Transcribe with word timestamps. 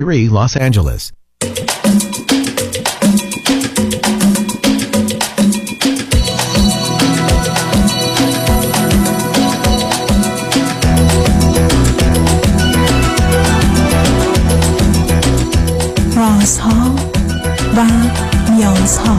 3 0.00 0.30
Los 0.30 0.56
Angeles. 0.56 1.12
رازها 16.16 16.94
و 17.76 17.86
نیازها 18.50 19.18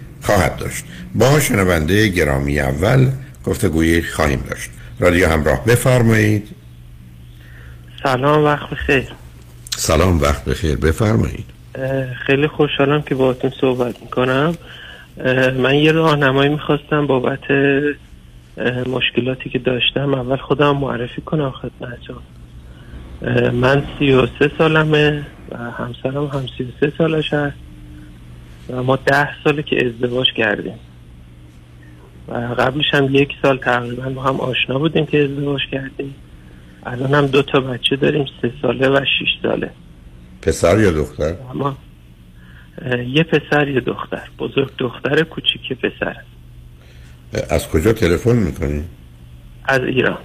خواهد 0.21 0.57
داشت. 0.57 0.85
با 1.15 1.39
شنونده 1.39 2.07
گرامی 2.07 2.59
اول 2.59 3.09
گفتگویی 3.45 4.01
خواهیم 4.01 4.43
داشت. 4.49 4.69
رادیو 4.99 5.29
همراه 5.29 5.65
بفرمایید. 5.65 6.47
سلام 8.03 8.43
وقت 8.43 8.69
بخیر. 8.69 9.07
سلام 9.77 10.21
وقت 10.21 10.45
بخیر. 10.45 10.75
بفرمایید. 10.75 11.45
خیلی 12.25 12.47
خوشحالم 12.47 13.01
که 13.01 13.15
باهاتون 13.15 13.51
صحبت 13.61 14.01
می‌کنم. 14.01 14.55
من 15.57 15.75
یه 15.75 15.91
راهنمایی 15.91 16.49
می‌خواستم 16.49 17.07
بابت 17.07 17.51
مشکلاتی 18.87 19.49
که 19.49 19.59
داشتم. 19.59 20.13
اول 20.13 20.37
خودم 20.37 20.77
معرفی 20.77 21.21
کنم 21.21 21.51
خدمتتون 21.51 22.21
من 23.51 23.83
سی 23.99 24.11
و 24.11 24.27
سه 24.39 24.51
سالمه 24.57 25.25
و 25.51 25.57
همسرم 25.57 26.25
هم 26.25 26.45
سی 26.57 26.63
و 26.63 26.67
سه 26.79 26.93
سالش 26.97 27.33
هست. 27.33 27.55
و 28.71 28.83
ما 28.83 28.95
ده 28.95 29.43
ساله 29.43 29.63
که 29.63 29.85
ازدواج 29.85 30.27
کردیم. 30.37 30.79
و 32.27 32.33
قبلش 32.33 32.85
هم 32.93 33.15
یک 33.15 33.29
سال 33.41 33.57
تقریبا 33.57 34.09
با 34.09 34.23
هم 34.23 34.39
آشنا 34.39 34.79
بودیم 34.79 35.05
که 35.05 35.23
ازدواج 35.23 35.61
کردیم. 35.71 36.15
الان 36.85 37.13
هم 37.13 37.27
دو 37.27 37.41
تا 37.41 37.59
بچه 37.59 37.95
داریم 37.95 38.25
سه 38.41 38.51
ساله 38.61 38.89
و 38.89 39.05
شیش 39.19 39.29
ساله. 39.43 39.69
پسر 40.41 40.79
یا 40.79 40.91
دختر؟ 40.91 41.35
اما 41.51 41.77
یه 43.07 43.23
پسر 43.23 43.67
یه 43.67 43.79
دختر. 43.79 44.29
بزرگ 44.39 44.71
دختر 44.77 45.23
کوچیک 45.23 45.73
پسر. 45.73 46.15
از 47.49 47.69
کجا 47.69 47.93
تلفن 47.93 48.35
می‌کنی؟ 48.35 48.83
از 49.65 49.81
ایران. 49.81 50.17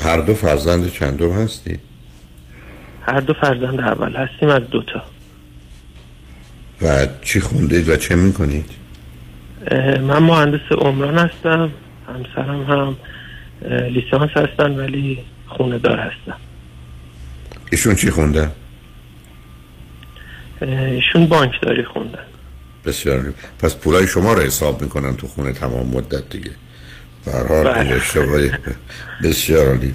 هر 0.00 0.20
دو 0.20 0.34
فرزند 0.34 0.92
چندم 0.92 1.30
هستی؟ 1.30 1.78
هر 3.02 3.20
دو 3.20 3.32
فرزند 3.32 3.80
اول 3.80 4.16
هستیم 4.16 4.48
از 4.48 4.62
دوتا 4.70 5.02
و 6.82 7.06
چی 7.22 7.40
خوندید 7.40 7.88
و 7.88 7.96
چه 7.96 8.14
می‌کنید؟ 8.14 8.70
من 10.00 10.18
مهندس 10.18 10.72
عمران 10.78 11.18
هستم 11.18 11.70
همسرم 12.08 12.64
هم 12.64 12.96
لیسانس 13.88 14.30
هستن 14.30 14.70
ولی 14.70 15.18
خونه 15.46 15.78
دار 15.78 15.98
هستن 15.98 16.36
ایشون 17.72 17.94
چی 17.94 18.10
خوندن؟ 18.10 18.52
ایشون 20.60 21.26
بانکداری 21.26 21.84
خوندن 21.84 22.24
بسیار 22.84 23.34
پس 23.58 23.76
پولای 23.76 24.06
شما 24.06 24.32
رو 24.32 24.40
حساب 24.40 24.82
می‌کنن 24.82 25.16
تو 25.16 25.26
خونه 25.26 25.52
تمام 25.52 25.86
مدت 25.86 26.30
دیگه 26.30 26.50
برحال 27.26 27.64
بله. 27.64 27.94
اشتباهی 27.94 28.50
بسیار 29.24 29.66
عالی 29.66 29.94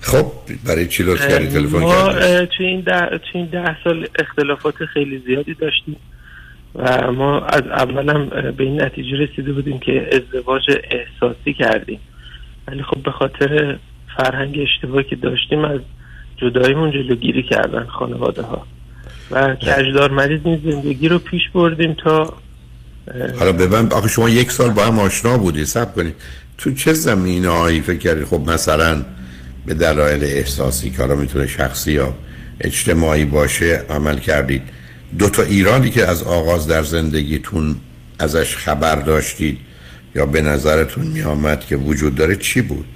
خب 0.00 0.32
برای 0.64 0.86
چی 0.86 1.02
لطف 1.02 1.28
کردی 1.28 1.46
تلفن 1.46 1.78
ما 1.78 2.12
کردی؟ 2.12 2.46
توی 2.46 2.66
این 2.66 2.80
ده, 2.80 3.08
توی 3.18 3.40
این 3.40 3.46
ده 3.46 3.76
سال 3.84 4.08
اختلافات 4.18 4.74
خیلی 4.84 5.22
زیادی 5.26 5.54
داشتیم 5.54 5.96
و 6.74 7.12
ما 7.12 7.40
از 7.40 7.62
اولم 7.62 8.28
به 8.56 8.64
این 8.64 8.82
نتیجه 8.82 9.16
رسیده 9.16 9.52
بودیم 9.52 9.78
که 9.78 10.08
ازدواج 10.12 10.62
احساسی 10.68 11.54
کردیم. 11.54 12.00
ولی 12.68 12.82
خب 12.82 13.02
به 13.02 13.10
خاطر 13.10 13.78
فرهنگ 14.16 14.58
اشتباهی 14.58 15.04
که 15.04 15.16
داشتیم 15.16 15.64
از 15.64 15.80
جداییمون 16.36 16.90
جلوگیری 16.90 17.42
کردن 17.42 17.84
خانواده 17.84 18.42
ها 18.42 18.66
و 19.30 19.54
کجدار 19.54 20.10
مریض 20.10 20.40
این 20.44 20.60
زندگی 20.64 21.08
رو 21.08 21.18
پیش 21.18 21.42
بردیم 21.54 21.94
تا 22.04 22.34
حالا 23.38 23.52
ببین 23.52 23.92
آخه 23.92 24.08
شما 24.08 24.28
یک 24.28 24.50
سال 24.50 24.70
با 24.70 24.84
هم 24.84 24.98
آشنا 24.98 25.38
بودی 25.38 25.64
سب 25.64 25.94
کنید 25.94 26.14
تو 26.58 26.74
چه 26.74 26.92
زمینه 26.92 27.48
هایی 27.48 27.80
فکر 27.80 27.98
کردید 27.98 28.24
خب 28.24 28.50
مثلا 28.50 29.04
به 29.66 29.74
دلایل 29.74 30.24
احساسی 30.24 30.90
که 30.90 30.96
حالا 30.96 31.14
می‌تونه 31.14 31.46
شخصی 31.46 31.92
یا 31.92 32.14
اجتماعی 32.60 33.24
باشه 33.24 33.82
عمل 33.90 34.18
کردید؟ 34.18 34.62
دو 35.18 35.28
تا 35.28 35.42
ایرانی 35.42 35.90
که 35.90 36.06
از 36.06 36.22
آغاز 36.22 36.66
در 36.66 36.82
زندگیتون 36.82 37.76
ازش 38.18 38.56
خبر 38.56 38.96
داشتید 38.96 39.58
یا 40.14 40.26
به 40.26 40.42
نظرتون 40.42 41.06
میآمد 41.06 41.60
که 41.60 41.76
وجود 41.76 42.14
داره 42.14 42.36
چی 42.36 42.60
بود؟ 42.60 42.86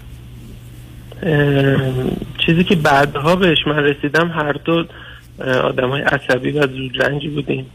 چیزی 2.47 2.65
که 2.65 2.77
بعدها 2.77 3.37
بهش 3.37 3.59
من 3.67 3.79
رسیدم 3.79 4.29
هر 4.29 4.53
دو 4.53 4.85
آدم 5.65 5.89
های 5.89 6.03
عصبی 6.03 6.51
و 6.51 6.67
زودرنجی 6.67 7.29
بودیم. 7.29 7.67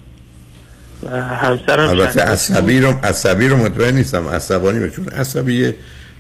و 1.04 1.22
همسرم 1.22 1.90
البته 1.90 2.22
عصبی 2.22 2.80
رو 2.80 2.94
عصبی 3.04 3.48
رو 3.48 3.58
مطمئن 3.58 3.96
نیستم. 3.96 4.28
عصبانی 4.28 4.80
به 4.80 4.90
چون 4.90 5.08
عصبی 5.10 5.74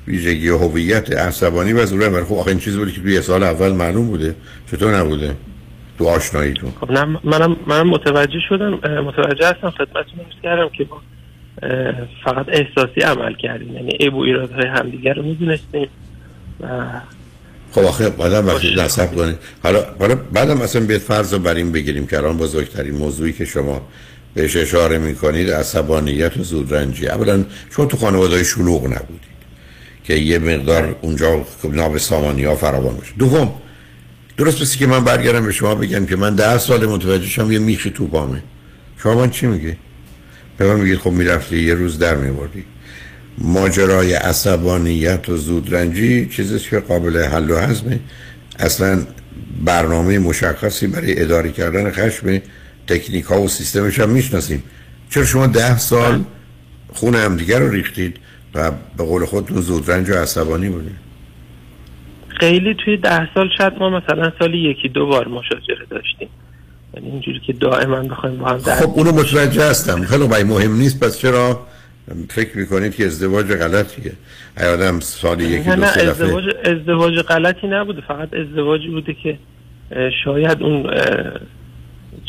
ویژگی 0.07 0.49
هویت. 0.49 1.11
عصبانی 1.11 1.73
و 1.73 1.85
زوره 1.85 2.09
ولی 2.09 2.25
خب 2.25 2.33
آخه 2.33 2.47
این 2.47 2.59
چیزی 2.59 2.77
بودی 2.77 2.91
که 2.91 3.01
توی 3.01 3.21
سال 3.21 3.43
اول 3.43 3.71
معلوم 3.71 4.07
بوده. 4.07 4.35
چطور 4.71 4.97
نبوده؟ 4.97 5.35
تو. 5.97 6.07
آشناییتون 6.07 6.71
خب 6.81 6.91
نه 6.91 7.05
منم 7.23 7.55
منم 7.67 7.89
متوجه 7.89 8.39
شدم 8.49 8.73
متوجه 9.01 9.47
هستم 9.47 9.69
خدمتتون 9.69 10.19
عرض 10.25 10.41
کردم 10.43 10.69
که 10.77 10.87
ما 10.89 11.01
فقط 12.23 12.45
احساسی 12.49 13.01
عمل 13.01 13.33
کردیم. 13.33 13.73
یعنی 13.75 13.97
عیب 13.99 14.15
و 14.15 14.19
ایرادهای 14.19 14.67
همدیگر 14.67 15.13
رو 15.13 15.23
می‌دونستیم 15.23 15.87
و 16.59 16.67
خب 17.71 17.81
آخه 17.81 18.09
بعدم 18.09 18.47
وقتی 18.47 18.75
نصب 18.77 19.15
کنید. 19.15 19.37
حالا 19.63 19.85
حالا 19.99 20.15
بعدم 20.15 20.61
اصلا 20.61 20.85
بیت 20.85 20.97
فرض 20.97 21.33
رو 21.33 21.39
بر 21.39 21.55
این 21.55 21.71
بگیریم 21.71 22.07
که 22.07 22.17
الان 22.17 22.37
بزرگترین 22.37 22.95
موضوعی 22.95 23.33
که 23.33 23.45
شما 23.45 23.81
بهش 24.33 24.55
اشاره 24.55 24.97
می‌کنید 24.97 25.51
عصبانیت 25.51 26.37
و 26.37 26.43
زودرنجی. 26.43 27.07
اولا 27.07 27.45
شما 27.75 27.85
تو 27.85 27.97
خانواده 27.97 28.43
شلوغ 28.43 28.85
نبودید 28.85 29.37
که 30.03 30.13
یه 30.13 30.39
مقدار 30.39 30.95
اونجا 31.01 31.43
خب 31.61 31.73
ناب 31.73 31.97
سامانی 31.97 32.43
ها 32.43 32.55
فراوان 32.55 32.95
باشه. 32.95 33.13
دوم 33.19 33.53
درست 34.37 34.61
بسی 34.61 34.79
که 34.79 34.87
من 34.87 35.03
برگردم 35.03 35.45
به 35.45 35.51
شما 35.51 35.75
بگم 35.75 36.05
که 36.05 36.15
من 36.15 36.35
ده 36.35 36.57
سال 36.57 36.85
متوجه 36.85 37.27
شم 37.27 37.51
یه 37.51 37.59
میخی 37.59 37.89
تو 37.89 38.07
پامه. 38.07 38.43
شما 38.97 39.15
من 39.15 39.29
چی 39.29 39.47
میگه 39.47 39.77
به 40.57 40.67
من 40.67 40.79
میگید 40.79 40.99
خب 40.99 41.11
می‌رفتی 41.11 41.59
یه 41.59 41.73
روز 41.73 41.99
در 41.99 42.15
میبردی 42.15 42.63
ماجرای 43.37 44.13
عصبانیت 44.13 45.29
و 45.29 45.37
زودرنجی 45.37 46.25
چیزی 46.25 46.59
که 46.59 46.79
قابل 46.79 47.23
حل 47.23 47.51
و 47.51 47.57
هضمه 47.57 47.99
اصلا 48.59 49.07
برنامه 49.65 50.19
مشخصی 50.19 50.87
برای 50.87 51.21
اداره 51.21 51.51
کردن 51.51 51.91
خشم 51.91 52.41
تکنیک 52.87 53.25
ها 53.25 53.41
و 53.41 53.47
سیستمش 53.47 53.99
هم 53.99 54.09
می‌شناسیم. 54.09 54.63
چرا 55.09 55.25
شما 55.25 55.47
ده 55.47 55.77
سال 55.77 56.23
خون 56.93 57.15
همدیگر 57.15 57.59
رو 57.59 57.69
ریختید 57.69 58.15
و 58.55 58.71
به 58.71 59.03
قول 59.03 59.25
خودتون 59.25 59.61
زودرنج 59.61 60.09
و 60.09 60.13
عصبانی 60.13 60.69
بودید؟ 60.69 61.06
خیلی 62.39 62.75
توی 62.85 62.97
ده 62.97 63.33
سال 63.33 63.49
شاید 63.57 63.73
ما 63.79 63.89
مثلا 63.89 64.31
سالی 64.39 64.57
یکی 64.57 64.89
دو 64.89 65.05
بار 65.05 65.27
مشاجره 65.27 65.85
داشتیم. 65.89 66.29
یعنی 66.93 67.11
اینجوری 67.11 67.39
که 67.39 67.53
دائما 67.53 67.99
بخوایم 67.99 68.37
با 68.37 68.45
هم 68.45 68.57
خب 68.57 68.89
اونو 68.89 69.11
متوجه 69.11 69.69
هستم. 69.69 70.03
خیلی 70.03 70.27
باید 70.27 70.47
مهم 70.47 70.75
نیست 70.75 71.03
پس 71.03 71.19
چرا 71.19 71.67
فکر 72.29 72.57
می‌کنید 72.57 72.95
که 72.95 73.05
ازدواج 73.05 73.45
غلطیه؟ 73.45 74.11
آدم 74.73 74.99
سالی 74.99 75.45
یکی 75.45 75.69
دو 75.69 75.85
سه 75.85 76.09
ازدواج, 76.09 76.43
ازدواج 76.63 77.19
غلطی 77.19 77.67
نبوده. 77.67 78.01
فقط 78.01 78.33
ازدواجی 78.33 78.87
بوده 78.87 79.13
که 79.13 79.37
شاید 80.23 80.63
اون 80.63 80.93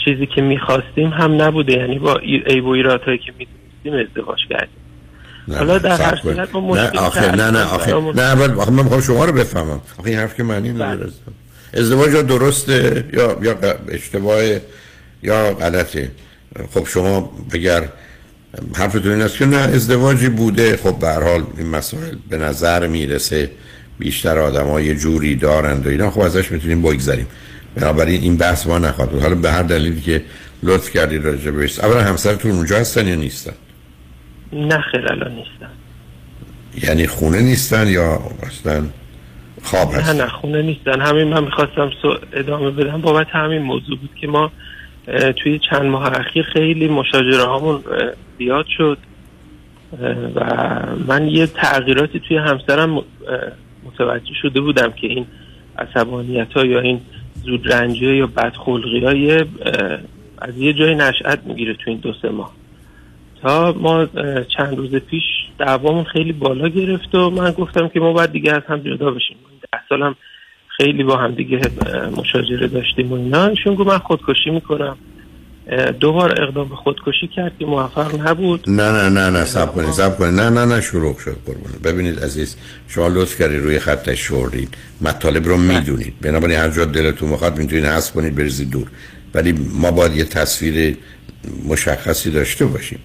چیزی 0.05 0.27
که 0.27 0.43
می‌خواستیم 0.43 1.09
هم 1.09 1.43
نبوده. 1.43 1.73
یعنی 1.73 1.99
با 1.99 2.17
ای 2.47 2.61
و 2.61 2.69
ایراتایی 2.69 3.19
که 3.19 3.33
می‌دونستیم 3.39 4.09
ازدواج 4.09 4.39
کردیم. 4.51 4.88
حالا 5.57 5.79
در 5.79 6.03
هر 6.03 6.21
صورت 6.23 6.55
ما 6.55 6.77
نه 6.77 6.91
آخه 6.99 7.37
نه 7.37 7.51
نه 7.51 7.63
آخه. 7.63 7.93
نه 7.93 8.23
اول 8.23 8.61
آخه 8.61 8.71
من 8.71 8.83
می‌خوام 8.83 9.01
شما 9.01 9.25
رو 9.25 9.33
بفهمم. 9.33 9.81
آخه 9.99 10.11
این 10.11 10.19
حرف 10.19 10.35
که 10.35 10.43
معنی 10.43 10.73
نداره. 10.73 10.97
بله. 10.97 11.13
ازدواج 11.75 12.13
یا 12.13 12.23
درسته 12.23 13.05
یا 13.13 13.39
یا 13.43 13.57
اشتباه 13.89 14.43
یا 15.23 15.55
غلطه. 15.55 16.11
خب 16.75 16.87
شما 16.87 17.33
بگر 17.53 17.89
حرفتون 18.75 19.13
این 19.13 19.23
است 19.23 19.37
که 19.37 19.47
نه 19.47 19.57
ازدواجی 19.57 20.29
بوده. 20.29 20.77
خب 20.77 20.99
به 20.99 21.09
هر 21.09 21.23
حال 21.23 21.45
این 21.57 21.67
مسائل 21.67 22.15
به 22.31 22.39
نظر 22.39 22.87
می‌رسه 22.87 23.51
بیشتر 23.99 24.39
آدم 24.39 24.79
یه 24.79 24.95
جوری 24.95 25.37
دارند 25.37 25.87
و 25.87 25.91
اینا. 25.91 26.11
خب 26.11 26.21
ازش 26.21 26.53
می‌تونیم 26.53 26.83
بگذاریم 26.83 27.27
بنابراین 27.75 28.23
این 28.23 28.37
بحث 28.37 28.67
ما 28.67 28.79
نخواهد 28.79 29.23
حالا 29.23 29.35
به 29.35 29.51
هر 29.51 29.63
دلیلی 29.63 30.01
که 30.01 30.23
لطف 30.63 30.91
کردی 30.91 31.19
راجع 31.19 31.51
بهش. 31.51 31.79
اولا 31.81 32.03
همسرتون 32.03 32.51
اونجا 32.51 32.79
هستن 32.79 33.07
یا 33.07 33.15
نیستن؟ 33.15 33.53
نه 34.53 34.81
خیر 34.81 35.13
الان 35.13 35.33
نیستن. 35.33 35.71
یعنی 36.89 37.07
خونه 37.07 37.43
نیستن 37.43 37.89
یا 37.89 38.19
اصلا 38.43 38.87
خواب 39.63 39.95
هستن؟ 39.95 40.17
نه 40.17 40.23
نه 40.23 40.29
خونه 40.29 40.63
نیستن. 40.63 41.01
همین 41.01 41.29
من 41.29 41.45
می‌خواستم 41.45 41.91
ادامه 42.33 42.71
بدم. 42.71 43.01
بابت 43.01 43.27
همین 43.31 43.63
موضوع 43.63 43.99
بود 43.99 44.11
که 44.21 44.27
ما 44.27 44.53
توی 45.37 45.59
چند 45.71 45.83
ماه 45.83 46.21
اخیر 46.21 46.43
خیلی 46.43 46.89
مشاجره 46.89 47.45
هامون 47.45 47.81
زیاد 48.39 48.67
شد. 48.77 48.99
و 50.35 50.41
من 51.07 51.29
یه 51.29 51.47
تغییراتی 51.47 52.21
توی 52.21 52.37
همسرم 52.37 53.03
متوجه 53.85 54.35
شده 54.43 54.61
بودم 54.61 54.93
که 54.93 55.07
این 55.07 55.27
عصبانیت 55.79 56.53
ها 56.53 56.65
یا 56.65 56.81
این 56.81 57.01
زودرنجی 57.45 58.17
یا 58.17 58.27
بدخلقی 58.27 59.05
های 59.05 59.45
از 60.39 60.59
یه 60.59 60.73
جای 60.73 60.95
نشأت 60.95 61.39
می‌گیره 61.45 61.75
توی 61.75 61.93
این 61.93 62.01
دو 62.01 62.13
سه 62.23 62.29
ماه. 62.29 62.58
تا 63.43 63.73
ما 63.73 64.07
چند 64.57 64.77
روز 64.77 64.95
پیش 64.95 65.23
دعوامون 65.59 66.05
خیلی 66.05 66.33
بالا 66.33 66.69
گرفت 66.69 67.15
و 67.15 67.31
من 67.31 67.51
گفتم 67.51 67.89
که 67.89 68.01
ما 68.01 68.13
باید 68.13 68.33
دیگه 68.33 68.53
از 68.53 68.63
هم 68.69 68.79
جدا 68.79 69.11
بشیم. 69.11 69.37
ده 69.73 69.79
سالم 69.89 70.17
خیلی 70.77 71.05
با 71.05 71.17
هم 71.17 71.35
دیگه 71.35 71.61
مشاجره 72.17 72.69
داشتیم 72.69 73.13
و 73.13 73.15
اینا. 73.15 73.47
ایشون 73.47 73.75
گفت 73.75 73.89
من 73.89 73.99
خودکشی 73.99 74.51
می‌کنم. 74.51 74.97
دو 76.01 76.13
بار 76.13 76.43
اقدام 76.43 76.69
به 76.69 76.77
خودکشی 76.77 77.27
کرد 77.37 77.53
که 77.59 77.67
موفق 77.67 78.29
نبود. 78.29 78.65
نه 78.71 78.93
نه 78.93 79.09
نه 79.09 79.31
نه 79.31 79.45
سب 79.45 79.75
کنید 79.75 79.91
سب 79.91 80.19
کنید. 80.19 80.35
نه 80.41 80.51
نه 80.51 80.75
نه 80.75 80.81
شروع 80.81 81.19
شد 81.19 81.37
قربونه 81.47 81.75
ببینید 81.85 82.21
عزیز 82.21 82.57
شما 82.89 83.09
لطف 83.09 83.39
کردید 83.39 83.63
روی 83.63 83.79
خطش 83.79 84.19
شوردید. 84.19 84.75
مطالب 85.01 85.47
رو. 85.47 85.57
می‌دونید. 85.57 86.15
بنابراین 86.23 86.59
هر 86.59 86.69
جا 86.69 86.85
دلتون 86.85 87.29
می‌خواد 87.29 87.59
می‌تونید 87.59 87.85
حذف 87.85 88.13
کنید 88.13 88.35
بریزید 88.35 88.71
دور. 88.71 88.87
ولی 89.35 89.55
ما 89.81 89.91
باید 89.91 90.17
یه 90.17 90.25
تصویر 90.25 90.97
مشخصی 91.69 92.31
داشته 92.31 92.67
باشیم. 92.67 92.99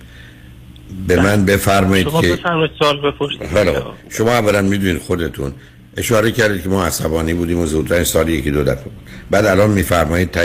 به 1.07 1.15
من 1.21 1.45
بفرمایید 1.45 2.09
شما 2.09 2.21
که 2.21 2.39
شما 2.79 3.95
شما 4.09 4.31
اولا 4.31 4.61
می‌دونید 4.61 5.01
خودتون. 5.01 5.53
اشاره 5.97 6.31
کردید 6.31 6.63
که 6.63 6.69
ما 6.69 6.85
عصبانی 6.85 7.33
بودیم 7.33 7.59
و 7.59 7.65
زودتر 7.65 8.03
سال 8.03 8.29
یکی 8.29 8.51
دو 8.51 8.63
دفعه 8.63 8.91
بعد 9.31 9.45
الان 9.45 9.69
میفرمایید 9.69 10.31
تا 10.31 10.41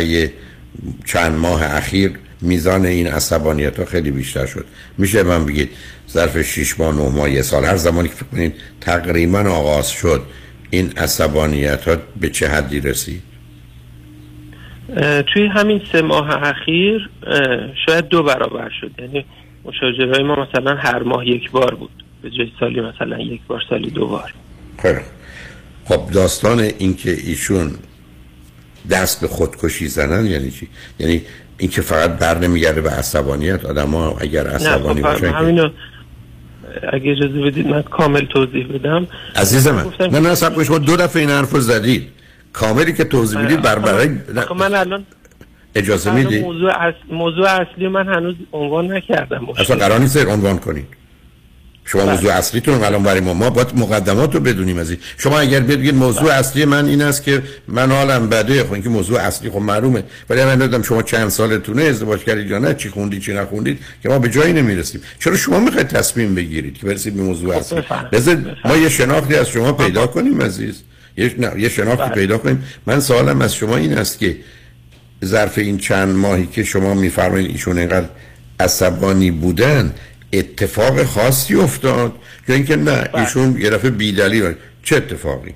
چند 1.07 1.39
ماه 1.39 1.77
اخیر 1.77 2.11
میزان 2.41 2.87
این 2.87 3.07
عصبانیت 3.07 3.79
ها 3.79 3.85
خیلی 3.85 4.11
بیشتر 4.11 4.47
شد. 4.47 4.65
میشه 4.99 5.23
من 5.23 5.47
بگید 5.47 5.71
ظرف 6.11 6.43
6 6.43 6.81
ماه 6.81 6.95
9 6.95 7.09
ماه 7.09 7.31
یه 7.31 7.43
سال 7.43 7.65
هر 7.65 7.77
زمانی 7.77 8.09
که 8.09 8.15
فکر 8.15 8.27
کنید 8.27 8.55
تقریبا 8.81 9.39
آغاز 9.39 9.89
شد 9.91 10.23
این 10.71 10.93
عصبانیت 10.97 11.89
ها 11.89 11.97
به 12.21 12.31
چه 12.31 12.49
حدی 12.49 12.81
رسید؟ 12.81 13.23
توی 15.33 15.47
همین 15.47 15.81
سه 15.93 16.03
ماه 16.03 16.43
اخیر 16.43 17.11
شاید 17.87 18.09
دو 18.09 18.23
برابر 18.23 18.71
شد. 18.81 18.91
یعنی 18.99 19.25
مشاجره 19.69 20.23
ما 20.23 20.47
مثلا 20.47 20.77
هر 20.77 21.03
ماه 21.03 21.27
یک 21.27 21.51
بار 21.51 21.75
بود. 21.75 21.91
به 22.23 22.31
جای 22.31 22.53
سالی 22.61 22.81
مثلا 22.81 23.19
یک 23.19 23.41
بار 23.49 23.63
سالی 23.71 23.91
دو 23.91 24.07
بار. 24.07 24.35
خب 25.85 26.11
داستان 26.13 26.61
اینکه 26.61 27.11
ایشون 27.11 27.71
دست 28.91 29.21
به 29.21 29.29
خودکشی 29.29 29.89
زنن 29.89 30.27
یعنی 30.27 30.51
چی؟ 30.51 30.69
یعنی 30.99 31.23
اینکه 31.59 31.81
فقط 31.81 32.19
بر 32.19 32.39
نمیگرده 32.39 32.81
به 32.81 32.91
عصبانیت. 32.91 33.65
آدم 33.65 33.91
ها 33.91 34.17
اگر 34.21 34.47
عصبانی 34.47 35.03
خب 35.03 35.13
باشن 35.13 35.27
همینو 35.27 35.69
اگه 36.93 37.11
اجازه 37.11 37.41
بدید 37.41 37.67
من 37.67 37.83
کامل 37.83 38.25
توضیح 38.25 38.67
بدم. 38.67 39.07
عزیز 39.37 39.69
من 39.69 39.85
نه 40.01 40.21
نه 40.21 40.35
سب 40.35 40.79
دو 40.79 40.97
دفعه 40.97 41.23
این 41.23 41.31
حرف 41.31 41.53
رو 41.53 41.61
زدید. 41.61 42.09
کاملی 42.53 42.93
که 42.93 43.05
توضیح 43.05 43.45
بدید 43.45 43.63
بر 43.63 43.79
برای 43.79 44.09
من 44.57 44.75
الان 44.75 45.07
اجازه 45.75 46.15
می‌دید 46.15 46.43
موضوع, 46.43 46.73
موضوع 47.11 47.49
اصلی 47.49 47.89
من 47.89 48.09
هنوز 48.09 48.35
عنوان 48.53 48.93
نکردم 48.93 49.47
اصلا 49.59 49.77
قرار 49.77 50.01
نیست 50.01 50.27
عنوان 50.27 50.59
کنید 50.59 50.87
شما 51.85 52.03
بله. 52.03 52.13
موضوع 52.13 52.33
اصلیتون 52.33 52.85
الان 52.85 53.03
برای 53.03 53.21
ما 53.21 53.35
ما 53.35 53.51
باید 53.51 53.69
مقدمات 53.77 54.35
رو 54.35 54.41
بدونیم 54.41 54.79
از 54.79 54.91
این 54.91 54.99
شما 55.19 55.39
اگر 55.39 55.61
بگید 55.61 55.95
موضوع 55.95 56.23
بله. 56.23 56.33
اصلی 56.35 56.65
من 56.65 56.87
این 56.87 57.03
است 57.03 57.23
که 57.23 57.43
من 57.69 57.93
حالم 57.93 58.29
بده 58.29 58.65
خب 58.65 58.73
اینکه 58.73 58.89
موضوع 58.89 59.21
اصلی 59.21 59.51
خب 59.51 59.59
معلومه. 59.59 60.05
ولی 60.31 60.45
من 60.45 60.57
دادم 60.57 60.83
شما 60.83 61.03
چند 61.03 61.29
سالتونه 61.29 61.83
ازدواج 61.83 62.25
کردید 62.25 62.51
یا 62.51 62.59
نه 62.59 62.75
چی 62.75 62.89
خوندید 62.89 63.23
چی 63.23 63.33
نخوندید 63.33 63.79
که 64.03 64.09
ما 64.09 64.19
به 64.19 64.29
جایی 64.29 64.53
نمی‌رسیم. 64.53 65.01
چرا 65.19 65.37
شما 65.37 65.61
می‌خواید 65.61 65.89
تصمیم 65.89 66.35
بگیرید 66.35 66.79
که 66.79 66.87
برسید 66.87 67.15
به 67.15 67.23
موضوع 67.23 67.61
خب 67.61 67.75
اصلی؟ 67.77 67.83
بذار 68.13 68.57
ما 68.65 68.77
یه 68.77 68.89
شناختی 68.89 69.35
از 69.35 69.49
شما 69.49 69.73
پیدا 69.73 70.07
کنیم 70.07 70.43
عزیز. 70.43 70.83
یه, 71.17 71.35
نه، 71.39 71.61
یه 71.61 71.69
شناختی 71.69 72.03
بله. 72.03 72.15
پیدا 72.15 72.39
کنیم. 72.39 72.65
من 72.87 73.01
سوالم 73.01 73.41
از 73.41 73.55
شما 73.55 73.77
این 73.77 73.99
است 73.99 74.19
که 74.19 74.37
ظرف 75.25 75.59
این 75.59 75.79
چند 75.79 76.17
ماهی 76.17 76.47
که 76.47 76.65
شما 76.65 76.95
میفرمایید 76.95 77.51
ایشون 77.51 77.79
اینقدر 77.79 78.09
عصبانی 78.61 79.31
بودن 79.31 79.95
اتفاق 80.33 81.03
خاصی 81.03 81.55
افتاد. 81.55 82.13
یا 82.49 82.55
اینکه 82.55 82.77
نه 82.77 82.85
بله. 82.85 83.21
ایشون 83.21 83.57
یه 83.61 83.71
دفعه 83.71 83.91
بیدلی 83.91 84.43
چه 84.83 84.97
اتفاقی؟ 84.97 85.55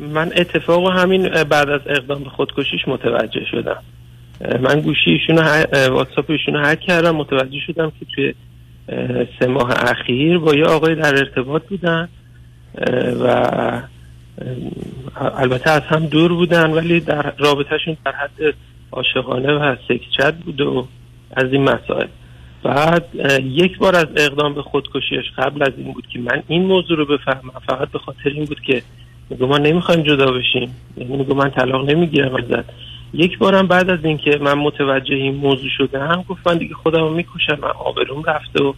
من 0.00 0.32
اتفاق 0.36 0.92
همین 0.98 1.28
بعد 1.28 1.68
از 1.68 1.80
اقدام 1.86 2.24
به 2.24 2.30
خودکشیش 2.30 2.80
متوجه 2.86 3.44
شدم. 3.50 3.82
من 4.60 4.80
گوشی 4.80 5.10
ایشون 5.10 5.38
واتساپ 5.88 6.30
ایشون 6.30 6.64
هک 6.64 6.80
کردم 6.80 7.16
متوجه 7.16 7.58
شدم 7.66 7.92
که 8.00 8.06
توی 8.14 8.34
سه 9.40 9.46
ماه 9.46 9.70
اخیر 9.90 10.38
با 10.38 10.54
یه 10.54 10.64
آقای 10.64 10.94
در 10.94 11.18
ارتباط 11.18 11.62
بودن. 11.62 12.08
و 13.20 13.82
البته 15.16 15.70
از 15.70 15.82
هم 15.82 16.06
دور 16.06 16.34
بودن 16.34 16.70
ولی 16.70 17.00
در 17.00 17.32
رابطهشون 17.38 17.96
در 18.04 18.12
حد 18.12 18.54
عاشقانه 18.94 19.52
و 19.52 19.76
سکچت 19.88 20.34
بود 20.34 20.60
و 20.60 20.86
از 21.36 21.52
این 21.52 21.62
مسائل. 21.62 22.06
بعد 22.62 23.04
یک 23.44 23.78
بار 23.78 23.96
از 23.96 24.06
اقدام 24.16 24.54
به 24.54 24.62
خودکشیش 24.62 25.30
قبل 25.38 25.62
از 25.62 25.72
این 25.76 25.92
بود 25.92 26.06
که 26.06 26.18
من 26.18 26.42
این 26.48 26.64
موضوع 26.64 26.96
رو 26.96 27.06
بفهمم. 27.06 27.52
فقط 27.68 27.88
به 27.88 27.98
خاطر 27.98 28.30
این 28.30 28.44
بود 28.44 28.60
که 28.60 28.82
میگو 29.30 29.46
ما 29.46 29.58
نمی‌خوایم 29.58 30.02
جدا 30.02 30.32
بشیم. 30.32 30.76
یعنی 30.96 31.16
میگو 31.16 31.34
من 31.34 31.50
طلاق 31.50 31.90
نمی‌گیرم 31.90 32.34
ازت. 32.34 32.64
یک 33.12 33.38
بارم 33.38 33.66
بعد 33.66 33.90
از 33.90 34.04
اینکه 34.04 34.38
من 34.40 34.54
متوجه 34.54 35.14
این 35.14 35.34
موضوع 35.34 35.70
شده 35.78 36.00
هم 36.00 36.24
گفت 36.28 36.48
من 36.48 36.58
دیگه 36.58 36.74
خودم 36.74 37.12
می‌کشم. 37.12 37.58
من 37.62 37.70
آبروم 37.70 38.22
رفته 38.22 38.64
و 38.64 38.72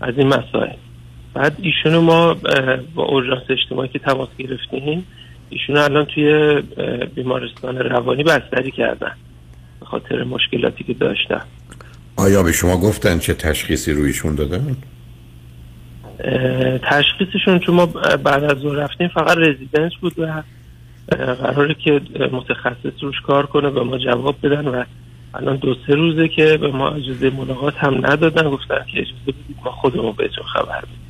از 0.00 0.18
این 0.18 0.26
مسائل. 0.26 0.76
بعد 1.34 1.56
ایشونو 1.62 2.00
ما 2.00 2.36
با 2.94 3.04
اورژانس 3.04 3.42
اجتماعی 3.48 3.88
که 3.88 3.98
تماس 3.98 4.28
گرفتیم 4.38 5.06
ایشونو 5.50 5.80
الان 5.80 6.04
توی 6.04 6.60
بیمارستان 7.14 7.76
روانی 7.78 8.22
بستری 8.22 8.70
کردن. 8.70 9.12
خاطر 9.84 10.24
مشکلاتی 10.24 10.84
که 10.84 10.94
داشتن 10.94 11.42
آیا 12.16 12.42
به 12.42 12.52
شما 12.52 12.76
گفتن 12.76 13.18
چه 13.18 13.34
تشخیصی 13.34 13.92
رویشون 13.92 14.34
دادن؟ 14.34 14.76
تشخیصشون 16.90 17.58
چون 17.58 17.74
ما 17.74 17.86
بعد 18.24 18.44
از 18.44 18.64
اون 18.64 18.76
رفتیم 18.76 19.08
فقط 19.08 19.36
رزیدنس 19.38 19.92
بود 20.00 20.18
و 20.18 20.42
قراره 21.16 21.74
که 21.74 22.00
متخصص 22.32 23.02
روش 23.02 23.20
کار 23.26 23.46
کنه 23.46 23.68
و 23.68 23.84
ما 23.84 23.98
جواب 23.98 24.36
بدن 24.42 24.68
و 24.68 24.84
الان 25.34 25.56
دو 25.56 25.74
سه 25.86 25.94
روزه 25.94 26.28
که 26.28 26.56
به 26.56 26.68
ما 26.68 26.90
اجازه 26.90 27.30
ملاقات 27.30 27.74
هم 27.76 28.06
ندادن 28.06 28.50
گفتن 28.50 28.84
که 28.92 29.00
اجازه 29.00 29.20
بدید 29.26 29.56
ما 29.64 29.70
خودمون 29.70 30.12
بهتون 30.12 30.44
خبر 30.44 30.80
بدیم 30.80 31.06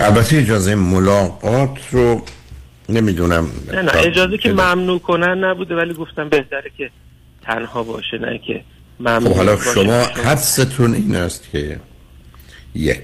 البته 0.00 0.36
اجازه 0.36 0.74
ملاقات 0.74 1.88
رو 1.90 2.22
نمی‌دونم 2.88 3.50
نه 3.72 3.82
نه 3.82 3.92
اجازه 3.94 4.38
که 4.38 4.52
ممنوع 4.52 4.98
کنن 4.98 5.44
نبوده 5.44 5.76
ولی 5.76 5.94
گفتم 5.94 6.28
بهتره 6.28 6.70
که 6.78 6.90
تنها 7.42 7.82
باشه 7.82 8.18
نه 8.18 8.38
که 8.38 8.64
ممنوع 9.00 9.28
خب 9.28 9.36
حالا. 9.36 9.56
شما 9.56 10.02
حدستون 10.02 10.94
این 10.94 11.16
است 11.16 11.48
که 11.52 11.80
یک 12.74 13.02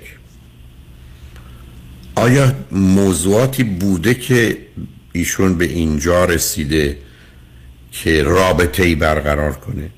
آیا 2.17 2.53
موضوعاتی 2.73 3.65
بوده 3.65 4.15
که 4.15 4.59
ایشون 5.13 5.59
به 5.59 5.65
اینجا 5.65 6.25
رسیده 6.25 6.99
که 7.93 8.23
رابطه 8.23 8.83
ای 8.83 8.95
برقرار 8.95 9.53
کنه 9.53 9.91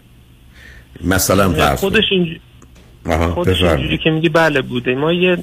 مثلا 1.05 1.53
فرض. 1.53 1.79
خودش. 1.79 2.13
اینجوری 2.13 3.99
که 4.05 4.11
میگی 4.11 4.29
بله 4.29 4.63
بوده 4.63 4.95
ما 4.95 5.13
یه 5.13 5.37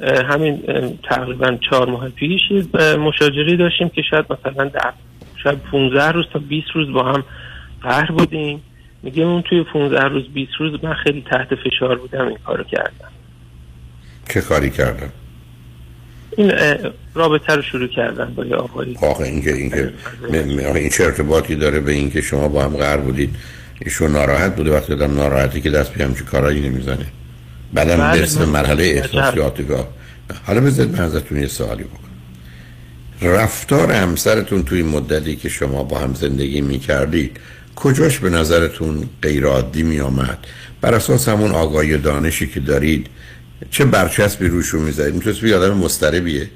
همین 0.00 0.62
تقریبا 1.02 1.58
چهار 1.70 1.90
ماه 1.90 2.08
پیش 2.08 2.40
مشاجره 2.98 3.56
داشتیم 3.56 3.88
که 3.88 4.02
شاید 4.10 4.24
مثلا 4.30 4.64
در 4.64 4.92
شاید 5.42 5.58
15 5.58 6.12
روز 6.12 6.26
تا 6.32 6.38
20 6.38 6.66
روز 6.74 6.92
با 6.92 7.02
هم 7.02 7.24
قهر 7.82 8.12
بودیم. 8.12 8.62
میگه 9.02 9.22
اون 9.22 9.42
توی 9.42 9.62
15 9.72 10.04
روز 10.04 10.24
20 10.34 10.52
روز 10.58 10.84
من 10.84 10.94
خیلی 10.94 11.24
تحت 11.30 11.48
فشار 11.54 11.98
بودم 11.98 12.28
این 12.28 12.38
کارو 12.46 12.64
کردم. 12.64 13.08
چه 14.28 14.40
کاری 14.40 14.70
کردن؟ 14.70 15.08
این 16.36 16.52
رابطه 17.14 17.54
رو 17.54 17.62
شروع 17.62 17.86
کردن 17.88 18.34
با 18.34 18.44
یه 18.44 18.56
آقایی. 18.56 18.96
آخه 19.02 19.24
اینکه 19.24 19.52
اینکه 19.54 19.92
م- 20.30 20.36
م- 20.36 20.66
آخه 20.66 20.78
این 20.78 20.88
چه 20.90 21.04
ارتباطی 21.04 21.56
داره 21.56 21.80
به 21.80 21.92
اینکه 21.92 22.20
شما 22.20 22.48
با 22.48 22.64
هم 22.64 22.76
قرار 22.76 23.00
بودید 23.00 23.36
ایشون 23.80 24.10
ناراحت 24.12 24.56
بوده. 24.56 24.70
وقتی 24.72 24.92
آدم 24.92 25.14
ناراحتی 25.14 25.60
که 25.60 25.70
دست 25.70 25.94
به 25.94 26.04
همچین 26.04 26.26
کارایی 26.26 26.60
نمی‌زنه. 26.60 27.06
بعدم 27.74 27.96
برسه 27.96 28.38
به 28.38 28.46
مرحله. 28.46 28.84
احساسیاتگاه 28.84 29.88
حالا 30.46 30.60
بذارید 30.60 30.92
من 30.92 31.04
ازتون 31.04 31.40
یه 31.40 31.46
سوالی 31.46 31.84
بکنم. 31.84 33.30
رفتار 33.32 33.92
همسرتون 33.92 34.62
توی 34.62 34.82
مدتی 34.82 35.36
که 35.36 35.48
شما 35.48 35.82
با 35.84 35.98
هم 35.98 36.14
زندگی 36.14 36.60
می‌کردید 36.60 37.36
کجاش 37.76 38.18
به 38.18 38.30
نظرتون 38.30 39.08
غیر 39.22 39.46
عادی 39.46 39.82
می 39.82 40.00
آمد 40.00 40.38
بر 40.80 40.94
اساس 40.94 41.28
همون 41.28 41.50
آگاهی 41.50 41.92
و 41.94 41.98
دانشی 41.98 42.46
که 42.46 42.60
دارید 42.60 43.06
چه 43.70 43.84
برچسبی 43.84 44.48
روشون 44.48 44.80
می‌ذارید؟ 44.80 45.14
می‌تونست 45.14 45.40
بگید 45.40 45.54
آدم 45.54 45.76
مضطربیه 45.76 46.50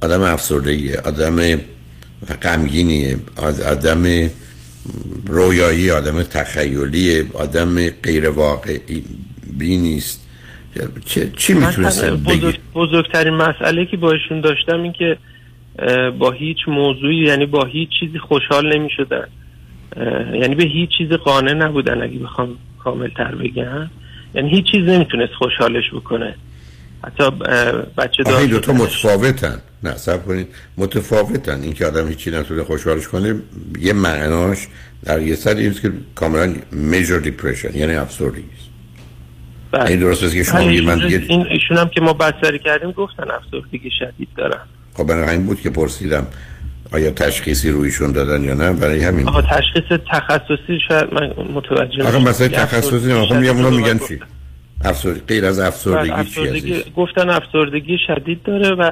آدم 0.00 0.22
افسردگیه 0.22 0.96
آدم 0.96 1.60
غمگینیه 2.42 3.18
آد- 3.36 3.60
آدم 3.60 4.30
رویایی 5.26 5.90
آدم 5.90 6.22
تخیلیه 6.22 7.26
آدم 7.34 7.88
غیر 7.90 8.28
واقعی 8.28 9.04
بی 9.58 9.76
نیست 9.76 10.20
چه 11.04 11.30
چی 11.36 11.54
من 11.54 11.66
می‌تونست 11.66 12.00
تنها 12.00 12.16
بگید 12.16 12.42
بزرگ، 12.42 12.58
بزرگترین 12.74 13.34
مسئله 13.34 13.86
که 13.86 13.96
با 13.96 14.12
ایشون 14.12 14.40
داشتم 14.40 14.82
این 14.82 14.92
که 14.92 15.16
با 16.18 16.30
هیچ 16.30 16.58
موضوعی 16.66 17.24
یعنی 17.24 17.46
با 17.46 17.64
هیچ 17.64 17.88
چیزی 18.00 18.18
خوشحال 18.18 18.76
نمی 18.76 18.90
شدن 18.96 19.26
یعنی 20.40 20.54
به 20.54 20.64
هیچ 20.64 20.90
چیز 20.98 21.08
قانع 21.08 21.52
نبودن 21.52 22.02
اگه 22.02 22.18
بخوام 22.18 22.56
کامل 22.78 23.08
تر 23.08 23.34
بگم. 23.34 23.90
یعنی 24.34 24.50
هیچ 24.50 24.70
چیز 24.70 24.88
نمی‌تونست 24.88 25.32
خوشحالش 25.32 25.84
بکنه. 25.94 26.34
حتی 27.04 27.30
بچه 27.98 28.22
دار 28.22 28.36
این 28.36 28.50
دوتا. 28.50 28.72
متفاوتن. 28.72 29.58
نه 29.82 29.96
سب 29.96 30.26
کنید. 30.26 30.48
متفاوتن. 30.76 31.60
این 31.62 31.72
که 31.72 31.86
آدم 31.86 32.08
هیچی 32.08 32.30
نتونه 32.30 32.64
خوشحالش 32.64 33.08
کنه 33.08 33.34
یه 33.80 33.92
معناش 33.92 34.58
در 35.04 35.22
یه 35.22 35.34
سر 35.34 35.54
اینست 35.54 35.82
که 35.82 35.92
کاملا 36.14 36.54
میجر 36.72 37.18
دیپریشن 37.18 37.76
یعنی 37.76 37.94
افسردگی 37.94 38.44
است. 38.58 38.67
این 39.74 40.00
درست 40.00 40.22
است 40.24 40.34
که 40.34 40.42
شما 40.42 40.58
من 40.60 41.02
این 41.02 41.46
ایشون 41.46 41.76
هم 41.76 41.88
که 41.88 42.00
ما 42.00 42.12
بستری 42.12 42.58
کردیم 42.58 42.90
گفتن 42.90 43.24
افسردگی 43.30 43.90
شدید 43.98 44.28
دارن 44.36 44.60
خب 44.94 45.04
برای 45.06 45.34
همین 45.34 45.46
بود 45.46 45.60
که 45.60 45.70
پرسیدم 45.70 46.26
آیا 46.92 47.10
تشخیصی 47.10 47.70
رویشون 47.70 48.12
دادن 48.12 48.44
یا 48.44 48.54
نه 48.54 48.72
برای 48.72 49.04
همین 49.04 49.26
بود. 49.26 49.44
تشخیص 49.44 49.98
تخصصی 50.10 50.78
شاید 50.88 51.14
من 51.14 51.32
متوجه 51.54 51.98
نشدم. 51.98 52.22
مثلا 52.22 52.46
یه 52.46 52.52
تخصصی 52.52 52.96
افسردگی 52.96 53.12
نه 53.12 53.26
خب 53.26 53.34
میگم 53.34 53.56
اونا 53.56 53.70
میگن. 53.70 53.98
چی 53.98 54.20
افسردگی 54.84 55.20
غیر 55.28 55.44
از 55.44 55.58
افسردگی 55.58 56.10
بله، 56.10 56.24
چی 56.24 56.40
افسردگی 56.40 56.84
گفتن 56.96 57.30
افسردگی 57.30 57.98
شدید 58.06 58.42
داره 58.42 58.74
و 58.74 58.90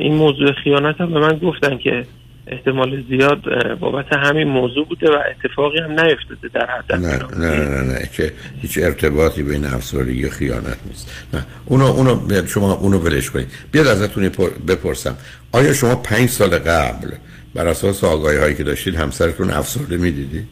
این 0.00 0.14
موضوع 0.14 0.52
خیانت 0.64 1.00
هم 1.00 1.12
به 1.12 1.20
من 1.20 1.38
گفتن 1.38 1.78
که 1.78 2.06
احتمال 2.50 3.04
زیاد 3.08 3.40
بابت 3.78 4.06
همین 4.12 4.48
موضوع 4.48 4.86
بوده 4.86 5.10
و 5.10 5.16
اتفاقی 5.30 5.78
هم 5.78 5.90
نیفتاده 5.90 6.48
در 6.54 6.66
حد 6.66 6.92
نه 6.92 7.18
نه 7.38 7.68
نه 7.68 7.92
نه 7.92 8.08
که 8.12 8.32
هیچ 8.62 8.78
ارتباطی 8.82 9.42
بین 9.42 9.64
افسردگی 9.64 10.24
و 10.24 10.30
خیانت 10.30 10.78
نیست. 10.86 11.26
نه 11.34 11.46
اونو 11.66 11.84
اونو 11.84 12.46
شما 12.46 12.72
اونو 12.72 12.98
ولش 12.98 13.30
کنید. 13.30 13.48
بیاد 13.72 13.86
ازتون 13.86 14.28
بپرسم. 14.68 15.16
آیا 15.52 15.72
شما 15.72 15.96
پنج 15.96 16.28
سال 16.28 16.58
قبل 16.58 17.10
بر 17.54 17.66
اساس 17.66 18.04
آگاهی 18.04 18.38
هایی 18.38 18.54
که 18.54 18.64
داشتید 18.64 18.94
همسرتون 18.94 19.50
افسرده 19.50 19.96
می‌دیدید؟ 19.96 20.48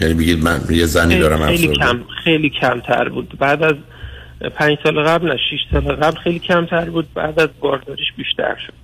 یعنی 0.00 0.14
بگید 0.14 0.44
من 0.44 0.60
یه 0.70 0.86
زنی 0.86 1.18
دارم 1.18 1.46
خیلی 1.46 1.68
افسرده. 1.68 1.86
کم 1.86 2.04
خیلی 2.24 2.50
کمتر 2.50 3.08
بود. 3.08 3.38
بعد 3.38 3.62
از 3.62 3.74
پنج 4.54 4.78
سال 4.82 5.02
قبل 5.02 5.28
نه 5.28 5.36
شیش 5.50 5.60
سال 5.72 5.96
قبل 5.96 6.16
خیلی 6.16 6.38
کمتر 6.38 6.84
بود. 6.84 7.14
بعد 7.14 7.40
از 7.40 7.48
بارداریش 7.60 8.12
بیشتر 8.16 8.56
شد. 8.66 8.83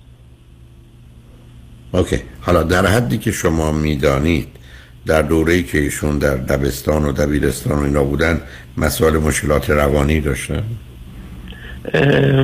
اوکی. 1.91 2.19
حالا 2.41 2.63
در 2.63 2.85
حدی 2.85 3.17
که 3.17 3.31
شما 3.31 3.71
می‌دانید 3.71 4.47
در 5.05 5.21
دوره‌ای 5.21 5.63
که 5.63 5.77
ایشون 5.77 6.17
در 6.17 6.35
دبستان 6.37 7.05
و 7.05 7.11
دبیرستان 7.11 7.79
و 7.79 7.83
اینا 7.83 8.03
بودن 8.03 8.41
مسائل 8.77 9.17
مشکلات 9.17 9.69
روانی 9.69 10.21
داشتن؟ 10.21 10.63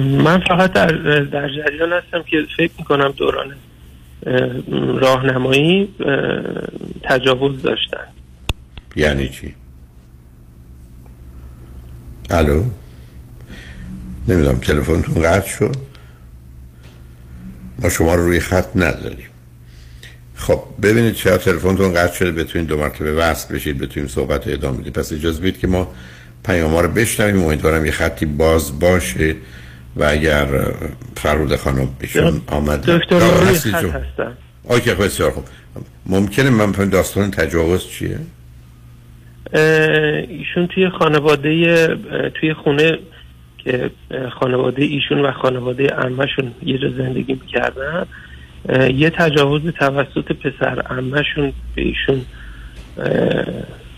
من 0.02 0.40
فقط 0.48 0.74
در, 0.74 0.88
در 1.24 1.50
جریان 1.50 1.94
هستم 1.94 2.24
که 2.24 2.38
فکر 2.58 2.72
می‌کنم 2.78 3.14
دوران 3.18 3.54
اه، 4.26 4.50
راهنمایی 5.00 5.90
اه، 6.00 6.18
تجاوز 7.04 7.62
داشتن. 7.62 8.08
یعنی 8.96 9.30
چی؟ 9.30 9.56
الو؟ 12.30 12.64
نمی‌دونم 14.28 14.58
تلفنتون 14.58 15.24
قطع 15.24 15.48
شد؟ 15.48 15.76
ما 17.80 17.90
شما 17.90 18.16
رو 18.16 18.26
روی 18.26 18.40
خط 18.40 18.68
نداریم 18.76 19.27
خب 20.38 20.60
ببینید 20.82 21.14
چرا 21.14 21.38
تلفنتون 21.38 21.94
قطع 21.94 22.16
شده 22.16 22.32
بتونید 22.32 22.68
دو 22.68 22.78
مرتبه 22.78 23.14
وصل 23.14 23.56
بشید 23.56 23.78
بتونیم 23.78 24.10
صحبت 24.10 24.48
رو 24.48 24.54
ادامه 24.54 24.78
بدیم. 24.78 24.94
پس 24.94 25.14
اجازه 25.14 25.42
بدید 25.42 25.60
که 25.60 25.68
ما 25.68 25.88
پیام 26.46 26.78
رو 26.78 26.88
بشنویم. 26.88 27.44
امیدوارم 27.44 27.86
یه 27.86 27.92
خطی 27.92 28.26
باز 28.26 28.80
باشه 28.80 29.36
و 29.96 30.04
اگر 30.04 30.48
فرود 31.16 31.56
خانم 31.56 31.88
ایشون 32.02 32.42
آمد 32.48 32.86
دکتر؟ 32.86 33.16
هستم. 33.16 34.38
آکه 34.70 34.94
بسیار 34.94 35.32
خوب. 35.32 35.44
ممکنه 36.06 36.50
من 36.50 36.72
بفهمم 36.72 36.90
داستان 36.90 37.32
تجاوز 37.32 37.88
چیه؟ 37.88 38.20
ایشون 40.30 40.68
توی 40.68 40.90
خانواده 40.90 41.88
توی 42.40 42.54
خونه 42.54 43.00
که 43.58 43.92
خانواده 44.40 44.84
ایشون 44.84 45.26
و 45.26 45.32
خانواده 45.32 45.88
عمهشون 45.88 46.52
یه 46.64 46.78
جا 46.78 46.90
زندگی 46.98 47.34
می‌کردن. 47.34 48.06
یه 48.96 49.10
تجاوز 49.10 49.62
توسط 49.80 50.32
پسر 50.32 50.82
عمهشون 50.82 51.54
به 51.76 51.82
ایشون 51.82 52.26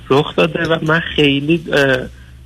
رخ 0.09 0.35
داده 0.35 0.67
و 0.67 0.77
من 0.81 0.99
خیلی 0.99 1.57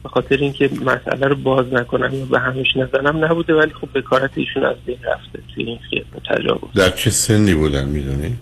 به 0.04 0.10
خاطر 0.10 0.38
اینکه 0.38 0.70
مسئله 0.86 1.28
رو 1.28 1.36
باز 1.36 1.74
نکنم 1.74 2.14
یا 2.14 2.26
به 2.26 2.40
همش 2.40 2.68
نزنم 2.76 3.26
نبوده 3.26 3.54
ولی 3.54 3.72
خب 3.82 3.90
بکارت 3.96 4.32
ایشون 4.36 4.66
از 4.66 4.76
بین 4.86 4.98
رفته 5.04 5.40
توی 5.56 5.64
این 5.64 5.80
خیلی 5.90 6.06
تجاوز. 6.30 6.74
در 6.76 6.90
چه 6.90 7.10
سنی 7.10 7.54
بودن 7.54 7.86
می‌دونی؟ 7.86 8.36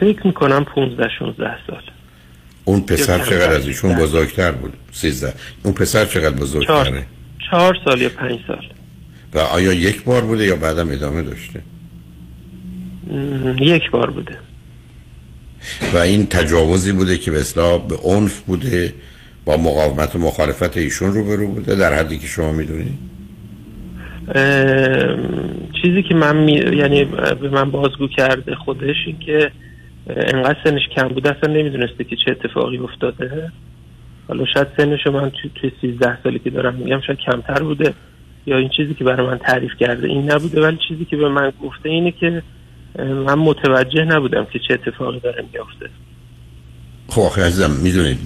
فکر 0.00 0.26
می‌کنم 0.26 0.64
15 0.64 1.08
16 1.18 1.56
سال. 1.66 1.82
اون 2.64 2.80
پسر 2.80 3.18
چقدر. 3.18 3.52
از 3.52 3.66
ایشون 3.66 3.94
بزرگتر 3.94 4.52
بود؟ 4.52 4.72
سیزده. 4.92 5.34
اون 5.62 5.74
پسر 5.74 6.04
چقدر 6.04 6.36
بزرگتره؟ 6.36 7.06
چهار 7.50 7.76
سال 7.84 8.00
یا 8.00 8.08
پنج 8.08 8.38
سال. 8.46 8.66
و 9.34 9.38
آیا 9.38 9.72
یک 9.72 10.04
بار 10.04 10.20
بوده 10.20 10.44
یا 10.44 10.56
بعدم 10.56 10.90
ادامه 10.90 11.22
داشته؟ 11.22 11.62
یک 13.60 13.90
بار 13.90 14.10
بوده. 14.10 14.38
و 15.94 15.96
این 15.96 16.26
تجاوزی 16.26 16.92
بوده 16.92 17.18
که 17.18 17.30
به 17.30 17.40
اصلاح 17.40 17.88
به 17.88 17.96
عنف 18.04 18.40
بوده 18.40 18.94
با 19.44 19.56
مقاومت 19.56 20.16
و 20.16 20.18
مخالفت 20.18 20.76
ایشون 20.76 21.12
روبرو 21.12 21.48
بوده 21.48 21.74
در 21.74 21.92
حدی 21.92 22.18
که 22.18 22.26
شما 22.26 22.52
می‌دونید 22.52 22.98
چیزی 25.82 26.02
که 26.08 26.14
من 26.14 26.36
می... 26.36 26.52
یعنی 26.52 27.04
به 27.40 27.48
من 27.48 27.70
بازگو 27.70 28.08
کرده 28.08 28.54
خودش 28.54 28.96
این 29.06 29.18
که 29.18 29.50
انقدر 30.06 30.58
سنش 30.64 30.82
کم 30.96 31.08
بوده 31.08 31.36
اصلا 31.38 31.52
نمی‌دونسته 31.54 32.04
که 32.04 32.16
چه 32.24 32.30
اتفاقی 32.30 32.78
افتاده. 32.78 33.52
حالا 34.28 34.44
شاید 34.54 34.66
سنش 34.76 35.06
من 35.06 35.30
توی 35.30 35.50
توی 35.54 35.70
13 35.80 36.22
سالی 36.22 36.38
که 36.38 36.50
دارم 36.50 36.74
میگم 36.74 37.00
شاید 37.06 37.18
کمتر 37.18 37.62
بوده. 37.62 37.94
یا 38.46 38.58
این 38.58 38.68
چیزی 38.68 38.94
که 38.94 39.04
برای 39.04 39.26
من 39.26 39.38
تعریف 39.38 39.72
کرده 39.80 40.08
این 40.08 40.30
نبوده 40.30 40.60
ولی 40.60 40.78
چیزی 40.88 41.04
که 41.04 41.16
به 41.16 41.28
من 41.28 41.52
گفته 41.62 41.88
اینه 41.88 42.10
که 42.10 42.42
من 42.98 43.34
متوجه 43.34 44.04
نبودم 44.04 44.44
که 44.52 44.58
چه 44.68 44.74
اتفاقی 44.74 45.20
داره 45.20 45.44
میافته. 45.52 45.90
خب 47.08 47.20
آخه 47.20 47.42
عزیزم 47.42 47.70
می‌دونید 47.70 48.18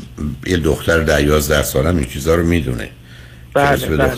یه 0.47 0.57
دختر 0.57 0.99
ده 0.99 1.23
یازده 1.23 1.63
سالم 1.63 1.97
این 1.97 2.07
چیزا 2.07 2.35
رو 2.35 2.45
می‌دونه. 2.45 2.89
بله 3.55 3.87
بله. 3.87 4.17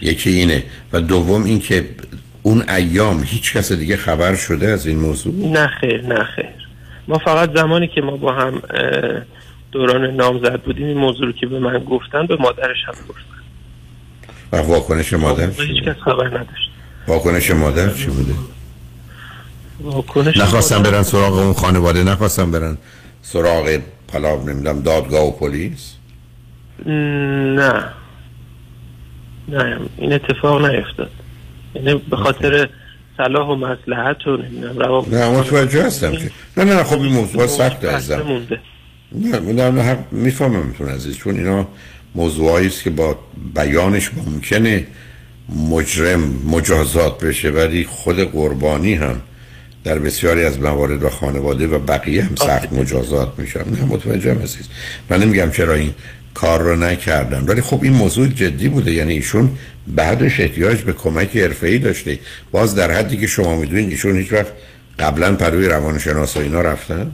یکی 0.00 0.30
اینه. 0.30 0.64
و 0.92 1.00
دوم 1.00 1.44
این 1.44 1.60
که 1.60 1.88
اون 2.42 2.64
ایام 2.68 3.22
هیچ 3.22 3.52
کس 3.52 3.72
دیگه 3.72 3.96
خبر 3.96 4.34
شده 4.34 4.68
از 4.68 4.86
این 4.86 4.98
موضوع؟ 4.98 5.34
نه 5.34 5.66
خیر 5.66 6.02
نه 6.02 6.24
خیر. 6.24 6.68
ما 7.08 7.18
فقط 7.18 7.56
زمانی 7.56 7.88
که 7.88 8.00
ما 8.00 8.16
با 8.16 8.32
هم 8.32 8.62
دوران 9.72 10.16
نامزد 10.16 10.60
بودیم 10.62 10.86
این 10.86 10.98
موضوع 10.98 11.26
رو 11.26 11.32
که 11.32 11.46
به 11.46 11.58
من 11.58 11.78
گفتن 11.78 12.26
به 12.26 12.36
مادرش 12.36 12.84
هم 12.86 12.94
گفتن. 13.08 13.22
و 14.52 14.56
واکنش 14.56 15.12
مادر 15.12 15.50
چی 15.50 15.62
هیچ؟ 15.62 15.82
کس 15.82 15.96
خبر 15.96 16.26
نداشت. 16.26 16.70
واکنش 17.06 17.50
مادر 17.50 17.90
چی 17.90 18.06
بوده؟ 18.06 18.34
نخواستم 20.36 20.82
برن 20.82 21.02
سراغ 21.02 21.38
اون 21.38 21.52
خانواده 21.52 22.04
نخواستم 22.04 22.50
برن 22.50 22.78
سراغ 23.22 23.78
حالا 24.12 24.36
نمی‌دونم 24.36 24.82
دادگاه 24.82 25.26
و 25.26 25.30
پلیس؟ 25.30 25.94
نه. 26.86 27.84
نه 29.48 29.80
این 29.96 30.12
اتفاق 30.12 30.66
نیفتاد. 30.66 31.10
یعنی 31.74 32.02
به 32.10 32.16
خاطر 32.16 32.68
صلاح 33.16 33.48
و 33.48 33.54
مصلحت 33.54 34.26
و 34.26 34.36
نمی‌دونم 34.36 34.78
روابط 34.78 35.08
نه 35.08 35.30
متوجه 35.30 35.86
هستم 35.86 36.12
که. 36.12 36.30
نه 36.56 36.64
نه 36.64 36.84
خب 36.84 37.00
این 37.00 37.12
موضوع 37.12 37.46
سخت 37.46 37.84
مونده. 38.26 38.60
نه 39.12 39.70
نه 39.70 39.82
حق 39.82 40.12
میفهممتون 40.12 40.88
عزیز 40.88 41.16
چون 41.16 41.36
اینا 41.36 41.66
موضوعایی 42.14 42.66
است 42.66 42.82
که 42.82 42.90
با 42.90 43.18
بیانش 43.54 44.10
ممکنه 44.26 44.86
مجرم 45.70 46.20
مجازات 46.46 47.24
بشه 47.24 47.50
ولی 47.50 47.84
خود 47.84 48.32
قربانی 48.32 48.94
هم 48.94 49.20
در 49.84 49.98
بسیاری 49.98 50.44
از 50.44 50.60
موارد 50.60 51.02
و 51.02 51.08
خانواده 51.08 51.66
و 51.66 51.78
بقیه 51.78 52.24
هم 52.24 52.34
سخت 52.34 52.72
مجازات 52.72 53.38
میشن 53.38 53.64
نه 53.70 53.84
متوجه 53.84 54.42
عزیز 54.42 54.68
من 55.10 55.22
نمیگم 55.22 55.50
چرا 55.50 55.74
این 55.74 55.94
کار 56.34 56.62
رو 56.62 56.76
نکردن 56.76 57.44
ولی 57.44 57.60
خب 57.60 57.82
این 57.82 57.92
موضوع 57.92 58.26
جدی 58.26 58.68
بوده. 58.68 58.92
یعنی 58.92 59.12
ایشون 59.12 59.50
بعدش 59.86 60.40
احتیاج 60.40 60.82
به 60.82 60.92
کمک 60.92 61.36
حرفه‌ای 61.36 61.78
داشته. 61.78 62.18
باز 62.50 62.74
در 62.74 62.90
حدی 62.90 63.16
که 63.16 63.26
شما 63.26 63.56
می‌دونید 63.56 63.90
ایشون 63.90 64.16
هیچ 64.16 64.32
وقت 64.32 64.52
قبلا 64.98 65.34
پروی 65.34 65.68
روانشناس 65.68 66.36
و 66.36 66.40
اینا 66.40 66.60
رفتن؟ 66.60 67.12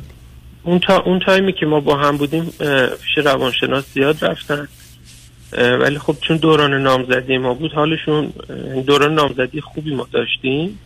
اون 0.63 0.79
تا 0.79 1.01
اون 1.01 1.21
تایمی 1.27 1.53
که 1.53 1.67
ما 1.67 1.81
با 1.81 1.97
هم 1.97 2.17
بودیم 2.17 2.53
پیش 3.05 3.25
روانشناس 3.25 3.85
زیاد 3.95 4.25
رفتن. 4.25 4.69
ولی 5.53 5.99
خب 5.99 6.17
چون 6.21 6.37
دوران 6.37 6.83
نامزدی 6.83 7.39
ما 7.39 7.55
بود 7.55 7.73
حالشون 7.73 8.33
دوران 8.87 9.15
نامزدی 9.15 9.61
خوبی 9.61 9.95
ما 9.95 10.09
داشتیم. 10.13 10.79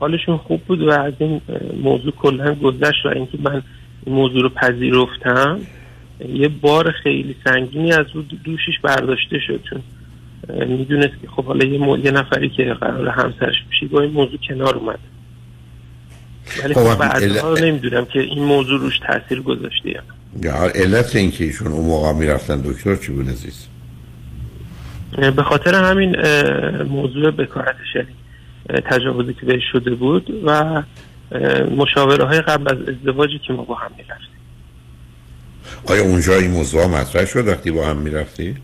حالشون 0.00 0.36
خوب 0.36 0.60
بود 0.64 0.82
و 0.82 0.90
از 0.90 1.12
این 1.18 1.40
موضوع 1.82 2.12
کلا 2.12 2.54
گذشت 2.54 3.06
و 3.06 3.08
اینکه 3.08 3.38
من 3.42 3.62
این 4.06 4.14
موضوع 4.14 4.42
رو 4.42 4.48
پذیرفتم 4.48 5.60
یه 6.28 6.48
بار 6.48 6.90
خیلی 7.02 7.36
سنگینی 7.44 7.92
از 7.92 8.06
رو 8.14 8.22
دوشش 8.22 8.78
برداشته 8.82 9.38
شد 9.46 9.60
چون 9.70 9.82
می‌دونست 10.66 11.20
که 11.22 11.28
خب 11.28 11.44
حالا 11.44 11.64
یه, 11.64 11.78
مو- 11.78 11.98
یه 11.98 12.10
نفری 12.10 12.48
که 12.48 12.74
قرار 12.74 13.08
همسرش 13.08 13.56
بشه 13.70 13.86
با 13.86 14.00
این 14.00 14.10
موضوع 14.10 14.38
کنار 14.48 14.76
اومد 14.76 14.98
ولی 16.64 16.74
خب، 16.74 16.84
خب 16.84 16.98
بعدها 16.98 17.54
نمی‌دونم 17.54 18.04
که 18.04 18.20
این 18.20 18.44
موضوع 18.44 18.80
روش 18.80 18.98
تاثیر 18.98 19.42
گذاشته 19.42 19.90
یا 19.90 20.00
نه. 20.42 20.50
علت 20.50 21.16
اینکه 21.16 21.44
ایشون 21.44 21.72
اون 21.72 21.86
موقع 21.86 22.12
می‌رفتن 22.12 22.60
دکتر 22.60 22.96
چی 22.96 23.12
بود 23.12 23.28
عزیز 23.28 23.66
به 25.36 25.42
خاطر 25.42 25.74
همین 25.74 26.16
موضوع 26.82 27.30
بکارتش 27.30 27.94
یعنی 27.94 28.08
اه، 28.08 28.19
تجاوزی 28.90 29.34
که 29.34 29.46
بهش 29.46 29.62
شده 29.72 29.94
بود 29.94 30.42
و 30.44 30.82
مشاوره 31.76 32.24
های 32.24 32.40
قبل 32.40 32.68
از 32.68 32.88
ازدواجی 32.88 33.40
که 33.46 33.52
ما 33.52 33.62
با 33.62 33.74
هم 33.74 33.90
می‌رفتیم. 33.96 34.28
آیا 35.86 36.02
اونجا 36.02 36.34
این 36.34 36.50
موضوع 36.50 36.86
مطرح 36.86 37.24
شد 37.24 37.48
وقتی 37.48 37.70
با 37.70 37.86
هم 37.86 37.96
می‌رفتی؟ 37.96 38.56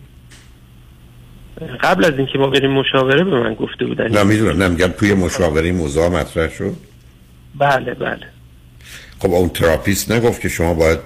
قبل 1.81 2.05
از 2.05 2.13
اینکه 2.17 2.37
ما 2.37 2.47
بریم 2.47 2.71
مشاوره 2.71 3.23
به 3.23 3.39
من 3.39 3.53
گفته 3.53 3.85
بودن. 3.85 4.07
نه 4.07 4.23
می‌دونم 4.23 4.63
نه 4.63 4.67
میگم 4.67 4.87
توی 4.87 5.13
مشاوره 5.13 5.65
این 5.65 5.75
موضوع 5.75 6.07
مطرح 6.07 6.49
شد؟ 6.49 6.73
بله 7.59 7.93
بله. 7.93 8.27
خب 9.19 9.31
اون 9.31 9.49
تراپیست 9.49 10.11
نگفت 10.11 10.41
که 10.41 10.49
شما 10.49 10.73
باید 10.73 10.99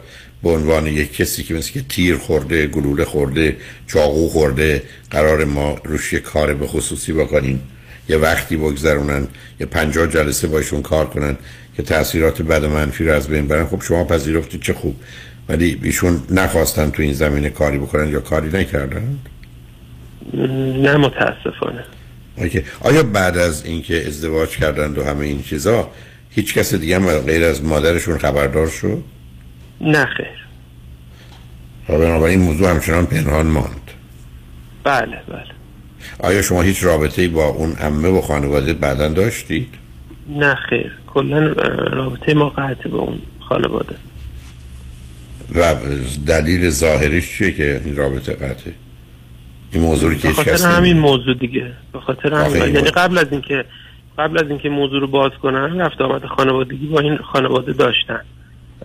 به 0.44 0.50
عنوان 0.50 0.88
یک 0.88 1.16
کسی 1.16 1.44
که 1.44 1.54
مثل 1.54 1.74
که 1.74 1.82
تیر 1.82 2.18
خورده 2.18 2.68
گلوله 2.68 3.06
خورده 3.06 3.58
چاقو 3.88 4.28
خورده 4.28 4.84
قرار 5.12 5.46
ما 5.46 5.78
روش 5.84 6.14
یه 6.14 6.20
کار 6.20 6.54
به 6.54 6.68
خصوصی 6.68 7.14
بکنیم 7.14 7.62
یه 8.10 8.18
وقتی 8.18 8.58
بگذرونن 8.58 9.28
یه 9.60 9.66
پنجاه 9.66 10.08
جلسه 10.08 10.48
باشون 10.48 10.82
کار 10.82 11.06
کنن 11.06 11.38
که 11.76 11.84
تاثیرات 11.84 12.42
بد 12.42 12.64
و 12.64 12.70
منفی 12.70 13.06
رو 13.06 13.14
از 13.14 13.28
بین 13.28 13.48
برن. 13.48 13.66
خب 13.66 13.82
شما 13.82 14.04
پذیرفتی 14.04 14.58
چه 14.58 14.74
خوب 14.74 14.96
ولی 15.50 15.80
ایشون 15.84 16.22
نخواستن 16.30 16.90
تو 16.90 17.02
این 17.02 17.14
زمینه 17.14 17.50
کاری 17.50 17.78
بکنن 17.78 18.10
یا 18.10 18.20
کاری 18.20 18.50
نکردن؟ 18.50 19.20
نه 20.34 20.98
متاسفانه. 20.98 21.84
اوکی. 22.38 22.64
آیا 22.82 23.04
بعد 23.04 23.38
از 23.38 23.66
اینکه 23.66 24.08
ازدواج 24.08 24.50
کردند 24.50 24.98
و 24.98 25.04
همه 25.04 25.26
این 25.26 25.44
چیزا 25.44 25.90
هیچ 26.30 26.54
کس 26.54 26.74
دیگه 26.74 26.96
هم 26.96 27.20
غیر 27.20 27.44
از 27.44 27.64
مادرشون 27.64 28.18
خبردار 28.18 28.68
شد؟ 28.68 29.04
نه 29.82 30.06
خیر. 30.06 30.48
و 31.90 31.98
بنابراین 31.98 32.40
این 32.40 32.50
موضوع 32.50 32.70
همچنان 32.70 33.06
پنهان 33.06 33.48
ماند. 33.48 33.92
بله 34.84 35.22
بله. 35.28 35.61
آیا 36.24 36.42
شما 36.42 36.62
هیچ 36.62 36.84
رابطه 36.84 37.28
با 37.28 37.46
اون 37.48 37.72
عمه 37.74 38.10
و 38.10 38.22
خانواده 38.22 38.74
بعدا 38.74 39.08
داشتید؟ 39.08 39.68
نه 40.30 40.56
خیر 40.56 40.92
کلا 41.08 41.48
رابطه 41.92 42.34
ما 42.34 42.50
قطع 42.50 42.90
به 42.90 42.98
اون 42.98 43.20
خانواده 43.40 43.96
و 45.56 45.76
دلیل 46.28 46.70
ظاهریش 46.70 47.38
چیه 47.38 47.52
که 47.52 47.82
این 47.86 47.96
رابطه 47.96 48.34
قطعه؟ 48.34 48.74
این 49.72 49.84
موضوعی 49.84 50.16
که 50.16 50.22
به 50.22 50.28
هیچ 50.28 50.38
خاطر 50.38 50.68
همین. 50.68 51.00
موضوع 51.00 51.34
دیگه 51.34 51.72
به 51.94 52.00
خاطر 52.00 52.34
همین 52.34 52.56
یعنی 52.58 52.72
موضوع- 52.72 52.92
قبل 52.92 53.18
از 53.18 53.28
اینکه 53.32 53.66
قبل 54.18 54.38
از 54.44 54.50
اینکه 54.50 54.70
موضوع 54.70 55.02
رو 55.02 55.08
باز 55.08 55.32
کنن 55.42 55.80
رفت 55.82 56.02
آمد 56.02 56.26
خانوادگی 56.26 56.88
با 56.88 57.00
این 57.00 57.18
خانواده 57.18 57.74
داشتن 57.74 58.20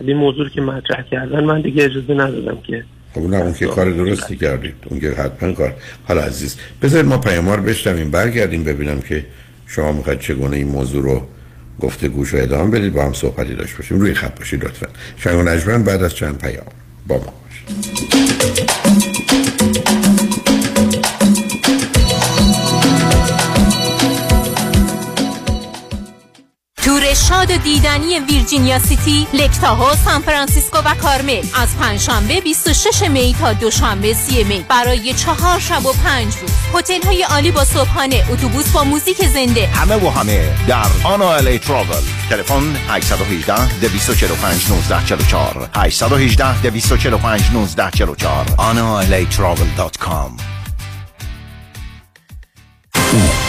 ولی 0.01 0.09
این 0.12 0.16
موضوع 0.20 0.44
رو 0.44 0.51
که 0.51 0.61
مطرح 0.61 1.03
کردن 1.03 1.44
من 1.44 1.61
دیگه 1.61 1.85
اجازه 1.85 2.14
ندادم 2.14 2.59
که 2.66 2.85
خب 3.16 3.22
نه 3.22 3.37
اون 3.37 3.52
که 3.52 3.66
کار 3.66 3.90
درستی 3.90 4.37
کردید. 4.37 4.74
اون 4.87 5.00
که 5.00 5.11
حتما 5.11 5.52
کار. 5.52 5.74
حالا 6.05 6.22
عزیز 6.22 6.57
بذارید 6.83 7.07
ما 7.07 7.18
پیامار 7.18 7.61
بشنویم 7.61 8.11
برگردیم 8.11 8.64
ببینم 8.64 9.00
که 9.00 9.24
شما 9.66 9.92
می‌خواید 9.92 10.20
چگونه 10.20 10.57
این 10.57 10.68
موضوع 10.68 11.02
رو 11.02 11.26
گفته 11.81 12.09
گوش 12.09 12.35
و 12.35 12.37
ادامه 12.37 12.79
بدید 12.79 12.92
با 12.92 13.05
هم 13.05 13.12
صحبتی 13.12 13.55
داشت 13.55 13.76
باشیم. 13.76 14.00
روی 14.00 14.14
خط 14.14 14.38
باشید 14.38 14.64
لطفا. 14.64 14.87
شنگ 15.16 15.66
و 15.66 15.79
بعد 15.79 16.02
از 16.02 16.14
چند 16.14 16.38
پیام. 16.38 16.66
با 17.07 17.16
ما 17.16 17.35
باشید. 17.42 18.65
شاد 27.28 27.52
دیدنی 27.52 28.20
ویرجینیا 28.20 28.78
سیتی، 28.78 29.26
Lake 29.33 29.58
Tahoe، 29.58 29.96
سان 30.04 30.22
فرانسیسکو 30.22 30.78
و 30.78 30.94
کارمل. 30.94 31.42
از 31.54 31.68
پنجشنبه 31.80 32.40
26 32.40 33.02
می 33.02 33.36
تا 33.40 33.52
دوشنبه 33.52 34.14
30 34.14 34.44
می. 34.44 34.64
برای 34.68 35.14
چهار 35.14 35.60
شب 35.60 35.86
و 35.86 35.92
پنج 35.92 36.36
روز. 36.36 36.50
هتل 36.74 37.06
های 37.06 37.22
عالی 37.22 37.50
با 37.50 37.64
صبحانه، 37.64 38.24
اتوبوس 38.30 38.68
با 38.68 38.84
موزیک 38.84 39.24
زنده، 39.24 39.66
همه 39.66 39.96
و 39.96 40.10
همه 40.10 40.54
در 40.68 40.86
آنا 41.04 41.34
الی 41.34 41.58
ترافل 41.58 42.02
تلفن 42.30 42.76
818 42.88 43.78
245 43.78 44.64
1944 44.64 45.68
818 45.74 46.62
245 46.62 47.40
1944 47.40 48.46
analatravel.com 48.46 50.56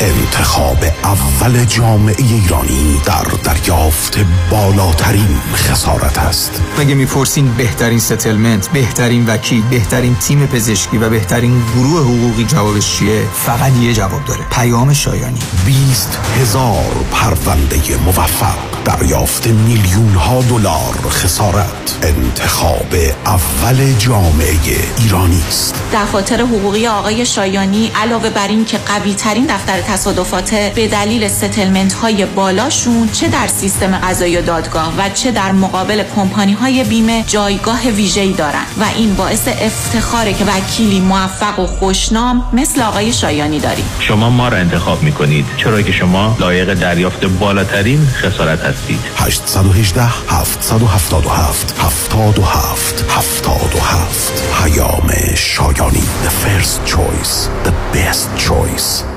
انتخاب 0.02 0.78
اول 1.04 1.66
جامعه 1.66 2.16
ایرانی 2.18 3.02
در 3.06 3.24
دریافت 3.44 4.18
بالاترین 4.50 5.38
خسارت 5.56 6.18
است. 6.18 6.62
مگه 6.80 6.96
می‌پرسین 6.96 7.54
بهترین 7.54 8.00
ستلمنت 8.00 8.70
بهترین 8.70 9.26
وکیل 9.28 9.64
بهترین 9.70 10.16
تیم 10.16 10.46
پزشکی 10.46 10.98
و 10.98 11.10
بهترین 11.10 11.64
گروه 11.76 12.02
حقوقی 12.02 12.44
جوابش 12.44 12.98
چیه؟ 12.98 13.22
فقط 13.46 13.72
یه 13.78 13.94
جواب 13.94 14.26
داره. 14.26 14.42
پیام 14.52 14.94
شایانی. 14.94 15.40
20 15.66 16.20
هزار 16.42 17.06
پرونده 17.12 17.98
موفق. 18.06 18.56
دریافت 18.86 19.48
میلیون 19.48 20.14
ها 20.14 20.42
دلار 20.42 21.10
خسارت. 21.10 21.98
انتخاب 22.04 22.96
اول 23.26 23.94
جامعه 23.94 24.58
ایرانی 24.98 25.44
است. 25.48 25.76
دفاتر 25.94 26.42
حقوقی 26.42 26.88
آقای 26.88 27.26
شایانی 27.26 27.92
علاوه 27.96 28.30
بر 28.30 28.48
این 28.48 28.66
که 28.66 28.78
قوی 28.78 29.14
ترین 29.14 29.46
دفتر 29.46 29.82
تصادفات 29.88 30.56
به 30.56 30.88
دلیل 30.88 31.28
ستلمنت 31.28 31.94
های 31.94 32.26
بالاشون 32.26 33.10
چه 33.10 33.28
در 33.28 33.48
سیستم 33.48 33.98
قضایی 33.98 34.38
و 34.38 34.42
دادگاه 34.42 34.94
و 34.98 35.10
چه 35.10 35.32
در 35.32 35.52
مقابل 35.52 36.04
کمپانی 36.16 36.54
های 36.54 36.84
بیمه 36.84 37.24
جایگاه 37.28 37.88
ویژه‌ای 37.88 38.34
دارن 38.34 38.66
و 38.80 38.86
این 38.96 39.16
باعث 39.16 39.48
افتخاره 39.48 40.34
که 40.34 40.46
وکیلی 40.46 41.00
موفق 41.00 41.60
و 41.60 41.66
خوشنام 41.66 42.44
مثل 42.54 42.82
آقای 42.82 43.14
شایانی 43.14 43.60
داریم 43.60 43.86
شما 44.00 44.30
ما 44.30 44.48
را 44.48 44.58
انتخاب 44.58 45.04
می 45.04 45.12
کنید 45.12 45.46
چرا 45.58 45.82
که 45.82 45.92
شما 45.92 46.38
لایق 46.40 46.74
دریافت 46.74 47.26
بالاترین 47.26 48.08
خسارت 48.16 48.60
هستید. 48.60 49.00
818 49.18 50.02
777 50.04 51.76
77 51.80 53.06
77 53.10 54.44
پیام 54.64 55.12
شایانی 55.36 56.04
The 56.24 56.30
first 56.30 56.86
choice 56.86 57.50
The 57.66 57.74
best 57.94 58.30
choice. 58.48 59.17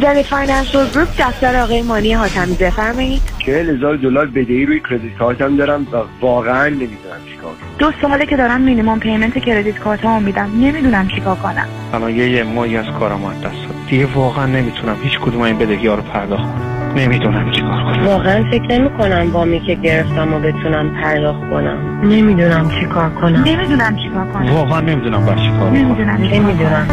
زنی 0.00 0.22
Financial 0.22 0.90
Group 0.90 1.08
دفتر 1.18 1.62
آقای 1.62 1.82
مانی 1.82 2.12
حاتمی 2.12 2.54
بفرمایید. 2.54 3.22
چهل 3.38 3.70
هزار 3.70 3.96
دلار 3.96 4.26
بدهی 4.26 4.66
روی 4.66 4.80
credit 4.90 5.18
card 5.18 5.48
م 5.48 5.56
دارم 5.56 5.86
و 5.92 5.96
واقعا 6.20 6.68
نمی‌دونم 6.68 7.20
چیکار 7.30 7.52
دو 7.78 7.92
ساله 8.02 8.26
که 8.26 8.36
دارم 8.36 8.60
minimum 8.60 9.00
payment 9.00 9.38
credit 9.38 9.78
card 9.78 10.06
مو 10.06 10.20
میدم. 10.20 10.50
نمی‌دونم 10.60 11.08
چیکار 11.08 11.36
کنم. 11.36 11.66
الان 11.94 12.10
یه 12.10 12.28
یه 12.30 12.42
ماهی 12.42 12.76
از 12.76 12.86
کارم 12.98 13.24
از 13.24 13.40
دست 13.40 13.88
دیگه 13.88 14.06
واقعا 14.06 14.46
نمی‌تونم 14.46 14.96
هیچ 15.02 15.18
کدوم 15.18 15.40
این 15.40 15.58
بدهی 15.58 15.86
ها 15.86 15.94
رو 15.94 16.02
پرداخت 16.02 16.42
کنم. 16.42 16.92
نمی‌دونم 16.96 17.50
چیکار 17.50 17.82
کنم. 17.82 18.06
واقعا 18.06 18.44
فکر 18.50 18.78
نمی 18.78 18.90
کنم 18.90 19.30
وامی 19.30 19.60
که 19.60 19.74
گرفتم 19.74 20.34
و 20.34 20.38
بتونم 20.38 21.02
پرداخت 21.02 21.40
کنم. 21.40 22.00
نمی‌دونم 22.04 22.70
چیکار 22.80 23.10
کنم. 23.10 23.44
نمی‌دونم 23.44 23.96
چیکار 23.96 24.26
کنم. 24.32 24.52
واقعا 24.52 24.80
نمی‌دونم 24.80 25.26
باید 25.26 25.38
چیکار 25.38 25.58
کنم. 25.58 25.72
نمی‌دونم 25.72 26.16
نمی‌دونم. 26.16 26.86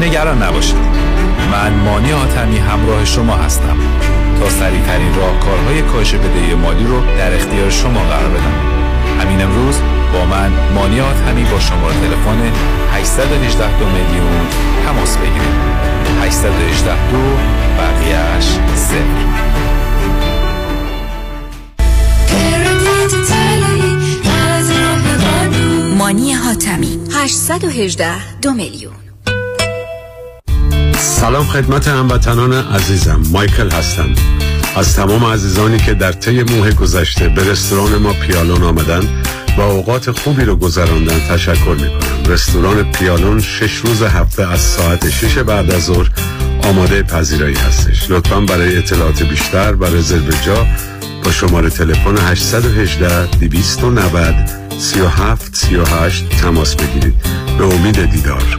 نگران 0.00 0.42
نباشید. 0.42 0.76
من 1.52 1.72
مانی 1.72 2.12
آتمی 2.12 2.58
همراه 2.58 3.04
شما 3.04 3.36
هستم. 3.36 3.76
تا 4.40 4.48
سریع 4.48 4.80
ترین 4.80 5.14
راهکارهای 5.14 5.82
کاهش 5.82 6.14
بدهی 6.14 6.54
مالی 6.54 6.84
رو 6.84 7.00
در 7.18 7.34
اختیار 7.34 7.70
شما 7.70 8.00
قرار 8.00 8.28
بدم. 8.28 8.54
همین 9.20 9.42
امروز 9.42 9.74
با 10.12 10.24
من 10.24 10.50
مانی 10.74 11.00
آتمی 11.00 11.44
با 11.44 11.60
شماره 11.60 11.94
تلفن 11.94 12.52
818 12.92 13.78
دو 13.78 13.86
میلیون 13.86 14.46
تماس 14.86 15.16
بگیرید. 15.16 15.70
818 16.22 17.10
دو 17.10 17.18
بقیهش 17.78 18.44
صفر. 18.74 19.50
مانی 25.98 26.32
حاتمی 26.32 26.98
818 27.14 28.38
دو 28.42 28.52
میلیون. 28.52 28.99
سلام 31.00 31.44
خدمت 31.44 31.88
هموطنان 31.88 32.52
عزیزم. 32.52 33.20
مایکل 33.30 33.70
هستم. 33.70 34.14
از 34.76 34.96
تمام 34.96 35.24
عزیزانی 35.24 35.78
که 35.78 35.94
در 35.94 36.12
طی 36.12 36.42
موه 36.42 36.72
گذشته 36.72 37.28
به 37.28 37.50
رستوران 37.50 37.96
ما 37.96 38.12
پیالون 38.12 38.62
آمدن 38.62 39.08
و 39.58 39.60
اوقات 39.60 40.10
خوبی 40.10 40.44
رو 40.44 40.56
گذراندن 40.56 41.18
تشکر 41.28 41.76
می‌کنم. 41.80 42.32
رستوران 42.32 42.92
پیالون 42.92 43.40
شش 43.40 43.76
روز 43.76 44.02
هفته 44.02 44.52
از 44.52 44.60
ساعت 44.60 45.10
شش 45.10 45.38
بعد 45.38 45.70
از 45.70 45.84
ظهر 45.84 46.10
آماده 46.62 47.02
پذیرایی 47.02 47.56
هستش. 47.56 48.10
لطفا 48.10 48.40
برای 48.40 48.78
اطلاعات 48.78 49.22
بیشتر 49.22 49.74
و 49.74 49.84
رزرو 49.84 50.32
جا 50.46 50.66
با 51.24 51.30
شماره 51.30 51.70
تلفن 51.70 52.16
818 52.16 53.26
290 53.26 54.34
37 54.78 55.56
38 55.56 56.28
تماس 56.28 56.76
بگیرید. 56.76 57.14
به 57.58 57.64
امید 57.64 58.10
دیدار. 58.10 58.58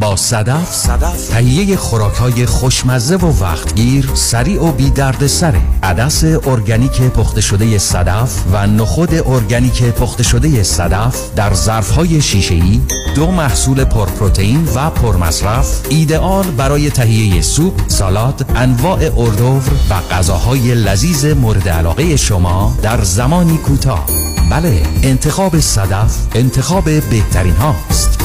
با 0.00 0.16
صدف, 0.16 0.74
صدف. 0.74 1.28
تهیه 1.28 1.76
خوراک 1.76 2.14
های 2.14 2.46
خوشمزه 2.46 3.16
و 3.16 3.42
وقتگیر 3.44 4.10
سریع 4.14 4.62
و 4.62 4.72
بی 4.72 4.90
درد 4.90 5.26
سره 5.26 5.60
عدس 5.82 6.24
ارگانیک 6.24 7.02
پخته 7.02 7.40
شده 7.40 7.78
صدف 7.78 8.42
و 8.52 8.66
نخود 8.66 9.14
ارگانیک 9.14 9.82
پخته 9.82 10.22
شده 10.22 10.62
صدف 10.62 11.34
در 11.36 11.54
ظرف 11.54 11.90
های 11.90 12.22
شیشه 12.22 12.54
ای 12.54 12.80
دو 13.14 13.30
محصول 13.30 13.84
پرپروتئین 13.84 14.68
و 14.74 14.90
پرمصرف 14.90 15.80
ایدئال 15.88 16.44
برای 16.44 16.90
تهیه 16.90 17.42
سوپ 17.42 17.88
سالاد 17.88 18.46
انواع 18.56 18.98
اردوور 19.16 19.62
و 19.90 20.14
غذاهای 20.14 20.74
لذیذ 20.74 21.24
مورد 21.24 21.68
علاقه 21.68 22.16
شما 22.16 22.78
در 22.82 23.02
زمانی 23.02 23.58
کوتاه. 23.58 24.06
بله 24.50 24.82
انتخاب 25.02 25.60
صدف 25.60 26.16
انتخاب 26.34 26.84
بهترین 26.84 27.56
هاست. 27.56 28.18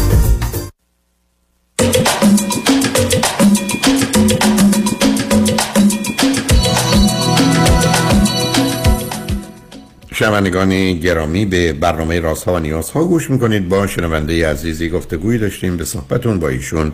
شنوندگان 10.22 10.94
گرامی 10.94 11.46
به 11.46 11.74
برنامه 11.74 12.20
راست 12.20 12.44
ها 12.44 12.54
و 12.54 12.60
نیاز 12.60 12.92
ها 12.92 13.04
گوش 13.04 13.30
می‌کنید. 13.30 13.70
با 13.70 13.88
شنونده 13.88 14.50
عزیزی 14.50 14.90
گفتگوی 14.90 15.38
داشتیم. 15.38 15.78
به 15.78 15.84
صحبتون 15.86 16.40
با 16.40 16.50
ایشون 16.50 16.92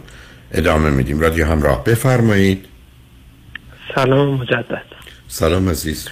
ادامه 0.52 0.90
میدیم. 0.90 1.20
رادیو 1.20 1.46
همراه 1.46 1.84
بفرمایید. 1.84 2.66
سلام 3.96 4.42
مجدد. 4.42 4.82
سلام 5.28 5.70
عزیز. 5.70 6.10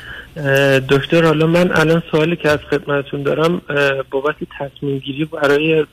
دکتر 0.89 1.25
حالا 1.25 1.47
من 1.47 1.71
الان 1.71 2.03
سوالی 2.11 2.35
که 2.35 2.49
از 2.49 2.59
خدمتون 2.69 3.23
دارم 3.23 3.61
بابت 4.11 4.35
تصمیم 4.59 4.97
گیری 4.97 5.25
برای 5.25 5.85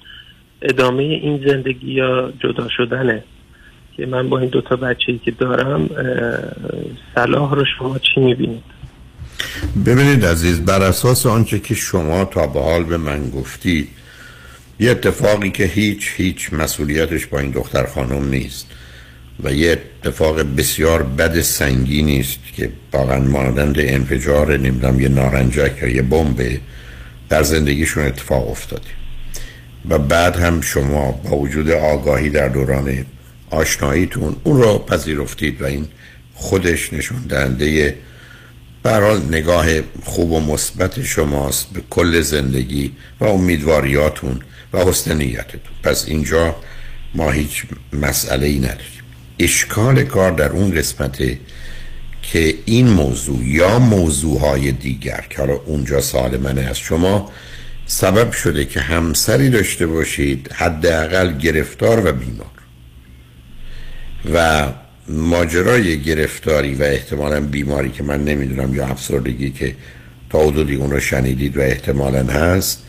ادامه 0.63 1.03
این 1.03 1.45
زندگی 1.47 1.93
یا 1.93 2.33
جدا 2.41 2.69
شدنه 2.77 3.25
که 3.97 4.07
من 4.07 4.29
با 4.29 4.39
این 4.39 4.49
دوتا 4.49 4.77
بچه 4.77 5.13
ای 5.13 5.19
که 5.19 5.31
دارم 5.31 5.89
صلاح 7.15 7.55
رو 7.55 7.65
شما 7.79 7.99
چی 7.99 8.21
می‌بینید؟ 8.21 8.63
ببینید 9.87 10.27
عزیز 10.27 10.61
بر 10.61 10.83
اساس 10.83 11.27
آنچه 11.27 11.59
که 11.59 11.75
شما 11.75 12.25
تا 12.25 12.47
به 12.47 12.61
حال 12.61 12.85
به 12.85 12.97
من 12.97 13.31
گفتید 13.31 13.89
یه 14.81 14.91
اتفاقی 14.91 15.51
که 15.51 15.65
هیچ 15.65 16.11
هیچ 16.17 16.53
مسئولیتش 16.53 17.27
با 17.27 17.39
این 17.39 17.51
دختر 17.51 17.87
خانم 17.87 18.29
نیست 18.29 18.67
و 19.45 19.53
یه 19.53 19.83
اتفاق 20.05 20.43
بسیار 20.57 21.03
بد 21.03 21.41
سنگینی 21.41 22.21
است 22.21 22.39
که 22.57 22.73
واقعا 22.93 23.19
مانند 23.19 23.77
انفجار 23.79 24.57
نمی‌دونم 24.57 25.01
یه 25.01 25.09
نارنجک 25.09 25.73
یا 25.83 25.89
یه 25.89 26.03
بمب 26.03 26.61
در 27.29 27.43
زندگیشون 27.43 28.05
اتفاق 28.05 28.51
افتاده. 28.51 28.91
و 29.89 29.99
بعد 29.99 30.37
هم 30.37 30.61
شما 30.61 31.13
با 31.13 31.37
وجود 31.37 31.71
آگاهی 31.71 32.31
در 32.31 32.49
دوران 32.49 33.07
آشناییتون 33.51 34.37
اون 34.45 34.63
را 34.63 34.79
پذیرفتید 34.79 35.63
و 35.63 35.65
این 35.65 35.89
خودش 36.35 36.93
نشون 36.93 37.19
دهنده 37.29 37.97
برحال 38.83 39.23
نگاه 39.29 39.67
خوب 40.05 40.33
و 40.33 40.41
مثبت 40.41 41.03
شماست 41.03 41.67
به 41.73 41.83
کل 41.91 42.21
زندگی 42.21 42.93
و 43.21 43.25
امیدواریاتون 43.25 44.41
و 44.73 44.79
حسن 44.79 45.17
نیتتون. 45.17 45.61
پس 45.83 46.05
اینجا 46.09 46.57
ما 47.15 47.31
هیچ 47.31 47.65
مسئله 47.93 48.47
ای 48.47 48.59
نداریم. 48.59 49.03
اشکال 49.39 50.05
کار 50.05 50.33
در 50.33 50.49
اون 50.49 50.71
قسمته 50.71 51.39
که 52.23 52.55
این 52.65 52.89
موضوع 52.89 53.45
یا 53.45 53.79
موضوعهای 53.79 54.73
دیگر 54.73 55.25
که 55.31 55.39
حالا 55.39 55.55
اونجا 55.55 56.01
سال 56.01 56.37
منه 56.37 56.61
از 56.61 56.79
شما 56.79 57.33
سبب 57.87 58.33
شده 58.33 58.65
که 58.65 58.81
همسری 58.81 59.51
داشته 59.51 59.87
باشید 59.87 60.53
حداقل 60.53 61.39
گرفتار 61.39 62.07
و 62.07 62.13
بیمار. 62.13 62.47
و 64.35 64.67
ماجرای 65.09 66.01
گرفتاری 66.03 66.75
و 66.75 66.83
احتمالا 66.83 67.41
بیماری 67.41 67.91
که 67.91 68.03
من 68.03 68.25
نمی‌دونم 68.25 68.75
یا 68.75 68.87
افسردگی 68.87 69.51
که 69.51 69.75
تا 70.31 70.41
حدودی 70.47 70.75
اون 70.75 70.91
رو 70.91 71.01
شنیدید 71.01 71.57
و 71.57 71.61
احتمالا 71.61 72.25
هست 72.25 72.83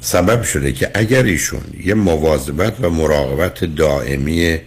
سبب 0.00 0.42
شده 0.42 0.72
که 0.72 0.90
اگر 0.94 1.22
ایشون 1.22 1.62
یه 1.84 1.94
مواظبت 1.94 2.74
و 2.80 2.90
مراقبت 2.90 3.64
دائمی 3.64 4.58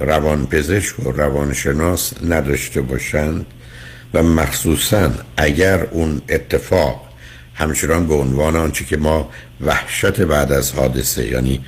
روانپزشک 0.00 1.06
و 1.06 1.10
روانشناس 1.10 2.12
نداشته 2.28 2.80
باشند 2.80 3.46
و 4.14 4.22
مخصوصا 4.22 5.10
اگر 5.36 5.84
اون 5.84 6.22
اتفاق 6.28 7.08
همچنان 7.54 8.06
به 8.06 8.14
عنوان 8.14 8.56
آنچه 8.56 8.84
که 8.84 8.96
ما 8.96 9.30
وحشت 9.60 10.20
بعد 10.20 10.52
از 10.52 10.72
حادثه 10.72 11.26
یعنی 11.26 11.60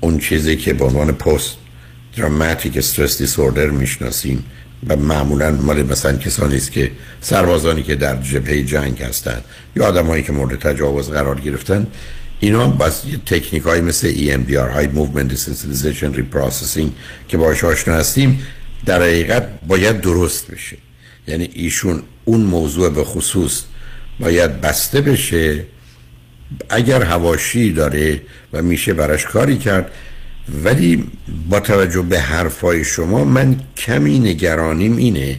اون 0.00 0.18
چیزی 0.18 0.56
که 0.56 0.72
به 0.72 0.84
عنوان 0.84 1.12
پست 1.12 1.56
دراماتیک 2.18 2.76
استرس 2.76 3.18
دیسوردر 3.18 3.66
می‌شناسیم 3.66 4.44
و 4.88 4.96
معمولا 4.96 5.50
مال 5.50 5.82
مثلا 5.82 6.16
کسانی 6.16 6.56
است 6.56 6.72
که 6.72 6.90
سربازانی 7.20 7.82
که 7.82 7.94
در 7.94 8.16
جبهه 8.16 8.62
جنگ 8.62 9.02
هستند 9.02 9.44
یا 9.76 9.86
آدمایی 9.86 10.22
که 10.22 10.32
مورد 10.32 10.58
تجاوز 10.58 11.10
قرار 11.10 11.40
گرفتن 11.40 11.86
اینا 12.40 12.66
بس 12.68 13.02
تکنیک 13.26 13.62
های 13.62 13.80
مثل 13.80 14.12
EMDR 14.12 14.72
های 14.72 14.88
Movement 14.94 15.32
Desensitization 15.32 16.16
Reprocessing 16.18 16.88
که 17.28 17.36
باش 17.36 17.64
آشنا 17.64 17.94
هستیم 17.94 18.42
در 18.86 19.02
حقیقت 19.02 19.48
باید 19.66 20.00
درست 20.00 20.50
بشه. 20.50 20.76
یعنی 21.28 21.50
ایشون 21.52 22.02
اون 22.24 22.40
موضوع 22.40 22.90
به 22.90 23.04
خصوص 23.04 23.62
باید 24.20 24.60
بسته 24.60 25.00
بشه. 25.00 25.64
اگر 26.70 27.02
هواشی 27.02 27.72
داره 27.72 28.20
و 28.52 28.62
میشه 28.62 28.94
براش 28.94 29.26
کاری 29.26 29.58
کرد 29.58 29.90
ولی 30.64 31.04
با 31.48 31.60
توجه 31.60 32.02
به 32.02 32.20
حرفای 32.20 32.84
شما 32.84 33.24
من 33.24 33.56
کمی 33.76 34.18
نگرانیم 34.18 34.96
اینه 34.96 35.36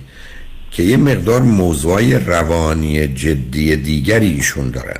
که 0.71 0.83
یه 0.83 0.97
مقدار 0.97 1.41
موضوعی 1.41 2.13
روانی 2.13 3.07
جدی 3.07 3.75
دیگری 3.75 4.27
ایشون 4.27 4.71
دارن 4.71 4.99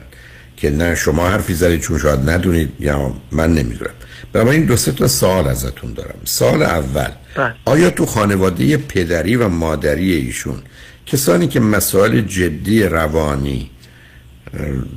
که 0.58 0.70
نه 0.70 0.96
شما 0.96 1.30
حرفی 1.30 1.54
زدید 1.54 1.82
چون 1.82 2.00
شاید 2.00 2.30
ندونید 2.30 2.70
یا 2.80 3.14
من 3.32 3.54
نمی‌دونم. 3.54 3.92
این 4.36 4.66
دو 4.66 4.78
سه 4.78 4.92
تا 4.92 5.08
سوال 5.08 5.48
ازتون 5.48 5.94
دارم. 5.94 6.20
سال 6.26 6.62
اول 6.62 7.10
آیا 7.66 7.90
تو 7.90 8.06
خانواده 8.06 8.78
پدری 8.78 9.36
و 9.36 9.48
مادری 9.48 10.14
ایشون 10.14 10.62
کسانی 11.06 11.48
که 11.48 11.60
مسائل 11.60 12.22
جدی 12.22 12.84
روانی 12.84 13.70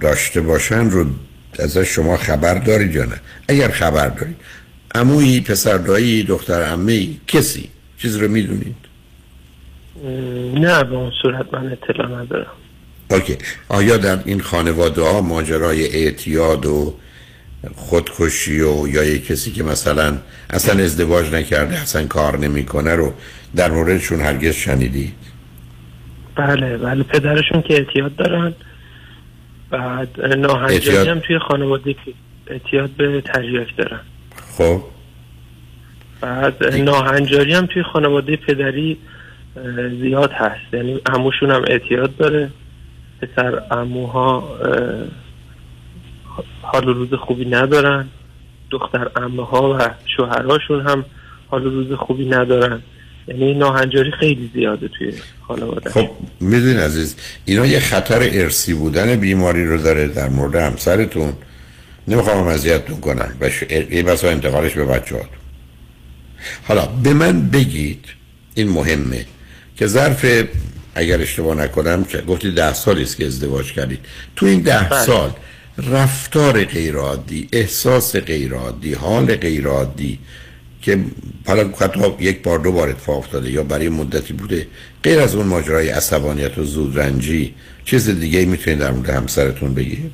داشته 0.00 0.40
باشن 0.40 0.90
رو 0.90 1.06
ازش 1.58 1.88
شما 1.88 2.16
خبر 2.16 2.54
دارید 2.54 2.94
یا 2.94 3.04
نه؟ 3.04 3.20
اگر 3.48 3.68
خبر 3.68 4.08
دارید 4.08 4.36
عمویی 4.94 5.40
پسر 5.40 5.78
دایی 5.78 6.22
دختر 6.22 6.62
عمه 6.62 7.08
کسی 7.26 7.68
چیز 7.98 8.16
رو 8.16 8.28
می‌دونید؟ 8.28 8.76
نه 10.54 10.84
به 10.84 10.94
اون 10.94 11.12
صورت 11.22 11.54
من 11.54 11.72
اطلاع 11.72 12.22
ندارم. 12.22 12.52
اوکی. 13.10 13.36
آیا 13.68 13.96
در 13.96 14.18
این 14.24 14.40
خانواده 14.40 15.02
ها 15.02 15.20
ماجرای 15.20 15.86
اعتیاد 15.86 16.66
و 16.66 16.94
خودکشی 17.74 18.60
و 18.60 18.88
یا 18.88 19.04
یک 19.04 19.26
کسی 19.26 19.52
که 19.52 19.62
مثلا 19.62 20.18
اصلا 20.50 20.84
ازدواج 20.84 21.34
نکرده 21.34 21.80
اصلا 21.80 22.06
کار 22.06 22.38
نمی‌کنه 22.38 22.94
رو 22.94 23.12
در 23.56 23.70
موردشون 23.70 24.20
هرگز 24.20 24.54
شنیدید؟ 24.54 25.14
بله 26.36 26.76
بله. 26.78 27.02
پدرشون 27.02 27.62
که 27.62 27.74
اعتیاد 27.74 28.16
دارن. 28.16 28.54
بعد 29.70 30.20
ناهنجاری 30.20 31.08
هم 31.08 31.20
توی 31.20 31.38
خانواده 31.38 31.92
که 31.92 32.12
اعتیاد 32.46 32.90
به 32.90 33.20
تریاک 33.20 33.76
دارن. 33.76 34.00
خب. 34.58 34.80
بعد 36.20 36.64
ناهنجاری 36.64 37.54
هم 37.54 37.66
توی 37.66 37.82
خانواده 37.92 38.36
پدری 38.36 38.98
زیاد 40.00 40.32
هست. 40.32 40.74
یعنی 40.74 41.00
عموشون 41.06 41.50
هم 41.50 41.62
اعتیاد 41.66 42.16
داره. 42.16 42.50
پسر 43.22 43.62
اموها 43.70 44.58
حال 46.62 46.84
روز 46.84 47.14
خوبی 47.14 47.44
ندارن. 47.44 48.08
دختر 48.70 49.10
امه 49.16 49.46
ها 49.46 49.78
و 49.78 49.90
شوهرهاشون 50.16 50.86
هم 50.86 51.04
حال 51.50 51.64
روز 51.64 51.92
خوبی 51.92 52.24
ندارن. 52.24 52.82
یعنی 53.28 53.54
ناهنجاری 53.54 54.10
خیلی 54.20 54.50
زیاده 54.54 54.88
توی 54.88 55.12
خانواده. 55.48 55.90
خب 55.90 56.10
می‌دونی 56.40 56.74
عزیز 56.74 57.16
اینا 57.44 57.66
یه 57.66 57.80
خطر 57.80 58.28
ارسی 58.32 58.74
بودن 58.74 59.16
بیماری 59.16 59.66
رو 59.66 59.82
داره 59.82 60.08
در 60.08 60.28
مورد 60.28 60.54
همسرتون. 60.54 61.32
نمی‌خوام 62.08 62.46
اذیتتون 62.46 63.00
کنم 63.00 63.36
و 63.40 63.50
یه 63.90 64.02
بسا 64.02 64.30
انتقالش 64.30 64.72
به 64.72 64.84
بچه 64.84 65.16
حالا 66.64 66.86
به 66.86 67.14
من 67.14 67.48
بگید 67.48 68.04
این 68.54 68.68
مهمه 68.68 69.26
که 69.76 69.86
ظرف 69.86 70.44
اگر 70.94 71.20
اشتباه 71.20 71.56
نکنم 71.56 72.04
که 72.04 72.18
گفتی 72.18 72.50
ده 72.50 72.74
سالی 72.74 73.02
است 73.02 73.16
که 73.16 73.26
ازدواج 73.26 73.72
کردید. 73.72 73.98
تو 74.36 74.46
این 74.46 74.60
ده 74.60 74.88
بله. 74.90 75.04
سال 75.04 75.32
رفتار 75.78 76.64
غیرعادی 76.64 77.48
احساس 77.52 78.16
غیرعادی 78.16 78.94
حال 78.94 79.36
غیرعادی 79.36 80.18
که 80.82 80.98
حالا 81.46 81.68
حتی 81.80 82.00
یک 82.20 82.42
بار 82.42 82.58
دو 82.58 82.72
بار 82.72 82.88
اتفاق 82.88 83.18
افتاده 83.18 83.50
یا 83.50 83.62
برای 83.62 83.88
مدتی 83.88 84.32
بوده 84.32 84.66
غیر 85.02 85.20
از 85.20 85.34
اون 85.34 85.46
ماجرای 85.46 85.88
عصبانیت 85.88 86.58
و 86.58 86.64
زودرنجی 86.64 87.54
چیز 87.84 88.10
دیگه 88.10 88.44
می‌تونید 88.44 88.78
در 88.78 88.90
مورد 88.90 89.10
همسرتون 89.10 89.74
بگید؟ 89.74 90.12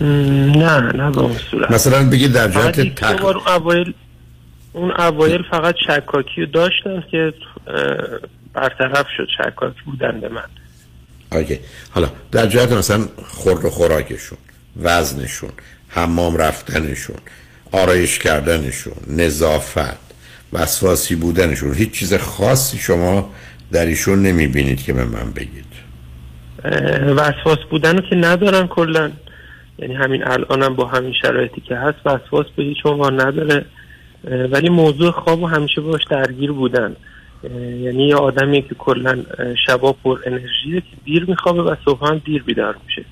نه 0.00 0.80
نه 0.80 1.10
به 1.10 1.20
اون 1.20 1.36
صورت. 1.50 1.70
مثلا 1.70 2.10
بگید 2.10 2.32
در 2.32 2.48
جهت 2.48 2.94
تق... 2.94 3.24
اون 3.24 3.36
اوایل 3.36 3.94
اون 4.72 4.90
اوایل 4.90 5.42
فقط 5.50 5.74
شکاکی 5.86 6.46
داشتن 6.46 7.04
که 7.10 7.34
برطرف 8.54 9.06
شد 9.16 9.28
شکاک 9.38 9.74
بودن 9.84 10.20
به 10.20 10.28
من. 10.28 10.42
آگه. 11.30 11.60
حالا 11.90 12.08
در 12.32 12.46
جهت 12.46 12.72
مثلا 12.72 13.04
خورد 13.26 13.64
و 13.64 13.70
خوراکشون 13.70 14.38
وزنشون 14.82 15.50
حمام 15.88 16.36
رفتنشون 16.36 17.16
آرایش 17.72 18.18
کردنشون 18.18 18.94
نظافت 19.06 20.08
وسواسی 20.52 21.14
بودنشون 21.14 21.74
هیچ 21.74 21.90
چیز 21.90 22.14
خاصی 22.14 22.78
شما 22.78 23.30
در 23.72 23.86
ایشون 23.86 24.22
نمی‌بینید 24.22 24.82
که 24.82 24.92
به 24.92 25.04
من 25.04 25.30
بگید. 25.30 25.64
وسواس 27.16 27.58
بودن 27.70 28.00
که 28.10 28.16
ندارن 28.16 28.66
کلا. 28.66 29.10
یعنی 29.78 29.94
همین 29.94 30.26
الانم 30.26 30.74
با 30.74 30.86
همین 30.86 31.12
شرایطی 31.22 31.60
که 31.60 31.76
هست 31.76 31.98
وسواس 32.04 32.46
به 32.56 32.62
هیچ 32.62 32.78
عنوان 32.84 33.20
نداره 33.20 33.64
ولی 34.24 34.68
موضوع 34.68 35.10
خواب 35.10 35.42
همیشه 35.42 35.80
باش 35.80 36.04
درگیر 36.10 36.52
بودن. 36.52 36.96
یعنی 37.80 38.08
یه 38.08 38.16
آدمی 38.16 38.62
که 38.62 38.74
کلا 38.74 39.24
شبا 39.66 39.92
پر 39.92 40.18
انرژیه 40.26 40.80
که 40.80 40.96
دیر 41.04 41.24
میخوابه 41.28 41.62
و 41.62 41.76
صبح 41.84 42.08
هم 42.08 42.22
دیر 42.24 42.42
بیدار 42.42 42.76
میشه. 42.86 43.04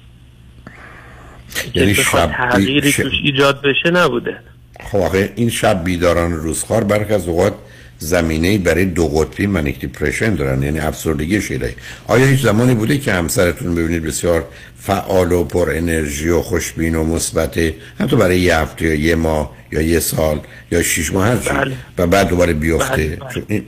یعنی 1.74 1.94
شب 1.94 2.26
تغییری 2.26 2.92
توش 2.92 3.12
ایجاد 3.24 3.62
بشه 3.62 3.90
نبوده. 3.90 4.37
خب 4.81 5.16
این 5.37 5.50
شب 5.50 5.85
بیداران 5.85 6.33
روزخوار 6.33 6.85
برخ 6.85 7.11
از 7.11 7.29
اوقات 7.29 7.55
زمینه 7.98 8.59
برای 8.59 8.85
دو 8.85 9.09
قطبی 9.09 9.46
منیک 9.46 9.80
دیپرشن 9.80 10.35
دارن 10.35 10.62
یعنی 10.62 10.78
افسردگی 10.78 11.40
شیره 11.40 11.74
آیا 12.06 12.26
هیچ 12.26 12.42
زمانی 12.42 12.74
بوده 12.74 12.98
که 12.98 13.12
همسرتون 13.12 13.74
ببینید 13.74 14.02
بسیار 14.02 14.44
فعال 14.78 15.32
و 15.32 15.44
پر 15.44 15.70
انرژی 15.70 16.28
و 16.28 16.42
خوشبین 16.42 16.94
و 16.94 17.04
مثبت 17.04 17.59
حتی 18.00 18.16
برای 18.16 18.40
یه 18.40 18.56
هفته 18.56 18.85
یا 18.85 18.94
یه 18.94 19.14
ماه 19.14 19.56
یا 19.72 19.82
یه 19.82 20.00
سال 20.00 20.40
یا 20.70 20.82
شش 20.82 21.12
ماه 21.12 21.26
هر 21.28 21.37
بله. 21.37 21.74
و 21.98 22.06
بعد 22.06 22.28
دوباره 22.28 22.52
بیفته؟ 22.52 23.18
بله. 23.48 23.62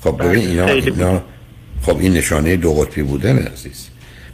خب 0.00 0.22
ببین 0.22 0.48
اینا, 0.48 0.66
اینا 0.66 1.22
خب 1.82 1.98
این 1.98 2.12
نشانه 2.12 2.56
دو 2.56 2.74
قطبی 2.74 3.02
بودن 3.02 3.38
عزیز. 3.38 3.86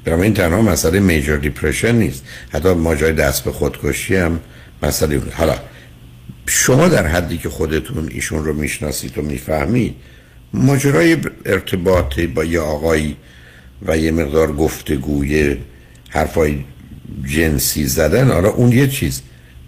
برای 0.04 0.22
این 0.22 0.34
تنها 0.34 0.62
مسئله 0.62 1.00
میجر 1.00 1.36
دیپرشن 1.36 1.94
نیست. 1.94 2.24
حتی 2.50 2.68
ماجرای 2.74 3.12
دست 3.12 3.44
به 3.44 3.52
خودکشی 3.52 4.16
هم 4.16 4.40
مسئله 4.82 5.18
بود. 5.18 5.32
حالا 5.32 5.54
شما 6.46 6.88
در 6.88 7.06
حدی 7.06 7.38
که 7.38 7.48
خودتون 7.48 8.08
ایشون 8.10 8.44
رو 8.44 8.52
می‌شناسید 8.52 9.18
و 9.18 9.22
می‌فهمید 9.22 9.94
ماجرای 10.54 11.16
ارتباط 11.44 12.20
با 12.20 12.44
یه 12.44 12.60
آقایی 12.60 13.16
و 13.86 13.98
یه 13.98 14.10
مقدار 14.10 14.52
گفتگوی 14.52 15.56
حرفای 16.08 16.64
جنسی 17.24 17.86
زدن 17.86 18.30
حالا 18.30 18.48
اون 18.48 18.72
یه 18.72 18.88
چیز. 18.88 19.22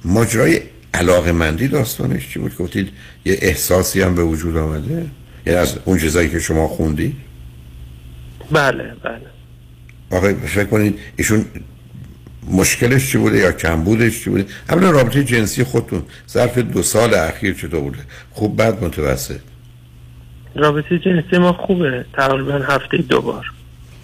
ماجرای 0.05 0.61
علاقه 0.95 1.33
مندی 1.33 1.69
داستانش 1.69 2.29
چی 2.29 2.39
بود؟ 2.39 2.57
گفتید 2.57 2.89
یه 3.25 3.39
احساسی 3.43 4.03
هم 4.03 4.15
به 4.15 4.25
وجود 4.25 4.57
آمده؟ 4.57 5.07
یعنی 5.47 5.59
از 5.59 5.79
اون 5.85 5.99
چیزایی 5.99 6.31
که 6.31 6.39
شما 6.39 6.69
خوندی 6.69 7.17
بله 8.53 8.95
بله. 9.05 9.21
آقای 10.11 10.35
فکر 10.35 10.65
کنید 10.65 10.99
ایشون 11.17 11.45
مشکلش 12.51 13.11
چی 13.11 13.19
بوده 13.19 13.39
یا 13.39 13.53
کمبودش 13.53 14.25
چی 14.25 14.31
بوده؟ 14.31 14.47
اولا 14.69 14.91
رابطه 14.91 15.25
جنسی 15.25 15.65
خودتون. 15.65 16.03
ظرف 16.29 16.59
دو 16.59 16.83
سال 16.83 17.15
اخیر 17.15 17.55
چطور 17.55 17.81
بوده؟ 17.81 17.99
خوب 18.31 18.63
بد 18.63 18.85
متوسط؟ 18.85 19.41
رابطه 20.55 20.99
جنسی 20.99 21.39
ما 21.39 21.53
خوبه. 21.53 22.05
تقریبا 22.13 22.53
هفته 22.53 22.97
دو 22.97 23.21
بار. 23.21 23.53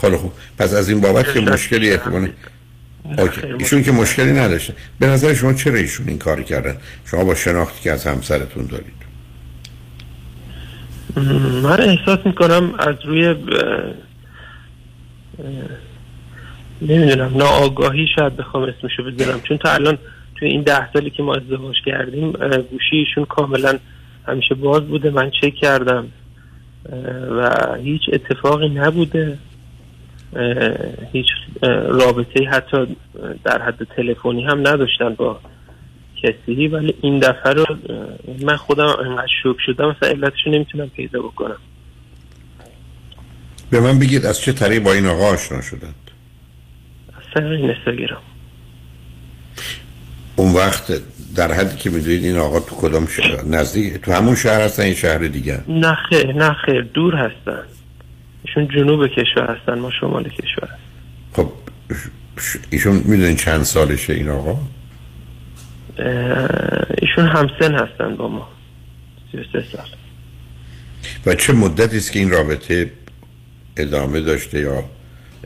خیلی 0.00 0.16
خوب. 0.16 0.32
پس 0.58 0.74
از 0.74 0.88
این 0.88 1.00
بابت 1.00 1.34
که 1.34 1.40
مشکلی 1.40 1.90
احتمال 1.90 2.28
اوکی. 3.18 3.40
ایشون 3.58 3.82
که 3.82 3.92
مشکلی 3.92 4.32
نداشته. 4.32 4.74
به 4.98 5.06
نظر 5.06 5.34
شما 5.34 5.52
چرا 5.52 5.74
ایشون 5.74 6.08
این 6.08 6.18
کاری 6.18 6.44
کردن؟ 6.44 6.76
شما 7.04 7.24
با 7.24 7.34
شناختی 7.34 7.82
که 7.82 7.92
از 7.92 8.06
همسرتون 8.06 8.66
دارید. 8.66 9.00
من 11.62 11.80
احساس 11.80 12.18
می‌کنم 12.24 12.74
از 12.78 12.94
روی 13.04 13.26
اه، 13.26 13.36
نمی‌دونم 16.82 17.36
ناآگاهی 17.36 18.06
شاید 18.16 18.36
بخوام 18.36 18.62
اسمشو 18.62 19.02
بذارم. 19.04 19.40
چون 19.40 19.58
تا 19.58 19.72
الان 19.72 19.98
توی 20.36 20.48
این 20.48 20.62
ده 20.62 20.92
سالی 20.92 21.10
که 21.10 21.22
ما 21.22 21.34
ازدواج 21.34 21.76
کردیم 21.86 22.32
اه، 22.40 22.58
گوشی 22.58 22.96
ایشون 22.96 23.24
کاملا 23.24 23.78
همیشه 24.26 24.54
باز 24.54 24.82
بوده. 24.82 25.10
من 25.10 25.30
چک 25.30 25.54
کردم 25.54 26.08
و 27.30 27.74
هیچ 27.82 28.02
اتفاقی 28.12 28.68
نبوده. 28.68 29.38
هیچ 31.12 31.26
رابطه 31.88 32.44
حتی 32.44 32.96
در 33.44 33.62
حد 33.62 33.84
تلفنی 33.96 34.44
هم 34.44 34.60
نداشتن 34.60 35.14
با 35.14 35.40
کسی. 36.22 36.68
ولی 36.68 36.94
این 37.02 37.18
دفعه 37.18 37.52
رو 37.52 37.66
من 38.42 38.56
خودم 38.56 38.86
انقدر 38.86 39.32
شوک 39.42 39.56
شدم 39.66 39.88
مثلا 39.88 40.08
علتشو 40.08 40.50
نمی‌تونم 40.50 40.88
پیدا 40.88 41.22
بکنم. 41.22 41.58
به 43.70 43.80
من 43.80 43.98
بگید 43.98 44.26
از 44.26 44.40
چه 44.40 44.52
طریق 44.52 44.82
با 44.82 44.92
این 44.92 45.06
آقا 45.06 45.24
آشنا 45.24 45.60
شدند 45.60 46.09
این 47.36 47.70
اینستاگرام 47.70 48.22
اون 50.36 50.52
وقت 50.52 50.92
در 51.34 51.52
حدی 51.52 51.76
که 51.76 51.90
می‌دونید 51.90 52.24
این 52.24 52.36
آقا 52.36 52.60
تو 52.60 52.76
کدام 52.76 53.06
شهر 53.06 53.44
نزدیک؟ 53.44 53.94
تو 53.94 54.12
همون 54.12 54.34
شهر 54.34 54.60
هستن 54.60 54.82
این 54.82 54.94
شهر 54.94 55.18
دیگه؟ 55.18 55.60
نه 55.68 55.94
خیر 55.94 56.32
نه 56.32 56.56
خیر 56.66 56.82
دور 56.82 57.14
هستن. 57.14 57.62
ایشون 58.44 58.68
جنوب 58.68 59.06
کشور 59.06 59.56
هستن 59.56 59.78
ما 59.78 59.90
شمال 60.00 60.24
کشور 60.28 60.64
هستن. 60.64 60.76
خب 61.32 61.52
ایشون 62.70 63.02
می‌دونین 63.04 63.36
چند 63.36 63.62
سالشه 63.62 64.12
این 64.12 64.28
آقا؟ 64.28 64.58
ایشون 66.98 67.26
همسن 67.26 67.74
هستن 67.74 68.16
با 68.16 68.28
ما. 68.28 68.48
33 69.32 69.64
سال. 69.72 69.86
و 71.26 71.34
چه 71.34 71.52
مدتی 71.52 71.96
است 71.96 72.12
که 72.12 72.18
این 72.18 72.30
رابطه 72.30 72.90
ادامه 73.76 74.20
داشته 74.20 74.60
یا 74.60 74.84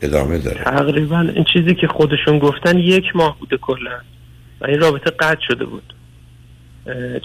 ادامه 0.02 0.38
داره. 0.38 0.64
تقریبا 0.64 1.20
این 1.20 1.44
چیزی 1.52 1.74
که 1.74 1.86
خودشون 1.86 2.38
گفتن 2.38 2.78
یک 2.78 3.16
ماه 3.16 3.38
بوده 3.38 3.56
کلا. 3.56 3.98
و 4.60 4.66
این 4.66 4.80
رابطه 4.80 5.10
قطع 5.10 5.40
شده 5.48 5.64
بود. 5.64 5.94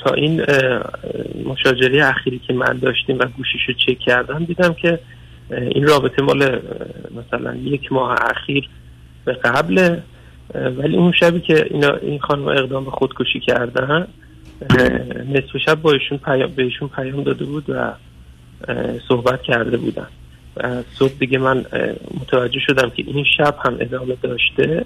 تا 0.03 0.13
این 0.13 0.45
مشاجره 1.45 2.05
اخیری 2.05 2.39
که 2.39 2.53
من 2.53 2.77
داشتیم 2.77 3.19
و 3.19 3.25
گوشیشو 3.25 3.73
چک 3.73 3.99
کردم 3.99 4.45
دیدم 4.45 4.73
که 4.73 4.99
این 5.51 5.88
رابطه 5.88 6.21
مال 6.21 6.60
مثلا 7.15 7.55
یک 7.55 7.91
ماه 7.91 8.15
اخیر 8.21 8.69
به 9.25 9.34
قبل 9.34 9.97
ولی 10.53 10.97
اون 10.97 11.12
شبی 11.12 11.39
که 11.39 11.65
اینا 11.69 11.95
این 11.95 12.19
خانم 12.19 12.47
اقدام 12.47 12.86
به 12.86 12.91
خودکشی 12.91 13.39
کردن 13.39 14.08
نصف 15.29 15.58
شب 15.65 15.82
با 15.82 15.91
ایشون 15.91 16.17
پیام 16.17 16.51
بهشون 16.55 16.88
پیام 16.88 17.23
داده 17.23 17.45
بود 17.45 17.69
و 17.69 17.93
صحبت 19.08 19.41
کرده 19.41 19.77
بودن. 19.77 20.08
صبح 20.93 21.13
دیگه 21.19 21.38
من 21.38 21.65
متوجه 22.22 22.60
شدم 22.67 22.89
که 22.89 23.04
این 23.08 23.26
شب 23.38 23.56
هم 23.65 23.78
ادامه 23.80 24.17
داشته. 24.22 24.86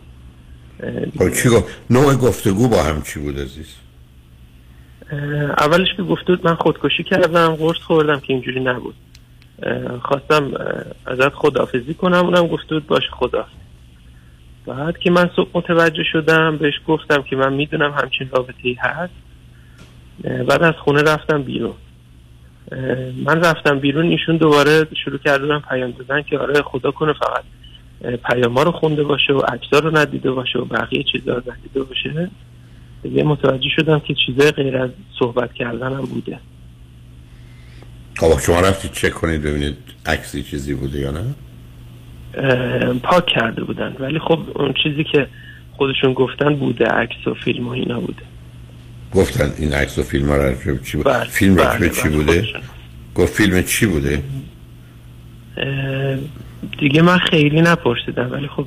چی 1.44 1.50
گفت؟ 1.50 1.66
نوع 1.90 2.16
گفتگو 2.16 2.68
با 2.68 2.84
هم 2.84 3.02
چی 3.02 3.20
بود 3.20 3.40
عزیز؟ 3.40 3.76
اولش 5.58 5.88
که 5.98 6.04
گفته 6.04 6.36
بود 6.36 6.48
من 6.48 6.56
خودکشی 6.56 7.04
کردم 7.04 7.56
قرص 7.56 7.78
خوردم 7.78 8.20
که 8.20 8.34
اینجوری 8.34 8.60
نبود. 8.60 8.96
خواستم 10.02 10.52
ازت 11.06 11.34
خدافزی 11.34 11.94
کنم 11.94 12.26
اونم 12.26 12.48
گفته 12.48 12.76
بود 12.76 12.88
باشه 12.88 13.08
خدا 13.12 13.46
بعد 14.66 14.98
که 14.98 15.12
من 15.12 15.30
صبح 15.36 15.50
متوجه 15.54 16.04
شدم 16.12 16.58
بهش 16.58 16.74
گفتم 16.88 17.22
که 17.22 17.36
من 17.36 17.54
می‌دونم 17.54 17.92
همچین 17.92 18.30
رابطه 18.30 18.54
ای 18.62 18.74
هست 18.74 19.14
بعد 20.24 20.64
از 20.64 20.74
خونه 20.74 21.02
رفتم 21.02 21.42
بیرون. 21.42 21.74
من 23.26 23.44
رفتم 23.44 23.80
بیرون 23.80 24.06
ایشون 24.06 24.38
دوباره 24.38 24.88
شروع 25.06 25.18
کردن 25.18 25.60
پیام 25.60 25.92
دادن 25.92 26.22
که 26.22 26.38
آره 26.38 26.62
خدا 26.62 26.92
کنه 26.92 27.14
فقط 27.14 27.44
اه، 28.04 28.16
پیاما 28.16 28.64
رو 28.64 28.72
خونده 28.72 29.04
باشه 29.04 29.34
و 29.34 29.40
عکسا 29.40 29.80
رو 29.80 29.98
ندیده 29.98 30.32
باشه 30.32 30.60
و 30.60 30.66
بقیه 30.66 31.04
چیزا 31.04 31.34
رو 31.34 31.42
ندیده 31.52 31.84
باشه. 31.84 32.30
دیگه 33.04 33.24
متوجه 33.24 33.70
شدم 33.76 34.00
که 34.00 34.16
چیزای 34.26 34.52
غیر 34.52 34.78
از 34.78 34.90
صحبت 35.20 35.54
کردن 35.54 35.94
هم 35.94 36.06
بوده. 36.06 36.40
خب 38.18 38.40
شما 38.40 38.60
رفتید 38.60 38.92
چک 38.92 39.12
کنید 39.12 39.42
ببینید 39.42 39.78
عکسی 40.06 40.44
چیزی 40.44 40.74
بوده 40.74 41.00
یا 41.00 41.12
نه؟ 41.12 41.24
پاک 43.04 43.26
کرده 43.26 43.64
بودن. 43.64 43.96
ولی 44.00 44.20
خب 44.20 44.40
اون 44.56 44.74
چیزی 44.84 45.04
که 45.04 45.28
خودشون 45.78 46.14
گفتن 46.14 46.56
بوده 46.56 46.86
عکس 46.86 47.28
و 47.28 47.34
فیلم 47.34 47.68
و 47.68 47.72
اینا 47.72 48.00
بوده. 48.00 48.24
گفتن 49.14 49.54
این 49.58 49.74
عکس 49.74 50.00
و 50.00 50.04
فیلم 50.04 50.30
ها 50.30 50.38
به 50.38 50.80
چی 50.84 50.98
بود؟ 50.98 51.06
بله، 51.06 51.24
فیلم 51.24 51.56
به 51.56 51.64
بله، 51.64 51.90
چی 51.90 52.02
بله، 52.02 52.18
بوده؟ 52.18 52.42
خودشون. 52.42 52.62
گفت 53.16 53.34
فیلم 53.34 53.64
چی 53.64 53.86
بوده؟ 53.86 54.24
دیگه 56.80 57.02
من 57.02 57.18
خیلی 57.18 57.62
نپرسیدم 57.62 58.32
ولی 58.32 58.48
خب 58.48 58.66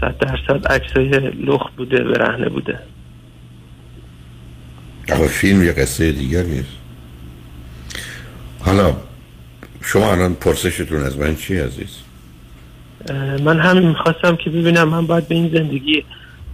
صد 0.00 0.14
درصد 0.18 0.66
عکسای 0.66 1.08
لخت 1.18 1.76
بوده 1.76 2.04
برهنه 2.04 2.48
بوده. 2.48 2.78
آقا 5.12 5.26
فیلم 5.26 5.64
یه 5.64 5.72
قصه 5.72 6.12
دیگری 6.12 6.64
حالا 8.60 8.96
شما 9.82 10.12
الان 10.12 10.34
پرسشتون 10.34 11.02
از 11.02 11.18
من 11.18 11.36
چی 11.36 11.58
عزیز؟ 11.58 11.96
من 13.44 13.60
همین 13.60 13.88
می‌خواستم 13.88 14.36
که 14.36 14.50
ببینم 14.50 14.88
من 14.88 15.06
باید 15.06 15.28
به 15.28 15.34
این 15.34 15.48
زندگی 15.48 16.04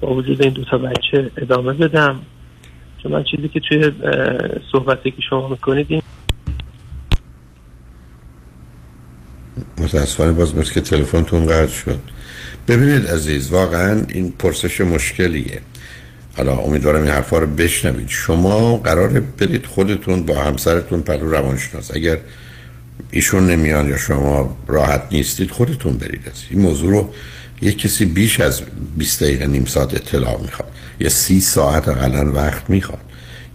با 0.00 0.14
وجود 0.14 0.42
این 0.42 0.52
دوتا 0.52 0.78
بچه 0.78 1.30
ادامه 1.36 1.72
بدم. 1.72 2.20
من 3.08 3.24
چیزی 3.24 3.48
که 3.48 3.60
توی 3.68 3.92
صحبتی 4.72 5.10
که 5.10 5.22
شما 5.30 5.48
می‌کنید 5.48 5.86
این 5.88 6.02
متاسفانه 9.78 10.32
باز 10.32 10.56
مثل 10.56 10.72
که 10.72 10.80
تلفنتون 10.80 11.46
قطع 11.46 11.72
شد. 11.72 11.98
ببینید 12.68 13.06
عزیز 13.06 13.50
واقعا 13.50 14.02
این 14.08 14.32
پرسش 14.38 14.80
مشکلیه. 14.80 15.60
حالا 16.36 16.56
امیدوارم 16.56 17.02
این 17.02 17.10
حرفا 17.10 17.38
رو 17.38 17.46
بشنوید. 17.46 18.08
شما 18.08 18.76
قراره 18.76 19.20
برید 19.20 19.66
خودتون 19.66 20.22
با 20.22 20.34
همسرتون 20.42 21.02
پلو 21.02 21.30
روانشناس. 21.30 21.94
اگر 21.94 22.18
ایشون 23.10 23.46
نمیان 23.46 23.88
یا 23.88 23.96
شما 23.96 24.56
راحت 24.66 25.02
نیستید 25.12 25.50
خودتون 25.50 25.96
برید. 25.96 26.28
از 26.28 26.44
این 26.50 26.60
موضوع 26.60 26.90
رو 26.90 27.10
یک 27.62 27.78
کسی 27.78 28.04
بیش 28.04 28.40
از 28.40 28.62
20 28.96 29.22
دقیقه 29.22 29.46
نیم 29.46 29.64
ساعت 29.64 29.94
اطلاع 29.94 30.40
می‌خواد. 30.42 30.72
یا 31.00 31.08
سی 31.08 31.40
ساعت 31.40 31.88
اقلا 31.88 32.32
وقت 32.32 32.70
می‌خواد. 32.70 33.00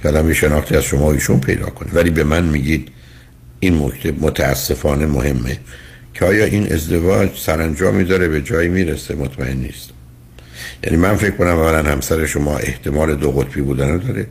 که 0.01 0.09
آدم 0.09 0.27
یه 0.27 0.33
شناختی 0.33 0.75
از 0.75 0.83
شما 0.83 1.11
ایشون 1.11 1.39
پیدا 1.39 1.65
کنه. 1.65 1.89
ولی 1.93 2.09
به 2.09 2.23
من 2.23 2.43
میگید 2.43 2.87
این 3.59 3.85
نکته 3.85 4.13
متاسفانه 4.19 5.05
مهمه 5.05 5.57
که 6.13 6.25
آیا 6.25 6.45
این 6.45 6.73
ازدواج 6.73 7.29
سرانجامی 7.37 8.03
داره 8.03 8.27
به 8.27 8.41
جایی 8.41 8.69
می‌رسه؟ 8.69 9.15
مطمئن 9.15 9.57
نیست. 9.57 9.89
یعنی 10.83 10.97
من 10.97 11.15
فکر 11.15 11.31
کنم 11.31 11.59
اولا 11.59 11.91
همسر 11.91 12.25
شما 12.25 12.57
احتمال 12.57 13.15
دو 13.15 13.31
قطبی 13.31 13.61
بودن 13.61 13.97
داره. 13.97 14.27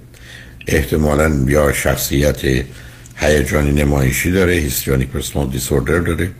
احتمالا 0.66 1.44
یا 1.46 1.72
شخصیت 1.72 2.64
هیجانی 3.16 3.72
نمایشی 3.72 4.30
داره 4.30 4.52
هیستریونیک 4.52 5.08
پرسونال 5.08 5.50
دیسوردر 5.50 5.98
داره. 5.98 6.30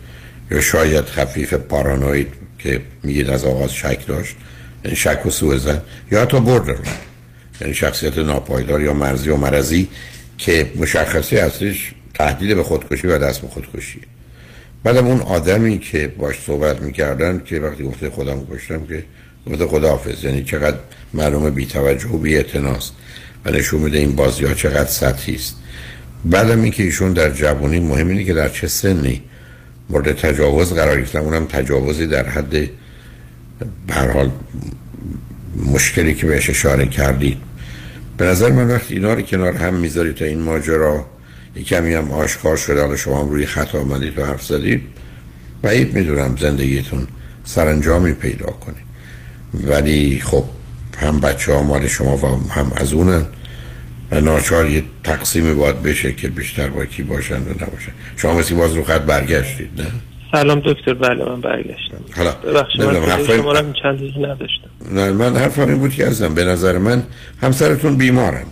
یا 0.50 0.60
شاید 0.60 1.04
خفیف 1.04 1.54
پارانوید 1.54 2.28
که 2.62 2.80
میگید 3.02 3.30
از 3.30 3.44
آغاز 3.44 3.72
شک 3.72 4.06
داشت 4.06 4.36
یعنی 4.84 4.96
شک 4.96 5.26
و 5.26 5.30
سوء 5.30 5.56
زن 5.56 5.80
یا 6.12 6.22
حتی 6.22 6.40
بردر 6.40 6.76
یعنی 7.60 7.74
شخصیت 7.74 8.18
ناپایدار 8.18 8.80
یا 8.80 8.94
مرزی 8.94 9.30
و 9.30 9.36
مرزی 9.36 9.88
که 10.38 10.70
مشخصی 10.76 11.36
اصلش 11.36 11.94
تهدید 12.14 12.56
به 12.56 12.62
خودکشی 12.62 13.06
و 13.06 13.18
دست 13.18 13.40
به 13.40 13.48
خودکشیه 13.48 14.02
بعدم 14.84 15.06
اون 15.06 15.20
آدمی 15.20 15.78
که 15.78 16.08
باش 16.18 16.36
صحبت 16.46 16.82
می‌کردن 16.82 17.42
که 17.44 17.60
وقتی 17.60 17.84
گفته 17.84 18.10
خودم 18.10 18.46
کشتم 18.52 18.86
که 18.86 19.04
گفته 19.46 19.66
خداحافظ 19.66 20.24
یعنی 20.24 20.44
چقدر 20.44 20.76
معلومه 21.14 21.50
بی 21.50 21.66
توجه 21.66 22.08
و 22.08 22.18
بی 22.18 22.44
و 23.44 23.50
نشون 23.50 23.80
میده 23.80 23.98
این 23.98 24.16
بازی 24.16 24.44
ها 24.44 24.54
چقدر 24.54 24.90
سطحی 24.90 25.34
است. 25.34 25.56
بعدم 26.24 26.62
اینکه 26.62 26.82
ایشون 26.82 27.12
در 27.12 27.30
جوانی 27.30 27.80
مهم 27.80 28.08
اینه 28.08 28.24
که 28.24 28.34
در 28.34 28.48
چه 28.48 28.66
سنی 28.66 29.22
مورد 29.90 30.12
تجاوز 30.12 30.72
قرار 30.72 30.96
گرفتن 31.00 31.18
اونم 31.18 31.46
تجاوزی 31.46 32.06
در 32.06 32.28
حد 32.28 32.50
به 33.86 33.94
حال 34.14 34.30
مشکلی 35.66 36.14
که 36.14 36.26
بهش 36.26 36.50
اشاره 36.50 36.86
کردید 36.86 37.38
به 38.16 38.24
نظر 38.24 38.50
من 38.52 38.70
وقتی 38.70 38.94
اینا 38.94 39.14
رو 39.14 39.22
کنار 39.22 39.52
هم 39.52 39.74
می‌ذارید 39.74 40.14
تا 40.14 40.24
این 40.24 40.40
ماجرا 40.40 41.06
یک 41.56 41.66
کمی 41.66 41.94
هم 41.94 42.10
آشکار 42.10 42.56
شده 42.56 42.80
حالا 42.80 42.96
شما 42.96 43.22
هم 43.22 43.28
روی 43.28 43.46
خط 43.46 43.74
آمدید 43.74 44.18
و 44.18 44.24
حرف 44.26 44.42
زدید. 44.42 44.82
بعید 45.62 45.94
می‌دونم 45.94 46.36
زندگیتون 46.40 47.06
سرانجامی 47.44 48.12
پیدا 48.12 48.46
کنید 48.46 48.90
ولی 49.54 50.20
خب 50.20 50.44
هم 50.98 51.20
بچه 51.20 51.52
ها 51.52 51.62
مال 51.62 51.86
شما 51.86 52.16
و 52.16 52.50
هم 52.50 52.72
از 52.76 52.92
اونن. 52.92 53.26
و 54.12 54.20
ناچار 54.20 54.66
یه 54.70 54.82
تقسیم 55.04 55.54
باید 55.54 55.82
بشه 55.82 56.12
که 56.12 56.28
بیشتر 56.28 56.68
با 56.68 56.84
کی 56.84 57.02
باشن 57.02 57.34
و 57.36 57.50
نباشن. 57.50 57.92
شما 58.16 58.34
مثل 58.34 58.54
باز 58.54 58.74
رو 58.74 58.84
خط 58.84 59.00
برگشتید 59.00 59.70
نه؟ 59.80 59.86
سلام 60.32 60.60
دکتر 60.60 60.94
بله 60.94 61.24
من 61.24 61.40
برگشتم. 61.40 61.96
حالا 62.16 62.30
ببخشید 62.32 62.82
من 62.82 62.96
حرفای- 62.96 63.38
شما 63.38 63.52
رو 63.52 63.72
چند 63.82 64.00
روز 64.00 64.12
نداشتم. 64.16 64.70
نه 64.92 65.12
من 65.12 65.36
حرفم 65.36 65.68
این 65.68 65.78
بود 65.78 65.92
که 65.94 66.06
ازم 66.06 66.34
به 66.34 66.44
نظر 66.44 66.78
من 66.78 67.02
همسرتون 67.42 67.96
بیمارند. 67.96 68.46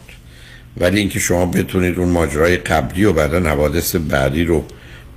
ولی 0.76 0.98
اینکه 1.00 1.18
شما 1.18 1.46
بتونید 1.46 1.98
اون 1.98 2.08
ماجرای 2.08 2.56
قبلی 2.56 3.04
و 3.04 3.12
بعدا 3.12 3.40
حوادث 3.40 3.96
بعدی 3.96 4.44
رو 4.44 4.64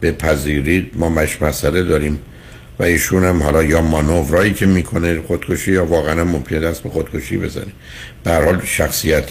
بپذیرید 0.02 0.92
ما 0.96 1.10
مش 1.10 1.42
مسئله 1.42 1.84
داریم 1.84 2.20
و 2.80 2.84
ایشون 2.84 3.24
هم 3.24 3.44
حالا 3.44 3.64
یا 3.64 3.82
مانورایی 3.82 4.54
که 4.54 4.66
می‌کنه 4.66 5.22
خودکشی 5.22 5.72
یا 5.72 5.86
واقعا 5.86 6.22
هم 6.22 6.28
ممکنه 6.28 6.60
دست 6.60 6.84
به 6.84 6.90
خودکشی 6.90 7.38
بزنه. 7.38 7.72
به 8.24 8.32
هر 8.32 8.46
حال 8.46 8.62
شخصیت 8.66 9.30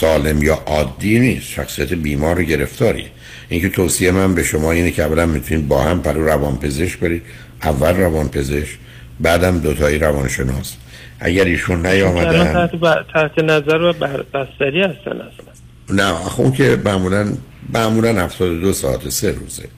سالم 0.00 0.42
یا 0.42 0.54
عادی 0.66 1.18
نیست. 1.18 1.46
شخصیت 1.46 1.92
بیمار 1.92 2.40
و 2.40 2.42
گرفتاری. 2.42 3.06
اینکه 3.48 3.68
توصیه 3.68 4.10
من 4.10 4.34
به 4.34 4.42
شما 4.42 4.72
اینه 4.72 4.90
که 4.90 5.02
اولا 5.02 5.26
می‌تونید 5.26 5.68
با 5.68 5.82
هم 5.82 6.02
پرو 6.02 6.24
روانپزشک 6.24 6.98
برید. 6.98 7.22
اول 7.62 7.96
روانپزشک 7.96 8.78
بعدم 9.20 9.58
دوتایی 9.58 9.98
روانشناس. 9.98 10.76
اگر 11.20 11.44
ایشون 11.44 11.86
نیامدن 11.86 12.52
تحت, 12.52 12.74
ب... 12.74 13.02
تحت 13.12 13.38
نظر 13.38 13.82
و. 13.82 13.92
بستری 13.92 14.82
هستن 14.82 15.10
اصلا. 15.10 15.46
نه 15.90 16.04
آخه 16.04 16.40
اون 16.40 16.52
که 16.52 16.78
معمولا 16.84 17.32
معمولا 17.72 18.24
72 18.24 18.72
ساعت 18.72 19.08
سه 19.08 19.30
روزه. 19.30 19.68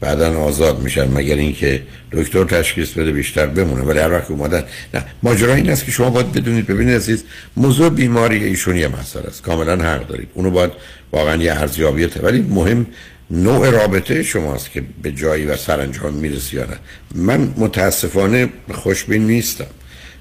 بعدا 0.00 0.38
آزاد 0.40 0.82
میشن 0.82 1.08
مگر 1.12 1.34
اینکه 1.34 1.82
دکتر 2.12 2.44
تشخیص 2.44 2.90
بده 2.90 3.12
بیشتر 3.12 3.46
بمونه. 3.46 3.82
ولی 3.82 3.98
هر 3.98 4.12
وقت 4.12 4.30
اومدن 4.30 4.64
نه. 4.94 5.04
ماجرا 5.22 5.54
این 5.54 5.70
است 5.70 5.84
که 5.84 5.92
شما 5.92 6.10
باید 6.10 6.32
بدونید. 6.32 6.66
ببینید 6.66 6.96
عزیز 6.96 7.24
موضوع 7.56 7.88
بیماری 7.88 8.44
ایشون 8.44 8.76
یه 8.76 8.88
مسئله 8.88 9.26
است 9.26 9.42
کاملا 9.42 9.76
حق 9.76 10.06
دارید. 10.06 10.28
اونو 10.34 10.50
باید 10.50 10.70
واقعا 11.12 11.42
یه 11.42 11.60
ارزیابیته 11.60 12.20
ولی 12.20 12.40
مهم 12.40 12.86
نوع 13.30 13.70
رابطه 13.70 14.22
شماست 14.22 14.70
که 14.70 14.82
به 15.02 15.12
جایی 15.12 15.44
و 15.44 15.56
سرانجام 15.56 16.14
می‌رسی 16.14 16.56
یا 16.56 16.64
نه. 16.64 16.76
من 17.14 17.54
متاسفانه 17.56 18.48
خوشبین 18.72 19.26
نیستم. 19.26 19.66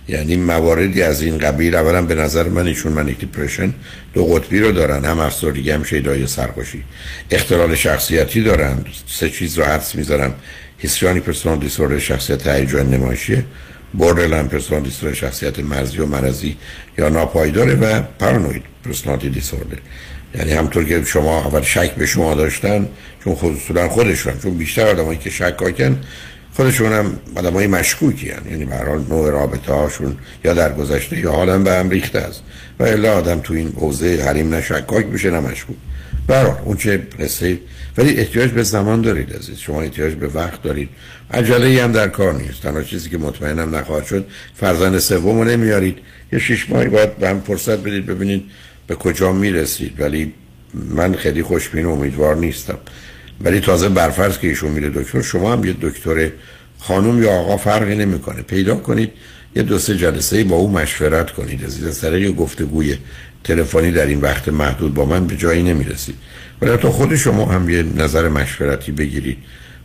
یعنی 0.10 0.36
مواردی 0.36 1.01
از 1.01 1.22
این 1.22 1.38
قبیل 1.38 1.76
اولا 1.76 2.01
به 2.01 2.16
نظر 2.16 2.47
من 2.47 2.68
ایشون 2.68 2.91
منیک 2.91 3.20
دیپرشن 3.20 3.74
دو 4.14 4.26
قطبی 4.26 4.60
رو 4.60 4.72
دارن 4.72 5.05
هم 5.05 5.20
افسردگی 5.20 5.72
هم 5.72 5.84
شیدایی 5.84 6.28
سرخوشی. 6.28 6.84
اختلال 7.32 7.76
شخصیتی 7.76 8.43
دارن 8.43 8.86
سه 9.07 9.30
چیز 9.30 9.60
رو 9.60 9.66
حدس 9.66 9.95
می‌زنم 9.95 10.34
histrionic 10.78 11.20
personality 11.20 11.60
disorder 11.60 12.00
شخصیت 11.99 12.47
هیجان 12.47 12.89
نمایشیه 12.89 13.45
borderline 13.93 14.47
personality 14.47 14.84
disorder 14.84 15.16
شخصیت 15.16 15.60
مرزی 15.60 15.99
و 15.99 16.05
مرزی 16.05 16.57
یا 16.97 17.10
ناپایداره 17.10 17.76
و 17.76 18.01
paranoid 18.20 18.64
personality 18.86 19.30
disorder 19.30 19.78
یعنی 20.36 20.51
همونطور 20.52 20.84
که 20.84 21.03
شما 21.03 21.39
اول 21.39 21.62
شک 21.62 21.95
به 21.95 22.05
شما 22.05 22.36
داشتن 22.36 22.88
چون 23.24 23.36
خود 23.36 23.55
اصولا 23.55 23.89
خودشون 23.89 24.39
چون 24.43 24.57
بیشتر 24.57 24.88
آدمایی 24.88 25.20
که 25.20 25.30
شکاکن 25.30 26.01
خودشون 26.60 26.93
هم 26.93 27.20
آدم 27.36 27.53
های 27.53 27.68
مشکوکی 27.68 28.30
هن. 28.30 28.51
یعنی 28.51 28.66
به 28.66 28.76
هر 28.76 28.86
حال 28.86 29.05
نوع 29.10 29.30
رابطه 29.30 29.74
هاشون 29.74 30.18
یا 30.45 30.53
در 30.53 30.74
گذشته 30.74 31.20
یا 31.20 31.32
حالا 31.32 31.57
به 31.57 31.74
هم 31.74 31.89
ریخته 31.89 32.20
است. 32.20 32.43
و 32.80 32.84
الا 32.84 33.18
آدم 33.18 33.39
تو 33.39 33.53
این 33.53 33.74
حوزه 33.76 34.24
حریم 34.26 34.49
نه 34.49 34.62
شکاک 34.62 35.05
بشه 35.05 35.32
نه 35.32 35.39
مشکوک. 35.39 35.76
به 36.28 36.36
هر 36.36 36.43
حال 36.43 36.57
اون 36.66 36.78
چه 36.78 36.97
قصه 37.20 37.60
ولی 37.97 38.18
احتیاج 38.18 38.51
به 38.51 38.64
زمان 38.64 39.01
دارید 39.01 39.34
عزیز. 39.34 39.57
شما 39.57 39.82
احتیاج 39.82 40.14
به 40.14 40.28
وقت 40.28 40.62
دارید. 40.62 40.89
عجله 41.32 41.84
هم 41.84 41.91
در 41.91 42.07
کار 42.07 42.34
نیست. 42.34 42.62
تنها 42.62 42.84
چیزی 42.84 43.10
که 43.10 43.18
مطمئنم 43.18 43.76
نخواهد 43.76 44.05
شد 44.05 44.28
فرزند 44.55 44.99
سوم 44.99 45.38
رو 45.38 45.43
نمیارید. 45.43 45.97
یه 46.34 46.39
شش 46.39 46.70
ماهی 46.70 46.88
باید 46.88 47.18
به 47.18 47.30
هم 47.30 47.41
فرصت 47.41 47.78
بدید 47.78 48.05
ببینید 48.05 48.43
به 48.88 48.95
کجا 48.95 49.32
می‌رسید. 49.32 50.01
ولی 50.01 50.34
من 50.74 51.14
خیلی 51.14 51.43
خوشبین 51.43 51.86
و 51.86 51.89
امیدوار 51.89 52.36
نیستم. 52.36 52.78
ولی 53.42 53.60
تازه 53.60 53.90
برفرض 53.90 54.38
که 54.38 54.48
ایشون 54.48 54.72
میره 54.72 54.90
دکتر 54.90 55.22
شما 55.22 55.54
هم 55.54 55.66
یه 55.66 55.76
دکتر 55.82 56.30
خانم 56.80 57.24
یا 57.24 57.32
آقا 57.32 57.58
فرقی 57.58 57.96
نمی‌کنه. 57.96 58.42
پیدا 58.42 58.76
کنید 58.76 59.12
یه 59.56 59.64
دو 59.64 59.80
سه 59.80 59.98
جلسه 59.98 60.44
با 60.44 60.56
او 60.56 60.72
مشورت 60.72 61.32
کنید. 61.32 61.66
از 61.88 62.02
طریق 62.02 62.24
یه 62.24 62.32
گفتگوی 62.32 62.98
تلفنی 63.44 63.92
در 63.92 64.06
این 64.06 64.22
وقت 64.22 64.50
محدود 64.50 64.94
با 64.94 65.06
من 65.06 65.28
به 65.28 65.36
جایی 65.36 65.64
نمی‌رسید. 65.64 66.16
ولی 66.62 66.78
تا 66.78 66.92
خود 66.92 67.16
شما 67.16 67.46
هم 67.46 67.70
یه 67.70 67.84
نظر 67.84 68.28
مشورتی 68.28 68.92
بگیرید 68.92 69.38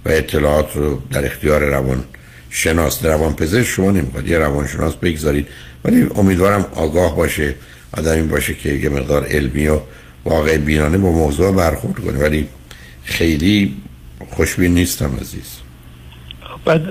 و 0.04 0.08
اطلاعات 0.08 0.76
رو 0.76 1.02
در 1.10 1.26
اختیار 1.26 1.64
روان 1.64 2.04
شناس 2.50 3.04
روان 3.04 3.34
پزشک 3.34 3.66
شما 3.66 3.90
نمی‌خواد. 3.90 4.28
یه 4.28 4.38
روانشناس 4.38 4.94
بگذارید. 4.94 5.46
ولی 5.84 6.06
امیدوارم 6.14 6.66
آگاه 6.74 7.16
باشه 7.16 7.54
آدمی 7.92 8.22
باشه 8.22 8.54
که 8.54 8.72
یه 8.72 8.88
مقدار 8.88 9.26
علمی 9.26 9.66
و 9.68 9.80
واقع 10.24 10.56
بینانه 10.56 10.98
با 10.98 11.12
موضوع 11.12 11.52
برخورد 11.52 11.94
کنه. 12.04 12.18
ولی 12.18 12.48
خیلی 13.04 13.76
خوشبین 14.30 14.74
نیستم 14.74 15.16
عزیز. 15.20 15.58
بعد 16.64 16.82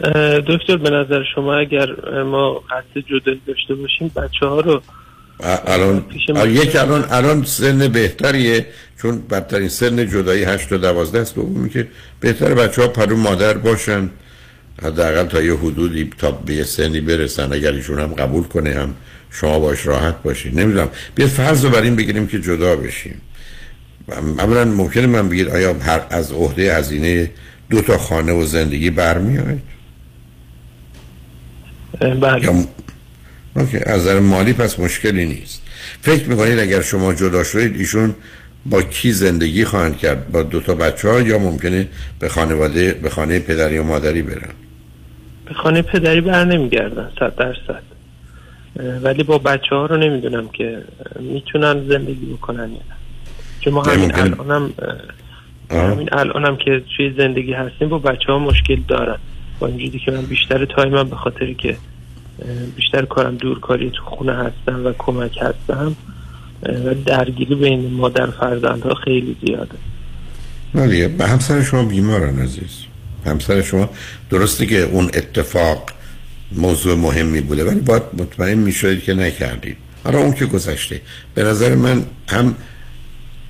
دکتر 0.47 0.77
به 0.77 0.89
نظر 0.89 1.23
شما 1.35 1.55
اگر 1.55 1.87
ما 2.23 2.53
قصد 2.53 3.05
جدایی 3.07 3.41
داشته 3.47 3.75
باشیم 3.75 4.11
بچه 4.15 4.45
ها 4.45 4.59
رو 4.59 4.81
الان 5.67 6.05
یک 6.47 6.75
الان 6.75 7.05
الان 7.11 7.43
سن 7.43 7.87
بهتریه 7.87 8.65
چون 9.01 9.21
بدترین 9.27 9.67
سن 9.67 10.09
جدایی 10.09 10.43
8 10.43 10.69
تا 10.69 10.77
12 10.77 11.19
است. 11.19 11.35
دومی 11.35 11.69
که 11.69 11.87
بهتر 12.19 12.53
بچه 12.53 12.81
ها 12.81 12.87
پرو 12.87 13.17
مادر 13.17 13.53
باشن. 13.53 14.09
حداقل 14.83 15.25
تا 15.25 15.41
یه 15.41 15.53
حدودی 15.53 16.09
تا 16.17 16.31
به 16.31 16.53
یه 16.53 16.63
سنی 16.63 17.01
برسن 17.01 17.53
اگر 17.53 17.71
ایشون 17.71 17.99
هم 17.99 18.13
قبول 18.13 18.43
کنه 18.43 18.73
هم 18.73 18.95
شما 19.31 19.59
باش 19.59 19.85
راحت 19.85 20.23
باشید 20.23 20.59
نمی‌دونم. 20.59 20.89
بیاد 21.15 21.29
فرض 21.29 21.65
رو 21.65 21.71
بر 21.71 21.81
این 21.81 21.95
بگیریم 21.95 22.27
که 22.27 22.39
جدا 22.41 22.75
بشیم. 22.75 23.21
اولا 24.09 24.65
ممکنه 24.65 25.07
من 25.07 25.29
بگید 25.29 25.49
آیا 25.49 25.73
هر 25.73 26.01
از 26.09 26.31
عهده 26.31 26.75
هزینه 26.75 27.31
دو 27.69 27.81
تا 27.81 27.97
خانه 27.97 28.33
و 28.33 28.45
زندگی 28.45 28.89
برمیاد 28.89 29.59
بله. 31.99 32.43
یا 32.43 32.53
از 33.85 34.01
نظر 34.01 34.19
مالی 34.19 34.53
پس 34.53 34.79
مشکلی 34.79 35.25
نیست. 35.25 35.61
فکر 36.01 36.29
می‌کنید 36.29 36.59
اگر 36.59 36.81
شما 36.81 37.13
جدا 37.13 37.43
شدید 37.43 37.75
ایشون 37.75 38.15
با 38.65 38.81
کی 38.81 39.11
زندگی 39.11 39.65
خواهند 39.65 39.97
کرد؟ 39.97 40.31
با 40.31 40.43
دو 40.43 40.59
تا 40.59 40.75
بچه 40.75 41.09
ها 41.09 41.21
یا 41.21 41.39
ممکنه 41.39 41.87
به 42.19 42.29
خانواده 42.29 42.93
به 42.93 43.09
خانه 43.09 43.39
پدری 43.39 43.77
و 43.77 43.83
مادری 43.83 44.21
برن؟ 44.21 44.53
به 45.45 45.53
خانه 45.53 45.81
پدری 45.81 46.21
بر 46.21 46.45
نمیگردن 46.45 47.11
صد 47.19 47.35
درصد. 47.35 47.83
ولی 49.03 49.23
با 49.23 49.37
بچه 49.37 49.75
ها 49.75 49.85
رو 49.85 49.97
نمی‌دونم 49.97 50.47
که 50.47 50.83
می‌تونن 51.19 51.87
زندگی 51.87 52.25
بکنن 52.25 52.69
یا 52.69 52.77
نه. 52.89 53.02
چون 53.63 53.73
ما 53.73 53.83
نه، 53.85 53.91
همین 53.93 54.15
الانم. 54.15 54.73
همین 55.71 56.09
الانم 56.11 56.57
که 56.57 56.83
توی 56.97 57.13
زندگی 57.17 57.53
هستیم 57.53 57.89
با 57.89 57.99
بچه 57.99 58.31
ها 58.31 58.39
مشکل 58.39 58.79
دارن. 58.87 59.17
با 59.59 59.67
اینجوری 59.67 59.99
که 60.05 60.11
من 60.11 60.21
بیشتر 60.21 60.65
تایمم 60.65 61.09
به 61.09 61.15
خاطری 61.15 61.55
که 61.55 61.77
بیشتر 62.75 63.05
کارم 63.05 63.35
دورکاری 63.35 63.89
تو 63.89 64.03
خونه 64.03 64.33
هستم 64.33 64.85
و 64.85 64.93
کمک 64.97 65.37
هستم 65.41 65.95
و 66.63 66.93
درگیری 67.05 67.55
بین 67.55 67.93
مادر 67.93 68.27
فرزندها 68.27 68.93
خیلی 68.93 69.35
زیاده. 69.45 69.77
ولی 70.75 71.07
به 71.07 71.27
همسر 71.27 71.63
شما 71.63 71.83
بیمارن 71.83 72.39
عزیز. 72.39 72.85
همسر 73.25 73.61
شما 73.61 73.89
درسته 74.29 74.65
که 74.65 74.81
اون 74.81 75.05
اتفاق 75.05 75.89
موضوع 76.51 76.95
مهمی 76.95 77.41
بوده 77.41 77.65
ولی 77.65 77.79
باید 77.79 78.03
مطمئن 78.13 78.57
می‌شدید 78.57 79.03
که 79.03 79.13
نکردید. 79.13 79.77
حالا 80.03 80.19
اون 80.19 80.33
که 80.33 80.45
گذشته. 80.45 81.01
به 81.35 81.43
نظر 81.43 81.75
من 81.75 82.05
هم 82.27 82.55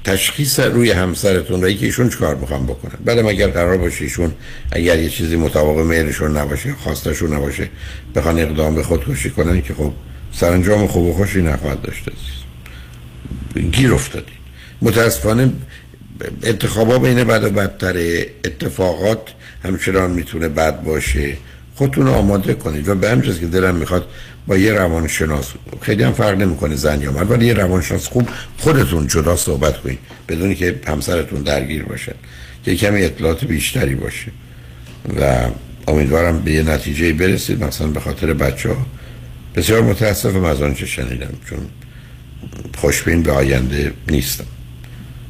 تشخیص 0.03 0.59
روی 0.59 0.91
همسرتون 0.91 1.61
و 1.61 1.65
اینکه 1.65 1.85
ایشون 1.85 2.09
چیکار 2.09 2.35
می‌خوام 2.35 2.65
بکنن. 2.65 2.97
بعدم 3.05 3.27
اگر 3.27 3.47
قرار 3.47 3.77
باشه 3.77 4.03
ایشون 4.03 4.31
اگر 4.71 4.99
یه 4.99 5.09
چیزی 5.09 5.35
مطابق 5.35 5.79
میلشون 5.79 6.37
نباشه 6.37 6.73
خواستشون 6.73 7.33
نباشه 7.33 7.69
بخوان 8.15 8.39
اقدام 8.39 8.75
به 8.75 8.83
خودکشی 8.83 9.29
کنن 9.29 9.61
که 9.61 9.73
خب 9.73 9.93
سرانجام 10.31 10.87
خوب 10.87 11.05
و 11.05 11.13
خوشی 11.13 11.41
نخواهد 11.41 11.81
داشته. 11.81 12.11
گیر 13.71 13.93
افتادید 13.93 14.43
متاسفانه 14.81 15.51
انتخابا 16.43 16.99
بین 16.99 17.23
بد 17.23 17.43
و 17.43 17.49
بدتره. 17.49 18.27
اتفاقات 18.45 19.21
همچنان 19.63 20.11
می‌تونه 20.11 20.49
بد 20.49 20.83
باشه. 20.83 21.37
خودتون 21.75 22.05
رو 22.05 22.11
آماده 22.13 22.53
کنید. 22.53 22.89
و 22.89 22.95
به 22.95 23.09
همجاز 23.09 23.39
که 23.39 23.47
دلم 23.47 23.75
می‌خواد 23.75 24.07
با 24.47 24.57
یه 24.57 24.73
روانشناس. 24.73 25.53
خیلی 25.81 26.03
هم 26.03 26.13
فرق 26.13 26.37
نمی‌کنه 26.37 26.75
زن 26.75 27.01
یا 27.01 27.11
مرد 27.11 27.31
ولی 27.31 27.45
یه 27.45 27.53
روانشناس 27.53 28.07
خوب 28.07 28.29
خودتون 28.57 29.07
جدا 29.07 29.35
صحبت 29.35 29.77
کنید 29.77 29.99
بدونی 30.29 30.55
که 30.55 30.79
همسرتون 30.87 31.41
درگیر 31.41 31.83
باشه 31.83 32.15
که 32.65 32.75
کمی 32.75 33.03
اطلاعات 33.03 33.45
بیشتری 33.45 33.95
باشه. 33.95 34.31
و 35.19 35.47
امیدوارم 35.87 36.39
به 36.39 36.51
یه 36.51 36.63
نتیجه 36.63 37.13
برسید 37.13 37.63
مثلا 37.63 37.87
به 37.87 37.99
خاطر 37.99 38.33
بچه 38.33 38.69
ها. 38.69 38.85
بسیار 39.55 39.81
متاسفم 39.81 40.43
از 40.43 40.61
آنچه 40.61 40.85
شنیدم 40.85 41.33
چون 41.49 41.59
خوشبین 42.77 43.23
به 43.23 43.31
آینده 43.31 43.93
نیستم. 44.07 44.45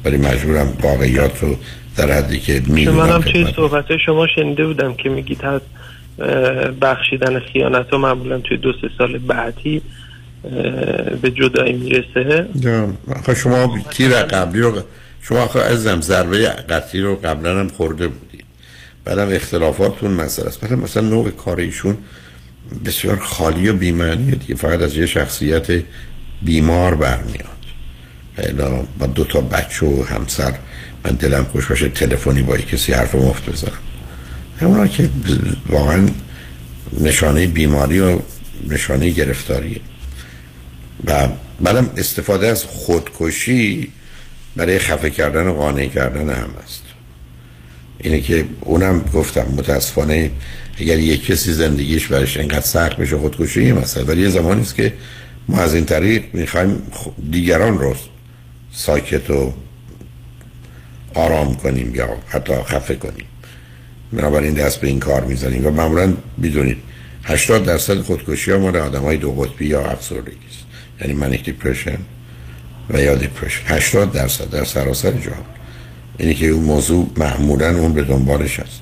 ولی 0.04 0.16
مجبورم 0.16 0.78
واقعیات 0.82 1.42
رو 1.42 1.56
در 1.96 2.12
حدی 2.12 2.40
که 2.40 2.62
می‌دونم 2.66 2.96
منم 2.96 3.20
توی 3.20 3.46
صحبت 3.56 3.84
شما 4.06 4.26
شنیده 4.26 4.66
بودم 4.66 4.94
که 4.94 5.08
میگید 5.08 5.40
بخشیدن 6.80 7.40
خیانت 7.40 7.90
ها 7.90 7.98
معمولا 7.98 8.38
توی 8.38 8.56
دو 8.56 8.72
سه 8.72 8.90
سال 8.98 9.18
بعدی 9.18 9.82
به 11.22 11.30
جدایی 11.30 11.72
می‌رسه. 11.72 12.46
آخه 13.16 13.34
شما 13.34 13.78
تیر 13.90 14.22
قبلی 14.22 14.60
رو 14.60 14.82
شما 15.22 15.38
آخه 15.42 15.60
عزیزم 15.60 16.00
ضربه 16.00 16.48
قطعی 16.48 17.00
رو 17.00 17.16
قبلا 17.16 17.60
هم 17.60 17.68
خورده 17.68 18.08
بودید 18.08 18.44
بعدم 19.04 19.28
اختلافاتون 19.32 20.10
مسئله 20.10 20.48
است. 20.48 20.64
مثلا 20.64 20.76
مثلا 20.76 21.08
نوع 21.08 21.30
کار 21.30 21.60
ایشون 21.60 21.96
بسیار 22.84 23.16
خالی 23.16 23.68
و 23.68 23.72
بی‌معنیه 23.72 24.34
دیگه. 24.34 24.54
فقط 24.54 24.82
از 24.82 24.96
یه 24.96 25.06
شخصیت 25.06 25.82
بیمار 26.42 26.94
برمیاد. 26.94 27.44
الا 28.38 28.82
با 28.98 29.06
دو 29.06 29.24
تا 29.24 29.40
بچه 29.40 29.86
و 29.86 30.02
همسر 30.02 30.52
من 31.04 31.12
دلم 31.12 31.44
خوش 31.44 31.66
باشه 31.66 31.88
تلفنی 31.88 32.42
با 32.42 32.56
کسی 32.56 32.92
حرف 32.92 33.14
مفت 33.14 33.50
بزنم. 33.50 33.78
اونا 34.64 34.86
که 34.86 35.10
واقعا 35.68 36.08
نشانه 37.00 37.46
بیماری 37.46 38.00
و 38.00 38.18
نشانه 38.68 39.10
گرفتاریه 39.10 39.80
و 41.04 41.28
بعدم 41.60 41.90
استفاده 41.96 42.46
از 42.46 42.64
خودکشی 42.64 43.92
برای 44.56 44.78
خفه 44.78 45.10
کردن 45.10 45.46
و 45.46 45.52
قانع 45.52 45.86
کردن 45.86 46.30
هم 46.30 46.50
است. 46.64 46.82
اینه 47.98 48.20
که 48.20 48.44
اونم 48.60 49.00
گفتم 49.14 49.46
متاسفانه 49.56 50.30
اگر 50.78 50.98
یک 50.98 51.26
کسی 51.26 51.52
زندگیش 51.52 52.06
برش 52.06 52.36
انقدر 52.36 52.60
سخت 52.60 52.96
بشه 52.96 53.16
خودکشی 53.16 53.62
یه 53.64 53.72
مسئله. 53.72 54.04
ولی 54.04 54.22
یه 54.22 54.28
زمانی 54.28 54.60
است 54.60 54.74
که 54.74 54.92
ما 55.48 55.58
از 55.58 55.74
این 55.74 55.84
طریق 55.84 56.24
می‌خوایم 56.32 56.82
دیگران 57.30 57.78
رو 57.78 57.94
ساکت 58.72 59.30
و 59.30 59.52
آرام 61.14 61.54
کنیم 61.54 61.94
یا 61.94 62.08
حتی 62.28 62.52
خفه 62.54 62.94
کنیم. 62.94 63.26
بنابراین 64.16 64.54
دست 64.54 64.80
به 64.80 64.88
این 64.88 65.00
کار 65.00 65.24
می‌زنیم 65.24 65.66
و 65.66 65.70
معمولا 65.70 66.14
بدونید 66.42 66.76
80 67.24 67.64
درصد 67.64 68.00
خودکشی 68.00 68.50
ها 68.50 68.58
مال 68.58 68.76
آدم 68.76 69.02
های 69.02 69.16
دو 69.16 69.32
قطبی 69.32 69.66
یا 69.66 69.84
افسردگی 69.86 70.46
است. 70.50 70.64
یعنی 71.00 71.12
manic 71.12 71.44
depression 71.44 71.98
و 72.90 73.00
یا 73.00 73.14
depression. 73.14 73.60
80 73.66 74.12
درصد 74.12 74.50
در 74.50 74.64
سراسر 74.64 75.10
جهان. 75.10 75.44
اینی 76.18 76.34
که 76.34 76.46
اون 76.46 76.64
موضوع 76.64 77.10
معمولا 77.16 77.78
اون 77.78 77.92
به 77.92 78.02
دنبالش 78.02 78.60
هست. 78.60 78.80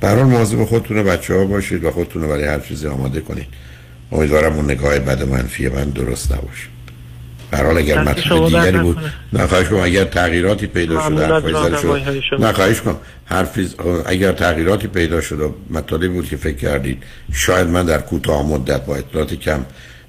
برحال 0.00 0.24
موضوع 0.24 0.64
خودتون 0.64 0.98
و 0.98 1.02
بچه 1.02 1.34
ها 1.34 1.44
باشید 1.44 1.84
و 1.84 1.90
خودتون 1.90 2.22
رو 2.22 2.28
برای 2.28 2.44
هر 2.44 2.60
چیزی 2.60 2.86
آماده 2.86 3.20
کنید. 3.20 3.46
امیدوارم 4.12 4.52
اون 4.52 4.64
نگاه 4.64 4.98
بد 4.98 5.22
منفی 5.22 5.68
من 5.68 5.90
درست 5.90 6.32
نباشه. 6.32 6.77
برحال 7.50 7.78
اگر 7.78 8.02
مطلب 8.02 8.46
دیگری 8.46 8.78
بود 8.78 8.98
نکنه. 8.98 9.12
نه 9.32 9.46
خواهش 9.46 9.68
کنم 9.68 9.80
اگر 9.80 10.04
تغییراتی 10.04 10.66
پیدا 10.66 11.00
شده 11.00 11.08
ممنون 11.08 11.32
از 11.32 11.44
حرفای 11.44 11.52
زده 11.52 11.68
راهنمایی 11.68 12.04
های 12.04 12.22
شد 12.22 12.36
شما. 12.36 12.46
نه 12.46 12.52
خواهش 12.52 12.80
کنم 12.80 12.96
حرفی 13.24 13.70
اگر 14.06 14.32
تغییراتی 14.32 14.88
پیدا 14.88 15.20
شده 15.20 15.50
مطالبی 15.70 16.08
بود 16.08 16.28
که 16.28 16.36
فکر 16.36 16.56
کردید 16.56 17.02
شاید 17.32 17.68
من 17.68 17.86
در 17.86 17.98
کوتاه 17.98 18.46
مدت 18.46 18.84
با 18.86 18.96
اطلاعات 18.96 19.34
کم 19.34 19.64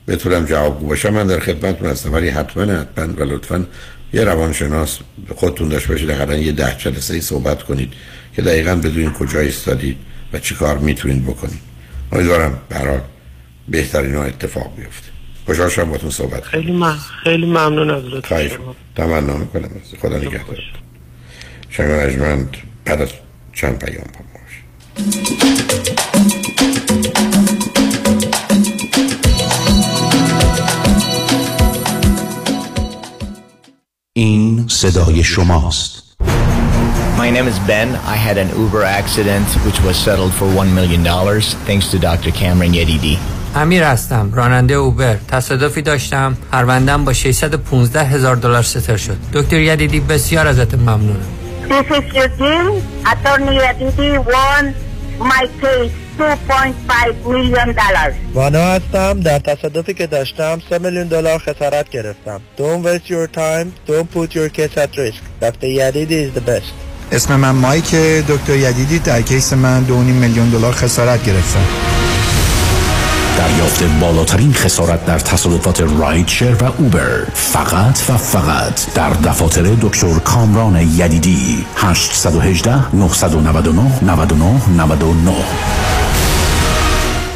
بتونم 0.08 0.46
جوابگو 0.46 0.88
باشم. 0.88 1.10
من 1.10 1.28
در 1.28 1.40
خدمتتون 1.40 1.90
هستم 1.90 2.14
ولی 2.14 2.30
حتما 2.30 2.64
حتما 2.64 3.14
و 3.14 3.24
لطفا 3.24 3.66
یه 4.14 4.24
روانشناس 4.24 5.00
خودتون 5.36 5.70
داشته 5.70 5.90
باشید 5.90 6.12
حداقل 6.12 6.40
یه 6.40 6.52
ده 6.52 6.76
جلسه 6.78 7.14
ای 7.14 7.22
صحبت 7.22 7.64
کنید 7.64 7.94
که 8.36 8.42
دقیقا 8.42 8.76
بدونید 8.76 9.14
کجا 9.14 9.40
ایستادید 9.40 9.98
و 10.34 10.40
چی 10.40 10.56
کار 10.56 10.78
می‌تونید 10.78 11.26
بکنید. 11.26 11.60
امیدوارم 12.12 12.58
برای 12.70 13.00
بهترین 13.68 14.16
ها 14.16 14.24
اتفاق 14.24 14.76
بیفته. 14.78 15.09
خوشحال 15.50 15.70
شدم 15.70 15.92
باتون 15.92 16.10
صحبت. 16.10 16.44
خیلی 16.44 16.72
من 16.72 16.96
خیلی 17.24 17.46
ممنون 17.46 17.90
از 17.90 18.04
لطف 18.04 18.48
شما 18.48 18.76
تمنا 18.96 19.38
می‌کنم 19.38 19.70
خدا 20.02 20.18
نگهدار 20.18 20.58
شنگ 21.70 21.92
رجمند 21.92 22.58
بعد 22.86 23.02
از 23.02 23.10
چند 23.54 23.86
پیام 23.86 24.04
با. 24.04 24.30
این 34.14 34.68
صدای 34.68 35.24
شماست 35.24 36.04
My 37.18 37.30
name 37.30 37.48
is 37.48 37.60
Ben. 37.60 37.90
I 37.96 38.16
had 38.28 38.38
an 38.38 38.50
Uber 38.64 38.84
accident 38.84 39.48
which 39.66 39.80
was 39.82 39.98
settled 39.98 40.34
for 40.40 40.46
$1 40.46 40.74
million 40.80 41.04
thanks 41.68 41.92
to 41.92 41.98
Dr. 42.00 42.32
Cameron 42.32 42.72
Yedidi. 42.74 43.39
امیر 43.56 43.84
هستم 43.84 44.32
راننده 44.34 44.74
اوبر. 44.74 45.18
تصادفی 45.28 45.82
داشتم. 45.82 46.38
پروندم 46.52 47.06
با 47.06 47.14
615 47.14 48.04
هزار 48.04 48.36
دلار 48.36 48.64
ستر 48.64 48.98
شد. 48.98 49.18
دکتر 49.34 49.60
یدیدی 49.60 50.00
بسیار 50.00 50.48
ازت 50.48 50.74
ممنونم. 50.74 51.26
This 51.70 51.92
is 51.92 52.16
Eugene. 52.16 52.82
Attorney 53.12 53.60
Aditi 53.70 54.10
won 54.32 54.64
my 55.20 55.46
case 55.62 55.92
$2.5 56.20 57.28
million. 57.28 57.76
وانا 58.34 58.60
هستم. 58.60 59.20
در 59.20 59.40
تصادفی 59.40 59.94
که 59.94 60.08
داشتم 60.08 60.62
3 60.70 60.80
میلیون 60.80 61.08
دلار 61.08 61.40
خسارت 61.40 61.90
گرفتم. 61.90 62.42
Don't 62.58 62.86
waste 62.86 63.10
your 63.10 63.28
time. 63.38 63.92
Don't 63.92 64.18
put 64.18 64.36
your 64.36 64.50
case 64.50 64.78
at 64.78 64.98
risk. 64.98 65.22
Dr. 65.42 65.68
Yadidi 65.68 66.30
is 66.30 66.40
the 66.40 66.50
best. 66.50 66.74
اسم 67.12 67.36
من 67.36 67.52
مایک. 67.52 67.96
دکتر 68.28 68.56
یدیدی 68.56 69.00
در 69.00 69.22
کیس 69.22 69.54
من 69.54 69.84
دو 69.84 69.96
و 69.96 70.04
نیم 70.04 70.16
میلیون 70.16 70.50
دلار 70.50 70.74
خسارت 70.74 71.24
گرفتم. 71.24 71.89
دریافت 73.40 73.84
بالاترین 73.84 74.54
خسارت 74.54 75.06
در 75.06 75.20
تصادفات 75.20 75.82
رایدشر 75.82 76.56
و 76.62 76.64
اوبر 76.78 77.26
فقط 77.34 78.10
و 78.10 78.18
فقط 78.18 78.94
در 78.94 79.10
دفاتر 79.10 79.62
دکتر 79.62 80.20
کامران 80.20 80.76
یدیدی 80.76 81.66
818 81.76 82.96
999 82.96 84.04
99 84.04 84.62
99 84.78 85.32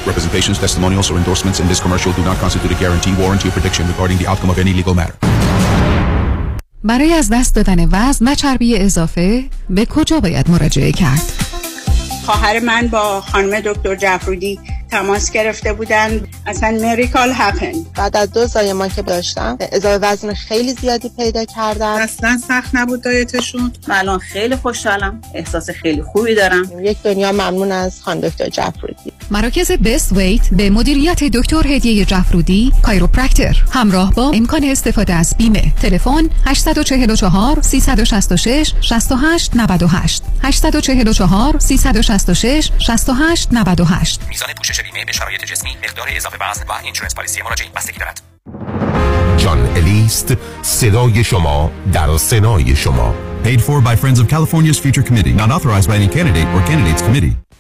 Representations, 0.06 0.60
testimonials, 0.60 1.10
or 1.12 1.16
endorsements 1.18 1.60
in 1.62 1.68
this 1.72 1.80
commercial 1.80 2.12
do 2.12 2.24
not 2.30 2.38
constitute 2.44 2.72
a 2.72 2.80
guarantee, 2.84 3.14
warranty, 3.22 3.48
or 3.48 3.52
prediction 3.52 3.88
regarding 3.88 4.18
the 4.22 4.28
outcome 4.32 4.50
of 4.50 4.60
any 4.60 4.74
legal 4.74 4.94
matter. 4.94 5.16
برای 6.84 7.14
از 7.14 7.30
دست 7.32 7.56
دادن 7.56 7.90
وزن 7.92 8.28
و 8.28 8.36
چربی 8.36 8.78
اضافه 8.78 9.44
به 9.70 9.86
کجا 9.86 10.20
باید 10.20 10.50
مراجعه 10.50 10.92
کرد؟ 10.92 11.53
خواهر 12.26 12.60
من 12.60 12.88
با 12.88 13.22
خانم 13.22 13.60
دکتر 13.60 13.96
جعفرودی 13.96 14.60
تماس 14.92 15.32
گرفته 15.32 15.74
بودن. 15.74 16.28
اصلا 16.46 16.72
مریکال 16.82 17.32
هپن 17.36 17.74
بعد 17.96 18.18
از 18.18 18.32
دو 18.32 18.48
زایمان 18.48 18.90
که 18.90 19.02
داشتم 19.02 19.58
اضافه 19.72 20.06
وزن 20.06 20.34
خیلی 20.34 20.74
زیادی 20.74 21.10
پیدا 21.18 21.46
کردم 21.46 21.86
اصلا 21.86 22.40
سخت 22.48 22.76
نبود 22.76 23.02
دایتشون. 23.02 23.74
من 23.88 23.98
الان 23.98 24.20
خیلی 24.20 24.56
خوشحالم. 24.56 25.22
احساس 25.34 25.70
خیلی 25.70 26.04
خوبی 26.04 26.36
دارم. 26.36 26.72
یک 26.80 26.98
دنیا 27.04 27.32
ممنون 27.32 27.72
از 27.72 28.02
خانم 28.02 28.22
دکتر 28.22 28.50
جعفرودی. 28.50 29.14
مراکز 29.32 29.72
بست 29.72 30.14
ویت 30.14 30.50
به 30.52 30.70
مدیریت 30.70 31.24
دکتر 31.24 31.68
هدیه 31.68 32.06
جعفرودی 32.06 32.72
کایروپرکتر 32.82 33.64
همراه 33.72 34.14
با 34.14 34.32
امکان 34.32 34.64
استفاده 34.64 35.14
از 35.14 35.36
بیمه. 35.38 35.74
تلفن 35.82 36.30
844 36.46 37.62
366 37.62 38.74
68 38.82 39.52
98 39.56 40.24
844 40.44 41.60
366 41.60 42.72
68 42.80 43.50
98 43.52 44.22
میزان 44.30 44.50
پوشش 44.58 44.82
بیمه 44.82 45.06
به 45.06 45.12
شرایط 45.12 45.46
جسمی 45.46 45.72
مقدار 45.84 46.08
اضافه 46.16 46.38
وزن 46.42 46.64
و 46.70 46.72
insurance 46.84 47.16
policy 47.16 47.42
مراجعین 47.42 47.72
بستگی 47.76 48.00
دارد 48.00 48.22
جان 49.38 49.78
الیست 49.78 50.34
صدای 50.62 51.24
شما 51.24 51.72
در 51.94 52.18
سنای 52.18 52.76
شما. 52.76 53.16
Paid 53.44 53.62
for 53.62 53.82
by 53.82 53.96
Friends 53.96 54.20
of 54.20 54.28
California's 54.30 54.80
Future 54.80 55.04
Committee, 55.04 55.34
not 55.34 55.50
authorized 55.52 55.90
by 55.90 55.96
any 55.96 56.08
candidate 56.08 56.48
or 56.56 56.62
candidates 56.70 57.02
committee. 57.02 57.36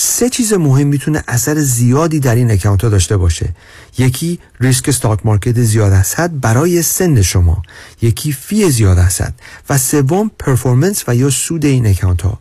سه 0.00 0.28
چیز 0.28 0.52
مهم 0.52 0.86
می‌تونه 0.86 1.24
اثر 1.28 1.60
زیادی 1.60 2.20
در 2.20 2.34
این 2.34 2.50
account 2.50 2.84
ها 2.84 2.88
داشته 2.88 3.16
باشه. 3.16 3.48
یکی 3.98 4.38
ریسک 4.60 4.88
stock 4.88 5.26
market 5.26 5.60
زیاد 5.62 5.92
هست 5.92 6.20
برای 6.20 6.82
سن 6.82 7.22
شما. 7.22 7.62
یکی 8.02 8.32
fee 8.32 8.70
زیاد 8.70 8.98
هست 8.98 9.32
و 9.70 9.78
سوم 9.78 10.30
performance 10.38 11.04
و 11.08 11.16
یا 11.16 11.30
سود 11.30 11.64
این 11.64 11.86
account 11.86 12.22
ها. 12.22 12.38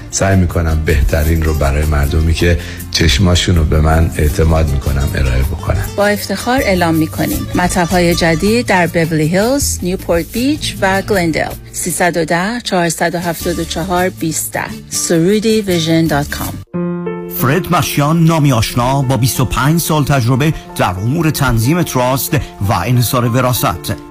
سعی 0.11 0.35
می‌کنم 0.37 0.81
بهترین 0.85 1.43
رو 1.43 1.53
برای 1.53 1.85
مردمی 1.85 2.33
که 2.33 2.59
چشماشون 2.91 3.55
رو 3.55 3.63
به 3.63 3.81
من 3.81 4.11
اعتماد 4.17 4.69
می‌کنم 4.69 5.09
ارائه 5.15 5.43
بکنم. 5.43 5.85
با 5.95 6.07
افتخار 6.07 6.59
اعلام 6.63 6.95
می‌کنیم. 6.95 7.47
مطب 7.55 7.87
های 7.87 8.15
جدید 8.15 8.65
در 8.65 8.87
بیبلی 8.87 9.27
هیلز، 9.27 9.79
نیوپورت 9.83 10.25
بیچ 10.31 10.75
و 10.81 11.01
گلندل 11.01 11.51
310 11.71 12.61
474 12.63 14.09
20 14.09 14.57
سرودی 14.89 15.61
vision 15.61 16.07
dot 16.07 16.29
com. 16.29 16.53
فرد 17.41 17.75
مشیان 17.75 18.23
نامی 18.23 18.53
آشنا 18.53 19.01
با 19.01 19.17
25 19.17 19.81
سال 19.81 20.05
تجربه 20.05 20.53
در 20.75 20.89
امور 20.89 21.29
تنظیم 21.29 21.83
trust 21.83 22.33
و 22.69 22.73
انحصار 22.73 23.25
وراثت 23.25 24.10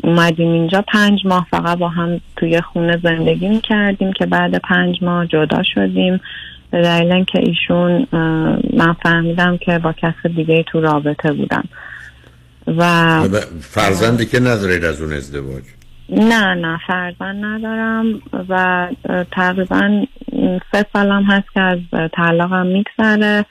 اومدیم 0.02 0.52
اینجا 0.52 0.84
پنج 0.92 1.26
ماه 1.26 1.46
فقط 1.50 1.78
با 1.78 1.88
هم 1.88 2.20
توی 2.36 2.60
خونه 2.60 3.00
زندگی 3.02 3.48
می‌کردیم 3.48 4.12
که 4.12 4.26
بعد 4.26 4.58
پنج 4.58 5.02
ماه 5.02 5.26
جدا 5.26 5.62
شدیم. 5.74 6.20
به 6.70 6.82
دلیل 6.82 7.12
اینکه 7.12 7.38
ایشون 7.38 8.06
من 8.76 8.96
فهمیدم 9.02 9.56
که 9.56 9.78
با 9.78 9.92
کس 9.92 10.26
دیگه 10.36 10.62
تو 10.62 10.80
رابطه 10.80 11.32
بودم. 11.32 11.64
و 12.66 13.20
فرزندی 13.60 14.26
که 14.26 14.40
ندارید 14.40 14.84
از 14.84 15.02
اون 15.02 15.12
ازدواج؟ 15.12 15.62
نه 16.08 16.54
نه 16.54 16.78
فرزند 16.86 17.44
ندارم 17.44 18.20
و 18.48 18.88
تقریبا 19.32 20.06
سه 20.72 20.86
سالم 20.92 21.24
هست 21.24 21.46
که 21.54 21.60
از 21.60 21.78
طلاقم 22.16 22.66
میگذره. 22.66 23.44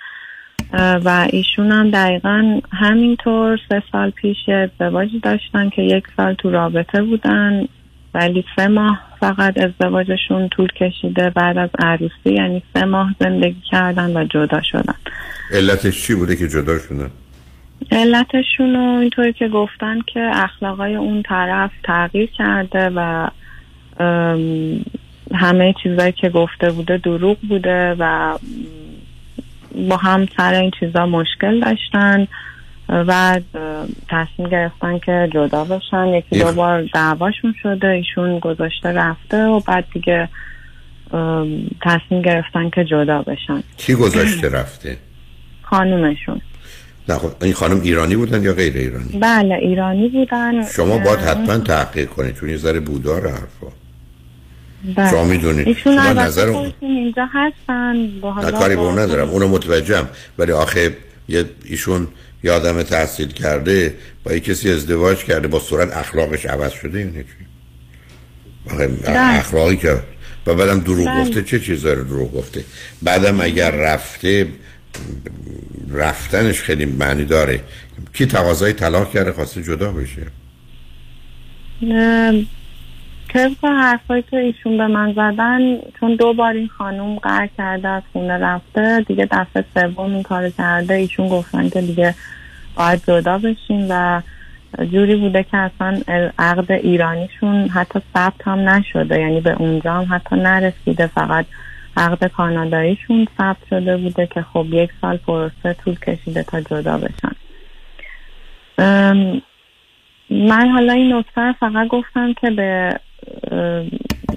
و 0.74 1.28
ایشون 1.30 1.72
هم 1.72 1.92
دقیقا 1.92 2.60
همینطور 2.72 3.60
سه 3.70 3.84
سال 3.92 4.10
پیش 4.10 4.38
یه 4.48 4.56
ازدواجی 4.56 5.20
داشتن 5.20 5.70
که 5.70 5.82
یک 5.82 6.04
سال 6.18 6.34
تو 6.34 6.52
رابطه 6.52 7.04
بودن 7.04 7.68
ولی 8.14 8.46
سه 8.56 8.68
ماه 8.68 9.00
فقط 9.20 9.58
ازدواجشون 9.58 10.50
طول 10.50 10.68
کشیده 10.68 11.30
بعد 11.30 11.58
از 11.58 11.70
عروسی 11.80 12.34
یعنی 12.34 12.64
سه 12.74 12.86
ماه 12.86 13.16
زندگی 13.20 13.62
کردن 13.72 14.18
و 14.18 14.24
جدا 14.24 14.62
شدن. 14.62 14.96
علتش 15.52 16.02
چی 16.02 16.16
بوده 16.16 16.36
که 16.36 16.48
جدا 16.48 16.80
شدن؟ 16.80 17.12
علتشون 17.92 18.76
اینطوری 18.76 19.34
که 19.34 19.48
گفتن 19.48 20.00
که 20.14 20.32
اخلاقای 20.34 20.96
اون 20.96 21.24
طرف 21.24 21.72
تغییر 21.84 22.30
کرده 22.38 22.92
و 22.96 23.30
همه 25.36 25.74
چیزایی 25.84 26.12
که 26.12 26.30
گفته 26.30 26.72
بوده 26.72 26.98
دروغ 26.98 27.38
بوده 27.50 27.96
و 28.00 28.38
با 29.90 29.98
هم 29.98 30.28
سر 30.38 30.54
این 30.54 30.72
چیزا 30.80 31.06
مشکل 31.06 31.60
داشتن 31.60 32.28
و 32.90 33.40
تصمیم 34.10 34.50
گرفتن 34.50 35.00
که 35.00 35.30
جدا 35.34 35.64
بشن. 35.64 36.08
یکی 36.08 36.40
دو 36.40 36.52
بار 36.52 36.84
دعواشون 36.94 37.56
شده 37.64 37.88
ایشون 37.88 38.40
گذاشته 38.40 38.90
رفته 38.90 39.46
و 39.46 39.60
بعد 39.60 39.86
دیگه 39.94 40.30
تصمیم 41.82 42.22
گرفتن 42.22 42.70
که 42.70 42.86
جدا 42.86 43.22
بشن. 43.22 43.64
کی 43.78 43.94
گذاشته 43.94 44.50
رفته؟ 44.50 44.98
خانومشون. 45.62 46.42
نه 47.10 47.16
خب 47.16 47.44
این 47.44 47.54
خانم 47.54 47.82
ایرانی 47.82 48.16
بودن 48.16 48.44
یا 48.44 48.54
غیر 48.54 48.78
ایرانی؟ 48.78 49.20
بله 49.20 49.56
ایرانی 49.56 50.10
بودن. 50.10 50.66
شما 50.76 50.98
باید 50.98 51.20
حتما 51.20 51.58
تحقیق 51.58 52.10
کنید 52.10 52.36
چون 52.36 52.50
یه 52.50 52.58
ذره 52.58 52.80
بودار 52.80 53.22
حرفا. 53.22 53.68
شما 55.12 55.24
می‌دونید. 55.24 55.68
ایشون 55.68 55.94
نظر- 55.98 56.52
خودشون 56.52 56.74
اینجا 56.82 57.28
هستن. 57.34 58.20
با 58.22 58.30
نه 58.30 58.36
حالا 58.36 58.60
کاری 58.60 58.76
به 58.76 58.82
اون 58.82 59.00
ندارم. 59.00 59.30
اونو 59.30 59.48
متوجهم. 59.48 60.10
ولی 60.38 60.52
آخه 60.52 60.98
یه 61.28 61.46
ایشون 61.66 62.08
یه 62.44 62.52
آدم 62.52 62.84
تحصیل 62.84 63.28
کرده 63.28 63.96
با 64.24 64.34
یه 64.34 64.40
کسی 64.40 64.72
ازدواج 64.72 65.18
کرده 65.18 65.48
با 65.48 65.60
صورت 65.60 65.98
اخلاقش 65.98 66.46
عوض 66.46 66.72
شده 66.72 67.12
چی 67.14 67.24
آخه 68.74 68.88
بله. 68.88 69.20
اخلاقی 69.40 69.78
که 69.78 70.00
و 70.48 70.56
بعدم 70.56 70.80
دروغ 70.80 71.08
بله. 71.08 71.22
گفته 71.22 71.44
چه 71.44 71.60
چیزا 71.60 71.94
رو 71.94 72.04
دروغ 72.04 72.34
گفته؟ 72.34 72.64
بعدم 73.02 73.42
اگر 73.42 73.72
رفته 73.72 74.48
رفتنش 75.92 76.62
خیلی 76.62 76.86
معنی 76.86 77.26
داره. 77.26 77.60
کی 78.14 78.26
تقاضای 78.26 78.74
طلاق 78.74 79.12
کرده؟ 79.12 79.32
خواسته 79.32 79.64
جدا 79.64 79.92
بشه. 79.92 80.22
ام، 81.82 82.48
طبق 83.34 83.66
حرفایی 83.66 84.24
که 84.32 84.38
ایشون 84.38 84.78
به 84.78 84.88
من 84.88 85.14
زدن 85.14 85.78
چون 86.00 86.16
دو 86.16 86.34
بار 86.34 86.54
این 86.54 86.68
خانوم 86.68 87.16
قهر 87.16 87.50
کرده 87.58 87.88
از 87.88 88.04
خونه 88.14 88.38
رفته 88.38 89.06
دیگه 89.08 89.28
دفعه 89.32 89.66
سوم 89.74 90.14
این 90.14 90.24
کار 90.24 90.50
کرده. 90.50 90.94
ایشون 90.94 91.28
گفتن 91.28 91.70
که 91.70 91.82
دیگه 91.82 92.16
باید 92.78 93.02
جدا 93.08 93.38
بشین 93.38 93.88
و 93.90 94.22
جوری 94.92 95.16
بوده 95.16 95.44
که 95.44 95.58
اصلا 95.58 96.02
عقد 96.40 96.72
ایرانیشون 96.72 97.68
حتی 97.68 98.00
ثبت 98.14 98.48
هم 98.48 98.70
نشده. 98.70 99.20
یعنی 99.20 99.42
به 99.42 99.52
اونجا 99.62 99.94
هم 99.94 100.16
حتی 100.16 100.36
نرسیده. 100.36 101.08
فقط 101.08 101.46
عقد 101.98 102.28
کاناداییشون 102.28 103.28
ثبت 103.38 103.58
شده 103.70 103.98
بوده 103.98 104.28
که 104.28 104.42
خب 104.42 104.66
یک 104.72 104.90
سال 105.02 105.18
پروسه 105.18 105.74
طول 105.84 105.96
کشیده 105.96 106.44
تا 106.44 106.62
جدا 106.62 106.98
بشن. 106.98 107.36
من 110.30 110.70
حالا 110.70 110.94
این 110.94 111.14
نکته 111.14 111.56
فقط 111.60 111.88
گفتم 111.88 112.34
که 112.34 112.50
به 112.50 113.00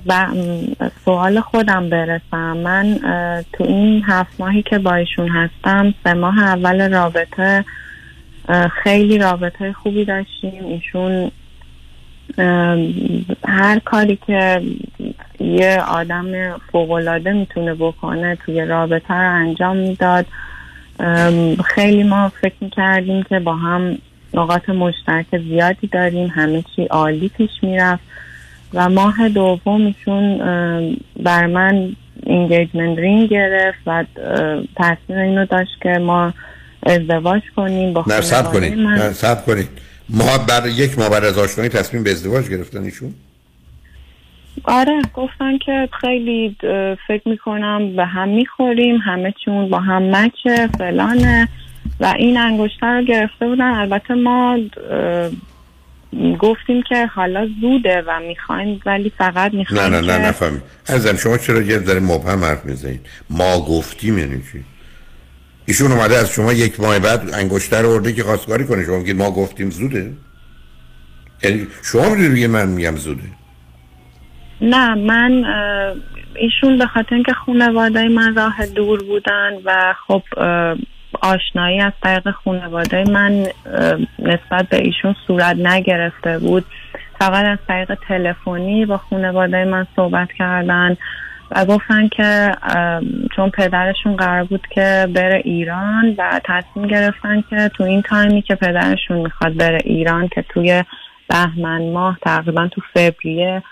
ب- 0.09 0.89
سوال 1.05 1.41
خودم 1.41 1.89
برسم. 1.89 2.57
من 2.57 2.99
تو 3.53 3.65
این 3.65 4.03
هفت 4.07 4.41
ماهی 4.41 4.63
که 4.63 4.79
با 4.79 4.95
ایشون 4.95 5.29
هستم 5.29 5.95
سه 6.05 6.15
ماه 6.15 6.43
اول 6.43 6.93
رابطه 6.93 7.65
خیلی 8.83 9.19
رابطه 9.19 9.73
خوبی 9.73 10.05
داشتیم. 10.05 10.65
ایشون 10.67 11.31
هر 13.45 13.79
کاری 13.85 14.19
که 14.27 14.63
یه 15.41 15.83
آدم 15.89 16.59
فوقالعاده 16.73 17.33
می‌تونه 17.33 17.75
بکنه 17.75 18.37
توی 18.37 18.61
رابطه 18.65 19.15
رو 19.15 19.35
انجام 19.35 19.77
می‌داد. 19.77 20.27
خیلی 21.65 22.03
ما 22.03 22.29
فکر 22.29 22.55
می‌کردیم 22.61 23.23
که 23.23 23.39
با 23.39 23.55
هم 23.57 23.99
نقاط 24.35 24.69
مشترک 24.69 25.27
زیادی 25.39 25.87
داریم. 25.87 26.29
همه 26.35 26.65
چی 26.77 26.85
عالی 26.85 27.29
پیش 27.29 27.51
می‌رفت. 27.63 28.03
و 28.75 28.89
ماه 28.89 29.29
دومشون 29.29 30.41
ام، 30.41 30.97
برا 31.23 31.47
من 31.47 31.93
engagement 32.27 32.99
ring 32.99 33.29
گرفت 33.29 33.79
و 33.87 34.05
تصمیم 34.77 35.19
اینو 35.19 35.47
داشت 35.47 35.71
که 35.83 35.89
ما 35.89 36.33
ازدواج 36.87 37.43
کنیم 37.57 37.93
با 37.93 38.05
نه 38.07 38.21
سب 38.21 38.53
کنید. 38.53 38.79
من. 38.79 39.13
سب 39.13 39.45
کنید. 39.47 39.69
ما 40.09 40.39
بعد 40.49 40.67
یک 40.67 40.99
ماه 40.99 41.11
بعد 41.11 41.25
از 41.25 41.39
آشنایی 41.39 41.71
تصمیم 41.71 42.05
به 42.05 42.11
ازدواج 42.11 42.49
گرفتن 42.49 42.83
ایشون؟ 42.83 43.15
آره 44.65 45.03
گفتن 45.15 45.59
که 45.59 45.89
خیلی 46.01 46.57
فکر 47.09 47.29
می‌کنم 47.29 47.97
به 47.97 48.05
هم 48.05 48.29
می‌خوریم 48.29 48.97
همه 48.97 49.35
چیمون 49.45 49.71
با 49.71 49.81
هم 49.81 50.03
مچه 50.03 50.69
فلانه. 50.79 51.49
و 52.01 52.15
این 52.19 52.37
انگشتر 52.37 52.99
رو 52.99 53.05
گرفته 53.05 53.47
بودن. 53.47 53.71
البته 53.71 54.15
ما 54.15 54.59
گفتیم 56.39 56.83
که 56.83 57.07
حالا 57.07 57.49
زوده 57.61 58.03
و 58.07 58.21
می‌خوایم 58.21 58.81
ولی 58.87 59.13
فقط 59.19 59.53
نه 59.53 59.59
می‌خوایم 59.59 59.95
نه 59.95 60.01
نه 60.01 60.07
که 60.07 60.13
نفهمید. 60.13 60.63
عزیزم 60.89 61.17
شما 61.17 61.39
چرا 61.39 61.61
یه 61.61 61.79
ذره 61.79 62.01
مبهم 62.01 62.45
حرف 62.45 62.65
می‌زنید؟ 62.65 63.01
ما 63.31 63.61
گفتیم 63.61 64.19
یعنی 64.19 64.43
چی؟ 64.53 64.65
ایشون 65.67 65.93
اومده 65.93 66.17
از 66.17 66.31
شما 66.31 66.53
یک 66.53 66.81
ماه 66.81 66.99
بعد 66.99 67.35
انگشتر 67.35 67.85
ورده 67.85 68.13
که 68.13 68.23
خواستگاری 68.23 68.65
کنه. 68.65 68.85
شما 68.85 68.99
میگید 68.99 69.17
ما 69.17 69.31
گفتیم 69.31 69.71
زوده؟ 69.71 70.13
یعنی 71.43 71.67
شما 71.83 72.15
میگه 72.15 72.49
من 72.49 72.69
میگم 72.69 72.97
زوده؟ 72.97 73.23
نه 74.61 74.95
من 74.95 75.45
ایشون 76.37 76.79
به 76.79 76.87
خاطر 76.87 77.15
اینکه 77.15 77.33
خانواده 77.33 78.09
من 78.09 78.35
راه 78.35 78.67
دور 78.67 79.03
بودن 79.03 79.51
و 79.65 79.95
خب 80.07 80.23
آشنایی 81.23 81.81
از 81.81 81.93
طریق 82.03 82.31
خانواده 82.31 83.05
من 83.11 83.47
نسبت 84.19 84.69
به 84.71 84.77
ایشون 84.77 85.15
صورت 85.27 85.57
نگرفته 85.57 86.39
بود. 86.39 86.65
فقط 87.19 87.45
از 87.45 87.59
طریق 87.69 87.95
تلفنی 88.09 88.87
با 88.87 88.99
خانواده 88.99 89.65
من 89.65 89.87
صحبت 89.97 90.29
کردن 90.33 90.97
و 91.51 91.65
گفتن 91.65 92.09
که 92.09 92.53
چون 93.37 93.51
پدرشون 93.51 94.17
قرار 94.17 94.45
بود 94.45 94.67
که 94.71 95.09
بره 95.15 95.43
ایران 95.45 96.15
و 96.19 96.41
تصمیم 96.45 96.87
گرفتن 96.87 97.45
که 97.51 97.71
تو 97.75 97.85
این 97.85 98.03
time 98.03 98.35
ی 98.35 98.43
که 98.43 98.55
پدرشون 98.55 99.17
می‌خواد 99.17 99.57
بره 99.57 99.79
ایران 99.85 100.29
که 100.29 100.45
توی 100.49 100.85
بهمن 101.29 101.93
ماه 101.93 102.19
تقریبا 102.23 102.69
تو 102.69 102.81
فوریه 102.95 103.63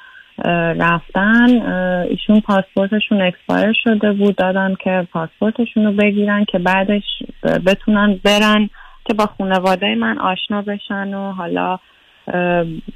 رفتن 0.79 1.63
ایشون 2.11 2.41
پاسپورتشون 2.41 3.23
expire 3.23 3.73
شده 3.85 4.13
بود 4.13 4.37
دادن 4.37 4.75
که 4.85 5.09
پاسپورتشون 5.13 5.85
رو 5.85 5.93
بگیرن 5.93 6.45
که 6.45 6.59
بعدش 6.59 7.03
بتونن 7.67 8.21
برن 8.25 8.71
که 9.05 9.15
با 9.15 9.27
خانواده 9.39 9.95
من 9.95 10.19
آشنا 10.19 10.63
بشن 10.63 11.15
و 11.15 11.33
حالا 11.33 11.79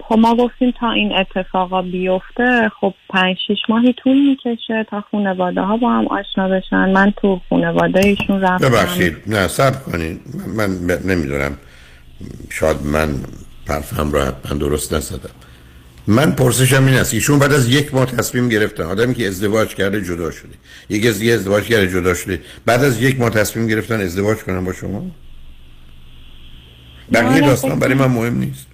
خب 0.05 0.19
ما 0.19 0.35
گفتیم 0.35 0.71
تا 0.81 0.91
این 0.91 1.17
اتفاقا 1.17 1.83
بیفته 1.83 2.71
خب 2.81 2.95
پنج 3.09 3.37
شیش 3.47 3.59
ماهی 3.69 3.93
طول 3.93 4.29
می‌کشه 4.29 4.87
تا 4.91 5.01
خانواده 5.01 5.61
ها 5.61 5.77
با 5.77 5.91
هم 5.91 6.07
آشنا 6.07 6.49
بشن. 6.49 6.93
من 6.93 7.13
تو 7.17 7.41
خانواده 7.51 8.01
ایشون 8.07 8.41
رفتم. 8.41 8.69
ببخشید. 8.69 9.17
نه 9.27 9.49
سب 9.49 9.93
کنید 9.93 10.21
من, 10.57 10.71
من 10.71 10.99
نمی‌دونم. 11.05 11.59
شاید 12.51 12.77
من 12.95 13.09
حرفم 13.69 14.11
رو 14.11 14.19
حتما 14.19 14.59
درست 14.59 14.95
نزدم. 14.95 15.46
من 16.07 16.33
پرسشم 16.33 16.87
این 16.87 16.95
است. 16.95 17.15
ایشون 17.15 17.39
بعد 17.39 17.53
از 17.53 17.69
یک 17.69 17.95
ماه 17.95 18.07
تصمیم 18.07 18.49
گرفتن 18.49 18.83
آدمی 18.83 19.15
که 19.15 19.27
ازدواج 19.29 19.75
کرده 19.75 20.03
جدا 20.03 20.31
شده. 20.31 20.55
یکی 20.89 21.09
از 21.09 21.19
دیگه 21.19 21.33
ازدواج 21.33 21.65
کرده 21.65 21.89
جدا 21.89 22.15
شده. 22.15 22.41
بعد 22.67 22.85
از 22.85 23.03
یک 23.03 23.21
ماه 23.21 23.31
تصمیم 23.31 23.67
گرفتن 23.67 24.01
ازدواج 24.01 24.39
کنن 24.39 24.65
با 24.65 24.73
شما؟ 24.73 25.07
بقیه 27.13 27.29
آره، 27.29 27.41
داستان. 27.41 27.79
برای 27.79 27.95
من 27.95 28.07
مهم 28.07 28.39
نیست. 28.39 28.67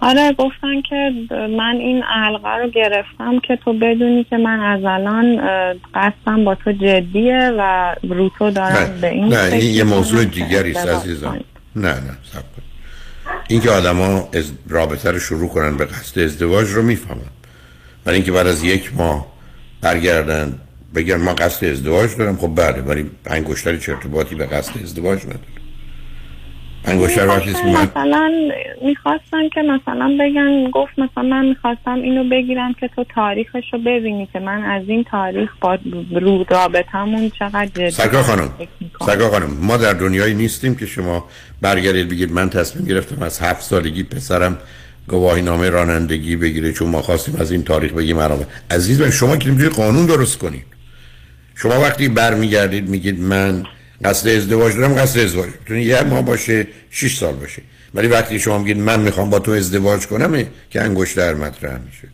آره 0.00 0.32
گفتن 0.38 0.82
که 0.88 1.12
من 1.32 1.76
این 1.80 2.02
علقه 2.02 2.48
رو 2.48 2.70
گرفتم 2.70 3.40
که 3.40 3.58
تو 3.64 3.72
بدونی 3.72 4.24
که 4.24 4.36
من 4.36 4.60
از 4.60 4.84
الان 4.84 5.40
قصدم 5.94 6.44
با 6.44 6.54
تو 6.54 6.72
جدیه 6.72 7.52
و 7.58 7.94
رو 8.02 8.30
تو 8.38 8.50
دارم 8.50 8.98
به 9.00 9.10
این 9.10 9.34
نه 9.34 9.42
این 9.42 9.74
یه 9.74 9.84
موضوع 9.84 10.24
دیگری 10.24 10.72
است 10.72 10.88
عزیزم. 10.88 11.40
نه 11.76 11.88
نه 11.88 12.16
سب 12.32 12.55
کن 13.26 13.34
این 13.48 13.60
که 13.60 13.70
آدم 13.70 13.96
ها 13.96 14.28
از 14.32 14.52
رابطه 14.68 15.10
رو 15.10 15.18
شروع 15.18 15.48
کنن 15.48 15.76
به 15.76 15.84
قصد 15.84 16.18
ازدواج 16.18 16.70
رو 16.70 16.82
می‌فهمن. 16.82 17.20
ولی 18.06 18.14
اینکه 18.14 18.32
بعد 18.32 18.46
از 18.46 18.64
یک 18.64 18.94
ماه 18.94 19.26
برگردن 19.80 20.58
بگن 20.94 21.16
ما 21.16 21.34
قصد 21.34 21.66
ازدواج 21.66 22.16
دارم 22.16 22.36
خب 22.36 22.52
بله 22.54 22.82
ولی 22.82 23.10
انگشتری 23.26 23.78
چه 23.78 23.92
ارتباطی 23.92 24.34
به 24.34 24.46
قصد 24.46 24.82
ازدواج 24.82 25.22
نداره 25.24 25.65
انگشتر 26.86 27.28
وقتی 27.28 27.50
مثلا 27.50 28.30
می‌خواستن 28.82 29.48
که 29.54 29.62
مثلا 29.62 30.16
بگن 30.20 30.70
گفت 30.70 30.98
مثلا 30.98 31.22
من 31.22 31.44
می‌خواستم 31.44 31.94
اینو 31.94 32.28
بگیرم 32.28 32.74
که 32.80 32.88
تو 32.96 33.04
تاریخش 33.14 33.64
رو 33.72 33.78
ببینی 33.78 34.28
که 34.32 34.38
من 34.38 34.62
از 34.62 34.82
این 34.88 35.04
تاریخ 35.04 35.50
با 35.60 35.78
رو 36.10 36.44
رابطمون 36.48 37.30
چقدر 37.38 37.66
جدی 37.66 37.90
سرکار 37.90 38.22
خانم. 38.22 38.50
سرکار 39.06 39.30
خانم 39.30 39.56
ما 39.60 39.76
در 39.76 39.92
دنیایی 39.92 40.34
نیستیم 40.34 40.74
که 40.74 40.86
شما 40.86 41.24
برگردید 41.60 42.08
بگید 42.08 42.32
من 42.32 42.50
تصمیم 42.50 42.88
گرفتم 42.88 43.22
از 43.22 43.40
هفت 43.40 43.62
سالگی 43.62 44.02
پسرم 44.02 44.58
گواهی 45.08 45.42
نامه 45.42 45.70
رانندگی 45.70 46.36
بگیره 46.36 46.72
چون 46.72 46.88
ما 46.88 47.02
خواستیم 47.02 47.36
از 47.36 47.52
این 47.52 47.62
تاریخ 47.64 47.92
بگیم 47.92 48.16
مرامه 48.16 48.46
عزیز 48.70 49.00
من 49.00 49.10
شما 49.10 49.36
که 49.36 49.50
قانون 49.50 50.06
درست 50.06 50.38
کنید. 50.38 50.64
شما 51.54 51.80
وقتی 51.80 52.08
برمیگردید 52.08 52.88
میگید 52.88 53.20
من 53.20 53.64
قصد 54.04 54.28
ازدواج 54.28 54.76
دارم 54.76 54.94
قصد 54.94 55.18
ازدواج. 55.18 55.48
می‌تونه 55.60 55.82
یه 55.82 56.02
ماه 56.02 56.22
باشه 56.22 56.66
6 56.90 57.18
سال 57.18 57.34
باشه. 57.34 57.62
ولی 57.94 58.08
وقتی 58.08 58.38
شما 58.38 58.58
میگید 58.58 58.78
من 58.78 59.00
می‌خوام 59.00 59.30
با 59.30 59.38
تو 59.38 59.50
ازدواج 59.50 60.06
کنم 60.06 60.44
که 60.70 60.82
انگشتر 60.82 61.34
مطرح 61.34 61.78
میشه. 61.86 62.08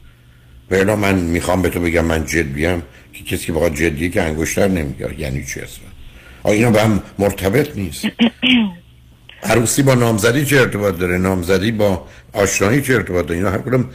و 0.70 0.96
من 0.96 1.14
می‌خوام 1.14 1.62
به 1.62 1.68
تو 1.68 1.80
بگم 1.80 2.04
من 2.04 2.26
جدیم 2.26 2.82
که 3.12 3.24
کسی 3.24 3.46
که 3.46 3.52
بخواد 3.52 3.74
جدیه 3.74 4.08
که 4.08 4.22
انگشتر 4.22 4.68
نمیگه 4.68 5.20
یعنی 5.20 5.44
چی 5.44 5.60
اصلا؟ 5.60 5.84
آیا 6.42 6.56
اینا 6.56 6.70
به 6.70 6.82
هم 6.82 7.02
مرتبط 7.18 7.76
نیست. 7.76 8.06
عروسی 9.42 9.82
با 9.82 9.94
نامزدی 9.94 10.44
چه 10.44 10.60
ارتباط 10.60 10.98
داره؟ 10.98 11.18
نامزدی 11.18 11.72
با 11.72 12.06
آشنایی 12.32 12.82
چه 12.82 12.94
ارتباط 12.94 13.26
داره؟ 13.26 13.38
اینا 13.38 13.50
هر 13.50 13.58
کدوم 13.58 13.88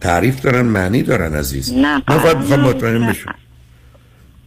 تعریف 0.00 0.40
دارن 0.40 0.60
معنی 0.60 1.02
دارن 1.02 1.34
عزیز. 1.34 1.72
نه 1.72 2.02
من 2.08 2.18
فقط 2.18 2.36
می‌خوام. 2.36 2.60
مطمئن 2.60 3.06
بشم. 3.06 3.34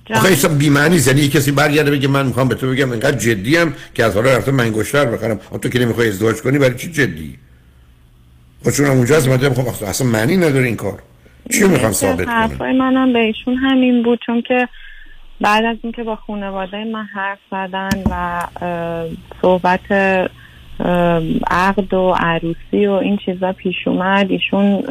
آخه 0.10 0.28
ایسا 0.28 0.48
بیمعنی 0.48 0.98
یعنی 1.08 1.28
کسی 1.28 1.52
برگرده 1.52 1.92
بگه 1.92 2.08
من 2.08 2.26
می‌خوام 2.26 2.48
به 2.48 2.56
تو 2.56 2.72
بگم 2.72 2.92
اینقدر 2.92 3.18
جدی 3.18 3.58
هم 3.58 3.74
که 3.94 4.04
از 4.04 4.16
حالا 4.16 4.38
رفتم 4.38 4.52
منگوشتر 4.52 5.06
بخرم. 5.06 5.40
تو 5.62 5.70
که 5.70 5.80
نمی‌خوای 5.80 6.08
ازدواج 6.08 6.42
کنی 6.42 6.60
برای 6.60 6.76
چی 6.76 6.92
جدی؟ 6.92 7.38
خب 8.64 8.72
چون 8.72 8.86
اونجا 8.86 9.16
از 9.16 9.30
مدام 9.30 9.54
خب 9.54 9.84
اصلا 9.84 10.08
معنی 10.08 10.38
نداره 10.38 10.66
این 10.66 10.76
کار. 10.76 11.00
چی 11.52 11.64
می‌خوام 11.64 11.92
ثابت 11.92 12.26
کنم؟ 12.26 12.36
حرفای 12.36 12.78
منم 12.78 13.14
به 13.14 13.20
ایشون 13.20 13.56
همین 13.56 14.04
بود 14.04 14.20
چون 14.26 14.42
که 14.42 14.68
بعد 15.42 15.66
از 15.66 15.78
اینکه 15.84 16.04
با 16.04 16.16
خانواده 16.16 16.84
من 16.84 17.04
حرف 17.04 17.40
زدن 17.52 18.04
و 18.12 18.44
صحبت 19.42 19.80
عقد 21.48 21.94
و 21.94 22.16
عروسی 22.20 22.88
و 22.88 22.92
این 22.92 23.18
چیزا 23.26 23.54
پیش 23.54 23.76
اومد 23.86 24.32
ایشون 24.32 24.84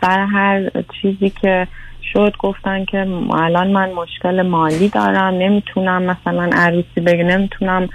سر 0.00 0.26
هر 0.32 0.70
چیزی 1.02 1.32
که 1.40 1.66
شد 2.12 2.34
گفتن 2.38 2.84
که 2.84 3.06
الان 3.30 3.70
من 3.70 3.92
مشکل 3.92 4.42
مالی 4.42 4.88
دارم 4.88 5.34
نمی‌تونم 5.34 6.02
مثلا 6.02 6.50
عروسی 6.52 7.00
بگه 7.00 7.24
نمی‌تونم 7.24 7.88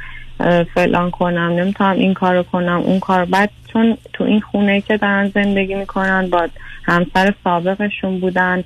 فلان 0.73 1.11
کنم 1.11 1.51
نمی‌تونم 1.51 1.95
این 1.95 2.13
کارو 2.13 2.43
کنم 2.43 2.81
اون 2.85 2.99
کار 2.99 3.25
بعد 3.25 3.49
چون 3.73 3.97
تو 4.13 4.23
این 4.23 4.41
خونه 4.41 4.81
که 4.81 4.97
دارن 4.97 5.27
زندگی 5.27 5.75
می‌کنن 5.75 6.29
با 6.29 6.47
همسر 6.83 7.33
سابقشون 7.43 8.19
بودن 8.19 8.63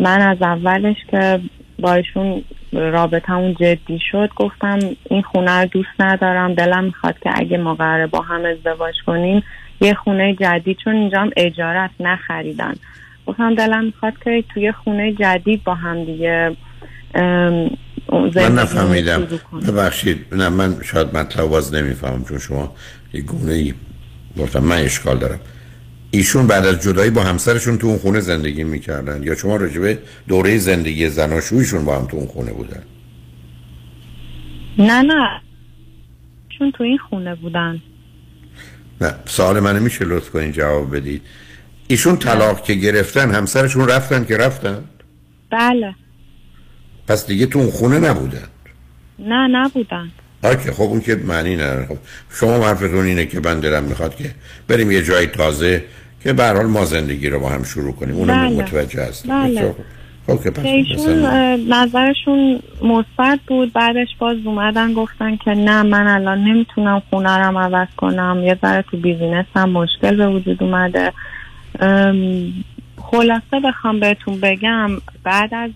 من 0.00 0.20
از 0.20 0.42
اولش 0.42 0.96
که 1.10 1.40
با 1.78 1.92
ایشون 1.94 2.42
رابطمون 2.72 3.54
جدی 3.54 3.98
شد 4.10 4.30
گفتم 4.36 4.78
این 5.10 5.22
خونه 5.22 5.60
رو 5.60 5.66
دوست 5.66 6.00
ندارم 6.00 6.54
دلم 6.54 6.84
می‌خواد 6.84 7.18
که 7.18 7.30
اگه 7.34 7.58
ما 7.58 7.74
قراره 7.74 8.06
با 8.06 8.20
هم 8.20 8.44
ازدواج 8.44 8.94
کنیم 9.06 9.42
یه 9.80 9.94
خونه 9.94 10.34
جدید. 10.34 10.76
چون 10.84 10.96
اینجا 10.96 11.20
هم 11.20 11.30
اجارت 11.36 11.90
نخریدن. 12.00 12.74
گفتم 13.28 13.54
دلم 13.54 13.84
می‌خواد 13.84 14.12
که 14.24 14.44
توی 14.54 14.72
خونه 14.72 15.12
جدید 15.12 15.64
با 15.64 15.74
هم 15.74 16.04
دیگه 16.04 16.56
من 18.34 18.54
نفهمیدم. 18.54 19.28
ببخشید. 19.68 20.34
نه 20.34 20.48
من 20.48 20.82
شاید 20.82 21.16
مطلب 21.16 21.46
باز 21.46 21.74
نمی‌فهمم 21.74 22.24
چون 22.24 22.38
شما 22.38 22.74
یه 23.12 23.20
گونه 23.20 23.52
ای 23.52 23.74
گفتم. 24.38 24.58
من 24.58 24.76
اشکال 24.76 25.18
دارم. 25.18 25.40
ایشون 26.10 26.46
بعد 26.46 26.66
از 26.66 26.82
جدایی 26.82 27.10
با 27.10 27.22
همسرشون 27.22 27.78
تو 27.78 27.86
اون 27.86 27.98
خونه 27.98 28.20
زندگی 28.20 28.64
می‌کردن 28.64 29.22
یا 29.22 29.34
شما 29.34 29.56
راجبه 29.56 29.98
دوره 30.28 30.58
زندگی 30.58 31.08
زناشویشون 31.08 31.84
با 31.84 31.98
هم 31.98 32.06
تو 32.06 32.16
اون 32.16 32.26
خونه 32.26 32.52
بودن؟ 32.52 32.82
نه 34.78 35.02
نه. 35.02 35.40
چون 36.58 36.72
تو 36.72 36.84
این 36.84 36.98
خونه 36.98 37.34
بودن. 37.34 37.82
نه 39.00 39.14
سوال 39.24 39.60
من 39.60 39.78
میشه 39.78 40.04
لطف 40.04 40.30
کنین 40.30 40.52
جواب 40.52 40.96
بدید. 40.96 41.22
ایشون 41.88 42.16
طلاق 42.16 42.62
که 42.62 42.74
گرفتن 42.74 43.30
همسرشون 43.30 43.88
رفتن 43.88 44.24
که 44.24 44.36
رفتن؟ 44.36 44.84
بله. 45.50 45.94
پس 47.08 47.26
دیگه 47.26 47.46
تو 47.46 47.58
اون 47.58 47.70
خونه 47.70 47.98
نبودن؟ 47.98 48.48
نه 49.18 49.48
نبودن. 49.48 50.10
آکه 50.42 50.72
خب 50.72 50.82
اون 50.82 51.00
که 51.00 51.14
معنی 51.14 51.56
نداره. 51.56 51.86
خب 51.86 51.96
شما 52.30 52.66
حرفتون 52.66 53.04
اینه 53.04 53.26
که 53.26 53.40
من 53.40 53.60
دلم 53.60 53.84
می‌خواد 53.84 54.16
که 54.16 54.30
بریم 54.68 54.90
یه 54.90 55.02
جای 55.02 55.26
تازه 55.26 55.84
که 56.22 56.32
به 56.32 56.46
حال 56.46 56.66
ما 56.66 56.84
زندگی 56.84 57.28
رو 57.28 57.40
با 57.40 57.48
هم 57.48 57.62
شروع 57.62 57.92
کنیم. 57.92 58.14
اونم 58.14 58.48
بله. 58.48 58.62
متوجه 58.62 59.02
هست 59.02 59.26
بله. 59.28 59.60
خب. 59.60 60.52
که 60.62 60.68
ایشون 60.68 61.24
نظرشون 61.68 62.60
مثبت 62.82 63.38
بود. 63.46 63.72
بعدش 63.72 64.08
باز 64.18 64.36
اومدن 64.44 64.94
گفتن 64.94 65.36
که 65.36 65.50
نه 65.50 65.82
من 65.82 66.06
الان 66.06 66.44
نمی‌تونم 66.44 67.02
خونه 67.10 67.30
رم 67.30 67.58
عوض 67.58 67.88
کنم. 67.96 68.40
یه 68.44 68.58
ذره 68.62 68.84
تو 68.90 68.96
بیزینس 68.96 69.46
هم 69.56 69.70
مشکل 69.70 70.16
به 70.16 70.28
وجود 70.28 70.62
اومده. 70.62 71.12
خلاصه 72.96 73.60
بخوام 73.64 74.00
بهتون 74.00 74.40
بگم 74.40 74.90
بعد 75.24 75.54
از 75.54 75.70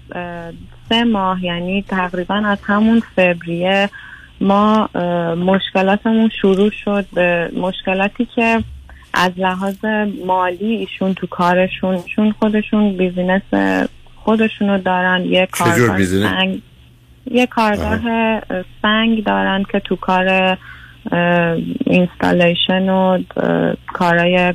سه 0.88 1.04
ماه 1.04 1.44
یعنی 1.44 1.84
تقریبا 1.88 2.34
از 2.34 2.58
همون 2.62 3.02
فوریه 3.16 3.90
ما 4.40 4.88
مشکلاتمون 5.34 6.30
شروع 6.40 6.70
شد 6.84 7.06
به 7.12 7.50
مشکلاتی 7.56 8.28
که 8.34 8.64
از 9.14 9.32
لحاظ 9.36 9.84
مالی 10.26 10.76
ایشون 10.76 11.14
تو 11.14 11.26
کارشون 11.26 12.02
چون 12.02 12.32
خودشون 12.32 12.96
business 12.96 13.42
خودشونو 14.16 14.78
دارن 14.78 15.24
یه 15.24 15.48
کارگاه؟ 15.52 16.04
سنگ 16.04 16.62
یه 17.30 17.46
کارگاه 17.46 18.06
اه، 18.06 18.42
سنگ 18.82 19.24
دارن 19.24 19.64
که 19.72 19.80
تو 19.80 19.96
کار 19.96 20.58
installation 21.86 22.88
و 22.88 23.18
کارای 23.86 24.54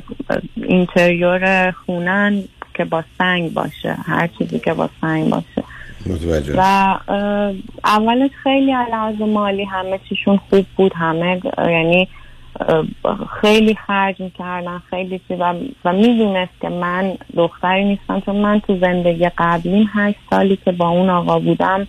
interior 0.56 1.74
خونن 1.86 2.42
که 2.74 2.84
با 2.84 3.04
سنگ 3.18 3.54
باشه 3.54 3.96
هر 4.06 4.28
چیزی 4.38 4.58
که 4.58 4.74
با 4.74 4.88
سنگ 5.00 5.30
باشه. 5.30 5.64
متوجه. 6.06 6.54
و 6.58 6.96
اولش 7.84 8.30
خیلی 8.42 8.72
علاوه 8.72 9.26
مالی 9.26 9.64
همه 9.64 10.00
چیشون 10.08 10.40
خوب 10.50 10.66
بود 10.76 10.92
همه 10.94 11.40
یعنی 11.58 12.08
خیلی 13.40 13.74
خرج 13.86 14.20
می‌کردن 14.20 14.82
خیلی 14.90 15.20
چی 15.28 15.34
و, 15.34 15.54
و 15.84 15.92
می‌دونست 15.92 16.60
که 16.60 16.68
من 16.68 17.14
دختری 17.36 17.84
نیستم 17.84 18.20
چون 18.20 18.36
من 18.36 18.60
تو 18.60 18.78
زندگی 18.78 19.30
قبلیم 19.38 19.90
هشت 19.94 20.18
سالی 20.30 20.58
که 20.64 20.72
با 20.72 20.88
اون 20.88 21.10
آقا 21.10 21.38
بودم 21.38 21.86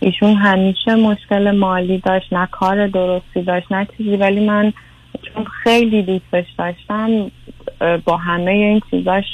ایشون 0.00 0.34
همیشه 0.34 0.94
مشکل 0.94 1.50
مالی 1.50 1.98
داشت 1.98 2.32
نه 2.32 2.48
کار 2.50 2.86
درستی 2.86 3.42
داشت 3.42 3.72
نه 3.72 3.86
چیزی. 3.96 4.16
ولی 4.16 4.46
من 4.46 4.72
چون 5.22 5.44
خیلی 5.44 6.02
دوستش 6.02 6.46
داشتم 6.58 7.30
با 8.04 8.16
همه 8.16 8.50
این 8.50 8.82
چیزاش 8.90 9.24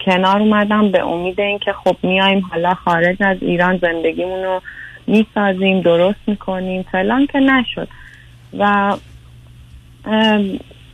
کنار 0.00 0.40
اومدم 0.40 0.90
به 0.90 1.06
امید 1.06 1.40
اینکه 1.40 1.72
خب 1.72 1.96
میایم 2.02 2.40
حالا 2.50 2.74
خارج 2.74 3.16
از 3.20 3.36
ایران 3.40 3.76
زندگیمون 3.76 4.42
رو 4.42 4.62
می‌سازیم 5.06 5.80
درست 5.80 6.20
می‌کنیم 6.26 6.82
فلان 6.82 7.26
که 7.26 7.38
نشد. 7.38 7.88
و 8.58 8.96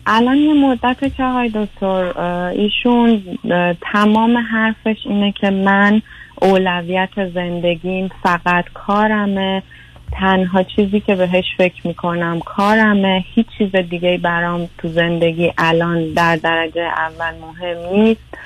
الان 0.06 0.36
یه 0.36 0.54
مدت 0.54 1.16
که 1.16 1.24
آقای 1.24 1.48
دکتر؟ 1.54 2.20
ایشون 2.50 3.22
تمام 3.92 4.36
حرفش 4.36 4.96
اینه 5.04 5.32
که 5.32 5.50
من 5.50 6.02
اولویت 6.42 7.28
زندگیم 7.34 8.10
فقط 8.22 8.64
کارمه. 8.74 9.62
تنها 10.12 10.62
چیزی 10.62 11.00
که 11.00 11.14
بهش 11.14 11.44
فکر 11.58 11.86
می‌کنم 11.86 12.40
کارمه. 12.40 13.24
هیچ 13.34 13.46
چیز 13.58 13.76
دیگه 13.76 14.18
برام 14.18 14.68
تو 14.78 14.88
زندگی 14.88 15.52
الان 15.58 16.12
در 16.12 16.36
درجه 16.36 16.82
اول 16.82 17.34
مهم 17.40 17.94
نیست. 17.94 18.38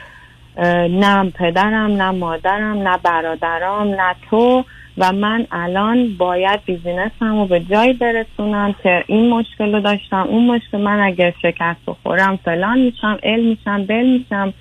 نه 1.00 1.30
پدرم 1.30 2.02
نه 2.02 2.10
مادرم 2.10 2.88
نه 2.88 2.98
برادرام 3.02 3.88
نه 3.88 4.14
تو. 4.30 4.64
و 4.98 5.12
من 5.12 5.46
الان 5.52 6.16
باید 6.18 6.60
بیزینسم 6.64 7.38
رو 7.38 7.46
به 7.46 7.60
جایی 7.60 7.92
برسونم 7.92 8.74
که 8.82 9.04
این 9.06 9.30
مشکل 9.30 9.72
رو 9.74 9.80
داشتم 9.80 10.26
اون 10.28 10.46
مشکل 10.46 10.78
من 10.78 11.00
اگر 11.00 11.32
شکست 11.42 11.80
بخورم 11.86 12.36
فلان 12.36 12.78
میشم 12.78 13.18
ال 13.22 13.40
میشم 13.40 13.86
بل 13.86 14.06
میشم. 14.06 14.52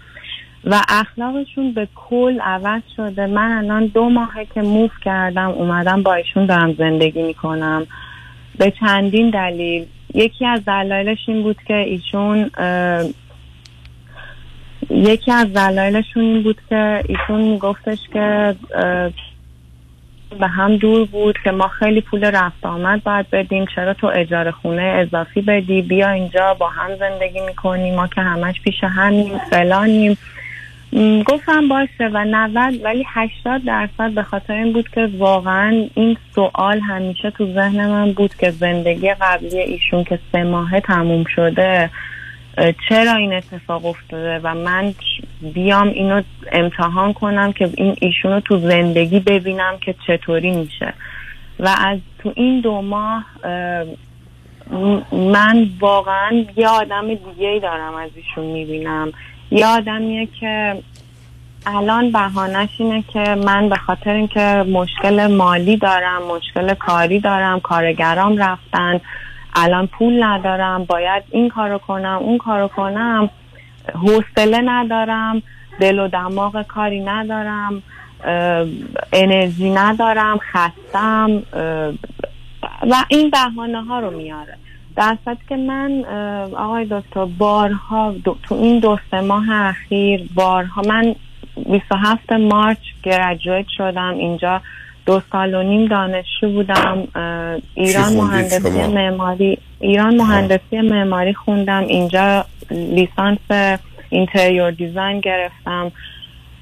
و 0.64 0.82
اخلاقشون 0.90 1.72
به 1.72 1.88
کل 1.96 2.40
عوض 2.40 2.82
شده. 2.96 3.28
من 3.28 3.52
الان 3.52 3.86
دو 3.86 4.10
ماهه 4.10 4.48
که 4.54 4.62
موف 4.62 4.92
کردم 5.06 5.50
اومدم 5.50 6.04
با 6.04 6.14
ایشون 6.14 6.46
دارم 6.46 6.74
زندگی 6.74 7.22
می‌کنم. 7.22 7.88
به 8.58 8.74
چندین 8.80 9.30
دلیل. 9.30 9.86
یکی 10.14 10.46
از 10.46 10.66
دلایلش 10.66 11.18
این 11.28 11.44
بود 11.44 11.58
که 11.68 11.76
ایشون 11.76 12.52
یکی 14.90 15.32
از 15.32 15.54
دلایلشون 15.54 16.24
این 16.24 16.44
بود 16.44 16.62
که 16.70 17.04
ایشون 17.08 17.42
میگفتش 17.42 17.98
که 18.14 18.56
به 20.40 20.48
هم 20.48 20.78
دور 20.78 21.06
بود 21.06 21.36
که 21.44 21.52
ما 21.52 21.68
خیلی 21.68 22.02
پول 22.02 22.24
رفت 22.24 22.66
آمد 22.66 23.04
باید 23.04 23.30
بدیم. 23.30 23.66
چرا 23.76 23.94
تو 23.94 24.08
اجاره 24.08 24.52
خونه 24.52 24.82
اضافی 24.82 25.42
بدی؟ 25.42 25.82
بیا 25.82 26.10
اینجا 26.10 26.54
با 26.54 26.70
هم 26.70 26.96
زندگی 26.96 27.40
می‌کنیم. 27.40 27.96
ما 27.96 28.08
که 28.08 28.22
همش 28.22 28.62
پیش 28.62 28.84
همیم 28.84 29.38
فلانیم. 29.50 30.18
گفتم 31.26 31.68
باشه 31.68 32.10
و 32.14 32.26
90 32.26 32.84
ولی 32.84 33.06
80 33.08 33.64
درصد 33.66 34.12
به 34.12 34.24
خاطر 34.24 34.54
این 34.54 34.74
بود 34.74 34.90
که 34.90 35.10
واقعا 35.18 35.88
این 35.96 36.18
سوال 36.36 36.80
همیشه 36.80 37.32
تو 37.32 37.54
ذهن 37.54 37.90
من 37.90 38.12
بود 38.12 38.36
که 38.36 38.52
زندگی 38.52 39.14
قبلی 39.22 39.60
ایشون 39.60 40.04
که 40.04 40.20
سه 40.32 40.44
ماهه 40.44 40.80
تموم 40.80 41.24
شده 41.36 41.90
چرا 42.90 43.16
این 43.16 43.34
اتفاق 43.34 43.86
افتاده؟ 43.86 44.40
و 44.44 44.56
من 44.56 44.94
بیام 45.54 45.88
اینو 45.88 46.22
امتحان 46.52 47.14
کنم 47.14 47.54
که 47.54 47.70
این 47.78 47.96
ایشون 48.02 48.32
رو 48.32 48.40
تو 48.40 48.58
زندگی 48.58 49.20
ببینم 49.20 49.78
که 49.82 49.96
چطوری 50.08 50.52
میشه. 50.52 50.94
و 51.60 51.76
از 51.86 52.00
تو 52.20 52.34
این 52.36 52.62
دو 52.62 52.82
ماه 52.82 53.26
من 55.12 55.70
واقعا 55.80 56.46
یه 56.58 56.68
آدم 56.68 57.08
دیگه 57.08 57.48
ای 57.48 57.60
دارم 57.60 57.96
از 57.96 58.10
ایشون 58.16 58.46
می‌بینم. 58.46 59.12
یه 59.52 59.68
آدمیه 59.68 60.28
که 60.40 60.84
الان 61.66 62.12
بهانش 62.12 62.70
اینه 62.78 63.04
که 63.14 63.36
من 63.36 63.70
به 63.70 63.76
خاطر 63.76 64.14
اینکه 64.14 64.66
مشکل 64.74 65.28
مالی 65.28 65.78
دارم 65.78 66.22
مشکل 66.24 66.74
کاری 66.74 67.20
دارم 67.20 67.60
کارگرام 67.60 68.38
رفتن 68.38 69.02
الان 69.56 69.88
پول 69.88 70.24
ندارم 70.24 70.84
باید 70.84 71.24
این 71.32 71.50
کارو 71.50 71.78
کنم 71.78 72.18
اون 72.22 72.38
کارو 72.38 72.68
کنم 72.68 73.30
حوصله 73.94 74.62
ندارم 74.66 75.42
دل 75.80 76.00
و 76.00 76.08
دماغ 76.08 76.62
کاری 76.62 77.00
ندارم 77.00 77.84
انرژی 79.14 79.70
ندارم 79.70 80.38
خستم 80.38 81.44
و 82.90 82.96
این 83.08 83.30
بهانه 83.30 83.84
ها 83.84 84.00
رو 84.00 84.18
میاره. 84.18 84.58
در 84.96 85.18
که 85.50 85.56
من 85.56 86.06
آقای 86.58 86.86
دکتر 86.92 87.26
بارها 87.26 88.16
تو 88.44 88.56
این 88.56 88.80
دو 88.80 88.98
سه 89.12 89.22
ماه 89.22 89.52
اخیر 89.52 90.30
بارها 90.36 90.82
من 90.82 91.16
27 91.72 92.32
مارچ 92.32 92.78
گرجویت 93.04 93.66
شدم. 93.78 94.14
اینجا 94.14 94.62
دو 95.06 95.22
سال 95.32 95.54
و 95.54 95.64
نیم 95.64 95.88
دانشجو 95.88 96.50
بودم. 96.50 97.08
ایران 97.76 98.14
مهندسی 98.14 98.88
معماری 98.88 99.58
ایران 99.80 100.16
مهندسی 100.16 100.82
معماری 100.82 101.34
خوندم. 101.34 101.84
اینجا 101.88 102.46
لیسانس 102.72 103.40
اینتریور 104.10 104.72
دیزاین 104.72 105.20
گرفتم. 105.20 105.92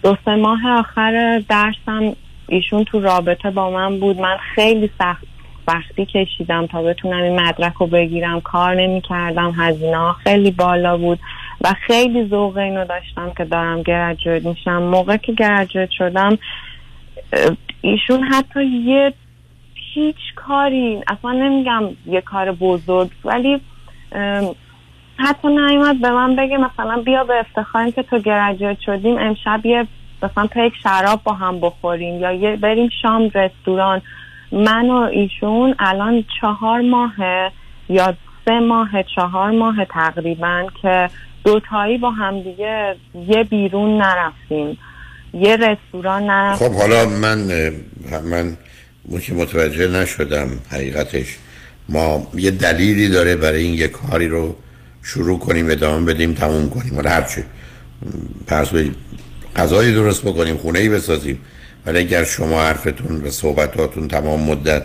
دو 0.04 0.18
سه 0.26 0.36
ماه 0.36 0.60
آخر 0.80 1.44
درسم 1.50 2.16
ایشون 2.48 2.84
تو 2.84 3.00
رابطه 3.00 3.50
با 3.50 3.70
من 3.70 4.00
بود. 4.00 4.22
من 4.22 4.38
خیلی 4.56 4.90
سخت 5.00 5.27
وقتی 5.68 6.05
کشیدم 6.05 6.68
تا 6.68 6.84
بتونم 6.84 7.24
این 7.24 7.39
مدرک 7.39 7.74
رو 7.74 7.88
بگیرم. 7.88 8.41
کار 8.41 8.76
نمی 8.76 9.01
کردم 9.01 9.53
هزینه 9.57 10.13
خیلی 10.13 10.51
بالا 10.51 10.97
بود 10.97 11.20
و 11.61 11.74
خیلی 11.88 12.28
ذوق 12.28 12.57
اینو 12.57 12.86
داشتم 12.86 13.32
که 13.38 13.45
دارم 13.45 13.82
گرجویت 13.82 14.45
میشم. 14.45 14.84
موقع 14.84 15.18
که 15.18 15.34
گرجویت 15.34 15.89
شدم 15.91 16.38
ایشون 17.82 18.24
حتی 18.24 18.65
یه 18.65 19.13
هیچ 19.93 20.15
کاری 20.36 21.01
اصلا 21.07 21.32
نمیگم 21.32 21.84
یه 22.05 22.22
کار 22.22 22.51
بزرگ 22.51 23.09
ولی 23.26 23.61
حتی 25.18 25.47
نیومد 25.47 26.01
به 26.01 26.11
من 26.11 26.36
بگه 26.36 26.57
مثلا 26.57 27.01
بیا 27.01 27.24
به 27.24 27.39
افتخاریم 27.39 27.91
که 27.91 28.03
تو 28.03 28.20
گرجویت 28.20 28.80
شدیم 28.80 29.18
امشب 29.18 29.65
یه 29.65 29.88
مثلا 30.24 30.47
پیک 30.47 30.74
شراب 30.84 31.24
با 31.24 31.34
هم 31.34 31.59
بخوریم 31.59 32.22
یا 32.22 32.32
یه 32.32 32.55
بریم 32.55 32.89
شام 33.01 33.32
رستوران. 33.36 34.01
من 34.52 34.89
و 34.89 34.95
ایشون 34.95 35.76
الان 35.80 36.24
چهار 36.41 36.82
ماه 36.82 37.14
یا 37.89 38.14
سه 38.45 38.60
ماه 38.60 38.89
چهار 39.16 39.52
ماه 39.52 39.86
تقریبا 39.86 40.68
که 40.82 41.10
دوتایی 41.43 41.98
با 41.98 42.12
همدیگه 42.12 42.95
یه 43.28 43.43
بیرون 43.43 44.02
نرفتیم 44.02 44.78
یه 45.34 45.56
رستوران 45.56 46.24
نرفتیم. 46.24 46.68
خب 46.68 46.76
حالا 46.76 47.06
من 47.06 47.38
من 48.24 48.58
که 49.22 49.34
متوجه 49.34 49.88
نشدم 49.88 50.50
حقیقتش. 50.72 51.38
ما 51.89 52.28
یه 52.34 52.52
دلیلی 52.52 53.10
داره 53.10 53.36
برای 53.36 53.64
این 53.64 53.74
یه 53.74 53.88
کاری 53.88 54.28
رو 54.28 54.56
شروع 55.04 55.39
کنیم 55.39 55.70
ادامه 55.70 56.14
بدیم 56.14 56.34
تموم 56.34 56.70
کنیم. 56.70 56.98
ولی 56.98 57.08
هرچی 57.08 57.43
پس 58.48 58.72
غذایی 59.56 59.93
درست 59.93 60.26
بکنیم 60.26 60.58
خونه 60.58 60.80
ای 60.80 60.89
بسازیم. 60.89 61.41
ولی 61.88 62.00
اگر 62.00 62.24
شما 62.24 62.62
حرفتون 62.62 63.22
و 63.22 63.30
صحبتاتون 63.30 64.08
تمام 64.08 64.44
مدت 64.44 64.84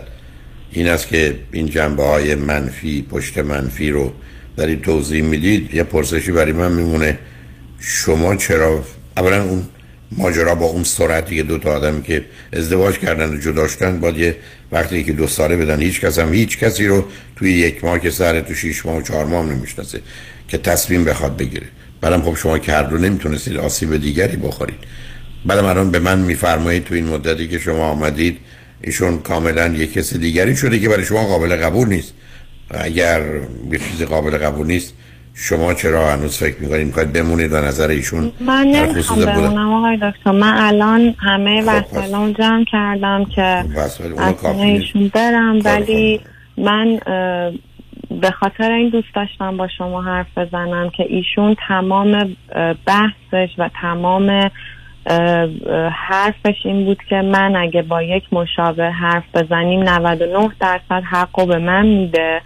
این 0.71 0.87
است 0.87 1.07
که 1.07 1.35
این 1.51 1.65
جنبه 1.65 2.03
های 2.03 2.35
منفی 2.35 3.01
پشت 3.09 3.37
منفی 3.37 3.91
رو 3.91 4.11
دارید 4.57 4.81
توضیح 4.81 5.23
می‌دید 5.23 5.73
یه 5.73 5.83
پرسشی 5.83 6.31
برای 6.31 6.51
من 6.51 6.71
میمونه 6.71 7.19
شما 7.79 8.35
چرا؟ 8.35 8.83
اولا 9.17 9.43
اون 9.43 9.63
ماجرا 10.11 10.55
با 10.55 10.65
اون 10.65 10.83
سرعتی 10.83 11.35
که 11.35 11.43
دو 11.43 11.57
تا 11.57 11.75
آدمی 11.75 12.03
که 12.03 12.25
ازدواج 12.53 12.97
کردن 12.97 13.33
و 13.33 13.37
جدا 13.37 13.67
شدن 13.67 13.99
باید 13.99 14.17
یه 14.17 14.35
وقتی 14.71 15.03
که 15.03 15.13
دو 15.13 15.27
ساله 15.27 15.57
بدن 15.57 15.81
هیچ 15.81 16.01
کس 16.01 16.19
هم 16.19 16.33
هیچ 16.33 16.59
کسی 16.59 16.87
رو 16.87 17.05
توی 17.35 17.51
یک 17.51 17.83
ماه 17.83 17.99
که 17.99 18.11
سر 18.11 18.41
تو 18.41 18.55
شیش 18.55 18.85
ماه 18.85 18.97
و 18.97 19.01
چهار 19.01 19.25
ماه 19.25 19.45
نمی‌شناسه 19.45 19.99
که 20.47 20.57
تصمیم 20.57 21.03
بخواد 21.03 21.37
بگیره. 21.37 21.67
بعدم 22.01 22.21
خب 22.21 22.35
شما 22.35 22.59
که 22.59 22.71
هر 22.71 22.97
نمی‌تونستید 22.97 23.57
آسیب 23.57 23.97
دیگری 23.97 24.37
بخورید. 24.37 24.79
بعدم 25.45 25.65
الان 25.65 25.91
به 25.91 25.99
من 25.99 26.19
میفرمایید 26.19 26.83
تو 26.83 26.95
این 26.95 27.07
مدتی 27.07 27.47
که 27.47 27.59
شما 27.59 27.85
آمدید 27.85 28.37
ایشون 28.81 29.17
کاملا 29.17 29.67
یه 29.67 29.87
کسی 29.87 30.17
دیگری 30.17 30.55
شده 30.55 30.79
که 30.79 30.89
برای 30.89 31.05
شما 31.05 31.27
قابل 31.27 31.55
قبول 31.55 31.87
نیست. 31.87 32.13
اگر 32.71 33.21
یه 33.71 33.79
چیز 33.79 34.03
قابل 34.03 34.37
قبول 34.37 34.67
نیست 34.67 34.97
شما 35.35 35.73
چرا 35.73 36.11
هنوز 36.11 36.37
فکر 36.37 36.59
می‌کنید؟ 36.59 36.87
می‌خواید 36.87 37.13
بمونید 37.13 37.53
و 37.53 37.55
نظر 37.55 37.87
ایشون 37.87 38.31
من 38.39 38.67
نمی‌خوام 38.67 39.25
بمونم 39.25 39.73
آقای 39.73 39.97
دکتر. 39.97 40.31
من 40.31 40.53
الان 40.57 41.15
همه 41.19 41.61
خب 41.61 41.67
وسایلم 41.67 42.33
جمع 42.33 42.65
کردم 42.71 43.25
که 43.35 43.63
خب، 43.73 43.79
از 43.79 44.01
ایشون 44.59 45.11
برم 45.13 45.59
خب، 45.59 45.65
ولی 45.65 46.21
من 46.57 46.99
به 48.21 48.31
خاطر 48.31 48.71
این 48.71 48.89
دوست 48.89 49.07
داشتم 49.15 49.57
با 49.57 49.67
شما 49.77 50.01
حرف 50.01 50.37
بزنم 50.37 50.89
که 50.97 51.03
ایشون 51.09 51.55
تمام 51.67 52.35
بحثش 52.85 53.49
و 53.57 53.69
تمام 53.81 54.51
حرفش 55.91 56.65
این 56.65 56.85
بود 56.85 57.03
که 57.09 57.15
من 57.15 57.55
اگه 57.55 57.81
با 57.81 58.01
یک 58.01 58.23
مشابه 58.31 58.91
حرف 58.91 59.23
بزنیم 59.33 59.83
99 59.83 60.49
درصد 60.59 61.03
حقو 61.11 61.45
به 61.45 61.57
من 61.57 61.85
میده 61.85 62.41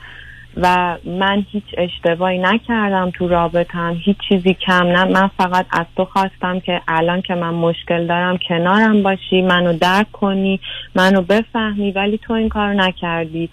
و 0.62 0.98
من 1.06 1.46
هیچ 1.52 1.64
اشتباهی 1.78 2.38
نکردم 2.38 3.12
تو 3.14 3.28
رابطم 3.28 3.98
هیچ 4.06 4.18
چیزی 4.30 4.54
کم 4.54 4.88
نه. 4.88 5.04
من 5.04 5.30
فقط 5.38 5.66
از 5.72 5.86
تو 5.98 6.06
خواستم 6.06 6.60
که 6.60 6.82
الان 6.88 7.22
که 7.22 7.36
من 7.36 7.54
مشکل 7.54 8.08
دارم 8.08 8.38
کنارم 8.50 9.04
باشی 9.04 9.42
منو 9.42 9.74
درک 9.74 10.12
کنی 10.12 10.60
منو 10.96 11.22
بفهمی 11.22 11.92
ولی 11.92 12.20
تو 12.28 12.34
این 12.34 12.50
کار 12.50 12.74
نکردی. 12.74 13.50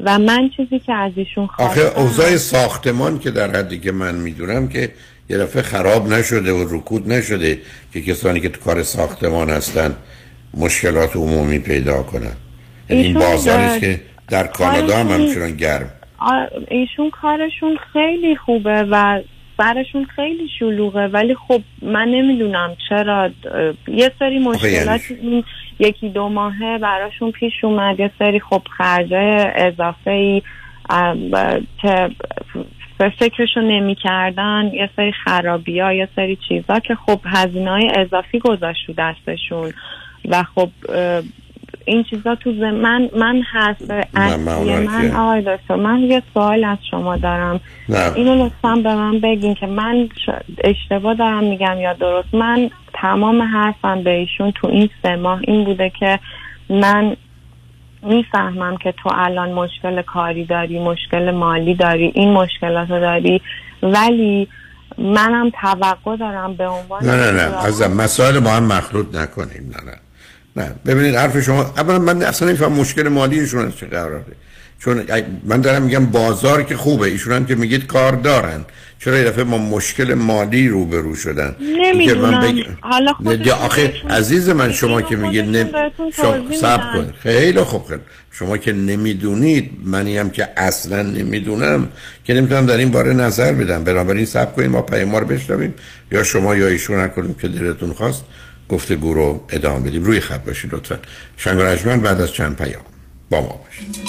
و 0.00 0.18
من 0.18 0.50
چیزی 0.56 0.78
که 0.78 0.94
از 0.94 1.12
ایشون 1.16 1.46
خواستم 1.46 1.80
آخه 1.80 2.00
اوضاع 2.00 2.36
ساختمان 2.36 3.18
که 3.18 3.30
در 3.30 3.56
حدی 3.56 3.78
که 3.78 3.92
من 3.92 4.14
می‌دونم 4.14 4.68
که 4.68 4.90
یه 5.30 5.38
دفعه 5.38 5.62
خراب 5.62 6.08
نشده 6.12 6.52
و 6.52 6.76
رکود 6.76 7.12
نشده 7.12 7.58
که 7.92 8.00
کسانی 8.00 8.40
که 8.40 8.48
تو 8.48 8.60
کار 8.60 8.82
ساختمان 8.82 9.50
هستن 9.50 9.96
مشکلات 10.54 11.16
عمومی 11.16 11.58
پیدا 11.58 12.02
کنن. 12.02 12.36
یعنی 12.90 13.02
این 13.02 13.14
بازاریست 13.14 13.80
که 13.80 14.00
در 14.28 14.46
کانادا 14.46 14.96
هم 14.96 15.08
همچنان 15.08 15.56
گرم. 15.56 15.90
ایشون 16.68 17.10
کارشون 17.10 17.78
خیلی 17.92 18.36
خوبه 18.36 18.86
و 18.90 19.20
برشون 19.58 20.04
خیلی 20.04 20.48
شلوغه 20.58 21.06
ولی 21.06 21.34
خب 21.34 21.60
من 21.82 22.08
نمی‌دونم 22.08 22.76
چرا 22.88 23.30
یه 23.88 24.12
سری 24.18 24.34
یعنی 24.34 24.38
مشکلات 24.38 25.00
این 25.22 25.44
یکی 25.78 26.08
دو 26.08 26.28
ماهه 26.28 26.78
براشون 26.78 27.30
پیش 27.30 27.52
اومد 27.62 28.00
یه 28.00 28.10
سری 28.18 28.40
خب 28.40 28.62
خرجه 28.78 29.52
اضافه 29.56 30.10
ای 30.10 30.42
که 31.82 32.10
فکرشو 32.98 33.60
نمی 33.60 33.94
کردن 33.94 34.70
یه 34.72 34.90
سری 34.96 35.12
خرابی 35.12 35.80
ها 35.80 35.92
یه 35.92 36.08
سری 36.16 36.38
چیزا 36.48 36.78
که 36.78 36.94
خب 36.94 37.20
هزینه 37.24 37.70
های 37.70 37.90
اضافی 37.96 38.38
گذاشت 38.38 38.90
دستشون. 38.98 39.72
و 40.28 40.42
خب 40.42 40.68
این 41.84 42.04
چیزا 42.04 42.34
تو 42.34 42.50
من 42.52 43.10
من 43.16 43.42
هست 43.52 43.90
اصلی 44.14 44.86
من 44.86 45.10
آقای 45.10 45.40
دکتر 45.40 45.74
من 45.74 45.98
یه 45.98 46.22
سوال 46.34 46.64
از 46.64 46.78
شما 46.90 47.16
دارم. 47.16 47.60
نه. 47.88 48.12
اینو 48.14 48.44
لطفا 48.44 48.74
به 48.74 48.94
من 48.94 49.20
بگین 49.20 49.54
که 49.54 49.66
من 49.66 50.08
اشتباه 50.64 51.14
دارم 51.14 51.44
میگم 51.44 51.76
یا 51.80 51.92
درست. 51.92 52.34
من 52.34 52.70
تمام 52.94 53.42
حرفم 53.42 54.02
به 54.02 54.10
ایشون 54.10 54.50
تو 54.50 54.66
این 54.68 54.88
سه 55.02 55.16
ماه 55.16 55.40
این 55.44 55.64
بوده 55.64 55.92
که 56.00 56.18
من 56.70 57.16
می‌فهمم 58.02 58.76
که 58.76 58.94
تو 59.02 59.10
الان 59.12 59.52
مشکل 59.52 60.02
کاری 60.02 60.44
داری 60.44 60.78
مشکل 60.78 61.30
مالی 61.30 61.74
داری 61.74 62.12
این 62.14 62.32
مشکلات 62.32 62.88
داری. 62.88 63.40
ولی 63.82 64.48
منم 64.98 65.50
توقع 65.62 66.16
دارم 66.16 66.54
به 66.54 66.68
عنوان 66.68 67.04
نه 67.04 67.16
نه 67.16 67.30
نه. 67.30 67.64
از 67.64 67.82
مسائل 67.82 68.38
ما 68.38 68.50
هم 68.50 68.64
مخلوط 68.64 69.14
نکنیم. 69.14 69.74
نه 69.76 69.90
نه. 69.90 69.98
نه. 70.56 70.74
ببینید 70.86 71.14
حرف 71.14 71.40
شما 71.40 71.62
اولا 71.62 71.98
من 71.98 72.22
اصلا 72.22 72.48
نمیفهم 72.48 72.72
مشکل 72.72 73.08
مالی 73.08 73.40
ایشون 73.40 73.66
از 73.66 73.76
چه 73.76 73.86
قراره. 73.86 74.24
چون 74.80 75.04
من 75.44 75.60
دارم 75.60 75.82
میگم 75.82 76.06
بازار 76.06 76.62
که 76.62 76.76
خوبه 76.76 77.06
ایشون 77.06 77.32
هم 77.32 77.46
که 77.46 77.54
میگید 77.54 77.86
کار 77.86 78.12
دارن. 78.12 78.64
چرا 78.98 79.18
یه 79.18 79.24
دفعه 79.24 79.44
ما 79.44 79.58
مشکل 79.58 80.14
مالی 80.14 80.68
روبرو 80.68 81.14
شدن؟ 81.14 81.56
نمی‌دونم. 81.60 82.40
بگ... 82.40 82.64
حالا 82.80 83.14
آخه 83.54 83.92
عزیز 84.10 84.48
من 84.48 84.72
شما 84.72 85.02
که 85.02 85.16
میگید 85.16 85.44
نم... 85.44 85.68
شما 86.16 86.54
سب 86.60 86.92
کن 86.92 87.12
خیلی 87.22 87.60
خوب 87.60 87.86
خیلی. 87.86 88.00
شما 88.30 88.56
که 88.56 88.72
نمی‌دونید 88.72 89.70
منی 89.84 90.18
هم 90.18 90.30
که 90.30 90.48
اصلا 90.56 91.02
نمی‌دونم 91.02 91.88
که 92.24 92.34
نمی‌تونم 92.34 92.66
در 92.66 92.76
این 92.76 92.90
باره 92.90 93.12
نظر 93.12 93.52
بدم. 93.52 93.84
بنابراین 93.84 94.24
سب 94.24 94.56
کنیم 94.56 94.70
ما 94.70 94.82
پیما 94.82 95.18
رو 95.18 95.26
بشنویم. 95.26 95.74
یا 96.12 96.22
شما 96.22 96.56
یا 96.56 96.66
ایشون 96.66 97.00
نکنیم 97.00 97.34
که 97.34 97.48
دلتون 97.48 97.92
خواست 97.92 98.24
گفتگو 98.68 99.14
رو 99.14 99.44
ادامه 99.50 99.88
بدیم. 99.88 100.04
روی 100.04 100.20
خط 100.20 100.44
باشید 100.44 100.74
لطفا. 100.74 100.98
شنگ 101.36 102.02
بعد 102.02 102.20
از 102.20 102.32
چند 102.32 102.56
پیام 102.56 102.82
با 103.30 103.40
ما 103.40 103.60
باشید. 103.64 104.08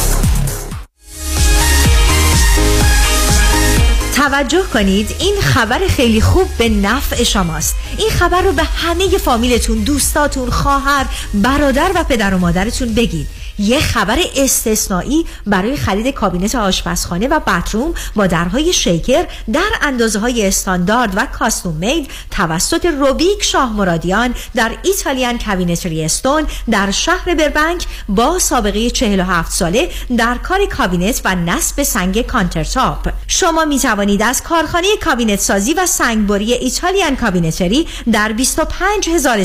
توجه 4.15 4.63
کنید 4.73 5.15
این 5.19 5.35
خبر 5.41 5.79
خیلی 5.87 6.21
خوب 6.21 6.47
به 6.57 6.69
نفع 6.69 7.23
شماست. 7.23 7.75
این 7.97 8.09
خبر 8.09 8.41
رو 8.41 8.51
به 8.51 8.63
همه 8.63 9.17
فامیلتون 9.17 9.77
دوستاتون 9.77 10.49
خواهر 10.49 11.05
برادر 11.33 11.91
و 11.95 12.03
پدر 12.03 12.33
و 12.33 12.37
مادرتون 12.37 12.93
بگید. 12.93 13.27
یه 13.59 13.79
خبر 13.79 14.19
استثنایی 14.35 15.25
برای 15.47 15.77
خرید 15.77 16.07
کابینت 16.07 16.55
آشپزخانه 16.55 17.27
و 17.27 17.39
bathroom 17.39 17.93
با 18.15 18.27
درهای 18.27 18.73
shaker 18.73 19.25
در 19.53 19.69
اندازه 19.81 20.19
های 20.19 20.47
استاندارد 20.47 21.13
و 21.15 21.25
custom 21.25 21.75
made 21.75 22.11
توسط 22.31 22.85
روبیک 22.85 23.43
شاه 23.43 23.73
مرادیان 23.73 24.35
در 24.55 24.71
Italian 24.83 25.37
Cabinetry 25.37 26.05
Stone 26.05 26.43
در 26.71 26.91
شهر 26.91 27.35
بربنک 27.35 27.85
با 28.09 28.39
سابقه 28.39 28.89
47 28.89 29.51
ساله 29.51 29.89
در 30.17 30.37
کار 30.37 30.65
کابینت 30.65 31.21
و 31.25 31.35
نصب 31.35 31.83
سنگ 31.83 32.21
countertop. 32.21 33.09
شما 33.27 33.65
می 33.65 33.79
توانید 33.79 34.21
از 34.21 34.43
کارخانه 34.43 34.87
کابینت 35.03 35.39
سازی 35.39 35.73
و 35.73 35.85
سنگبری 35.85 36.53
Italian 36.53 37.15
Cabinetry 37.15 37.87
در 38.11 38.31
25 38.31 39.09
هزار 39.09 39.41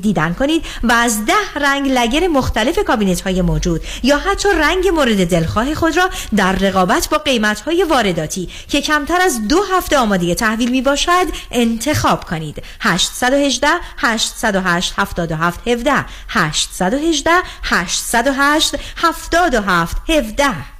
دیدن 0.00 0.34
کنید 0.34 0.64
و 0.82 0.92
از 0.92 1.26
ده 1.26 1.60
رنگ 1.60 1.88
لگر 1.88 2.28
مختلف 2.28 2.78
کابینت 2.78 3.20
های 3.20 3.39
موجود 3.42 3.80
یا 4.02 4.18
حتی 4.18 4.48
رنگ 4.48 4.88
مورد 4.88 5.28
دلخواه 5.28 5.74
خود 5.74 5.96
را 5.96 6.10
در 6.36 6.52
رقابت 6.52 7.08
با 7.08 7.18
قیمت 7.18 7.60
های 7.60 7.82
وارداتی 7.82 8.48
که 8.68 8.80
کمتر 8.80 9.20
از 9.20 9.48
دو 9.48 9.62
هفته 9.72 9.98
آماده 9.98 10.34
تحویل 10.34 10.70
می 10.70 10.82
باشد 10.82 11.26
انتخاب 11.50 12.24
کنید. 12.24 12.62
818 12.80 13.68
808 13.98 14.94
77 14.96 15.68
17 15.68 16.04
818 16.28 17.30
808 17.62 18.74
77 18.96 19.96
17 20.08 20.79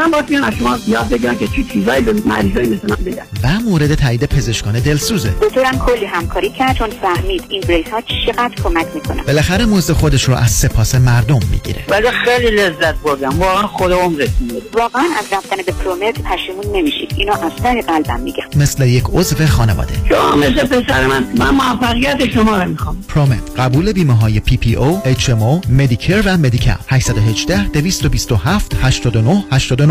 واقعا 0.01 0.21
باید 0.21 0.43
از 0.43 0.53
شما 0.53 0.77
یاد 0.87 1.09
بگیرن 1.09 1.37
که 1.37 1.47
چی 1.47 1.63
چیزایی 1.73 2.01
به 2.01 2.13
مریضای 2.25 2.65
مثل 2.65 2.89
من 2.89 2.95
بگن. 3.05 3.23
و 3.43 3.59
مورد 3.69 3.95
تایید 3.95 4.25
پزشکان 4.25 4.79
دلسوزه. 4.79 5.29
دکترم 5.41 5.79
کلی 5.79 6.05
همکاری 6.05 6.49
کرد 6.49 6.75
چون 6.77 6.89
فهمید 6.89 7.43
این 7.49 7.61
brace 7.61 7.87
ها 7.87 8.01
چقدر 8.25 8.51
کمک 8.63 8.85
می‌کنه 8.95 9.23
بالاخره 9.23 9.65
مزد 9.65 9.93
خودش 9.93 10.23
رو 10.23 10.35
از 10.35 10.51
سپاس 10.51 10.95
مردم 10.95 11.39
می‌گیره. 11.51 11.83
ولی 11.89 12.07
خیلی 12.25 12.55
لذت 12.55 12.95
بردم. 12.95 13.39
واقعا 13.39 13.67
خدا 13.67 13.91
عمرتون 13.91 14.47
بده 14.47 14.61
واقعا 14.73 15.03
از 15.19 15.25
رفتن 15.33 15.55
به 15.65 15.71
پرومت 15.71 16.21
پشیمون 16.21 16.75
نمیشید. 16.75 17.13
اینو 17.17 17.31
از 17.31 17.51
ته 17.63 17.81
قلبم 17.81 18.19
میگم. 18.19 18.43
مثل 18.55 18.87
یک 18.87 19.03
عضو 19.13 19.45
خانواده. 19.45 19.93
شما 20.09 20.35
مثل 20.35 20.67
پسر 20.67 21.07
من. 21.07 21.27
من 21.37 21.49
موفقیت 21.49 22.29
شما 22.33 22.57
رو 22.57 22.69
می‌خوام. 22.69 23.03
پرومت 23.07 23.41
قبول 23.57 23.91
بیمه 23.91 24.17
های 24.17 24.39
پی 24.39 24.57
پی 24.57 24.75
او 24.75 25.01
اچ 25.05 25.29
ام 25.29 25.43
او 25.43 25.61
مدیکر 25.69 26.21
و 26.25 26.37
مدیکاپ 26.37 26.79
818 26.87 27.67
227 27.67 28.75
89 28.81 29.43
89 29.51 29.90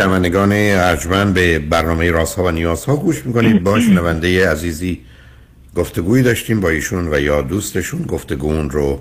شنوندگان 0.00 0.52
ارجمند 0.52 1.34
به 1.34 1.58
برنامه 1.58 2.10
راست 2.10 2.38
ها 2.38 2.44
و 2.44 2.50
نیاز 2.50 2.84
ها 2.84 2.96
گوش 2.96 3.26
می‌کنید 3.26 3.62
با 3.62 3.80
شنونده 3.86 4.50
عزیزی 4.50 5.00
گفتگویی 5.76 6.22
داشتیم 6.22 6.60
با 6.60 6.68
ایشون 6.68 7.08
و 7.14 7.20
یا 7.20 7.42
دوستشون 7.42 8.02
گفتگون 8.02 8.70
رو 8.70 9.00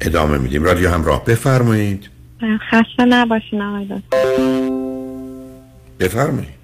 ادامه 0.00 0.38
میدیم. 0.38 0.64
رادیو 0.64 0.90
همراه 0.90 1.24
بفرمایید. 1.24 2.08
خسته 2.70 3.04
نباشین 3.04 3.62
آقای 3.62 3.86
بفرمایید. 6.00 6.60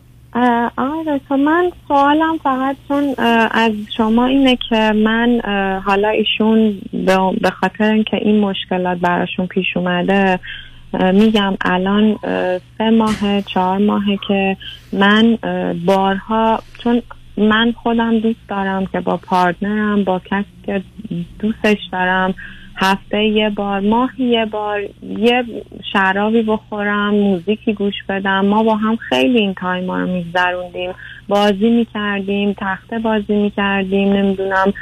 آقای 0.76 1.20
من 1.30 1.70
سوالم 1.88 2.38
فقط 2.42 2.76
چون 2.88 3.14
از 3.50 3.72
شما 3.96 4.26
اینه 4.26 4.58
که 4.68 4.92
من 4.92 5.40
حالا 5.84 6.08
ایشون 6.08 6.78
به 7.40 7.50
خاطر 7.60 7.92
اینکه 7.92 8.16
این 8.16 8.40
مشکلات 8.40 8.98
براشون 8.98 9.46
پیش 9.46 9.76
اومده 9.76 10.38
میگم 10.92 11.56
الان 11.60 12.18
سه 12.78 12.90
ماه 12.90 13.42
چهار 13.42 13.78
ماهه 13.78 14.18
که 14.28 14.56
من 14.92 15.38
بارها 15.86 16.62
چون 16.78 17.02
من 17.36 17.72
خودم 17.72 18.18
دوست 18.18 18.48
دارم 18.48 18.86
که 18.86 19.00
با 19.00 19.16
partner 19.16 19.93
م 19.93 20.04
با 20.04 20.18
کسی 20.18 20.46
که 20.66 20.82
دوستش 21.38 21.78
دارم 21.92 22.34
هفته 22.76 23.24
یه 23.24 23.50
بار 23.50 23.80
ماه 23.80 24.10
یه 24.18 24.44
بار 24.44 24.82
یه 25.18 25.44
شرابی 25.92 26.42
بخورم 26.42 27.14
موزیکی 27.14 27.72
گوش 27.72 27.94
بدم. 28.08 28.46
ما 28.46 28.62
با 28.62 28.76
هم 28.76 28.96
خیلی 28.96 29.38
این 29.38 29.54
time 29.54 29.90
رو 29.90 30.06
میگذروندیم. 30.06 30.90
بازی 31.28 31.70
می‌کردیم 31.70 32.54
تخته 32.58 32.98
بازی 32.98 33.34
می‌کردیم 33.34 34.12
نمی‌دونم 34.12 34.72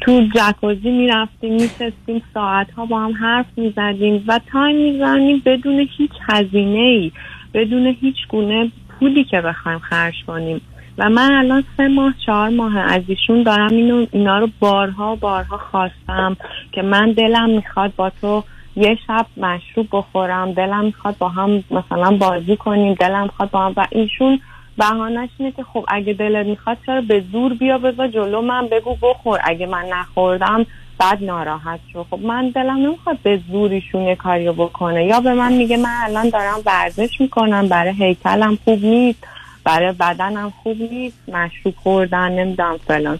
تو 0.00 0.28
جکوزی 0.34 0.90
می‌رفتیم 0.90 1.52
میشستیم 1.52 2.22
ساعت 2.34 2.70
ها 2.70 2.86
با 2.86 3.00
هم 3.00 3.12
حرف 3.12 3.46
می‌زدیم 3.56 4.24
و 4.26 4.40
time 4.52 4.76
می‌زنیم 4.76 5.42
بدون 5.46 5.88
هیچ 5.96 6.12
هزینه 6.28 6.78
ای 6.78 7.12
بدون 7.54 7.86
هیچ 8.00 8.16
گونه 8.28 8.70
پولی 8.88 9.24
که 9.24 9.40
بخوایم 9.40 9.78
خرج 9.78 10.14
کنیم. 10.26 10.60
و 10.98 11.08
من 11.10 11.32
الان 11.32 11.64
سه 11.76 11.88
ماه 11.88 12.14
چهار 12.26 12.48
ماه 12.48 12.78
از 12.78 13.02
ایشون 13.06 13.42
دارم 13.42 13.70
اینو 13.70 14.06
اینا 14.12 14.38
رو 14.38 14.48
بارها 14.60 15.16
بارها 15.16 15.58
خواستم 15.58 16.36
که 16.72 16.82
من 16.82 17.12
دلم 17.12 17.50
می‌خواد 17.50 17.92
با 17.96 18.10
تو 18.20 18.44
یه 18.76 18.98
شب 19.06 19.26
مشروب 19.36 19.88
بخورم 19.92 20.52
دلم 20.52 20.84
می‌خواد 20.84 21.18
با 21.18 21.28
هم 21.28 21.64
مثلا 21.70 22.16
بازی 22.16 22.56
کنیم 22.56 22.94
دلم 22.94 23.22
می‌خواد 23.22 23.50
با 23.50 23.60
هم 23.60 23.72
و 23.76 23.86
ایشون 23.90 24.40
بهانش 24.78 25.28
اینه 25.38 25.52
که 25.52 25.62
خب 25.62 25.84
اگه 25.88 26.12
دلت 26.12 26.46
می‌خواد 26.46 26.76
چرا 26.86 27.00
به 27.00 27.24
زور 27.32 27.54
بیا 27.54 27.78
بذار 27.78 28.08
جلو 28.08 28.42
من 28.42 28.68
بگو 28.68 28.96
بخور 29.02 29.40
اگه 29.44 29.66
من 29.66 29.84
نخوردم 29.92 30.66
بعد 30.98 31.24
ناراحت 31.24 31.80
شو. 31.92 32.04
خب 32.10 32.18
من 32.22 32.48
دلم 32.48 32.76
نمی‌خواد 32.76 33.18
به 33.22 33.40
زوریشون 33.52 34.02
یه 34.02 34.16
کاریو 34.16 34.52
بکنه. 34.52 35.04
یا 35.04 35.20
به 35.20 35.34
من 35.34 35.52
میگه 35.52 35.76
من 35.76 35.96
الان 36.04 36.28
دارم 36.28 36.60
ورزش 36.66 37.20
می‌کنم 37.20 37.68
برای 37.68 37.92
هیکلم 37.92 38.58
خوب 38.64 38.84
نیست. 38.84 39.26
برای 39.64 39.92
بدنم 39.92 40.52
خوب 40.62 40.76
نیست 40.80 41.28
مشروب 41.28 41.74
خوردن 41.76 42.32
نمی‌دونم 42.32 42.76
فلان. 42.86 43.18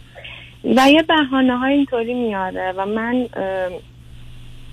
و 0.76 0.90
یه 0.90 1.02
بحانه 1.02 1.56
های 1.58 1.72
اینطوری 1.72 2.14
میاره 2.14 2.74
و 2.76 2.86
من 2.86 3.26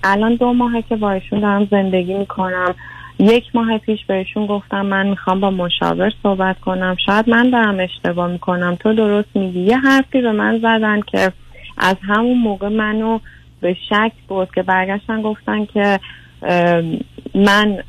الان 0.04 0.34
دو 0.34 0.52
ماهه 0.52 0.82
که 0.82 0.96
با 0.96 1.12
ایشون 1.12 1.40
دارم 1.40 1.68
زندگی 1.70 2.14
می‌کنم. 2.14 2.74
یک 3.18 3.44
ماه 3.54 3.78
پیش 3.78 4.04
بهشون 4.04 4.46
گفتم 4.46 4.86
من 4.86 5.06
می‌خوام 5.06 5.40
با 5.40 5.50
مشاور 5.50 6.12
صحبت 6.22 6.60
کنم. 6.60 6.96
شاید 7.06 7.28
من 7.28 7.50
دارم 7.50 7.80
اشتباه 7.80 8.30
می‌کنم. 8.30 8.76
تو 8.80 8.94
درست 8.94 9.28
میگی. 9.34 9.60
یه 9.60 9.78
حرفی 9.78 10.20
به 10.20 10.32
من 10.32 10.58
زدن 10.58 11.00
که 11.00 11.32
از 11.78 11.96
همون 12.08 12.38
موقع 12.38 12.68
منو 12.68 13.18
به 13.60 13.76
شک 13.88 14.12
بود 14.28 14.48
که 14.54 14.62
برگشتن 14.62 15.22
گفتن 15.22 15.64
که 15.64 16.00
من 17.34 17.82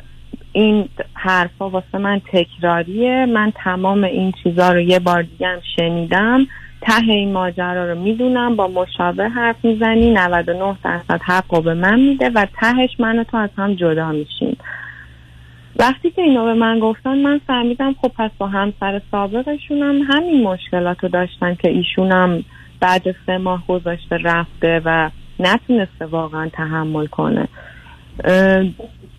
این 0.54 0.90
حرفا 1.14 1.70
واسه 1.70 1.98
من 1.98 2.22
تکراریه. 2.32 3.26
من 3.26 3.54
تمام 3.56 4.04
این 4.04 4.34
چیزا 4.44 4.72
رو 4.72 4.80
یه 4.80 5.00
بار 5.00 5.22
دیگه 5.22 5.48
هم 5.48 5.60
شنیدم. 5.76 6.48
ته 6.82 7.10
این 7.10 7.34
ماجرا 7.34 7.92
رو 7.92 8.00
می‌دونم. 8.00 8.56
با 8.56 8.68
مشابه 8.68 9.30
حرف 9.30 9.66
می‌زنی. 9.66 10.14
99 10.14 10.76
درصد 10.84 11.22
حق 11.22 11.54
رو 11.54 11.62
به 11.62 11.74
من 11.74 12.00
میده 12.00 12.30
و 12.30 12.48
تهش 12.60 12.90
من 13.00 13.26
تو 13.32 13.38
از 13.38 13.50
هم 13.58 13.74
جدا 13.74 14.12
میشیم. 14.12 14.58
وقتی 15.80 16.12
که 16.12 16.22
اینو 16.22 16.46
به 16.46 16.54
من 16.54 16.80
گفتن 16.80 17.18
من 17.18 17.42
فهمیدم 17.48 17.96
خب 18.02 18.12
پس 18.18 18.32
با 18.38 18.48
همسر 18.48 19.02
سابقشونم 19.12 20.02
همین 20.02 20.44
مشکلات 20.44 21.04
رو 21.04 21.10
داشتن 21.10 21.56
که 21.56 21.70
ایشونم 21.70 22.44
بعد 22.80 23.16
سه 23.26 23.38
ماه 23.38 23.64
گذاشته 23.68 24.18
رفته 24.18 24.82
و 24.86 25.10
نتونسته 25.40 26.06
واقعا 26.06 26.50
تحمل 26.54 27.06
کنه. 27.06 27.48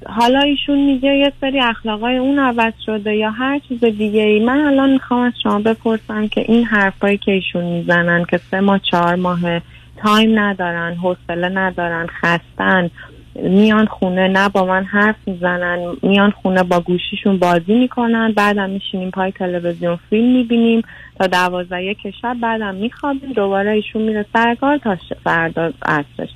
حالا 0.06 0.40
ایشون 0.40 0.78
میگه 0.78 1.16
یه 1.16 1.32
سری 1.40 1.60
اخلاقای 1.60 2.16
اون 2.16 2.38
عوض 2.38 2.72
شده 2.86 3.16
یا 3.16 3.30
هر 3.30 3.58
چیز 3.58 3.84
دیگه 3.84 4.22
ای 4.22 4.44
من 4.44 4.60
الان 4.60 4.90
می‌خوام 4.90 5.20
از 5.20 5.32
شما 5.42 5.58
بپرسم 5.58 6.28
که 6.28 6.44
این 6.48 6.64
حرفایی 6.64 7.18
که 7.18 7.32
ایشون 7.32 7.64
می‌زنن 7.64 8.24
که 8.24 8.40
سه 8.50 8.60
ماه 8.60 8.80
چهار 8.90 9.14
ماه 9.14 9.60
تایم 9.96 10.38
ندارن 10.38 10.94
حوصله 10.94 11.48
ندارن 11.48 12.06
خستن 12.06 12.90
میان 13.34 13.86
خونه 13.86 14.28
نه 14.28 14.48
با 14.48 14.64
من 14.64 14.84
حرف 14.84 15.16
می‌زنن 15.26 15.78
میان 16.02 16.30
خونه 16.30 16.62
با 16.62 16.80
گوشیشون 16.80 17.38
بازی 17.38 17.74
می‌کنن 17.74 18.32
بعدم 18.32 18.70
میشینیم 18.70 19.10
پای 19.10 19.32
تلویزیون 19.32 19.98
فیلم 20.10 20.32
می‌بینیم 20.32 20.82
تا 21.18 21.26
دوازده 21.26 21.84
یک 21.84 21.98
شب 22.22 22.36
بعدم 22.40 22.74
میخوابیم 22.74 23.32
دوباره 23.32 23.70
ایشون 23.70 24.02
میره 24.02 24.26
سرکار 24.32 24.78
تا 24.78 24.96
فردا 25.24 25.72
عصرش. 25.86 26.28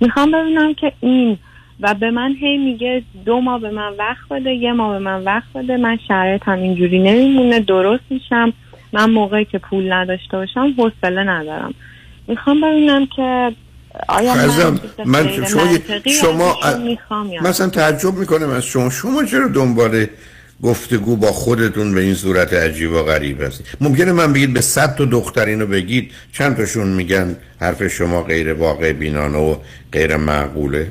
می‌خوام 0.00 0.30
ببینم 0.30 0.74
که 0.74 0.92
این 1.00 1.38
و 1.82 1.94
به 1.94 2.10
من 2.10 2.34
هی 2.40 2.58
میگه 2.58 3.02
دو 3.24 3.40
ماه 3.40 3.60
به 3.60 3.70
من 3.70 3.92
وقت 3.98 4.28
بده 4.30 4.50
یه 4.50 4.72
ماه 4.72 4.92
به 4.92 5.04
من 5.04 5.24
وقت 5.24 5.52
بده 5.54 5.76
من 5.76 5.98
شرایطم 6.08 6.52
اینجوری 6.58 6.98
نمیمونه 6.98 7.60
درست 7.60 8.04
میشم. 8.10 8.52
من 8.92 9.10
موقعی 9.10 9.44
که 9.44 9.58
پول 9.58 9.92
نداشته 9.92 10.36
باشم 10.36 10.74
حوصله 10.78 11.22
ندارم. 11.22 11.74
می‌خوام 12.28 12.60
ببینم 12.60 13.06
که 13.16 13.52
آیا 14.08 14.34
من, 14.34 14.80
من 15.04 15.28
شما, 15.44 15.60
شما 16.20 16.56
مثلا 17.42 17.68
تعجب 17.68 18.14
می‌کنم 18.14 18.50
از 18.50 18.64
شما. 18.64 18.90
شما 18.90 19.24
چرا 19.24 19.48
دنبال 19.48 20.06
گفتگو 20.62 21.16
با 21.16 21.26
خودتون 21.26 21.94
به 21.94 22.00
این 22.00 22.14
صورت 22.14 22.52
عجیب 22.52 22.92
و 22.92 23.02
غریب 23.02 23.42
هستی 23.42 23.64
ممکنه 23.80 24.12
من 24.12 24.32
بگید 24.32 24.52
به 24.52 24.60
صد 24.60 24.94
تا 24.96 25.04
دختر 25.04 25.46
اینو 25.46 25.66
بگید 25.66 26.12
چند 26.32 26.56
تاشون 26.56 26.88
میگن 26.88 27.36
حرف 27.60 27.88
شما 27.88 28.22
غیر 28.22 28.52
واقع 28.52 28.92
بینانه 28.92 29.38
و 29.38 29.56
غیر 29.92 30.16
معقوله؟ 30.16 30.90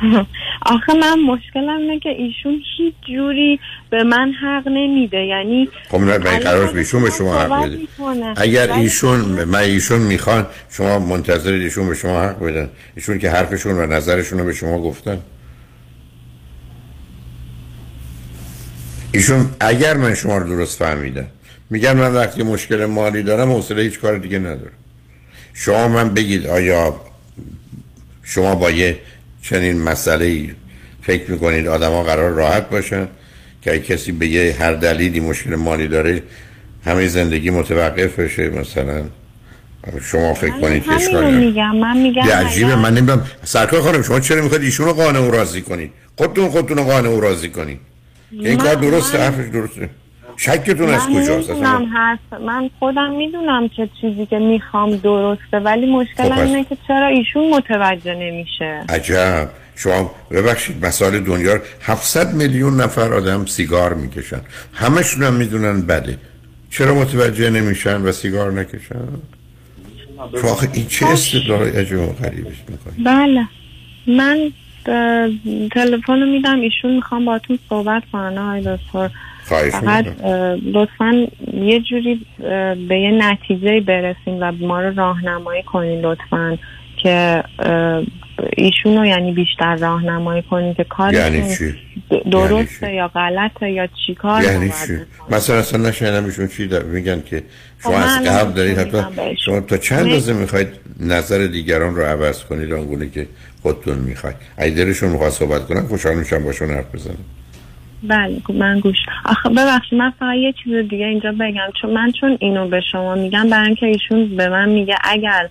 آخه 0.62 0.94
من 0.94 1.18
مشکلم 1.20 1.78
اینه 1.78 1.98
که 1.98 2.08
ایشون 2.08 2.62
هیچ 2.76 2.94
جوری 3.08 3.60
به 3.90 4.04
من 4.04 4.32
حق 4.42 4.68
نمیده. 4.68 5.16
یعنی 5.16 5.68
خب 5.88 5.96
من 5.96 6.18
قرار 6.18 6.76
ایشون 6.76 7.02
به 7.02 7.10
شما 7.10 7.40
حق 7.40 7.64
بده. 7.64 7.78
اگر 8.36 8.72
ایشون 8.72 9.20
من 9.44 9.58
ایشون 9.58 10.00
می‌خوان 10.00 10.46
شما 10.70 10.98
منتظر 10.98 11.52
ایشون 11.52 11.88
به 11.88 11.94
شما 11.94 12.22
حق 12.22 12.44
بدن. 12.44 12.70
ایشون 12.96 13.18
که 13.18 13.30
حرفشون 13.30 13.72
و 13.72 13.86
نظرشون 13.86 14.38
رو 14.38 14.44
به 14.44 14.52
شما 14.52 14.80
گفتن. 14.80 15.18
ایشون 19.12 19.50
اگر 19.60 19.96
من 19.96 20.14
شما 20.14 20.38
رو 20.38 20.48
درست 20.48 20.78
فهمیدم 20.78 21.26
میگن 21.70 21.92
من 21.92 22.14
وقتی 22.14 22.42
مشکل 22.42 22.86
مالی 22.86 23.22
دارم 23.22 23.52
حوصله 23.52 23.82
هیچ 23.82 24.00
کار 24.00 24.18
دیگه 24.18 24.38
ندارم. 24.38 24.72
شما 25.54 25.88
من 25.88 26.14
بگید 26.14 26.46
آیا 26.46 27.00
شما 28.22 28.54
با 28.54 28.70
یه 28.70 28.98
چنین 29.42 29.82
مسئله 29.82 30.54
فکر 31.02 31.30
می‌کنید 31.30 31.66
آدما 31.66 32.02
قرار 32.02 32.30
راحت 32.30 32.70
باشن؟ 32.70 33.08
که 33.62 33.78
کسی 33.78 34.12
به 34.12 34.26
یه 34.26 34.56
هر 34.60 34.72
دلیلی 34.72 35.20
مشکل 35.20 35.54
مالی 35.54 35.88
داره 35.88 36.22
همه 36.84 37.08
زندگی 37.08 37.50
متوقف 37.50 38.18
بشه 38.18 38.50
مثلا؟ 38.50 39.04
شما 40.02 40.34
فکر 40.34 40.60
کنید 40.60 40.84
که 40.84 40.92
اشکالی 40.92 41.36
میگم 41.36 41.76
من 41.76 41.96
میگم 41.96 42.22
عجیبه 42.22 42.76
من 42.76 42.94
نمی‌دونم. 42.94 43.26
سرکار 43.44 43.80
خانم 43.80 44.02
شما 44.02 44.20
چرا 44.20 44.42
می‌خواید 44.42 44.62
ایشون 44.62 44.86
رو 44.86 44.92
قانع 44.92 45.30
راضی 45.30 45.62
کنید؟ 45.62 45.92
خودتون 46.16 46.48
خودتون 46.48 46.76
رو 46.76 46.84
قانع 46.84 47.08
و 47.08 47.20
راضی 47.20 47.48
کنید. 47.48 47.80
این 48.30 48.58
کار 48.58 48.74
درسته 48.74 49.18
حرفش 49.18 49.48
درسته. 49.52 49.90
شکتون 50.42 50.88
از 50.88 51.06
کجاست 51.06 51.50
من, 51.50 52.18
من 52.46 52.70
خودم 52.78 53.10
می‌دونم 53.10 53.68
چه 53.68 53.88
چیزی 54.00 54.26
که 54.26 54.38
می‌خوام 54.38 54.96
درسته 54.96 55.58
ولی 55.58 55.86
مشکل 55.86 56.22
خب 56.22 56.38
اینه 56.38 56.64
که 56.64 56.76
چرا 56.88 57.06
ایشون 57.06 57.50
متوجه 57.50 58.14
نمیشه؟ 58.14 58.84
عجب. 58.88 59.48
شما 59.76 60.10
ببخشید 60.30 60.86
مسائل 60.86 61.20
دنیا 61.20 61.60
700 61.82 62.34
میلیون 62.34 62.80
نفر 62.80 63.14
آدم 63.14 63.46
سیگار 63.46 63.94
می‌کشن. 63.94 64.40
همشون 64.74 65.22
هم 65.22 65.32
می‌دونن 65.34 65.82
بده 65.82 66.18
چرا 66.70 66.94
متوجه 66.94 67.50
نمیشن 67.50 68.02
و 68.02 68.12
سیگار 68.12 68.52
نکشن؟ 68.52 69.08
آخه 70.44 70.68
این 70.72 70.86
چه 70.86 71.06
استدلال 71.06 71.62
عجب 71.62 72.06
غریبش 72.06 72.56
می‌کنی؟ 72.68 73.04
بله. 73.04 73.46
من 74.06 74.52
تلفن 75.70 76.28
میدم 76.28 76.60
ایشون 76.60 76.94
می‌خوام 76.96 77.24
باتون 77.24 77.58
صحبت 77.68 78.02
کنن 78.12 78.38
آقای 78.38 78.60
دکتر. 78.60 79.10
فقط 79.50 80.06
لطفا 80.64 81.26
یه 81.54 81.80
جوری 81.80 82.26
به 82.88 83.00
یه 83.00 83.10
نتیجه 83.10 83.80
برسیم 83.80 84.38
و 84.40 84.52
ما 84.52 84.80
رو 84.80 84.94
راهنمایی 84.96 85.62
کنین 85.62 86.00
لطفا 86.00 86.58
که 87.02 87.44
ایشون 88.56 88.96
رو 88.96 89.06
یعنی 89.06 89.32
بیشتر 89.32 89.76
راهنمایی 89.76 90.42
کنین 90.42 90.74
که 90.74 90.84
کار 90.84 91.14
یعنی 91.14 91.56
چی؟ 91.56 91.74
درسته 92.30 92.86
یعنی 92.86 92.96
یا 92.96 93.08
غلطه 93.08 93.70
یا 93.70 93.88
چی 94.06 94.14
کار 94.14 94.42
یعنی 94.42 94.68
چی؟ 94.68 94.98
مثلا 95.30 95.58
اصلا 95.58 95.88
نشنم 95.88 96.24
ایشون 96.24 96.48
چی 96.48 96.70
میگن 96.92 97.22
که 97.26 97.42
شما 97.82 97.92
خب 97.92 97.98
از 97.98 98.26
قبل 98.26 98.52
دارید 98.52 98.78
حتی 98.78 98.98
شما 99.44 99.60
تا 99.60 99.76
چند 99.76 100.12
روزه 100.12 100.32
می‌خواید 100.32 100.68
نظر 101.00 101.46
دیگران 101.46 101.96
رو 101.96 102.02
عوض 102.02 102.44
کنید 102.44 102.72
آنگونه 102.72 103.10
که 103.10 103.26
خودتون 103.62 103.98
می‌خواید؟ 103.98 104.36
اگه 104.56 104.74
دلشون 104.74 105.08
می‌خواد 105.08 105.30
صحبت 105.30 105.66
کنن 105.66 105.80
خوشحال 105.80 106.14
میشم 106.14 106.44
باشون 106.44 106.70
حرف 106.70 106.94
بزنم. 106.94 107.24
بله 108.02 108.40
خب 108.46 108.54
من 108.54 108.80
گوش 108.80 108.96
آخه 109.24 109.48
ببخشید 109.48 109.98
من 109.98 110.10
فقط 110.10 110.36
یه 110.36 110.54
چیز 110.64 110.74
دیگه 110.74 111.06
اینجا 111.06 111.32
بگم. 111.32 111.68
چون 111.82 111.90
من 111.90 112.12
چون 112.20 112.36
اینو 112.40 112.68
به 112.68 112.80
شما 112.92 113.14
میگم 113.14 113.50
برای 113.50 113.66
اینکه 113.66 113.86
ایشون 113.86 114.36
به 114.36 114.48
من 114.48 114.68
میگه 114.68 114.94
اگر 115.04 115.48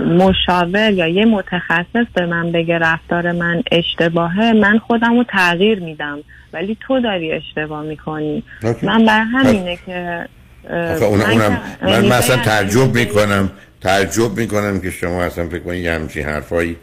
مشاور 0.00 0.92
یا 0.92 1.08
یه 1.08 1.24
متخصص 1.24 2.06
به 2.14 2.26
من 2.26 2.52
بگه 2.52 2.78
رفتار 2.78 3.32
من 3.32 3.62
اشتباهه 3.72 4.52
من 4.52 4.78
خودم 4.78 5.16
رو 5.16 5.24
تغییر 5.24 5.80
میدم. 5.80 6.18
ولی 6.52 6.76
تو 6.80 7.00
داری 7.00 7.32
اشتباه 7.32 7.82
می‌کنی. 7.82 8.42
من 8.82 9.04
بر 9.04 9.20
همینه 9.20 9.78
که 9.86 10.24
اونم 11.04 11.60
من 11.82 12.06
مثلا 12.06 12.36
تعجب 12.36 12.94
می‌کنم 12.94 13.50
تعجب 13.80 14.36
می‌کنم 14.36 14.80
که 14.80 14.90
شما 14.90 15.22
اصلا 15.22 15.48
فکر 15.48 15.58
کنید 15.58 15.84
یه 15.84 15.92
همچین 15.92 16.24
حرفایی 16.24 16.76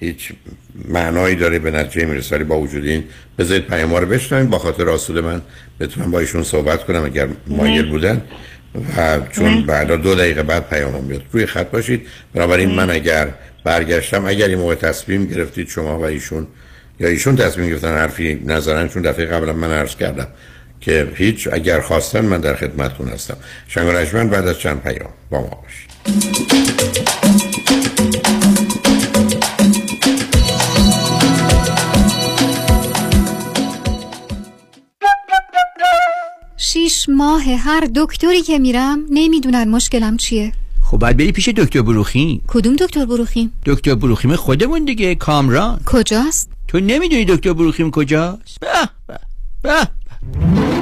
هیچ 0.00 0.32
معنایی 0.88 1.36
داره 1.36 1.58
به 1.58 1.70
نتیجه 1.70 2.06
می‌رسه. 2.06 2.38
با 2.38 2.58
وجود 2.58 2.84
این 2.84 3.04
بذارید 3.38 3.66
پیام 3.66 3.94
رو 3.94 4.06
بشنویم 4.06 4.50
با 4.50 4.58
خاطر 4.58 4.88
اصول 4.88 5.20
من. 5.20 5.42
بتونم 5.80 6.10
با 6.10 6.18
ایشون 6.18 6.42
صحبت 6.42 6.84
کنم 6.84 7.04
اگر 7.04 7.28
مایل 7.46 7.90
بودن. 7.90 8.22
و 8.96 9.20
چون 9.30 9.66
بعدا 9.66 9.96
دو 9.96 10.14
دقیقه 10.14 10.42
بعد 10.42 10.68
پیامم 10.68 11.08
بیاد 11.08 11.22
روی 11.32 11.46
خط 11.46 11.70
باشید. 11.70 12.06
بنابراین 12.34 12.70
من 12.70 12.90
اگر 12.90 13.28
برگشتم 13.64 14.26
اگر 14.26 14.48
این 14.48 14.58
موقع 14.58 14.74
تصمیم 14.74 15.26
گرفتید 15.26 15.68
شما 15.68 15.98
و 15.98 16.04
ایشون 16.04 16.46
یا 17.00 17.08
ایشون 17.08 17.36
تصمیم 17.36 17.70
گرفتن 17.70 17.88
حرفی 17.88 18.42
نظرن 18.46 18.88
چون 18.88 19.02
دفعه 19.02 19.26
قبلا 19.26 19.52
من 19.52 19.70
عرض 19.70 19.96
کردم 19.96 20.26
که 20.80 21.08
هیچ 21.14 21.48
اگر 21.52 21.80
خواستن 21.80 22.24
من 22.24 22.40
در 22.40 22.56
خدمتتون 22.56 23.08
هستم. 23.08 23.36
شنگ 23.68 24.30
بعد 24.30 24.48
از 24.48 24.58
چند 24.58 24.82
پیام 24.82 25.10
با 25.30 25.40
ما 25.40 25.62
باشید. 25.62 25.92
شیش 36.72 37.08
ماه 37.08 37.42
هر 37.42 37.88
دکتری 37.96 38.42
که 38.42 38.58
میرم 38.58 38.98
نمی‌دونن 39.10 39.68
مشکلم 39.68 40.16
چیه. 40.16 40.52
خب 40.84 40.98
باید 40.98 41.16
بری 41.16 41.32
پیش 41.32 41.48
دکتر 41.48 41.82
بروخیم 41.82 42.42
کدوم 42.48 42.76
دکتر 42.76 43.04
بروخیم 43.04 43.52
دکتر 43.66 43.94
بروخیم 43.94 44.36
خودمون 44.36 44.84
دیگه 44.84 45.14
کامران. 45.14 45.80
کجاست؟ 45.86 46.50
تو 46.68 46.80
نمی‌دونی 46.80 47.24
دکتر 47.24 47.52
بروخیم 47.52 47.90
کجاست؟ 47.90 48.60
به 48.60 48.68
به 49.06 49.18
به. 49.62 50.81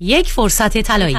یک 0.00 0.32
فرصت 0.32 0.78
طلایی. 0.78 1.16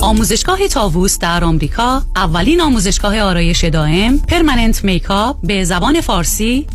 آموزشگاه 0.00 0.68
طاووس 0.68 1.18
در 1.18 1.44
آمریکا 1.44 2.02
اولین 2.16 2.60
آموزشگاه 2.60 3.20
آرایش 3.20 3.64
دائم 3.64 4.18
permanent 4.18 4.84
makeup 4.84 5.36
به 5.42 5.64
زبان 5.64 6.00
فارسی 6.00 6.66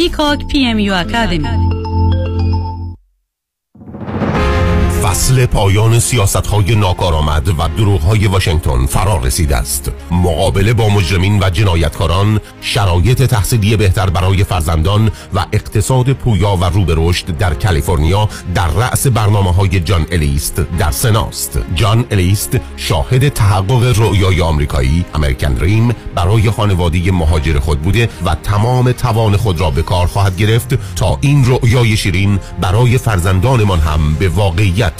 پیکاک 0.00 0.46
پی 0.46 0.64
ام 0.64 0.78
فصل 5.10 5.46
پایان 5.46 5.98
سیاست 5.98 6.46
های 6.46 6.74
ناکارآمد 6.74 7.48
و 7.48 7.68
دروغ 7.76 8.00
های 8.00 8.26
واشنگتن 8.26 8.86
فرا 8.86 9.16
رسیده 9.16 9.56
است. 9.56 9.90
مقابله 10.10 10.72
با 10.72 10.88
مجرمین 10.88 11.42
و 11.42 11.50
جنایتکاران 11.50 12.40
شرایط 12.60 13.22
تحصیلی 13.22 13.76
بهتر 13.76 14.10
برای 14.10 14.44
فرزندان 14.44 15.10
و 15.34 15.46
اقتصاد 15.52 16.12
پویا 16.12 16.56
و 16.56 16.64
رو 16.64 16.84
به 16.84 16.94
رشد 16.96 17.36
در 17.36 17.54
کالیفرنیا 17.54 18.28
در 18.54 18.68
رأس 18.68 19.06
برنامه 19.06 19.52
های 19.52 19.80
جان 19.80 20.06
الیست 20.12 20.62
در 20.78 20.90
سناست. 20.90 21.58
جان 21.74 22.04
الیست 22.10 22.58
شاهد 22.76 23.28
تحقق 23.28 23.98
رؤیای 23.98 24.40
آمریکایی 24.40 25.04
امریکن 25.14 25.52
دریم 25.52 25.94
برای 26.14 26.50
خانواده 26.50 27.12
مهاجر 27.12 27.58
خود 27.58 27.82
بوده 27.82 28.08
و 28.24 28.34
تمام 28.34 28.92
توان 28.92 29.36
خود 29.36 29.60
را 29.60 29.70
به 29.70 29.82
کار 29.82 30.06
خواهد 30.06 30.36
گرفت 30.36 30.94
تا 30.96 31.18
این 31.20 31.44
رؤیای 31.44 31.96
شیرین 31.96 32.38
برای 32.60 32.98
فرزندانمان 32.98 33.78
هم 33.78 34.14
به 34.14 34.28
واقعیت 34.28 34.99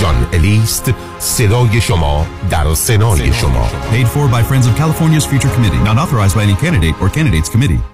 جان 0.00 0.26
الیست 0.32 0.92
صدای 1.18 1.80
شما 1.80 2.26
در 2.50 2.74
سنای 2.74 3.32
شما 3.32 3.68
Paid 3.92 4.06
for 4.06 4.28
by 4.28 4.42
Friends 4.42 4.66
of 4.66 4.76
California's 4.76 5.26
Future 5.26 5.50
Committee. 5.56 5.82
Not 5.84 5.98
authorized 5.98 6.36
by 6.36 6.42
any 6.42 6.54
candidate 6.54 6.94
or 7.02 7.08
candidates 7.08 7.48
committee. 7.48 7.93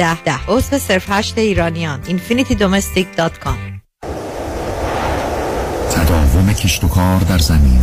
ده. 0.00 0.22
ده 0.22 0.38
عضو 0.48 0.78
صرف 0.78 1.04
هشت 1.08 1.38
ایرانیان. 1.38 2.00
infinitydomestic.com 2.02 3.80
تداوم 5.94 6.52
کشت 6.52 6.84
و 6.84 6.88
کار 6.88 7.18
در 7.18 7.38
زمین. 7.38 7.80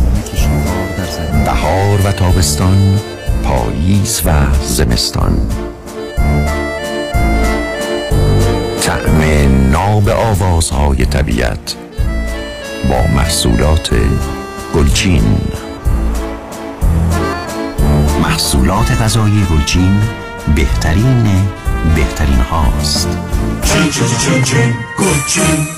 بهار 1.44 2.00
و 2.04 2.12
تابستان 2.12 3.00
پاییز 3.44 4.22
و 4.24 4.54
زمستان. 4.62 5.48
طعم 8.82 9.20
ناب 9.70 10.08
آوازهای 10.08 11.06
طبیعت 11.06 11.76
با 12.88 13.06
محصولات 13.16 13.90
گلچین. 14.74 15.40
محصولات 18.22 18.90
غذایی 19.02 19.46
گلچین 19.50 20.00
بهترین 20.54 21.48
بهترین 21.94 22.40
هاست. 22.40 23.08
چین 23.62 23.90
چین 23.90 24.42
چین 24.44 24.74
چین 25.26 25.77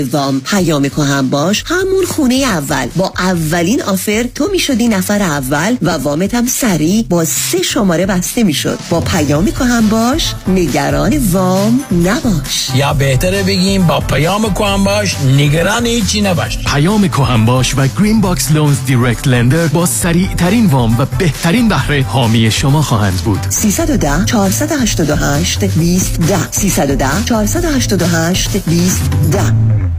وام 0.00 0.40
پیام 0.40 0.84
هم 0.84 1.30
باش. 1.30 1.64
همون 1.66 2.04
خونه 2.08 2.34
اول. 2.34 2.86
با 2.96 3.12
اولین 3.18 3.82
offer 3.82 4.26
تو 4.34 4.48
می‌شدی 4.52 4.88
نفر 4.88 5.22
اول 5.22 5.76
و 5.82 5.90
وامت 5.90 6.34
هم 6.34 6.46
سریع 6.46 7.04
با 7.08 7.24
سه 7.24 7.62
شماره 7.62 8.06
بسته 8.06 8.44
می‌شد. 8.44 8.78
با 8.90 9.00
پیامی 9.00 9.52
که 9.52 9.64
هم 9.64 9.88
باش. 9.88 10.34
نگران 10.48 11.18
وام 11.32 11.80
نباش. 12.04 12.68
یا 12.74 12.92
بهتره 12.92 13.42
بگیم 13.42 13.86
با 13.86 14.00
پیام 14.00 14.54
کوهم 14.54 14.84
باش. 14.84 15.16
نگران 15.36 15.86
هیچی 15.86 16.20
نباش. 16.20 16.58
پیام 16.58 17.08
کوهم 17.08 17.46
باش 17.46 17.74
و 17.76 17.86
Green 17.98 18.20
Box 18.20 18.52
Loans 18.52 18.76
direct 18.88 19.26
lender 19.26 19.66
با 19.66 19.86
سریع 19.86 20.34
ترین 20.34 20.66
وام 20.66 20.98
و 20.98 21.06
بهترین 21.18 21.68
بهره 21.68 22.02
حامی 22.02 22.50
شما 22.50 22.82
خواهند 22.82 23.16
بود. 23.24 23.46
310 23.50 24.24
488 24.24 25.64
20 25.64 26.20
10 26.20 26.50
310 26.50 27.24
488 27.24 28.56
20 28.56 29.02
10 29.32 29.91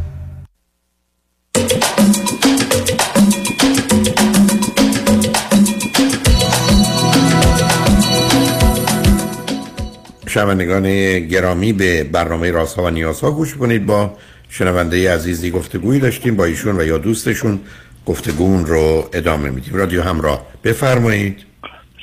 شنوندگان 10.33 11.19
گرامی 11.19 11.73
به 11.73 12.03
برنامه 12.03 12.51
رازها 12.51 12.83
و 12.83 12.89
نیازها 12.89 13.31
گوش 13.31 13.55
کنید. 13.55 13.85
با 13.85 14.17
شنونده 14.49 15.13
عزیزی 15.13 15.51
گفتگویی 15.51 15.99
داشتیم 15.99 16.35
با 16.35 16.45
ایشون 16.45 16.79
و 16.79 16.83
یا 16.83 16.97
دوستشون 16.97 17.59
گفتگون 18.05 18.65
رو 18.65 19.09
ادامه 19.13 19.49
میدیم. 19.49 19.73
رادیو 19.73 20.01
همراه 20.01 20.45
بفرمایید. 20.63 21.37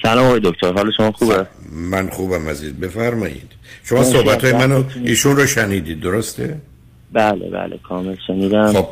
سلام 0.02 0.26
آقای 0.26 0.40
دکتر 0.44 0.72
حال 0.72 0.90
شما 0.96 1.12
خوبه؟ 1.12 1.46
من 1.72 2.08
خوبم 2.08 2.48
عزیز 2.48 2.72
بفرمایید. 2.72 3.50
شما 3.84 4.04
صحبت 4.04 4.44
های 4.44 4.52
منو 4.52 4.84
ایشون 5.04 5.36
رو 5.36 5.46
شنیدید 5.46 6.00
درسته؟ 6.00 6.56
بله 7.12 7.50
بله 7.50 7.78
کامل 7.88 8.16
شنیدم. 8.26 8.72
خب 8.72 8.88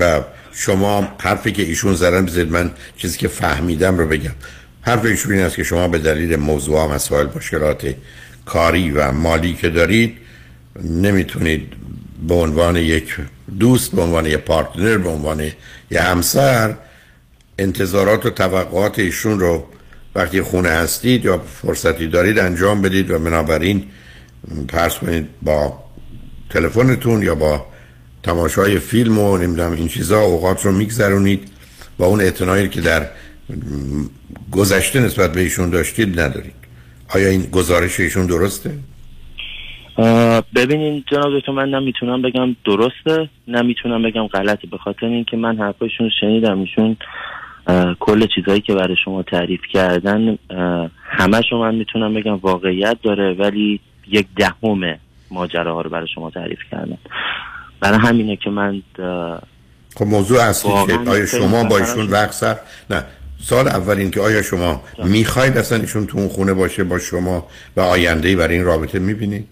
و 0.00 0.20
شما 0.52 1.08
حرفی 1.18 1.52
که 1.52 1.62
ایشون 1.62 1.94
زدن 1.94 2.26
بذارید 2.26 2.52
من 2.52 2.70
چیزی 2.96 3.18
که 3.18 3.28
فهمیدم 3.28 3.98
رو 3.98 4.06
بگم. 4.06 4.34
حرف 4.82 5.04
ایشون 5.04 5.32
این 5.32 5.42
است 5.42 5.56
که 5.56 5.64
شما 5.64 5.88
به 5.88 5.98
دلیل 5.98 6.36
موضوع 6.36 6.94
مسائل 6.94 7.26
مشکلات 7.36 7.94
کاری 8.48 8.90
و 8.90 9.12
مالی 9.12 9.54
که 9.54 9.68
دارید 9.68 10.16
نمی‌تونید 10.84 11.72
به 12.28 12.34
عنوان 12.34 12.76
یک 12.76 13.16
دوست 13.60 13.94
به 13.94 14.02
عنوان 14.02 14.26
یک 14.26 14.36
پارتنر 14.36 14.98
به 14.98 15.08
عنوان 15.08 15.40
یک 15.40 15.54
همسر 15.96 16.74
انتظارات 17.58 18.26
و 18.26 18.30
توقعات 18.30 18.98
ایشون 18.98 19.40
رو 19.40 19.64
وقتی 20.14 20.42
خونه 20.42 20.68
هستید 20.68 21.24
یا 21.24 21.38
فرصتی 21.62 22.06
دارید 22.06 22.38
انجام 22.38 22.82
بدید 22.82 23.10
و 23.10 23.18
بنابراین 23.18 23.84
پرس 24.68 24.98
کنید 24.98 25.26
با 25.42 25.84
تلفنتون 26.50 27.22
یا 27.22 27.34
با 27.34 27.66
تماشای 28.22 28.78
فیلم 28.78 29.18
و 29.18 29.36
نمی‌دونم 29.36 29.72
این 29.72 29.88
چیزا 29.88 30.20
اوقات 30.20 30.64
رو 30.64 30.72
میگذرونید 30.72 31.48
و 31.98 32.04
اون 32.04 32.20
اعتنایی 32.20 32.68
که 32.68 32.80
در 32.80 33.08
گذشته 34.52 35.00
نسبت 35.00 35.32
به 35.32 35.40
ایشون 35.40 35.70
داشتید 35.70 36.20
ندارید. 36.20 36.57
آیا 37.14 37.28
این 37.28 37.42
گزارش 37.42 38.00
ایشون 38.00 38.26
درسته؟ 38.26 38.70
ببینین 40.54 41.04
جناب 41.10 41.38
دکتر 41.38 41.52
من 41.52 41.68
نمی‌تونم 41.68 42.22
بگم 42.22 42.56
درسته 42.64 43.28
نمی‌تونم 43.48 44.02
بگم 44.02 44.26
غلطه. 44.26 44.66
به 44.66 44.78
خاطر 44.78 45.06
اینکه 45.06 45.36
من 45.36 45.58
حرفایشون 45.58 46.10
شنیدم 46.20 46.60
ایشون 46.60 46.96
کل 48.00 48.26
چیزهایی 48.34 48.60
که 48.60 48.74
برای 48.74 48.96
شما 49.04 49.22
تعریف 49.22 49.60
کردن 49.72 50.38
همه 51.02 51.42
شما 51.50 51.60
من 51.62 51.74
می‌تونم 51.74 52.14
بگم 52.14 52.36
واقعیت 52.36 52.96
داره 53.02 53.34
ولی 53.34 53.80
یک 54.08 54.26
دهم 54.36 54.98
ماجراها 55.30 55.80
رو 55.80 55.90
برای 55.90 56.08
شما 56.14 56.30
تعریف 56.30 56.58
کردن 56.70 56.98
برای 57.80 57.98
همینه 57.98 58.36
که 58.36 58.50
من 58.50 58.82
خب 59.96 60.04
موضوع 60.06 60.42
اصلی 60.42 60.72
که 60.86 61.10
آیا 61.10 61.26
شما 61.26 61.64
با 61.64 61.78
ایشون 61.78 62.06
وقت 62.06 62.32
سر 62.32 62.56
نه. 62.90 63.04
سال 63.40 63.68
اول 63.68 63.96
این 63.96 64.10
که 64.10 64.20
آیا 64.20 64.42
شما 64.42 64.82
می‌خواید 65.04 65.56
اصلا 65.56 65.78
ایشون 65.78 66.06
تو 66.06 66.18
اون 66.18 66.28
خونه 66.28 66.54
باشه 66.54 66.84
با 66.84 66.98
شما 66.98 67.46
و 67.76 67.80
آینده 67.80 68.36
برای 68.36 68.54
این 68.54 68.64
رابطه 68.64 68.98
می‌بینید؟ 68.98 69.48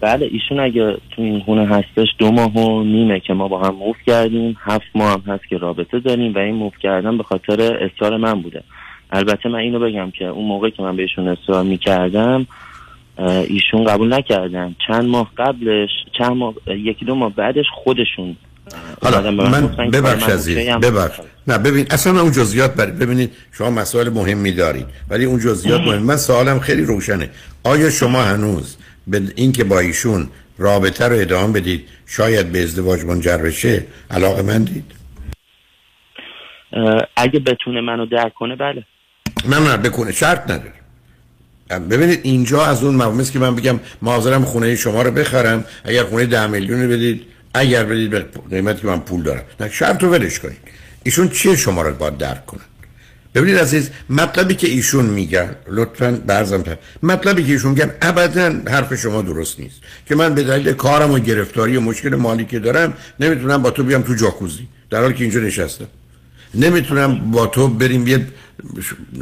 بله 0.00 0.26
ایشون 0.26 0.60
اگه 0.60 0.96
تو 1.10 1.22
این 1.22 1.40
خونه 1.40 1.66
هستش 1.66 2.08
دو 2.18 2.30
ماه 2.30 2.56
و 2.56 2.82
نیمه 2.82 3.20
که 3.20 3.34
ما 3.34 3.48
با 3.48 3.62
هم 3.62 3.74
موف 3.74 3.96
کردیم 4.06 4.56
هفت 4.60 4.86
ماه 4.94 5.12
هم 5.12 5.34
هست 5.34 5.48
که 5.48 5.58
رابطه 5.58 6.00
داریم 6.00 6.34
و 6.34 6.38
این 6.38 6.54
موف 6.54 6.72
کردن 6.82 7.16
به 7.16 7.22
خاطر 7.22 7.60
اصرار 7.60 8.16
من 8.16 8.42
بوده. 8.42 8.62
البته 9.10 9.48
من 9.48 9.58
اینو 9.58 9.78
بگم 9.78 10.10
که 10.10 10.24
اون 10.24 10.44
موقع 10.44 10.70
که 10.70 10.82
من 10.82 10.96
بهشون 10.96 11.28
اصرار 11.28 11.64
می‌کردم 11.64 12.46
ایشون 13.48 13.84
قبول 13.84 14.14
نکردن. 14.14 14.76
چند 14.86 15.04
ماه 15.04 15.32
قبلش 15.36 15.90
چند 16.18 16.32
ماه 16.36 16.54
یکی 16.66 17.04
دو 17.04 17.14
ماه 17.14 17.34
بعدش 17.34 17.66
خودشون 17.74 18.36
حالا 19.02 19.30
من 19.30 19.66
ببخش 19.90 20.22
عزیز 20.22 20.58
ببخش. 20.58 21.20
نه 21.46 21.58
ببین 21.58 21.86
اصلا 21.90 22.20
اون 22.20 22.32
جزئیات 22.32 22.74
بر... 22.74 22.86
ببینید 22.86 23.32
شما 23.52 23.70
مسائل 23.70 24.08
مهمی 24.08 24.52
دارید 24.52 24.86
ولی 25.08 25.24
اون 25.24 25.38
جزئیات 25.38 25.80
مهم. 25.80 26.02
من 26.02 26.16
سوالم 26.16 26.60
خیلی 26.60 26.84
روشنه. 26.84 27.30
آیا 27.64 27.90
شما 27.90 28.22
هنوز 28.22 28.76
به 29.06 29.22
اینکه 29.36 29.64
با 29.64 29.78
ایشون 29.78 30.28
رابطه 30.58 31.08
رو 31.08 31.16
ادامه 31.16 31.52
بدید 31.52 31.88
شاید 32.06 32.52
به 32.52 32.62
ازدواج 32.62 33.04
منجر 33.04 33.36
بشه 33.36 33.86
علاقه 34.10 34.42
من 34.42 34.64
دید 34.64 34.92
اگه 37.16 37.40
بتونه 37.40 37.80
منو 37.80 38.06
درک 38.06 38.34
کنه 38.34 38.56
بله. 38.56 38.84
نه 39.48 39.58
نه 39.58 39.76
بکنه. 39.76 40.12
شرط 40.12 40.50
نداره. 40.50 40.72
ببینید 41.90 42.20
اینجا 42.22 42.66
از 42.66 42.84
اون 42.84 42.94
مفهوم 42.94 43.24
که 43.24 43.38
من 43.38 43.54
بگم 43.54 43.80
حاضرم 44.04 44.44
خونه 44.44 44.76
شما 44.76 45.02
رو 45.02 45.10
بخرم 45.10 45.64
اگر 45.84 46.04
خونه 46.04 46.26
ده 46.26 46.46
میلیون 46.46 46.88
بدید 46.88 47.33
اگر 47.54 47.84
بدید 47.84 48.10
به 48.10 48.24
قیمتی 48.50 48.80
که 48.80 48.86
من 48.86 49.00
پول 49.00 49.22
دارم. 49.22 49.42
نه 49.60 49.70
شرط 49.70 50.02
رو 50.02 50.08
ولش 50.10 50.38
کنید. 50.38 50.58
ایشون 51.02 51.28
چیه 51.28 51.56
شما 51.56 51.82
رو 51.82 51.94
باید 51.94 52.18
درک 52.18 52.46
کنن؟ 52.46 52.60
ببینید 53.34 53.58
عزیز 53.58 53.90
مطلبی 54.10 54.54
که 54.54 54.68
ایشون 54.68 55.04
میگن 55.04 55.56
لطفا 55.68 56.20
برزم 56.26 56.64
مطلبی 57.02 57.44
که 57.44 57.52
ایشون 57.52 57.70
میگن 57.70 57.90
ابدا 58.02 58.54
حرف 58.70 58.94
شما 58.94 59.22
درست 59.22 59.60
نیست. 59.60 59.76
که 60.06 60.14
من 60.14 60.34
به 60.34 60.42
دلیل 60.42 60.72
کارم 60.72 61.10
و 61.10 61.18
گرفتاری 61.18 61.76
و 61.76 61.80
مشکل 61.80 62.14
مالی 62.14 62.44
که 62.44 62.58
دارم 62.58 62.94
نمی‌تونم 63.20 63.62
با 63.62 63.70
تو 63.70 63.84
بیام 63.84 64.02
تو 64.02 64.14
جاکوزی. 64.14 64.68
در 64.90 65.00
حالی 65.00 65.14
که 65.14 65.24
اینجا 65.24 65.40
نشستم. 65.40 65.86
نمی‌تونم 66.54 67.30
با 67.30 67.46
تو 67.46 67.68
بریم 67.68 68.06
یه 68.06 68.26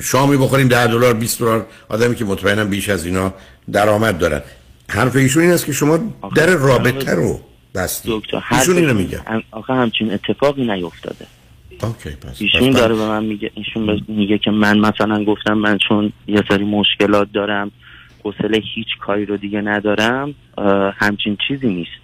شامی 0.00 0.36
بخوریم 0.36 0.68
ده 0.68 0.86
دلار 0.86 1.14
20 1.14 1.38
دلار. 1.38 1.66
آدمی 1.88 2.14
که 2.14 2.24
مطمئنم 2.24 2.68
بیش 2.70 2.88
از 2.88 3.04
اینا 3.04 3.34
درآمد 3.72 4.18
دارن. 4.18 4.42
حرف 4.88 5.16
ایشون 5.16 5.42
این 5.42 5.52
است 5.52 5.64
که 5.64 5.72
شما 5.72 6.14
در 6.36 6.46
رابطه 6.46 7.14
رو 7.14 7.40
بستی 7.74 8.22
ایشون 8.50 8.76
اینو 8.76 8.94
میگه. 8.94 9.20
آخه 9.50 9.72
همچین 9.72 10.12
اتفاقی 10.12 10.64
نیفتاده. 10.64 11.26
اوکی 11.82 12.10
پس 12.10 12.36
ایشون 12.42 12.70
داره 12.70 12.94
به 12.94 13.06
من 13.06 13.24
میگه 13.24 13.50
ایشون 13.54 14.02
میگه 14.08 14.38
که 14.38 14.50
من 14.50 14.78
مثلا 14.78 15.24
گفتم 15.24 15.52
من 15.52 15.78
چون 15.88 16.12
یه 16.26 16.42
سری 16.48 16.64
مشکلات 16.64 17.28
دارم 17.32 17.70
حوصله 18.24 18.62
هیچ 18.74 18.86
کاری 19.00 19.26
رو 19.26 19.36
دیگه 19.36 19.60
ندارم 19.60 20.34
همچین 20.98 21.36
چیزی 21.48 21.66
نیست. 21.66 22.02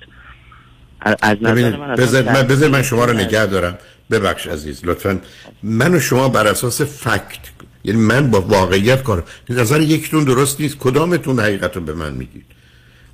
از 1.22 1.36
نظر 1.40 1.76
من 1.76 1.94
بذار 1.94 2.22
من, 2.22 2.42
بذار 2.42 2.70
من 2.70 2.82
شما 2.82 3.04
رو 3.04 3.12
نگه 3.12 3.46
دارم. 3.46 3.78
ببخش 4.10 4.46
عزیز 4.46 4.84
لطفا. 4.84 5.20
من 5.62 5.94
و 5.94 6.00
شما 6.00 6.28
بر 6.28 6.46
اساس 6.46 6.82
فکت 6.82 7.40
یعنی 7.84 8.00
من 8.00 8.30
با 8.30 8.40
واقعیت 8.40 9.02
کارم 9.02 9.24
نظر 9.48 9.80
یکتون 9.80 10.24
درست 10.24 10.60
نیست. 10.60 10.78
کدامتون 10.78 11.40
حقیقت 11.40 11.76
رو 11.76 11.82
به 11.82 11.94
من 11.94 12.14
میگید؟ 12.14 12.44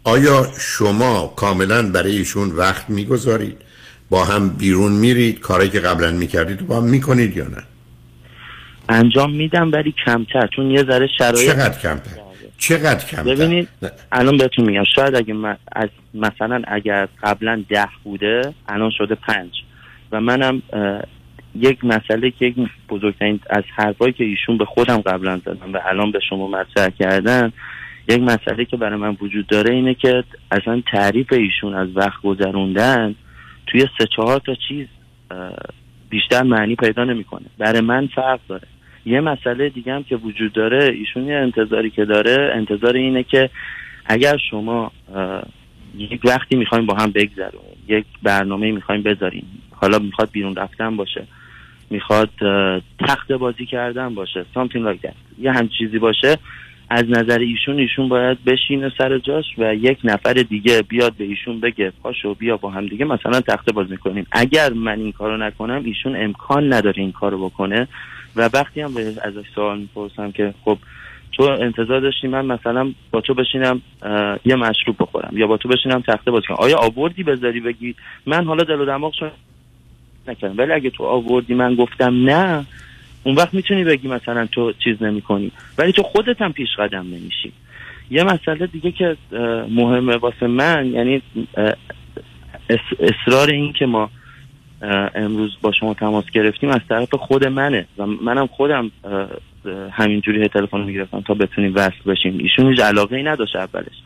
آیا 0.04 0.46
شما 0.58 1.32
کاملا 1.36 1.92
برای 1.92 2.16
ایشون 2.16 2.50
وقت 2.50 2.90
می‌گذارید؟ 2.90 3.56
با 4.10 4.24
هم 4.24 4.48
بیرون 4.48 4.92
میرید؟ 4.92 5.40
کاری 5.40 5.68
که 5.68 5.80
قبلا 5.80 6.10
می‌کردید 6.10 6.66
با 6.66 6.76
هم 6.76 6.84
می‌کنید 6.84 7.36
یا 7.36 7.44
نه؟ 7.44 7.62
انجام 8.88 9.30
میدم 9.30 9.72
ولی 9.72 9.94
کمتر 10.06 10.46
چون 10.56 10.70
یه 10.70 10.82
ذره 10.82 11.08
شرایط 11.18 11.50
چقدر 11.50 11.78
کمتر؟ 11.78 12.10
چقدر 12.58 13.06
کمتر؟ 13.06 13.34
ببینید 13.34 13.68
الان 14.12 14.36
بهتون 14.36 14.64
میگم 14.64 14.84
شاید 14.94 15.14
اگه 15.14 15.34
من 15.34 15.56
از 15.72 15.88
مثلا 16.14 16.62
اگر 16.68 17.08
قبلا 17.22 17.64
ده 17.68 17.88
بوده 18.04 18.54
الان 18.68 18.90
شده 18.98 19.14
پنج. 19.14 19.50
و 20.12 20.20
منم 20.20 20.62
یک 21.54 21.84
مسئله 21.84 22.30
که 22.30 22.46
یک 22.46 22.54
بزرگترین 22.88 23.40
از 23.50 23.62
حرفایی 23.76 24.12
که 24.12 24.24
ایشون 24.24 24.58
به 24.58 24.64
خودم 24.64 25.00
قبلا 25.00 25.40
زدن 25.44 25.72
و 25.72 25.80
الان 25.88 26.12
به 26.12 26.20
شما 26.28 26.48
مطرح 26.48 26.88
کردن 26.88 27.52
یک 28.08 28.20
مسئله 28.20 28.64
که 28.64 28.76
برای 28.76 28.98
من 28.98 29.16
وجود 29.20 29.46
داره 29.46 29.74
اینه 29.74 29.94
که 29.94 30.24
اصلا 30.50 30.82
تعریف 30.92 31.32
ایشون 31.32 31.74
از 31.74 31.88
وقت 31.96 32.22
گذروندن 32.22 33.14
توی 33.66 33.86
سه 33.98 34.06
چهار 34.16 34.40
تا 34.46 34.54
چیز 34.68 34.86
بیشتر 36.10 36.42
معنی 36.42 36.76
پیدا 36.76 37.04
نمی‌کنه. 37.04 37.46
برای 37.58 37.80
من 37.80 38.06
فرق 38.06 38.40
داره. 38.48 38.66
یه 39.06 39.20
مسئله 39.20 39.68
دیگه 39.68 39.94
هم 39.94 40.02
که 40.02 40.16
وجود 40.16 40.52
داره 40.52 40.84
ایشون 40.84 41.26
یه 41.26 41.34
انتظاری 41.34 41.90
که 41.90 42.04
داره 42.04 42.52
انتظار 42.54 42.96
اینه 42.96 43.22
که 43.22 43.50
اگر 44.06 44.36
شما 44.50 44.92
یک 45.96 46.20
وقتی 46.24 46.56
می‌خوایم 46.56 46.86
با 46.86 46.94
هم 46.94 47.10
بگذرونیم 47.10 47.76
یک 47.88 48.04
برنامه 48.22 48.72
می‌خوایم 48.72 49.02
بذاریم 49.02 49.62
حالا 49.70 49.98
می‌خواد 49.98 50.30
بیرون 50.32 50.56
رفتن 50.56 50.96
باشه 50.96 51.26
می‌خواد 51.90 52.30
تخت 52.98 53.32
بازی 53.32 53.66
کردن 53.66 54.14
باشه 54.14 54.44
something 54.54 54.92
like 54.92 55.06
that 55.06 55.14
یه 55.38 55.52
هم 55.52 55.68
چیزی 55.68 55.98
باشه 55.98 56.38
از 56.94 57.04
نظر 57.08 57.38
ایشون 57.38 57.78
ایشون 57.78 58.08
باید 58.08 58.44
بشینه 58.44 58.92
سر 58.98 59.18
جاش 59.18 59.44
و 59.58 59.74
یک 59.74 59.98
نفر 60.04 60.32
دیگه 60.32 60.82
بیاد 60.82 61.14
به 61.18 61.24
ایشون 61.24 61.60
بگه 61.60 61.92
پاشو 62.02 62.34
بیا 62.34 62.56
با 62.56 62.70
هم 62.70 62.86
دیگه. 62.86 63.04
مثلا 63.04 63.40
تخته 63.40 63.72
بازی 63.72 63.96
کنیم 63.96 64.26
اگر 64.32 64.72
من 64.72 64.98
این 64.98 65.12
کارو 65.12 65.36
نکنم 65.36 65.82
ایشون 65.84 66.16
امکان 66.16 66.72
نداره 66.72 67.02
این 67.02 67.12
کارو 67.12 67.48
بکنه. 67.48 67.88
و 68.36 68.50
وقتی 68.54 68.80
هم 68.80 68.96
ازش 68.96 69.44
سوال 69.54 69.78
می‌پرسم 69.78 70.30
که 70.30 70.54
خب 70.64 70.78
تو 71.32 71.42
انتظار 71.42 72.00
داشتی 72.00 72.28
من 72.28 72.46
مثلا 72.46 72.92
با 73.10 73.20
تو 73.20 73.34
بشینم 73.34 73.82
یه 74.44 74.54
مشروب 74.54 74.96
بخورم 75.00 75.38
یا 75.38 75.46
با 75.46 75.56
تو 75.56 75.68
بشینم 75.68 76.00
تخته 76.00 76.30
بازی 76.30 76.46
کنم؟ 76.46 76.56
آیا 76.60 76.78
آوردی 76.78 77.22
بذاری 77.22 77.60
بگی؟ 77.60 77.94
من 78.26 78.44
حالا 78.44 78.64
دل 78.64 78.80
و 78.80 78.84
دماغ 78.84 79.12
نکردم. 80.28 80.58
ولی 80.58 80.72
اگه 80.72 80.90
تو 80.90 81.04
آوردی 81.04 81.54
من 81.54 81.74
گفتم 81.74 82.30
نه 82.30 82.66
اون 83.24 83.34
وقت 83.34 83.54
می‌تونی 83.54 83.84
بگی 83.84 84.08
مثلا 84.08 84.46
تو 84.46 84.72
چیز 84.72 85.02
نمی 85.02 85.22
کنی 85.22 85.52
ولی 85.78 85.92
تو 85.92 86.02
خودت 86.02 86.42
هم 86.42 86.52
پیش 86.52 86.68
قدم 86.78 87.06
نمیشی. 87.06 87.52
یه 88.10 88.24
مسئله 88.24 88.66
دیگه 88.66 88.92
که 88.92 89.16
مهمه 89.70 90.16
واسه 90.16 90.46
من 90.46 90.86
یعنی 90.86 91.22
اصرار 93.00 93.50
این 93.50 93.72
که 93.72 93.86
ما 93.86 94.10
امروز 95.14 95.56
با 95.62 95.72
شما 95.72 95.94
تماس 95.94 96.24
گرفتیم 96.30 96.70
از 96.70 96.80
طرف 96.88 97.14
خود 97.14 97.46
منه 97.46 97.86
و 97.98 98.06
منم 98.06 98.46
خودم 98.46 98.90
همینجوری 99.90 100.48
تلفن 100.48 100.80
می‌گرفتم 100.80 101.20
تا 101.20 101.34
بتونیم 101.34 101.72
وصل 101.74 102.02
بشیم. 102.06 102.38
ایشون 102.38 102.70
هیچ 102.70 102.80
علاقه 102.80 103.16
ای 103.16 103.22
نداشت 103.22 103.56
اولش. 103.56 103.96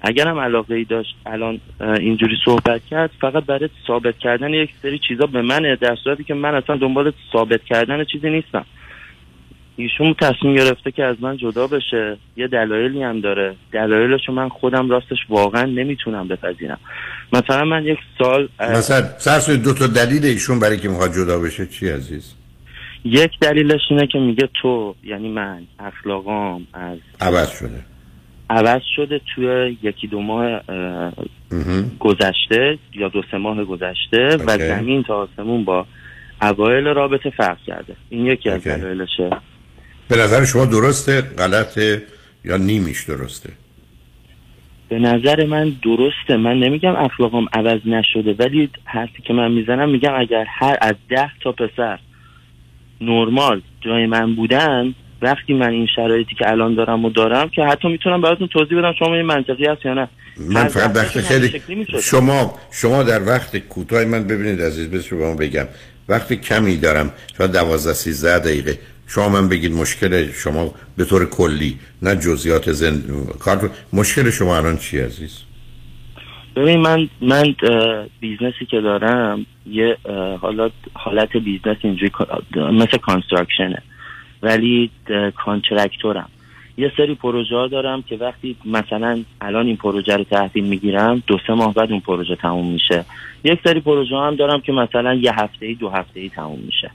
اگرم 0.00 0.38
علاقه 0.38 0.74
ای 0.74 0.84
داشت 0.84 1.16
الان 1.26 1.60
اینجوری 1.80 2.36
صحبت 2.44 2.80
کرد 2.90 3.10
فقط 3.20 3.44
برای 3.44 3.68
ثابت 3.86 4.18
کردن 4.18 4.54
یک 4.54 4.70
سری 4.82 5.00
چیزا 5.08 5.26
به 5.26 5.42
منه 5.42 5.76
در 5.76 5.96
صورتی 6.04 6.24
که 6.24 6.34
من 6.34 6.54
اصلا 6.54 6.76
دنبال 6.76 7.12
ثابت 7.32 7.64
کردن 7.64 8.04
چیزی 8.04 8.30
نیستم. 8.30 8.64
ایشون 9.76 10.14
تصمیم 10.14 10.54
گرفته 10.54 10.90
که 10.90 11.04
از 11.04 11.16
من 11.20 11.36
جدا 11.36 11.66
بشه. 11.66 12.16
یه 12.36 12.46
دلایلی 12.46 13.02
هم 13.02 13.20
داره. 13.20 13.54
دلایلشو 13.72 14.32
من 14.32 14.48
خودم 14.48 14.90
راستش 14.90 15.18
واقعا 15.28 15.64
نمی‌تونم 15.64 16.28
بپذیرم. 16.28 16.78
مثلا 17.32 17.64
من 17.64 17.84
یک 17.84 17.98
سال 18.18 18.48
مثلا 18.60 19.02
سرس 19.18 19.50
دو 19.50 19.74
تا 19.74 19.86
دلیل 19.86 20.24
ایشون 20.24 20.60
برای 20.60 20.78
که 20.78 20.88
می‌خواد 20.88 21.14
جدا 21.14 21.38
بشه 21.38 21.66
چی 21.66 21.88
عزیز؟ 21.88 22.34
یک 23.04 23.30
دلیلش 23.40 23.80
اینه 23.90 24.06
که 24.06 24.18
میگه 24.18 24.48
تو 24.62 24.94
یعنی 25.04 25.28
من 25.28 25.62
اخلاقام 25.78 26.66
از 26.74 26.98
عوض 27.20 27.50
شده. 27.58 27.89
عوض 28.50 28.82
شده 28.96 29.20
توی 29.34 29.76
یکی 29.82 30.06
دو 30.06 30.20
ماه. 30.20 30.60
گذشته 31.98 32.78
یا 32.94 33.08
دو 33.08 33.22
سه 33.30 33.36
ماه 33.36 33.64
گذشته 33.64 34.36
و. 34.36 34.58
زمین 34.58 35.02
تا 35.02 35.14
آسمون 35.14 35.64
با 35.64 35.86
اوایل 36.42 36.84
رابطه 36.84 37.30
فرق 37.30 37.58
کرده 37.66 37.96
این 38.08 38.26
یکی 38.26 38.50
از. 38.50 38.64
دلایلشه 38.64 39.30
به 40.08 40.16
نظر 40.16 40.44
شما 40.44 40.64
درسته 40.64 41.20
غلطه 41.20 42.02
یا 42.44 42.56
نیمیش 42.56 43.04
درسته 43.04 43.50
به 44.88 44.98
نظر 44.98 45.46
من 45.46 45.72
درسته 45.82 46.36
من 46.36 46.58
نمیگم 46.58 46.96
اخلاقم 46.96 47.46
عوض 47.52 47.80
نشده 47.86 48.34
ولی 48.38 48.70
حرفی 48.84 49.22
که 49.22 49.32
من 49.32 49.52
می‌زنم 49.52 49.90
میگم 49.90 50.14
اگر 50.18 50.44
هر 50.48 50.78
از 50.80 50.94
ده 51.08 51.30
تا 51.42 51.52
پسر 51.52 51.98
نرمال 53.00 53.60
جای 53.80 54.06
من 54.06 54.34
بودن 54.34 54.94
وقتی 55.22 55.54
من 55.54 55.70
این 55.70 55.86
شرایطی 55.96 56.34
که 56.34 56.50
الان 56.50 56.74
دارم 56.74 57.04
و 57.04 57.10
دارم 57.10 57.48
که 57.48 57.62
حتی 57.62 57.88
می‌تونم 57.88 58.20
براتون 58.20 58.48
توضیح 58.48 58.78
بدم 58.78 58.92
شما 58.98 59.14
این 59.14 59.26
منطقی 59.26 59.66
هست 59.66 59.86
یا 59.86 59.94
نه. 59.94 60.08
من 60.36 60.68
فقط 60.68 60.96
وقت 60.96 61.20
خیلی. 61.20 61.62
شما 62.02 62.58
شما 62.70 63.02
در 63.02 63.26
وقت 63.26 63.56
کوتاه 63.56 64.04
من 64.04 64.24
ببینید 64.24 64.62
عزیز 64.62 64.90
بس 64.90 65.12
رو 65.12 65.18
به 65.18 65.26
ما 65.26 65.34
بگم. 65.34 65.66
وقت 66.08 66.32
کمی 66.32 66.76
دارم 66.76 67.12
شاید 67.38 67.52
12 67.52 67.92
13 67.92 68.38
دقیقه. 68.38 68.78
شما 69.06 69.28
من 69.28 69.48
بگید 69.48 69.72
مشکل 69.72 70.32
شما 70.32 70.74
به 70.96 71.04
طور 71.04 71.26
کلی 71.26 71.78
نه 72.02 72.16
جزئیات 72.16 72.72
زن 72.72 73.02
کار 73.38 73.70
مشکل 73.92 74.30
شما 74.30 74.56
الان 74.56 74.76
چی 74.76 75.00
عزیز؟ 75.00 75.38
ببین 76.56 76.80
من 76.80 77.08
من 77.20 77.54
business 78.20 78.61
ی 78.61 78.66
که 78.70 78.80
دارم 78.80 79.46
یه 79.66 79.96
حالت 80.40 80.72
حالت 80.94 81.36
business 81.36 81.76
اینجوری 81.82 82.12
مثل 82.56 82.96
construction 82.96 83.70
ه. 83.70 83.82
ولی 84.42 84.90
contractor 85.36 86.13
م. 86.13 86.28
یه 86.76 86.92
سری 86.96 87.14
پروژه 87.14 87.56
ها 87.56 87.66
دارم 87.66 88.02
که 88.02 88.16
وقتی 88.16 88.56
مثلا 88.64 89.22
الان 89.40 89.66
این 89.66 89.76
پروژه 89.76 90.16
رو 90.16 90.24
تحویل 90.24 90.64
می‌گیرم 90.64 91.22
دو 91.26 91.38
سه 91.46 91.52
ماه 91.52 91.74
بعد 91.74 91.90
اون 91.90 92.00
پروژه 92.00 92.36
تموم 92.36 92.72
میشه. 92.72 93.04
یک 93.44 93.60
سری 93.64 93.80
پروژه 93.80 94.16
هم 94.16 94.34
دارم 94.34 94.60
که 94.60 94.72
مثلا 94.72 95.14
یه 95.14 95.32
هفته 95.40 95.66
ای 95.66 95.74
دو 95.74 95.88
هفته 95.88 96.20
ای 96.20 96.28
تموم 96.28 96.58
میشه. 96.58 96.90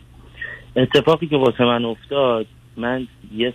اتفاقی 0.76 1.28
که 1.28 1.38
واسه 1.38 1.64
من 1.64 1.86
افتاد 1.86 2.46
من 2.78 3.08
یه 3.36 3.54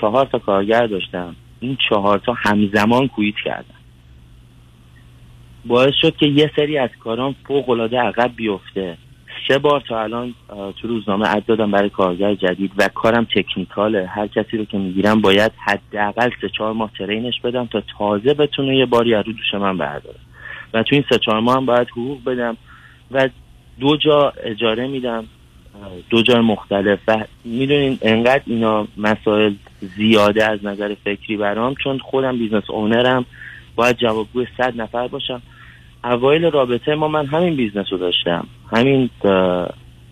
چهار 0.00 0.26
تا 0.26 0.38
کارگر 0.38 0.86
داشتم. 0.86 1.36
این 1.60 1.76
چهار 1.88 2.18
تا 2.18 2.32
همزمان 2.32 3.08
کویت 3.08 3.34
کردن. 3.44 3.74
باعث 5.64 5.94
شد 6.00 6.16
که 6.16 6.26
یه 6.26 6.50
سری 6.56 6.78
از 6.78 6.90
کارام 7.00 7.34
فوق 7.46 7.70
العاده 7.70 7.98
عقب 7.98 8.30
بیفته. 8.36 8.96
سه 9.48 9.58
بار 9.58 9.80
تا 9.88 10.02
الان 10.02 10.34
تو 10.80 10.88
روزنامه 10.88 11.36
اد 11.36 11.46
دادم 11.46 11.70
برای 11.70 11.90
کارگر 11.90 12.34
جدید 12.34 12.72
و 12.76 12.88
کارم 12.88 13.26
تکنیکاله. 13.36 14.06
هر 14.06 14.26
کسی 14.26 14.56
رو 14.56 14.64
که 14.64 14.78
می‌گیرم 14.78 15.20
باید 15.20 15.52
حداقل 15.64 16.30
سه 16.40 16.48
چهار 16.48 16.72
ماه 16.72 16.90
ترینش 16.98 17.40
بدم 17.40 17.66
تا 17.66 17.82
تازه 17.98 18.34
بتونه 18.34 18.76
یه 18.76 18.86
باری 18.86 19.14
از 19.14 19.26
رو 19.26 19.32
دوش 19.32 19.54
من 19.54 19.78
برداره. 19.78 20.18
و 20.74 20.82
تو 20.82 20.94
این 20.94 21.04
سه 21.10 21.18
چهار 21.18 21.40
ماه 21.40 21.56
هم 21.56 21.66
باید 21.66 21.88
حقوق 21.88 22.24
بدم 22.24 22.56
و 23.10 23.28
دو 23.80 23.96
جا 23.96 24.32
اجاره 24.44 24.86
میدم 24.86 25.24
دو 26.10 26.22
جای 26.22 26.40
مختلف. 26.40 26.98
و 27.08 27.24
می‌دونین 27.44 27.98
انقدر 28.02 28.42
اینا 28.46 28.86
مسائل 28.96 29.54
زیاده 29.80 30.44
از 30.44 30.64
نظر 30.64 30.94
فکری 31.04 31.36
برام 31.36 31.74
چون 31.84 31.98
خودم 31.98 32.38
business 32.38 32.70
owner 32.70 33.15
م 33.15 33.24
باید 33.76 33.96
جوابگوی 33.96 34.46
صد 34.58 34.80
نفر 34.80 35.08
باشم. 35.08 35.42
اوایل 36.04 36.50
رابطه 36.50 36.94
ما 36.94 37.08
من 37.08 37.26
همین 37.26 37.56
business 37.56 37.86
رو 37.90 37.98
داشتم. 37.98 38.46
همین 38.72 39.10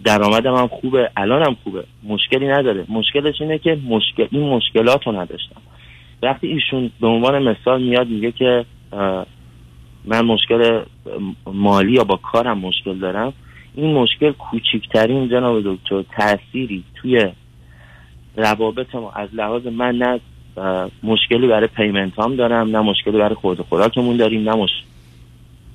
درآمدم 0.04 0.54
هم 0.54 0.68
خوبه 0.68 1.10
الانم 1.16 1.56
خوبه 1.64 1.84
مشکلی 2.02 2.48
نداره. 2.48 2.84
مشکلش 2.88 3.40
اینه 3.40 3.58
که 3.58 3.78
مشکل 3.88 4.26
این 4.30 4.48
مشکلات 4.48 5.06
رو 5.06 5.12
نداشتم. 5.12 5.60
وقتی 6.22 6.46
ایشون 6.46 6.90
به 7.00 7.06
عنوان 7.06 7.42
مثال 7.42 7.82
میاد 7.82 8.08
میگه 8.08 8.32
که 8.32 8.64
من 10.04 10.24
مشکل 10.24 10.82
مالی 11.46 11.92
یا 11.92 12.04
با 12.04 12.16
کارم 12.16 12.58
مشکل 12.58 12.98
دارم 12.98 13.32
این 13.74 13.94
مشکل 13.94 14.32
کوچکترین 14.32 15.28
جناب 15.28 15.60
دکتر 15.64 16.02
تأثیری 16.02 16.84
توی 16.94 17.28
روابط 18.36 18.94
ما 18.94 19.10
از 19.10 19.28
لحاظ 19.32 19.66
من 19.66 19.96
نه 19.96 20.20
مشکلی 21.02 21.46
برای 21.46 21.66
payment 21.66 22.18
هم 22.18 22.36
دارم 22.36 22.76
نه 22.76 22.80
مشکلی 22.80 23.18
برای 23.18 23.34
خورد 23.34 23.60
خوراکمون 23.60 24.16
داریم 24.16 24.50
نه 24.50 24.56
مش... 24.56 24.70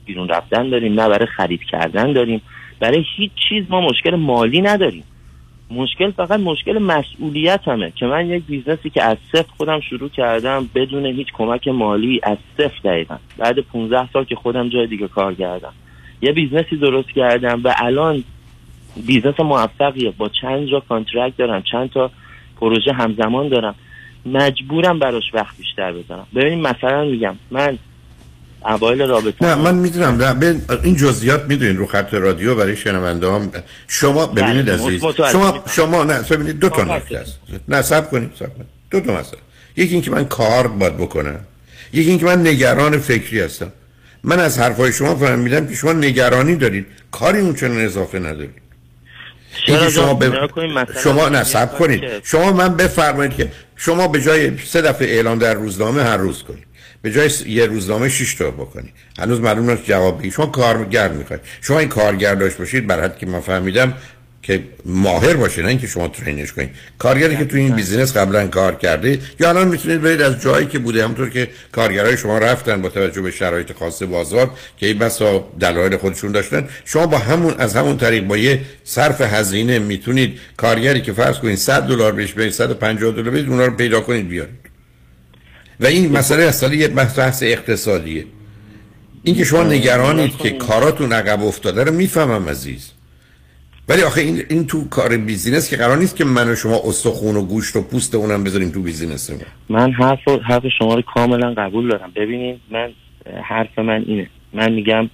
بیرون 0.06 0.28
رفتن 0.28 0.70
داریم 0.70 1.00
نه 1.02 1.10
برای 1.10 1.26
خرید 1.26 1.64
کردن 1.64 2.14
داریم. 2.14 2.42
برای 2.80 3.04
هیچ 3.18 3.32
چیز 3.50 3.64
ما 3.70 3.82
مشکل 3.82 4.16
مالی 4.16 4.62
نداریم. 4.62 5.04
مشکل 5.72 6.12
فقط 6.12 6.40
مشکل 6.40 6.80
مسئولیت 6.80 7.68
منه. 7.68 7.92
که 7.96 8.06
من 8.06 8.30
یک 8.30 8.44
business 8.44 8.85
ی 8.85 8.90
که 8.90 9.04
از 9.04 9.18
صفر 9.32 9.52
خودم 9.58 9.80
شروع 9.80 10.10
کردم 10.10 10.70
بدون 10.76 11.06
هیچ 11.06 11.28
کمک 11.34 11.68
مالی 11.68 12.20
از 12.24 12.38
صفر 12.58 12.80
دقیقا. 12.84 13.18
بعد 13.38 13.60
15 13.60 14.10
سال 14.14 14.24
که 14.24 14.36
خودم 14.36 14.70
جای 14.70 14.88
دیگه 14.88 15.08
کار 15.08 15.34
کردم. 15.34 15.74
یه 16.22 16.32
business 16.32 16.71
ی 16.71 16.76
درست 16.76 17.10
کردم 17.10 17.62
و 17.64 17.76
الان 17.78 18.24
business 19.06 19.40
موفقیه. 19.40 20.12
با 20.12 20.30
چند 20.30 20.66
جا 20.68 20.80
contract 20.80 21.38
دارم 21.38 21.62
چند 21.72 21.90
تا 21.90 22.12
پروژه 22.60 22.94
همزمان 22.94 23.50
دارم. 23.50 23.76
مجبورم 24.26 25.00
براش 25.00 25.34
وقت 25.34 25.58
بیشتر 25.58 25.92
بذارم. 25.92 26.28
ببینید 26.36 26.68
مثلا 26.68 27.06
میگم 27.06 27.36
من 27.52 27.78
اوایل 28.66 29.02
رابطه. 29.02 29.46
نه 29.46 29.56
من 29.56 29.76
می‌دونم. 29.76 30.62
این 30.84 30.96
جزئیات 30.96 31.46
می‌دونین 31.46 31.78
رو 31.78 31.86
خط 31.86 32.14
رادیو 32.14 32.56
برای 32.56 32.76
شنونده 32.76 33.32
هم 33.32 33.52
شما 33.88 34.26
ببینید 34.26 34.66
بله، 34.66 34.74
عزیز 34.74 35.04
متوجه 35.04 35.32
شما. 35.32 35.64
شما 35.70 36.04
نه 36.04 36.22
ببینید 36.22 36.60
دو 36.60 36.70
تا 36.70 36.84
نکته 36.84 37.18
است. 37.18 37.40
نه 37.68 37.82
صبر 37.82 38.08
کنید 38.08 38.32
صبر 38.40 38.50
کنید. 38.50 38.68
دو 38.92 39.00
تا 39.00 39.20
مسئله. 39.20 39.40
یکی 39.76 39.94
اینکه 39.94 40.12
من 40.12 40.26
کار 40.26 40.68
باید 40.68 40.98
بکنم. 40.98 41.40
یکی 41.94 42.10
اینکه 42.10 42.26
من 42.26 42.48
نگران 42.48 42.98
فکری 42.98 43.40
هستم. 43.40 43.72
من 44.24 44.40
از 44.40 44.60
حرفای 44.60 44.94
شما 44.94 45.16
فهمیدم 45.16 45.68
که 45.68 45.76
شما 45.76 45.94
نگرانی 45.94 46.56
دارید. 46.56 46.86
کاری 47.12 47.40
اون 47.40 47.56
چنان 47.56 47.86
اضافه 47.86 48.20
ندارید. 48.20 48.66
چرا 49.68 49.90
شما؟ 49.90 50.14
به 50.14 50.32
شما 51.04 51.24
یه 51.24 51.30
نصب 51.30 51.78
کنید. 51.78 52.04
شما 52.24 52.52
من 52.52 52.76
بفرمایید 52.76 53.36
که 53.36 53.52
شما 53.76 54.08
به 54.08 54.22
جای 54.22 54.58
سه 54.58 54.82
دفعه 54.82 55.16
اعلان 55.16 55.38
در 55.38 55.54
روزنامه 55.54 56.04
هر 56.04 56.18
روز 56.18 56.44
کنید. 56.44 56.66
به 57.06 57.12
جای 57.12 57.30
یه 57.48 57.66
روزنامه 57.66 58.10
شش 58.10 58.34
تا 58.34 58.52
بکنید 58.52 58.94
هنوز 59.20 59.40
معلوم 59.40 59.70
نیست 59.70 59.86
جواب 59.86 60.20
بگید 60.20 60.34
شما 60.34 60.46
کارگر 60.46 61.08
می‌خواید. 61.08 61.42
شما 61.62 61.80
این 61.80 61.90
کارگر 61.90 62.36
داشت 62.36 62.58
باشید 62.58 62.88
بر 62.88 63.04
حد 63.04 63.18
که 63.18 63.26
من 63.26 63.40
فهمیدم 63.40 63.94
که 64.42 64.64
ماهر 64.86 65.34
باشه 65.34 65.62
نه 65.62 65.68
اینکه 65.68 65.88
شما 65.88 66.08
ترینش 66.08 66.54
کنید. 66.54 66.70
کارگری 67.00 67.38
که 67.38 67.46
تو 67.46 67.58
این 67.58 67.76
بیزینس 67.76 68.18
قبلا 68.18 68.48
کار 68.48 68.76
کرده 68.76 69.20
یا 69.40 69.50
الان 69.50 69.68
می‌تونید 69.68 70.02
برید 70.02 70.22
از 70.22 70.42
جایی 70.42 70.66
که 70.66 70.80
بوده 70.80 71.04
همونطور 71.04 71.30
که 71.30 71.48
کارگرای 71.72 72.18
شما 72.18 72.38
رفتن 72.38 72.82
با 72.82 72.90
توجه 72.90 73.22
به 73.22 73.32
شرایط 73.32 73.74
خاص 73.74 74.04
بازار 74.04 74.52
که 74.78 74.88
این 74.88 75.00
بسا 75.00 75.48
دلایل 75.60 75.98
خودشون 75.98 76.32
داشتن. 76.32 76.68
شما 76.86 77.08
با 77.08 77.18
همون 77.18 77.54
از 77.58 77.76
همون 77.76 77.98
طریق 77.98 78.24
با 78.24 78.38
یه 78.38 78.62
صرف 78.84 79.22
هزینه 79.22 79.80
می‌تونید 79.80 80.40
کارگری 80.58 81.02
که 81.02 81.14
فرض 81.14 81.38
کنید 81.40 81.58
100 81.58 81.82
دلار 81.82 82.12
بهش 82.12 82.34
بدید 82.34 82.52
150 82.52 83.12
دلار 83.12 83.30
بدید 83.30 83.50
اونا 83.50 83.66
رو 83.66 83.76
پیدا 83.76 84.02
کنید 84.02 84.28
بیارید. 84.28 84.65
و 85.80 85.86
این 85.86 86.18
مسئله 86.18 86.44
اصلا 86.44 86.74
یه 86.74 86.88
بحث 86.88 87.88
این 89.24 89.36
که 89.36 89.44
شما 89.44 89.64
نگرانید 89.64 90.38
که 90.38 90.50
کاراتون 90.50 91.14
عقب 91.14 91.44
افتاده 91.44 91.84
رو 91.84 91.94
می‌فهمم 91.94 92.50
عزیز. 92.50 92.92
ولی 93.90 94.02
آخه 94.02 94.22
این 94.22 94.44
این 94.50 94.68
تو 94.68 94.90
کار 94.90 95.18
business 95.18 95.70
که 95.70 95.78
قرار 95.78 95.98
نیست 95.98 96.16
که 96.16 96.26
من 96.26 96.50
و 96.50 96.56
شما 96.56 96.82
استخون 96.86 97.36
و 97.36 97.42
گوشت 97.42 97.76
و 97.76 97.82
پوست 97.82 98.16
اونم 98.16 98.44
بذاریم 98.44 98.70
تو 98.70 98.82
business 98.82 99.32
من 99.70 99.92
حرف 99.92 100.28
حرف 100.28 100.64
شما 100.80 100.96
رو 100.96 101.02
کاملا 101.02 101.54
قبول 101.54 101.90
دارم. 101.90 102.12
ببینید 102.16 102.60
من 102.72 102.90
حرف 103.44 103.80
من 103.80 104.04
اینه. 104.08 104.30
من 104.54 104.72
میگم 104.72 105.10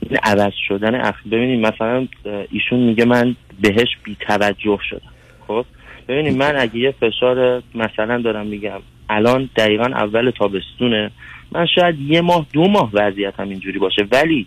این 0.00 0.18
عوض 0.22 0.52
شدن 0.68 0.94
اخ 0.94 1.14
ببینید 1.26 1.66
مثلا 1.66 2.08
ایشون 2.50 2.80
میگه 2.80 3.04
من 3.04 3.36
بهش 3.60 3.88
بی 4.04 4.16
توجه 4.28 4.78
شدم. 4.90 5.12
خب؟ 5.48 5.66
ببینید 6.08 6.36
من 6.36 6.56
اگه 6.56 6.76
یه 6.76 6.94
فشار 7.00 7.62
مثلا 7.74 8.22
دارم 8.22 8.46
میگم 8.46 8.80
الان 9.08 9.50
دقیقا 9.56 9.84
اول 9.84 10.30
تابستونه. 10.30 11.10
من 11.52 11.66
شاید 11.66 12.00
یه 12.00 12.20
ماه 12.20 12.46
دو 12.52 12.68
ماه 12.68 12.90
وضعیت 12.92 13.34
هم 13.38 13.48
اینجوری 13.48 13.78
باشه. 13.78 14.06
ولی 14.12 14.46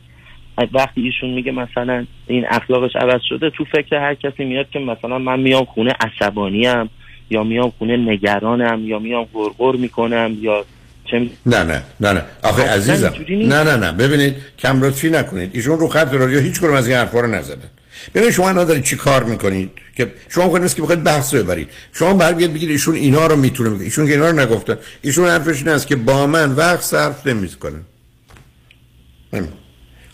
وقتی 0.73 1.01
ایشون 1.01 1.29
میگه 1.29 1.51
مثلا 1.51 2.05
این 2.27 2.45
اخلاقش 2.49 2.95
عوض 2.95 3.21
شده 3.29 3.49
تو 3.49 3.65
فکر 3.65 3.95
هر 3.95 4.13
کسی 4.13 4.45
میاد 4.45 4.69
که 4.69 4.79
مثلا 4.79 5.17
من 5.17 5.39
میام 5.39 5.65
خونه 5.65 5.93
عصبانیم 5.99 6.89
یا 7.29 7.43
میام 7.43 7.73
خونه 7.77 7.97
نگرانم 7.97 8.87
یا 8.87 8.99
میام 8.99 9.27
غرغر 9.33 9.75
می‌کنم 9.75 10.37
یا 10.41 10.65
چه 11.05 11.19
نه 11.45 11.63
نه 11.63 11.83
نه 11.99 12.13
نه. 12.13 12.21
آخه 12.43 12.63
عزیزم. 12.63 13.13
نه 13.29 13.63
نه 13.63 13.75
نه. 13.75 13.91
ببینید 13.91 14.35
کم 14.59 14.83
لطفی 14.83 15.09
نکنید. 15.09 15.51
ایشون 15.53 15.79
رو 15.79 15.87
خط 15.87 16.13
رادیو 16.13 16.39
هیچ 16.39 16.59
کدوم 16.59 16.73
از 16.73 16.87
این 16.87 16.97
حرفا 16.97 17.19
رو 17.19 17.27
نزدن 17.27 17.69
ببینید 18.15 18.33
شما 18.33 18.49
الان 18.49 18.65
دارید 18.65 18.83
چی 18.83 18.95
کار 18.95 19.23
می‌کنید؟ 19.23 19.71
که 19.97 20.13
شما 20.29 20.49
خودت 20.49 20.75
که 20.75 20.81
بخواید 20.81 21.03
بحث 21.03 21.33
رو 21.33 21.43
ببرید. 21.43 21.69
شما 21.93 22.13
برگردید 22.13 22.53
بگید 22.53 22.69
ایشون 22.69 22.95
اینا 22.95 23.27
رو 23.27 23.35
می‌تونه 23.35 23.69
میگه 23.69 23.83
ایشون 23.83 24.05
که 24.05 24.11
اینا 24.11 24.29
رو 24.29 24.39
نگفتن 24.39 24.77
ایشون 25.01 25.27
حرفش 25.27 25.57
این 25.57 25.69
است 25.69 25.87
که 25.87 25.95
با 25.95 26.27
من 26.27 26.51
وقت 26.51 26.81
صرف 26.81 27.27
نمی‌کنه. 27.27 27.79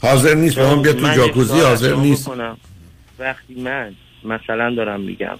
حاضر 0.01 0.33
نیست 0.35 0.59
با 0.59 0.75
من 0.75 0.81
بیاد 0.81 0.97
تو 0.97 1.13
جاکوزی 1.15 1.59
حاضر 1.59 1.95
نیست. 1.95 2.31
وقتی 3.19 3.61
من 3.61 3.95
مثلا 4.23 4.75
دارم 4.75 5.01
میگم 5.01 5.37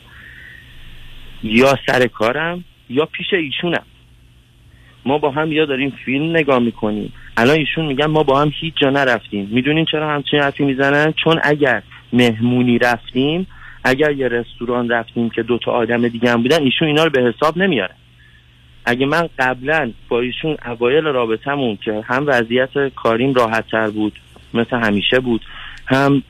یا 1.43 1.79
سر 1.87 2.07
کارم 2.07 2.63
یا 2.89 3.05
پیش 3.05 3.27
ایشونم. 3.33 3.85
ما 5.05 5.17
با 5.17 5.31
هم 5.31 5.51
یا 5.51 5.65
داریم 5.65 5.93
فیلم 6.05 6.29
نگاه 6.29 6.59
می‌کنیم. 6.59 7.13
الان 7.37 7.55
ایشون 7.55 7.85
میگن 7.85 8.05
ما 8.05 8.23
با 8.23 8.41
هم 8.41 8.51
هیچ 8.61 8.73
جا 8.81 8.89
نرفتیم. 8.89 9.49
می‌دونین 9.51 9.85
چرا 9.91 10.09
همچین 10.09 10.39
حرفی 10.39 10.63
می‌زنن؟ 10.65 11.13
چون 11.23 11.39
اگر 11.43 11.83
مهمونی 12.13 12.77
رفتیم 12.77 13.47
اگر 13.83 14.11
یه 14.11 14.27
رستوران 14.27 14.89
رفتیم 14.89 15.29
که 15.29 15.43
دوتا 15.43 15.71
آدم 15.71 16.07
دیگه 16.07 16.31
هم 16.31 16.41
بودن 16.41 16.61
ایشون 16.63 16.87
اینا 16.87 17.03
رو 17.03 17.09
به 17.09 17.21
حساب 17.21 17.57
نمیاره. 17.57 17.93
اگه 18.85 19.05
من 19.05 19.29
قبلا 19.39 19.91
با 20.09 20.19
ایشون 20.19 20.57
اوایل 20.65 21.03
رابطمون 21.03 21.77
که 21.85 22.01
هم 22.05 22.23
وضعیت 22.27 22.87
کاریم 22.95 23.33
راحت 23.33 23.67
تر 23.67 23.89
بود 23.89 24.13
مثل 24.53 24.77
همیشه 24.77 25.19
بود 25.19 25.41
هم 25.87 26.23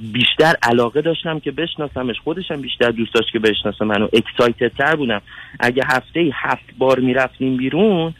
بیشتر 0.00 0.54
علاقه 0.62 1.00
داشتم 1.00 1.40
که 1.40 1.50
بشناسمش. 1.50 2.16
خودشم 2.24 2.60
بیشتر 2.60 2.90
دوست 2.90 3.14
داشت 3.14 3.32
که 3.32 3.38
بشناسه 3.38 3.84
منو. 3.84 4.08
اکسایتد 4.12 4.76
تر 4.76 4.96
بودم. 4.96 5.22
اگه 5.60 5.82
هفته 5.86 6.30
هفت 6.34 6.64
بار 6.78 7.00
می‌رفتیم 7.00 7.56
بیرون 7.56 8.14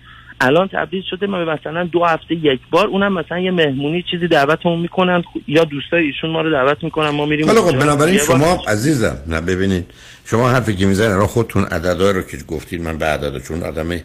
الان 0.47 0.69
تبدیل 0.69 1.03
شده 1.11 1.27
ما 1.27 1.45
مثلا 1.45 1.85
دو 1.85 2.05
هفته 2.05 2.35
یک 2.35 2.61
بار 2.71 2.87
اونم 2.87 3.13
مثلا 3.13 3.39
یه 3.39 3.51
مهمونی 3.51 4.05
چیزی 4.11 4.29
دعوتمون 4.29 4.81
می‌کنن. 4.81 5.25
یا 5.49 5.65
دوستای 5.65 6.05
ایشون 6.05 6.31
ما 6.31 6.41
رو 6.41 6.51
دعوت 6.51 6.85
می‌کنن 6.85 7.09
ما 7.09 7.27
میریم 7.27 7.47
حالا 7.47 7.63
خب 7.63 7.79
بنابراین 7.79 8.19
شما 8.19 8.63
عزیزم 8.69 9.17
نه 9.27 9.41
ببینید. 9.41 9.85
شما 10.25 10.51
حرفی 10.51 10.77
که 10.77 10.87
می‌زنید 10.87 11.13
را 11.13 11.27
خودتون 11.27 11.65
عددها 11.65 12.11
رو 12.11 12.23
که 12.23 12.37
گفتید 12.49 12.83
من 12.83 12.99
به 12.99 13.07
عدد 13.07 13.43
چون 13.43 13.63
آدم 13.63 14.01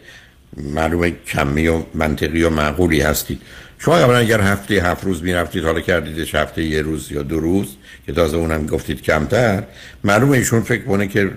معلومه 0.58 1.12
کمی 1.28 1.68
و 1.68 1.82
منطقی 1.94 2.44
و 2.44 2.50
معقولی 2.50 3.02
هستید. 3.02 3.42
شما 3.80 3.96
قبلا 3.96 4.18
اگر 4.18 4.42
هفته 4.42 4.76
هفت 4.76 5.04
روز 5.04 5.24
می‌رفتید 5.24 5.64
حالا 5.64 5.80
کردیدش 5.80 6.36
هفته 6.36 6.64
یه 6.64 6.82
روز 6.82 7.12
یا 7.12 7.22
دو 7.22 7.40
روز 7.40 7.78
که 8.06 8.14
تازه 8.14 8.38
اونم 8.38 8.66
گفتید 8.66 9.02
کمتر 9.02 9.64
معلومه 10.04 10.38
ایشون 10.38 10.62
فکر 10.62 10.84
کنه 10.84 11.08
که 11.08 11.32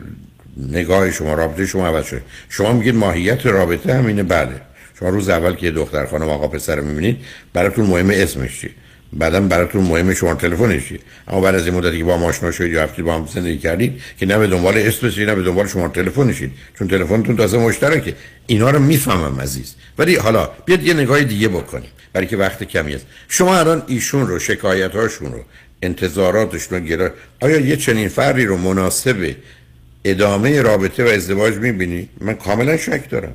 نگاه 0.56 1.10
شما 1.10 1.34
رابطه 1.34 1.66
شما 1.66 1.86
عوض 1.86 2.06
شده. 2.06 2.22
شما 2.48 2.72
میگید 2.72 2.94
ماهیت 2.94 3.46
رابطه 3.46 3.94
همینه 3.94 4.22
بله. 4.22 4.60
شما 5.02 5.10
روز 5.10 5.28
اول 5.28 5.54
که 5.54 5.70
دختر 5.70 6.06
خانم 6.06 6.28
آقا 6.28 6.48
پسر 6.48 6.80
می‌بینید 6.80 7.16
براتون 7.52 7.86
مهم 7.86 8.10
اسمش 8.10 8.60
چی؟ 8.60 8.70
بعدا 9.12 9.40
براتون 9.40 9.82
مهم 9.82 10.14
شما 10.14 10.34
تلفنش 10.34 10.88
چی؟ 10.88 11.00
اما 11.28 11.40
بعد 11.40 11.54
از 11.54 11.66
این 11.66 11.74
مدتی 11.74 11.98
که 11.98 12.04
با 12.04 12.16
هم 12.16 12.24
آشنا 12.24 12.50
شدید 12.50 12.72
یا 12.72 12.82
هفته 12.82 13.02
با 13.02 13.14
هم 13.14 13.26
زندگی 13.34 13.58
کردید 13.58 14.02
که 14.18 14.26
نه 14.26 14.38
به 14.38 14.46
دنبال 14.46 14.78
اسمش 14.78 15.18
نه 15.18 15.34
به 15.34 15.42
دنبال 15.42 15.66
شما 15.66 15.88
تلفنشید 15.88 16.52
چون 16.78 16.88
تلفنتون 16.88 17.36
تازه 17.36 17.58
مشترکه. 17.58 18.14
اینا 18.46 18.70
رو 18.70 18.78
می‌فهمم 18.78 19.40
عزیز. 19.40 19.74
ولی 19.98 20.16
حالا 20.16 20.50
بیاد 20.64 20.82
یه 20.82 20.94
نگاه 20.94 21.24
دیگه 21.24 21.48
بکنیم. 21.48 21.90
برای 22.12 22.26
که 22.26 22.36
وقت 22.36 22.64
کمی 22.64 22.94
است. 22.94 23.06
شما 23.28 23.56
الان 23.56 23.82
ایشون 23.86 24.26
رو 24.26 24.38
شکایتاشون 24.38 25.32
رو 25.32 25.44
انتظاراتشون 25.82 26.78
رو 26.78 26.84
گرا 26.84 27.10
آیا 27.40 27.60
یه 27.60 27.76
چنین 27.76 28.08
فردی 28.08 28.44
رو 28.44 28.56
مناسب 28.56 29.34
ادامه 30.04 30.62
رابطه 30.62 31.04
و 31.04 31.08
ازدواج 31.08 31.54
می‌بینی؟ 31.54 32.08
من 32.20 32.34
کاملا 32.34 32.76
شک 32.76 33.10
دارم. 33.10 33.34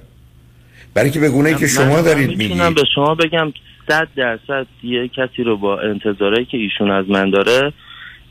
برای 0.98 1.10
که 1.12 1.20
به 1.20 1.30
گونه 1.30 1.54
که 1.54 1.68
شما 1.68 2.02
دارید 2.02 2.30
میگید. 2.30 2.52
می‌تونم 2.52 2.74
به 2.74 2.84
شما 2.96 3.16
بگم 3.16 3.54
صد 3.90 4.08
درصد 4.16 4.68
یه 4.84 5.08
کسی 5.08 5.44
رو 5.44 5.58
با 5.58 5.80
انتظاری 5.80 6.46
که 6.46 6.58
ایشون 6.58 6.92
از 6.92 7.10
من 7.10 7.30
داره 7.30 7.74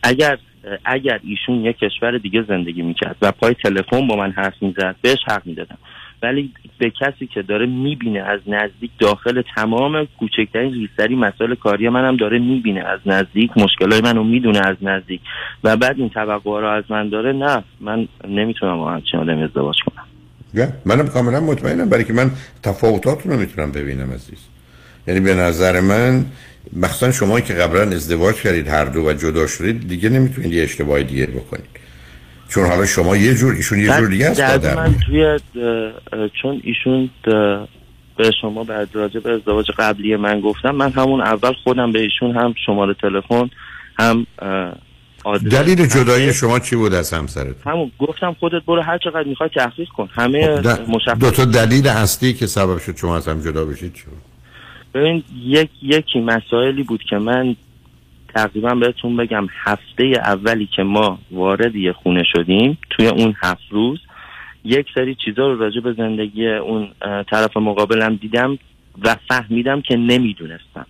اگر 0.02 0.38
اگر 0.84 1.20
ایشون 1.24 1.64
یه 1.64 1.72
کشور 1.72 2.18
دیگه 2.18 2.42
زندگی 2.48 2.82
می‌کرد 2.82 3.16
و 3.22 3.32
پای 3.32 3.54
تلفن 3.54 4.06
با 4.06 4.16
من 4.16 4.30
حرف 4.30 4.54
می‌زد 4.60 4.96
بهش 5.02 5.18
حق 5.26 5.42
می‌دادم. 5.44 5.78
ولی 6.22 6.50
به 6.78 6.90
کسی 6.90 7.26
که 7.26 7.42
داره 7.42 7.66
می‌بینه 7.66 8.20
از 8.20 8.40
نزدیک 8.46 8.90
داخل 8.98 9.42
تمام 9.56 10.08
کوچکترین 10.18 10.74
ریستری 10.74 11.16
مسائل 11.16 11.54
کاری 11.54 11.88
منم 11.88 12.16
داره 12.16 12.38
می‌بینه 12.38 12.80
از 12.80 13.00
نزدیک 13.06 13.50
مشکلای 13.56 14.00
منو 14.00 14.24
می‌دونه 14.24 14.60
از 14.66 14.76
نزدیک 14.82 15.20
و 15.64 15.76
بعد 15.76 15.98
این 15.98 16.08
توقع 16.08 16.60
رو 16.60 16.68
از 16.68 16.84
من 16.88 17.08
داره 17.08 17.32
نه 17.32 17.62
من 17.80 18.08
نمی‌تونم 18.28 18.76
با 18.76 18.90
همچین 18.90 19.20
آدم 19.20 19.38
ازدواج 19.38 19.76
کنم. 19.86 20.04
منم 20.84 21.08
کاملا 21.08 21.40
مطمئنم 21.40 21.88
برای 21.88 22.04
که 22.04 22.12
من 22.12 22.30
تفاوتاتون 22.62 23.32
رو 23.32 23.38
می‌تونم 23.38 23.72
ببینم 23.72 24.12
عزیز. 24.12 24.38
یعنی 25.06 25.20
به 25.20 25.34
نظر 25.34 25.80
من 25.80 26.26
مخصوصا 26.76 27.12
شما 27.12 27.40
که 27.40 27.54
قبلا 27.54 27.82
ازدواج 27.82 28.34
کردید 28.34 28.68
هر 28.68 28.84
دو 28.84 29.08
و 29.08 29.12
جدا 29.12 29.46
شدید 29.46 29.88
دیگه 29.88 30.08
نمی‌تونید 30.08 30.52
یه 30.52 30.62
اشتباه 30.62 31.02
دیگه 31.02 31.26
بکنید. 31.26 31.66
چون 32.48 32.66
حالا 32.66 32.86
شما 32.86 33.16
یه 33.16 33.34
جور 33.34 33.54
ایشون 33.54 33.78
یه 33.78 33.86
جور 33.86 34.08
دیگه 34.08 34.26
است 34.26 34.40
من 34.64 34.94
توی 35.06 35.38
چون 36.42 36.60
ایشون 36.64 37.10
به 38.16 38.30
شما 38.40 38.64
بعد 38.64 38.88
راجع 38.92 39.20
به 39.20 39.30
ازدواج 39.30 39.70
قبلی 39.78 40.16
من 40.16 40.40
گفتم 40.40 40.70
من 40.70 40.92
همون 40.92 41.20
اول 41.20 41.52
خودم 41.64 41.92
به 41.92 42.00
ایشون 42.00 42.36
هم 42.36 42.54
شماره 42.66 42.94
تلفن 42.94 43.50
هم 43.98 44.26
دلیل 45.34 45.86
جدایی 45.86 46.32
شما 46.32 46.58
چی 46.58 46.76
بود 46.76 46.94
از 46.94 47.12
همسرت 47.12 47.66
همون 47.66 47.90
گفتم 47.98 48.36
خودت 48.40 48.64
برو 48.66 48.82
هر 48.82 48.98
چقدر 48.98 49.24
می‌خوای 49.24 49.48
تحقیق 49.48 49.88
کن. 49.88 50.08
همه 50.12 50.62
خب، 50.62 50.90
مشخص 50.90 51.18
دو 51.18 51.30
تا 51.30 51.44
دلیل 51.44 51.88
اصلی 51.88 52.32
که 52.32 52.46
سبب 52.46 52.78
شد 52.78 52.96
شما 52.96 53.16
از 53.16 53.28
هم 53.28 53.40
جدا 53.40 53.64
بشید 53.64 53.94
چی 53.94 54.04
بود؟ 54.04 54.18
ببین 54.94 55.24
یک 55.42 55.70
یکی 55.82 56.20
مسائلی 56.20 56.82
بود 56.82 57.02
که 57.10 57.18
من 57.18 57.56
تقریبا 58.34 58.74
بهتون 58.74 59.16
بگم 59.16 59.46
هفته 59.64 60.04
اولی 60.24 60.68
که 60.76 60.82
ما 60.82 61.18
وارد 61.30 61.76
یه 61.76 61.92
خونه 61.92 62.22
شدیم 62.32 62.78
توی 62.90 63.06
اون 63.06 63.34
هفت 63.42 63.62
روز 63.70 63.98
یک 64.64 64.86
سری 64.94 65.16
چیزا 65.24 65.46
رو 65.46 65.58
راجع 65.58 65.80
به 65.80 65.92
زندگی 65.92 66.48
اون 66.48 66.88
طرف 67.30 67.56
مقابلم 67.56 68.16
دیدم 68.16 68.58
و 69.04 69.16
فهمیدم 69.28 69.80
که 69.80 69.96
نمی‌دونستم. 69.96 70.86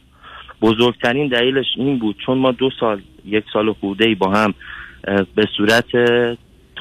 بزرگترین 0.62 1.28
دلیلش 1.28 1.66
این 1.76 1.98
بود 1.98 2.16
چون 2.26 2.38
ما 2.38 2.52
دو 2.52 2.70
سال 2.80 3.02
یک 3.27 3.44
سال 3.53 3.73
خورده 3.73 4.05
ای 4.05 4.15
با 4.15 4.31
هم 4.31 4.55
به 5.35 5.47
صورت 5.57 5.86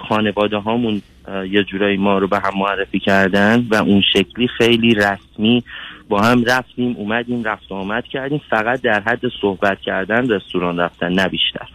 خانواده 0.10 0.58
هامون 0.58 1.02
یه 1.50 1.64
جورایی 1.64 1.98
ما 1.98 2.18
رو 2.18 2.28
به 2.28 2.40
هم 2.40 2.54
معرفی 2.58 3.00
کردن 3.00 3.68
و 3.70 3.76
اون 3.76 4.02
شکلی 4.14 4.48
خیلی 4.48 4.94
رسمی 4.94 5.64
با 6.10 6.22
هم 6.22 6.44
رفتیم 6.44 6.96
اومدیم 6.98 7.44
رفت 7.44 7.72
آمد 7.72 8.04
کردیم. 8.04 8.42
فقط 8.50 8.82
در 8.82 9.00
حد 9.00 9.22
صحبت 9.42 9.82
کردن 9.82 10.30
رستوران 10.30 10.80
رفتن 10.80 11.14
نه 11.14 11.28
بیشتر. 11.28 11.68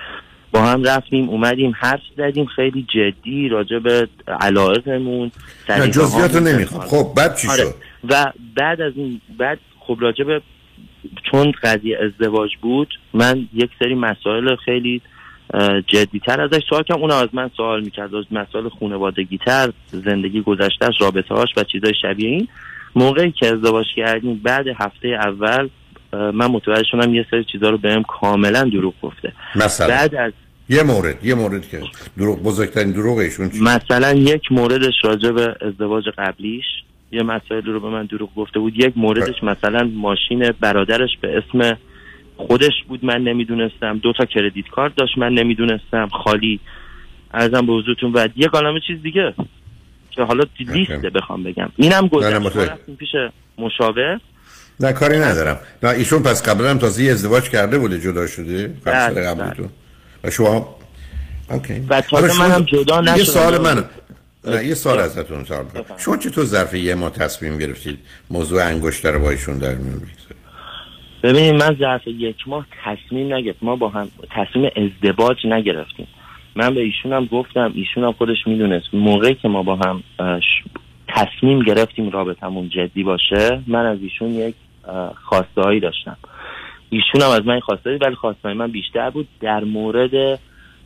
با 0.52 0.62
هم 0.62 0.84
رفتیم 0.84 1.28
اومدیم 1.28 1.72
حرف 1.78 2.00
زدیم 2.16 2.46
خیلی 2.46 2.86
جدی 2.94 3.48
راجع 3.48 3.78
به 3.78 4.08
علایقمون 4.40 5.30
جزئیات 5.68 6.36
نمی‌خوام. 6.36 6.82
خب 6.82 7.14
بعد 7.16 7.36
چی 7.36 7.48
آره. 7.48 7.58
شد؟ 7.58 7.74
و 8.08 8.32
بعد 8.56 8.80
از 8.80 8.92
این 8.96 9.20
بعد 9.38 9.58
خب 9.80 9.96
راجع 10.00 10.24
به 10.24 10.42
چون 11.30 11.52
قضیه 11.62 11.98
ازدواج 11.98 12.50
بود 12.60 12.88
من 13.14 13.48
یک 13.54 13.70
سری 13.78 13.94
مسائل 13.94 14.56
خیلی 14.56 15.00
جدیتر 15.86 16.40
ازش 16.40 16.62
سوال 16.68 16.82
کردم. 16.82 17.00
اون 17.00 17.10
از 17.10 17.28
من 17.32 17.50
سوال 17.56 17.84
می‌کرد 17.84 18.14
از 18.14 18.24
مسائل 18.30 18.68
خانوادگی 18.68 19.38
تر 19.38 19.72
زندگی 19.86 20.40
گذشتهش 20.42 20.94
رابطه 21.00 21.34
هاش 21.34 21.48
و 21.56 21.64
چیزای 21.64 21.92
شبیه 22.02 22.28
این. 22.28 22.48
موقعی 22.94 23.32
که 23.32 23.46
ازدواج 23.46 23.86
کردیم 23.96 24.40
بعد 24.44 24.66
هفته 24.68 25.08
اول 25.08 25.68
من 26.12 26.46
متوجه 26.46 26.84
شدم 26.90 27.14
یه 27.14 27.26
سری 27.30 27.44
چیزا 27.44 27.70
رو 27.70 27.78
بهم 27.78 28.02
کاملا 28.02 28.64
دروغ 28.64 28.94
گفته. 29.02 29.32
مثلا. 29.56 29.88
بعد 29.88 30.14
از 30.14 30.32
یه 30.68 30.82
مورد 30.82 31.24
یه 31.24 31.34
مورد 31.34 31.68
که 31.68 31.80
دروغ 32.18 32.42
بزرگترین 32.42 32.92
دروغ 32.92 33.18
ایشون؟ 33.18 33.50
مثلا 33.60 34.12
یک 34.12 34.42
موردش 34.50 34.94
راجع 35.04 35.30
به 35.30 35.54
ازدواج 35.60 36.04
قبلیش. 36.18 36.64
یه 37.12 37.22
مسائل 37.22 37.64
رو 37.64 37.80
به 37.80 37.88
من 37.88 38.06
دروغ 38.06 38.34
گفته 38.34 38.58
بود. 38.58 38.72
یک 38.76 38.92
موردش 38.96 39.42
مثلا 39.42 39.90
ماشین 39.94 40.52
برادرش 40.60 41.10
به 41.20 41.38
اسم 41.38 41.78
خودش 42.36 42.72
بود 42.88 43.04
من 43.04 43.22
نمی‌دونستم. 43.22 43.98
دو 43.98 44.12
تا 44.12 44.24
کردیت 44.24 44.68
کارت 44.68 44.96
داشت 44.96 45.18
من 45.18 45.32
نمی‌دونستم. 45.32 46.08
خالی. 46.24 46.60
ارزم 47.34 47.66
به 47.66 47.72
حضورتون 47.72 48.12
و 48.12 48.28
یه 48.36 48.48
کلمه 48.48 48.80
چیز 48.86 49.02
دیگه 49.02 49.34
که 50.10 50.22
حالا 50.22 50.44
لیسته 50.58 51.10
بخوام 51.10 51.42
بگم. 51.42 51.68
اینم 51.76 52.06
گذشت. 52.06 52.56
رفتیم 52.56 52.96
پیش 52.96 53.08
مشاور. 53.58 54.20
نه 54.80 54.92
کاری 54.92 55.18
ندارم. 55.18 55.58
نه 55.82 55.88
ایشون 55.88 56.22
پس 56.22 56.48
قبلا 56.48 56.70
هم 56.70 56.78
تازه 56.78 57.02
یه 57.04 57.12
ازدواج 57.12 57.48
کرده 57.48 57.78
بوده 57.78 58.00
جدا 58.00 58.26
شده. 58.26 58.74
سال 58.84 59.20
قبلتون. 59.26 59.68
و 60.24 60.30
شما 60.30 60.76
اوکی. 61.50 61.74
و 61.88 62.00
تازه 62.00 62.40
منم 62.40 62.62
جدا 62.62 62.94
یه 62.94 63.00
نشدم. 63.00 63.24
سوال 63.24 63.58
من 63.58 63.84
نه 64.44 64.64
یه 64.66 64.74
سوال 64.74 64.98
ازتون 64.98 65.44
کنم 65.44 65.66
شما 65.96 66.16
چطور 66.16 66.44
ظرف 66.44 66.74
یه 66.74 66.94
ما 66.94 67.10
تصمیم 67.10 67.58
گرفتید؟ 67.58 67.98
موضوع 68.30 68.66
انگشتر 68.66 69.12
رو 69.12 69.20
با 69.20 69.30
ایشون 69.30 69.58
در 69.58 69.74
میون 69.74 70.02
ببینید 71.22 71.54
من 71.54 71.76
ظرف 71.78 72.06
یک 72.06 72.36
ماه 72.46 72.66
تصمیم 72.84 73.34
نگرفت 73.34 73.58
ما 73.62 73.76
با 73.76 73.88
هم 73.88 74.08
تصمیم 74.30 74.70
ازدواج 74.76 75.46
نگرفتیم. 75.46 76.06
من 76.56 76.74
به 76.74 76.80
ایشونم 76.80 77.24
گفتم 77.26 77.72
ایشونم 77.74 78.12
خودش 78.12 78.46
می‌دونست. 78.46 78.86
موقعی 78.92 79.34
که 79.34 79.48
ما 79.48 79.62
با 79.62 79.76
هم 79.76 80.02
تصمیم 81.08 81.62
گرفتیم 81.62 82.10
رابطمون 82.10 82.68
جدی 82.68 83.02
باشه 83.02 83.62
من 83.66 83.86
از 83.86 83.98
ایشون 84.02 84.30
یک 84.30 84.54
خواسته 85.24 85.62
هایی 85.62 85.80
داشتم. 85.80 86.16
ایشون 86.90 87.22
هم 87.22 87.30
از 87.30 87.46
من 87.46 87.60
خواسته 87.60 87.98
ولی 88.00 88.14
خواسته 88.14 88.52
من 88.52 88.70
بیشتر 88.70 89.10
بود. 89.10 89.28
در 89.40 89.64
مورد 89.64 90.38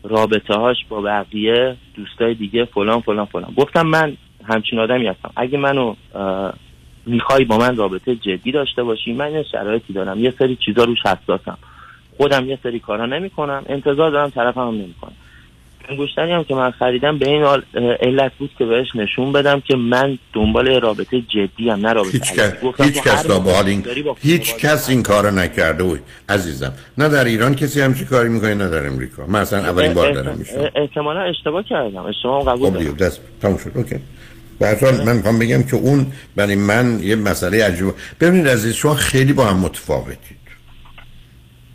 رابطه 0.04 0.54
هاش 0.54 0.76
با 0.88 1.00
بقیه 1.00 1.76
دوستای 1.94 2.34
دیگه 2.34 2.64
فلان 2.64 3.00
فلان 3.00 3.24
فلان. 3.24 3.54
گفتم 3.56 3.86
من 3.86 4.16
همچین 4.44 4.78
آدمی 4.78 5.06
هستم. 5.06 5.30
اگه 5.36 5.58
منو 5.58 5.94
می‌خوای 7.06 7.44
با 7.44 7.58
من 7.58 7.76
رابطه 7.76 8.16
جدی 8.16 8.52
داشته 8.52 8.82
باشی 8.82 9.12
من 9.12 9.32
یه 9.32 9.42
شرایطی 9.42 9.92
دارم. 9.92 10.18
یه 10.18 10.30
سری 10.38 10.56
چیزا 10.56 10.84
روش 10.84 10.98
حساسم. 11.06 11.58
خودم 12.16 12.48
یه 12.48 12.58
سری 12.62 12.78
کارا 12.78 13.06
نمی‌کنم. 13.06 13.62
انتظار 13.68 14.10
دارم 14.10 14.30
طرفم 14.30 14.60
هم 14.60 14.74
نمی‌کنم 14.74 15.12
انگشتری 15.88 16.32
هم 16.32 16.44
که 16.44 16.54
من 16.54 16.70
خریدم 16.70 17.18
به 17.18 17.28
این 17.28 17.44
علت 18.00 18.32
بود 18.38 18.50
که 18.58 18.64
بهش 18.64 18.88
نشون 18.94 19.32
بدم 19.32 19.60
که 19.60 19.76
من 19.76 20.18
دنبال 20.32 20.80
رابطه 20.80 21.20
جدی 21.20 21.70
هم 21.70 21.86
نه 21.86 21.92
رابطه 21.92 22.10
هیچ 22.10 22.32
هیچ 22.80 23.02
کس 23.02 23.22
تا 23.22 23.38
به 23.38 23.52
حال 23.52 23.66
این 23.66 23.84
با 24.04 24.16
هیچ 24.20 24.56
کس 24.56 24.88
این 24.88 25.02
کارو 25.02 25.30
نکرده. 25.30 25.84
بود 25.84 26.00
عزیزم. 26.28 26.72
نه 26.98 27.08
در 27.08 27.24
ایران 27.24 27.54
کسی 27.54 27.80
همچین 27.80 28.06
کاری 28.06 28.28
می‌کنه 28.28 28.54
نه 28.54 28.68
در 28.68 28.86
امریکا. 28.86 29.26
من 29.26 29.40
اصلا 29.40 29.58
اولین 29.58 29.94
بار 29.94 30.12
دارم 30.12 30.36
میشم 30.38 30.70
احتمالا 30.76 31.20
اشتباه 31.20 31.62
کردم. 31.62 32.06
اشتباه 32.06 32.44
قبول 32.44 32.70
خب 32.70 32.84
دارم. 32.84 32.96
دست 32.96 33.20
تموم 33.42 33.56
شد. 33.56 33.72
اوکی. 33.74 33.96
به 34.58 34.66
هر 34.66 34.80
حال 34.80 35.04
من 35.06 35.16
می‌خوام 35.16 35.38
بگم 35.38 35.62
که 35.62 35.76
اون 35.76 36.06
برای 36.36 36.54
من 36.54 37.00
یه 37.02 37.16
مسئله 37.16 37.64
عجیب 37.64 37.94
ببینید 38.20 38.48
عزیز 38.48 38.74
شما 38.74 38.94
خیلی 38.94 39.32
با 39.32 39.44
هم 39.44 39.56
متفاوتید. 39.56 40.43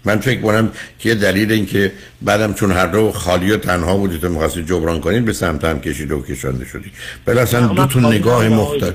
من 0.09 0.17
فکر 0.19 0.41
کنم 0.41 0.71
که 0.99 1.15
دلیل 1.15 1.51
این 1.51 1.65
که 1.65 1.91
بعدم 2.21 2.53
چون 2.53 2.71
هر 2.71 2.87
دو 2.87 3.11
خالی 3.11 3.51
و 3.51 3.57
تنها 3.57 3.97
بودید 3.97 4.23
و 4.23 4.29
می‌خواستید 4.29 4.67
جبران 4.67 4.99
کنید 4.99 5.25
به 5.25 5.33
سمت 5.33 5.65
هم 5.65 5.79
کشید 5.81 6.11
و 6.11 6.21
کشانده 6.21 6.65
شدید 6.65 6.91
بله 7.25 7.41
اصلا 7.41 7.67
خالی 7.67 8.17
نگاه 8.19 8.49
مختلف 8.49 8.93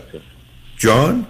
جان؟ 0.76 1.26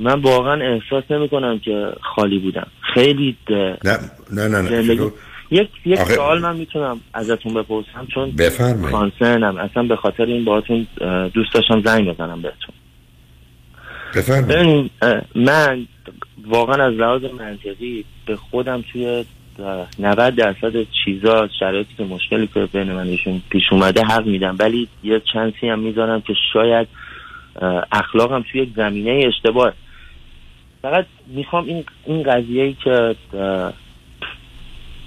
من 0.00 0.20
واقعا 0.22 0.74
احساس 0.74 1.04
نمی 1.10 1.28
کنم 1.28 1.58
که 1.58 1.92
خالی 2.14 2.38
بودم. 2.38 2.66
خیلی 2.94 3.36
ده- 3.46 3.78
نه 3.84 3.98
نه 4.32 4.48
نه, 4.48 4.62
نه. 4.62 5.10
یک 5.50 5.68
یک 5.84 5.98
آخه- 6.00 6.14
سوال 6.14 6.40
من 6.40 6.56
می‌تونم 6.56 7.00
ازتون 7.14 7.54
بپرسم 7.54 8.06
چون 8.14 8.30
بفرمایید. 8.30 8.90
کانسرنم. 8.90 9.56
اصلا 9.56 9.82
به 9.82 9.96
خاطر 9.96 10.24
این 10.24 10.44
باهاتون 10.44 10.86
اه، 11.00 11.28
دوست 11.28 11.54
داشتم 11.54 11.82
زنگ 11.84 12.08
بزنم 12.14 12.42
بهتون. 12.42 12.74
بفرمایید. 14.14 14.90
من 15.34 15.86
واقعا 16.46 16.86
از 16.86 16.94
لحاظ 16.94 17.24
منطقی 17.24 18.04
به 18.26 18.36
خودم 18.36 18.84
توی 18.92 19.24
اه، 19.58 19.86
90 19.98 20.34
درصد 20.34 20.72
چیزا 21.04 21.48
شرایطی 21.60 21.94
که 21.96 22.04
مشکلی 22.04 22.46
که 22.46 22.68
بین 22.72 22.92
من 22.92 23.06
ایشون 23.06 23.42
پیش 23.50 23.62
اومده 23.72 24.02
حق 24.04 24.26
میدم. 24.26 24.56
ولی 24.58 24.88
یه 25.02 25.20
چانسی 25.32 25.68
هم 25.68 25.78
می‌ذارم 25.78 26.20
که 26.20 26.34
شاید 26.52 26.88
اخلاقم 27.92 28.44
توی 28.52 28.60
یک 28.60 28.68
زمینه 28.76 29.24
اشتباه. 29.26 29.72
فقط 30.82 31.06
می‌خوام 31.26 31.64
این 31.64 31.84
این 32.06 32.22
قضیه 32.22 32.62
ای 32.62 32.76
که 32.84 33.16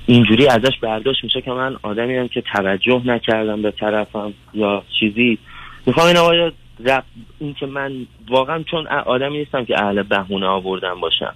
اینجوری 0.06 0.48
ازش 0.48 0.80
برداشت 0.82 1.24
میشه 1.24 1.42
که 1.42 1.52
من 1.52 1.76
آدمی 1.84 2.16
هم 2.16 2.28
که 2.28 2.42
توجه 2.42 3.02
نکردم 3.06 3.62
به 3.62 3.72
طرفم 3.72 4.34
یا 4.54 4.84
چیزی. 5.00 5.38
می‌خوام 5.86 6.08
این 6.08 6.18
آقای 6.18 6.52
رب 6.86 7.04
این 7.40 7.54
که 7.54 7.66
من 7.66 8.08
واقعا 8.30 8.64
چون 8.64 8.88
آدمی 8.88 9.38
نیستم 9.38 9.66
که 9.66 9.84
اهل 9.84 10.04
بهونه 10.04 10.48
آوردن 10.48 11.02
باشم. 11.02 11.34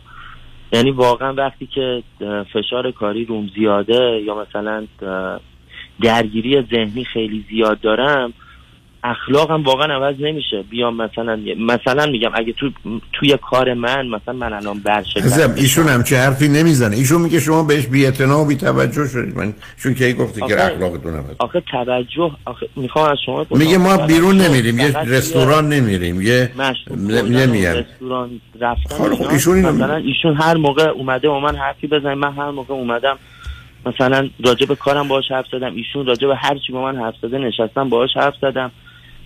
یعنی 0.74 0.92
واقعا 0.92 1.34
وقتی 1.34 1.68
که 1.68 2.04
فشار 2.54 2.92
کاری 2.92 3.26
روم 3.26 3.50
زیاده 3.56 4.22
یا 4.26 4.36
مثلا 4.42 4.88
درگیری 6.02 6.62
ذهنی 6.62 7.04
خیلی 7.04 7.46
زیاد 7.50 7.82
دارم 7.82 8.34
اخلاقم 9.04 9.64
واقعا 9.64 9.96
عوض 9.96 10.16
نمیشه. 10.20 10.64
بیام 10.70 10.96
مثلا 10.96 11.40
مثلا 11.60 12.06
میگم 12.06 12.30
اگه 12.34 12.54
تو 12.54 12.70
توی 13.14 13.38
کار 13.50 13.74
من 13.74 14.08
مثلا 14.08 14.34
من 14.34 14.54
الان 14.54 14.80
برشکست 14.80 15.18
عزیزم 15.18 15.54
ایشون 15.56 15.88
همچه 15.88 16.18
حرفی 16.18 16.48
نمی‌زنه. 16.48 16.96
ایشون 16.96 17.22
میگه 17.22 17.40
شما 17.40 17.64
بهش 17.64 17.88
بی 17.88 18.06
و 18.06 18.46
بی 18.46 18.56
توجه 18.56 19.08
شدید. 19.08 19.38
من 19.38 19.54
چون 19.84 19.94
کی 19.94 20.14
گفتی 20.14 20.42
که 20.42 20.66
اخلاقتون 20.66 21.14
عوض؟ 21.14 21.36
آخه 21.40 21.64
توجه 21.72 22.32
آخه 22.46 22.68
می‌خوام 22.76 23.12
از 23.12 23.18
شما. 23.26 23.46
میگه 23.50 23.78
ما 23.78 23.98
بیرون 23.98 24.38
نمیریم 24.38 24.80
یه 24.80 24.98
رستوران 24.98 25.70
نمیریم 25.70 26.22
یه 26.22 26.52
نمیریم 27.08 27.74
رستوران 27.74 28.42
رفتن 28.60 28.96
خب،. 28.96 29.32
ایشون 29.32 29.56
اینو 29.56 29.72
مثلا 29.72 29.96
ایشون 29.96 30.36
هر 30.36 30.58
موقع 30.58 30.88
اومده 30.88 31.30
و 31.30 31.40
من 31.40 31.56
حرفی 31.56 31.88
بزنه 31.88 32.16
من 32.16 32.34
هر 32.34 32.52
موقع 32.52 32.74
اومدم 32.74 33.18
مثلا 33.86 34.30
راجع 34.46 34.66
به 34.66 34.76
کارم 34.76 35.08
باهاش 35.08 35.32
حرف 35.32 35.46
زدم 35.52 35.76
ایشون 35.76 36.06
راجع 36.06 36.28
به 36.28 36.36
هر 36.36 36.58
چی 36.68 36.74
با 36.74 36.82
من 36.82 36.98
حرف 36.98 37.16
زده 37.22 37.38
نشستم 37.38 37.90
باهاش 37.90 38.10
حرف 38.16 38.34
زدم. 38.42 38.72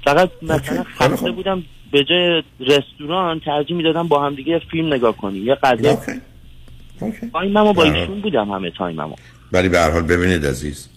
فقط 0.05 0.29
مثلا 0.41 0.83
خسته 0.99 1.31
بودم 1.31 1.63
به 1.91 2.03
جای 2.03 2.43
رستوران 2.59 3.39
ترجیح 3.39 3.77
می‌دادم 3.77 4.07
با 4.07 4.25
هم 4.25 4.35
دیگه 4.35 4.61
فیلم 4.71 4.93
نگاه 4.93 5.17
کنیم 5.17 5.47
یه 5.47 5.55
غذا 5.55 5.97
time 7.33 7.60
مو 7.60 7.73
با. 7.73 7.83
ایشون 7.83 8.21
بودم 8.21 8.51
همه 8.51 8.71
time 8.71 8.96
مو. 8.96 9.15
ولی 9.51 9.69
به 9.69 9.79
هر 9.79 9.91
حال 9.91 10.01
ببینید 10.01 10.45
عزیز 10.45 10.89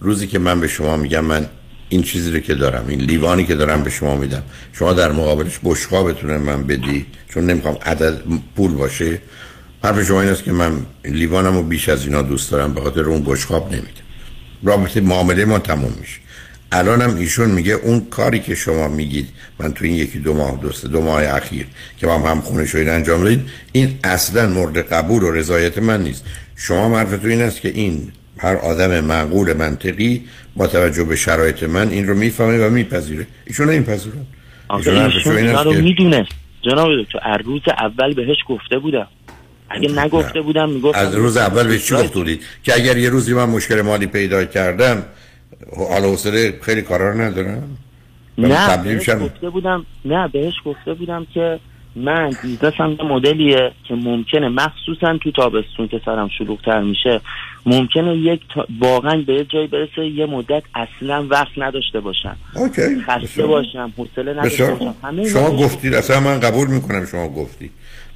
روزی 0.00 0.26
که 0.26 0.38
من 0.38 0.60
به 0.60 0.68
شما 0.68 0.96
میگم 0.96 1.24
من 1.24 1.46
این 1.88 2.02
چیزی 2.02 2.32
رو 2.32 2.40
که 2.40 2.54
دارم 2.54 2.84
این 2.88 3.00
لیوانی 3.00 3.44
که 3.44 3.54
دارم 3.54 3.82
به 3.82 3.90
شما 3.90 4.16
میدم 4.16 4.42
شما 4.72 4.92
در 4.92 5.12
مقابلش 5.12 5.58
بشقابتونه 5.64 6.38
من 6.38 6.66
بدی 6.66 7.06
چون 7.34 7.46
نمی‌خوام 7.46 7.78
عدد 7.86 8.22
پول 8.56 8.74
باشه. 8.74 9.18
حرف 9.84 10.02
شما 10.02 10.20
این 10.20 10.30
است 10.30 10.44
که 10.44 10.52
من 10.52 10.86
لیوانم 11.04 11.56
رو 11.56 11.62
بیش 11.62 11.88
از 11.88 12.06
اینا 12.06 12.22
دوست 12.22 12.52
دارم 12.52 12.74
به 12.74 12.80
خاطر 12.80 13.00
اون 13.00 13.22
بشقاب 13.22 13.72
نمیدم. 13.72 14.02
رابطه 14.62 15.00
معامله 15.00 15.44
ما 15.44 15.58
تموم 15.58 15.92
میشه. 16.00 16.21
الانم 16.72 17.16
ایشون 17.16 17.50
میگه 17.50 17.72
اون 17.72 18.06
کاری 18.10 18.40
که 18.40 18.54
شما 18.54 18.88
میگید 18.88 19.28
من 19.58 19.72
تو 19.72 19.84
این 19.84 19.94
یکی 19.94 20.18
دو 20.18 20.34
ماه 20.34 20.58
دوست 20.62 20.86
دو 20.86 21.00
ماه 21.00 21.22
اخیر 21.22 21.66
که 21.98 22.06
با 22.06 22.18
هم 22.18 22.30
هم 22.30 22.40
خونه 22.40 22.66
شوید 22.66 22.88
انجام 22.88 23.24
دادید 23.24 23.40
این 23.72 23.98
اصلا 24.04 24.48
مورد 24.48 24.78
قبول 24.78 25.22
و 25.22 25.30
رضایت 25.30 25.78
من 25.78 26.02
نیست. 26.02 26.24
شما 26.56 26.98
حرفتون 26.98 27.30
این 27.30 27.42
است 27.42 27.60
که 27.60 27.68
این 27.68 28.12
هر 28.38 28.56
آدم 28.56 29.00
معقول 29.00 29.52
منطقی 29.52 30.24
با 30.56 30.66
توجه 30.66 31.04
به 31.04 31.16
شرایط 31.16 31.62
من 31.62 31.88
این 31.88 32.08
رو 32.08 32.14
می‌فهمه 32.14 32.66
و 32.66 32.70
میپذیره. 32.70 33.26
ایشون 33.46 33.70
نمیپذیرن 33.70 34.26
ایشون 34.76 34.96
ایشون 34.96 35.36
این 35.36 35.48
است 35.48 35.66
رو 35.66 35.74
که 35.74 35.80
می‌دونست. 35.80 36.32
جناب 36.62 36.88
دکتر 37.02 37.18
از 37.22 37.40
روز 37.44 37.62
اول 37.68 38.14
بهش 38.14 38.36
گفته 38.48 38.78
بودم. 38.78 39.08
اگه 39.70 39.90
نگفته 40.04 40.40
بودم 40.40 40.70
می‌گفتم 40.70 41.00
از 41.00 41.14
روز 41.14 41.36
اول 41.36 41.68
به 41.68 41.78
چی 41.78 41.94
گفت 41.94 42.12
بودید؟ 42.12 42.42
که 42.62 42.74
اگر 42.74 42.96
یه 42.96 43.08
روزی 43.08 43.34
من 43.34 43.44
مشکل 43.44 43.80
مالی 43.80 44.06
پیدا 44.06 44.44
کردم 44.44 45.04
حالا 45.76 46.08
حوصله 46.08 46.58
خیلی 46.62 46.82
کارا 46.82 47.10
رو 47.10 47.20
ندارم 47.20 47.78
نه 48.38 48.76
بهش 48.76 49.10
گفته 49.10 49.50
بودم 49.50 49.86
نه 50.04 50.28
بهش 50.28 50.54
گفته 50.64 50.94
بودم 50.94 51.26
که 51.34 51.58
من 51.96 52.30
بیزنسم 52.42 52.96
یه 52.98 53.04
مدلیه 53.04 53.72
که 53.88 53.94
ممکنه 53.94 54.48
مخصوصا 54.48 55.18
تو 55.18 55.30
تابستون 55.30 55.88
که 55.88 56.00
سرم 56.04 56.28
شلوغتر 56.38 56.80
میشه 56.80 57.20
ممکنه 57.66 58.16
یک 58.16 58.40
تا... 58.54 58.66
واقعا 58.80 59.24
به 59.26 59.34
یه 59.34 59.44
جایی 59.44 59.66
برسه 59.66 60.06
یه 60.06 60.26
مدت 60.26 60.62
اصلا 60.74 61.26
وقت 61.30 61.52
نداشته 61.56 62.00
باشم. 62.00 62.36
اوکی 62.54 63.00
خسته 63.00 63.26
بسیار. 63.26 63.46
باشم 63.46 63.92
حوصله 63.96 64.32
نداشته 64.32 64.66
باشم. 64.66 64.94
همه 65.02 65.28
شما 65.28 65.50
گفتید 65.50 65.94
اصلا 65.94 66.20
من 66.20 66.40
قبول 66.40 66.68
می‌کنم 66.68 67.06
شما 67.06 67.28
گفتید 67.28 67.70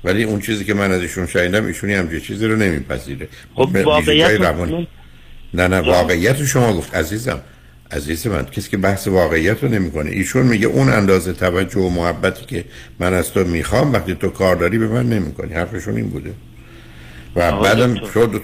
ولی 0.05 0.25
اون 0.25 0.41
چیزی 0.41 0.65
که 0.65 0.75
من 0.75 0.93
از 0.93 1.03
ایشون 1.03 1.27
شنیدم 1.27 1.67
ایشونی 1.67 1.95
همچین 1.95 2.21
چیزی 2.21 2.47
رو 2.47 2.57
نمیپذیره. 2.57 3.29
خب 3.55 3.69
واقعیت 3.85 4.41
نه 5.55 5.69
نه 5.69 5.81
واقعیت 5.81 6.41
رو 6.41 6.47
شما 6.47 6.73
گفت. 6.73 6.95
عزیزم 6.95 7.41
عزیز 7.91 8.27
من 8.27 8.45
کسی 8.45 8.71
که 8.71 8.77
بحث 8.77 9.09
واقعیت 9.09 9.63
رو 9.63 9.69
نمی‌کنه. 9.69 10.11
ایشون 10.11 10.47
میگه 10.47 10.67
اون 10.67 10.89
اندازه 10.89 11.33
توجه 11.33 11.81
و 11.81 11.89
محبتی 11.89 12.45
که 12.45 12.65
من 12.99 13.15
از 13.15 13.33
تو 13.33 13.45
می‌خوام 13.45 13.93
وقتی 13.93 14.15
تو 14.15 14.29
کار 14.29 14.57
داری 14.57 14.79
به 14.79 14.89
من 14.89 15.09
نمی‌کنی. 15.09 15.55
حرفشون 15.55 15.97
این 15.97 16.09
بوده. 16.09 16.33
و 17.37 17.53
بعدم. 17.53 17.95
شما 18.15 18.27
دو 18.27 18.41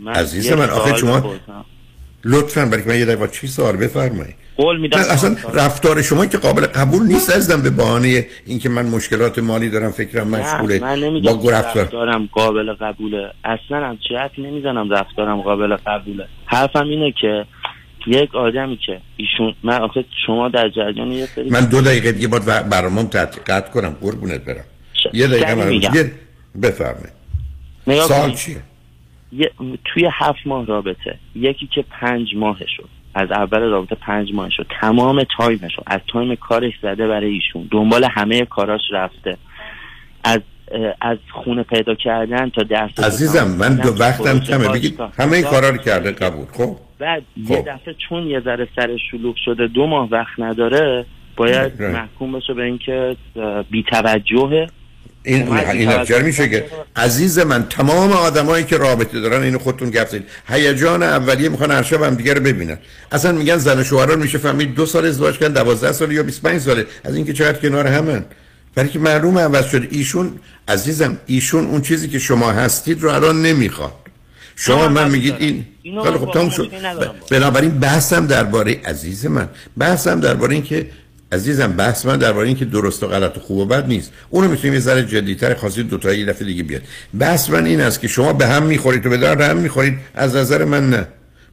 من 0.00 0.12
عزیز 0.12 0.52
من 0.52 0.70
آخه 0.70 0.96
شما. 0.96 1.34
لطفا 2.24 2.66
برای 2.66 2.84
من 2.84 2.98
یه 2.98 3.04
دقیقه 3.04 3.28
چی 3.28 3.46
سوال 3.46 3.76
بفرمایید 3.76 4.34
قول 4.56 4.80
میدم 4.80 4.98
اصلا 4.98 5.36
رفتار 5.54 6.02
شما 6.02 6.26
که 6.26 6.38
قابل 6.38 6.66
قبول 6.66 7.06
نیست 7.06 7.36
ازدم 7.36 7.62
به 7.62 7.70
بهانه 7.70 8.26
اینکه 8.46 8.68
من 8.68 8.86
مشکلات 8.86 9.38
مالی 9.38 9.70
دارم 9.70 9.90
فکرم 9.90 10.28
مشغوله 10.28 10.80
من 10.80 11.20
با 11.20 11.50
رفتار. 11.50 11.84
رفتارم 11.84 12.28
قابل 12.32 12.72
قبوله. 12.72 13.32
اصلا 13.44 13.86
هم 13.86 13.98
چه 14.08 14.40
نمی‌زنم 14.40 14.90
رفتارم 14.90 15.40
قابل 15.40 15.76
قبوله. 15.76 16.26
حرفم 16.46 16.88
اینه 16.88 17.12
که 17.20 17.46
یک 18.06 18.34
آدمی 18.34 18.78
که 18.86 19.00
ایشون 19.16 19.54
من 19.62 19.80
آخه 19.80 20.04
شما 20.26 20.48
در 20.48 20.68
جریان 20.68 21.12
یه 21.12 21.26
سری 21.26 21.50
من 21.50 21.64
دو 21.64 21.80
دقیقه 21.80 22.12
دیگه 22.12 22.28
باید 22.28 22.44
برنامه‌ام 22.44 23.06
قطع 23.46 23.70
کنم 23.70 23.96
قربونت 24.00 24.44
برم. 24.44 24.64
یه 25.12 25.26
دقیقه 25.26 25.54
من 25.54 25.80
بفرمایید. 26.62 27.12
نگاه 27.86 28.06
سال. 28.08 28.32
چیه؟ 28.32 28.56
یه- 29.32 29.50
توی 29.84 30.08
هفت 30.12 30.46
ماه 30.46 30.66
رابطه 30.66 31.18
یکی 31.34 31.68
که 31.74 31.84
پنج 32.00 32.28
ماه 32.36 32.58
شد 32.76 32.88
از 33.14 33.30
اول 33.30 33.60
رابطه 33.60 33.94
پنج 33.94 34.34
ماه 34.34 34.50
شد. 34.50 34.66
تمام 34.80 35.24
time 35.36 35.61
ش 35.61 35.74
رو 35.74 35.84
از 35.86 36.00
time 36.12 36.34
کارش 36.34 36.72
زده 36.82 37.08
برای 37.08 37.30
ایشون. 37.30 37.68
دنبال 37.70 38.04
همه 38.04 38.44
کاراش 38.44 38.80
رفته. 38.92 39.36
از 40.24 40.40
از 41.00 41.18
خونه 41.30 41.62
پیدا 41.62 41.94
کردن 41.94 42.50
تا 42.50 42.62
درس 42.62 43.00
عزیزم 43.00 43.56
من 43.58 43.76
دو 43.76 43.94
وقتم 44.00 44.40
کمه. 44.40 44.68
بگید 44.68 45.00
همه 45.18 45.32
این 45.32 45.46
کارا 45.46 45.68
رو 45.68 45.76
کرده 45.76 46.12
قبول. 46.12 46.46
خب؟ 46.46 46.76
بعد 46.98 47.22
یه 47.36 47.56
خب. 47.56 47.68
دفعه 47.68 47.94
چون 48.08 48.26
یه 48.26 48.40
ذره 48.40 48.68
سر 48.76 48.96
شلوغ 49.10 49.36
شده 49.44 49.66
دو 49.66 49.86
ماه 49.86 50.08
وقت 50.10 50.38
نداره 50.38 51.04
باید. 51.36 51.82
محکوم 51.82 52.32
بشه 52.32 52.54
به 52.54 52.62
اینکه 52.62 53.16
بی‌توجهه. 53.70 54.66
این 55.24 55.52
این 55.52 55.88
نتیجه 55.88 56.22
میشه 56.22 56.48
که 56.48 56.64
عزیز 56.96 57.38
من 57.38 57.66
تمام 57.68 58.12
آدمایی 58.12 58.64
که 58.64 58.76
رابطه 58.76 59.20
دارن 59.20 59.42
اینو 59.42 59.58
خودتون 59.58 59.90
گپ 59.90 60.08
زدید 60.08 60.24
هیجان 60.48 61.02
اولیه 61.02 61.48
می‌خوان 61.48 61.70
هر 61.70 61.82
شب 61.82 62.02
هم 62.02 62.14
دیگه 62.14 62.34
رو 62.34 62.40
ببینن. 62.40 62.78
اصلا 63.12 63.32
میگن 63.32 63.56
زن 63.56 63.80
و 63.80 63.84
شوهران 63.84 64.18
میشه 64.18 64.38
فهمید 64.38 64.74
دو 64.74 64.86
سال 64.86 65.06
ازدواج 65.06 65.38
کردن 65.38 65.62
12 65.62 65.92
سال 65.92 66.12
یا 66.12 66.22
25 66.22 66.60
ساله. 66.60 66.86
از 67.04 67.16
اینکه 67.16 67.32
چقدر 67.32 67.58
کنار 67.58 67.86
همن. 67.86 68.24
برای 68.74 68.88
که 68.88 68.98
معلومه 68.98 69.40
عوض 69.40 69.66
شده 69.66 69.88
ایشون 69.90 70.32
عزیزم 70.68 71.18
ایشون 71.26 71.66
اون 71.66 71.82
چیزی 71.82 72.08
که 72.08 72.18
شما 72.18 72.52
هستید 72.52 73.02
رو 73.02 73.10
الان 73.10 73.42
نمی‌خواد. 73.42 73.92
شما 74.56 74.88
من 74.88 75.10
میگید 75.10 75.34
این 75.38 75.64
خب 76.02 76.32
تموم 76.32 76.50
شد. 76.50 76.70
بنابراین 77.30 77.70
بحثم 77.70 78.26
درباره 78.26 78.80
عزیز 78.84 79.26
من 79.26 79.48
بحثم 79.78 80.20
درباره 80.20 80.54
این 80.54 80.62
که 80.62 80.86
عزیزم 81.32 81.72
بحث 81.72 82.06
من 82.06 82.16
درباره 82.16 82.46
این 82.46 82.56
که 82.56 82.64
درست 82.64 83.02
و 83.02 83.06
غلط 83.06 83.36
و 83.36 83.40
خوب 83.40 83.58
و 83.58 83.64
بد 83.64 83.86
نیست. 83.86 84.12
اونو 84.30 84.48
می‌تونیم 84.48 84.74
یه 84.74 84.80
ذره 84.80 85.02
جدیتر 85.02 85.54
خواستید 85.54 85.88
دو 85.88 85.98
تا 85.98 86.12
یه 86.12 86.26
دفعه 86.26 86.46
دیگه 86.46 86.62
بیاد. 86.62 86.82
بحث 87.18 87.50
من 87.50 87.66
این 87.66 87.80
است 87.80 88.00
که 88.00 88.08
شما 88.08 88.32
به 88.32 88.46
هم 88.46 88.62
می‌خورید 88.62 89.06
و 89.06 89.10
به 89.10 89.16
درد 89.16 89.40
هم 89.40 89.56
می‌خورید. 89.56 89.98
از 90.14 90.36
نظر 90.36 90.64
من 90.64 90.90
نه. 90.90 91.06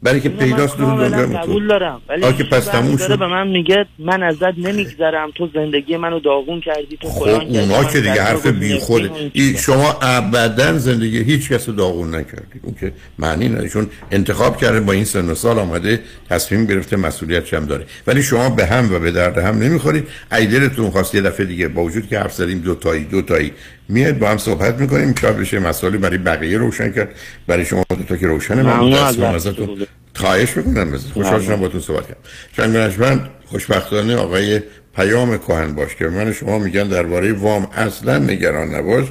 برای 0.03 0.21
که 0.21 0.29
پیداست 0.29 0.77
دو 0.77 0.85
کاملا 0.85 1.09
دنیا 1.09 1.39
قبول 1.39 1.67
دارم. 1.67 2.01
ولی 2.09 2.33
که 2.33 2.43
پس 2.43 2.65
تموم 2.65 2.97
شد. 2.97 3.19
به 3.19 3.27
من 3.27 3.47
میگه 3.47 3.85
من 3.99 4.23
ازت 4.23 4.57
نمیگذرم. 4.57 5.31
تو 5.35 5.49
زندگی 5.53 5.97
منو 5.97 6.19
داغون 6.19 6.61
کردی 6.61 6.97
تو 7.01 7.09
خب 7.09 7.27
اونا 7.27 7.83
که 7.83 7.97
دیگه 7.97 8.21
حرف 8.21 8.47
بی 8.47 8.79
خود 8.79 9.11
شما 9.57 9.97
ابدا 10.01 10.77
زندگی 10.77 11.23
هیچ 11.23 11.49
کس 11.51 11.69
رو 11.69 11.75
داغون 11.75 12.15
نکردید 12.15 12.61
اون 12.63 12.75
که 12.79 12.91
معنی 13.19 13.49
نداره. 13.49 13.69
چون 13.69 13.87
انتخاب 14.11 14.57
کرده 14.57 14.79
با 14.79 14.93
این 14.93 15.05
سن 15.05 15.29
و 15.29 15.35
سال 15.35 15.59
آمده 15.59 15.99
تصمیم 16.29 16.65
گرفته 16.65 16.97
مسئولیت 16.97 17.53
هم 17.53 17.65
داره. 17.65 17.85
ولی 18.07 18.23
شما 18.23 18.49
به 18.49 18.65
هم 18.65 18.93
و 18.93 18.99
به 18.99 19.11
درد 19.11 19.37
هم 19.37 19.59
نمی‌خورید. 19.59 20.07
ایدلتون 20.31 20.89
خواست 20.89 21.15
یه 21.15 21.21
دفعه 21.21 21.45
دیگه 21.45 21.67
با 21.67 21.83
وجود 21.83 22.07
که 22.07 22.19
حرف 22.19 22.33
زدیم 22.33 22.59
دو 22.59 22.75
تایی 22.75 23.03
دو 23.03 23.21
تایی. 23.21 23.53
میاد 23.89 24.17
با 24.17 24.29
هم 24.29 24.37
صحبت 24.37 24.75
می‌کنیم. 24.81 25.15
شاید 25.21 25.37
بشه 25.37 25.59
مسائلی 25.59 25.97
برای 25.97 26.17
بقیه 26.17 26.57
روشن 26.57 26.91
کرد. 26.91 27.09
برای 27.47 27.65
شما 27.65 27.85
دو 27.89 28.03
تا 28.03 28.17
که 28.17 28.27
روشنه 28.27 28.63
من 28.63 28.93
از 28.93 29.19
ازتون 29.19 29.87
خواهش 30.15 30.57
می‌کنم. 30.57 30.91
بزن 30.91 31.09
خوشحال 31.13 31.41
شدم 31.41 31.55
با 31.55 31.79
صحبت 31.79 32.07
کردم. 32.07 32.19
چند 32.57 32.99
من 33.01 33.29
خوشبختانه 33.45 34.15
آقای 34.15 34.61
پیام 34.95 35.37
کهن 35.37 35.75
باش 35.75 35.95
که 35.95 36.07
من 36.07 36.33
شما 36.33 36.59
میگن 36.59 36.87
درباره 36.87 37.33
وام 37.33 37.67
اصلا 37.75 38.17
نگران 38.17 38.75
نباش. 38.75 39.05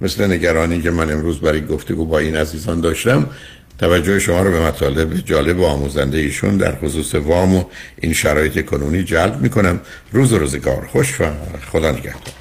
مثل 0.00 0.32
نگرانی 0.32 0.82
که 0.82 0.90
من 0.90 1.12
امروز 1.12 1.40
برای 1.40 1.66
گفتگو 1.66 2.04
با 2.04 2.18
این 2.18 2.36
عزیزان 2.36 2.80
داشتم. 2.80 3.26
توجه 3.78 4.18
شما 4.18 4.42
رو 4.42 4.50
به 4.50 4.60
مطالب 4.60 5.14
جالب 5.14 5.58
و 5.58 5.64
آموزنده 5.64 6.18
ایشون 6.18 6.56
در 6.56 6.74
خصوص 6.76 7.14
وام 7.14 7.56
و 7.56 7.64
این 8.00 8.12
شرایط 8.12 8.64
کنونی 8.66 9.04
جلب 9.04 9.40
می‌کنم. 9.40 9.80
روز 10.12 10.32
و 10.32 10.38
روزگار. 10.38 10.88
خوش 10.92 11.20
و 11.20 11.24
خدا 11.72 11.90
نگهدار. 11.90 12.34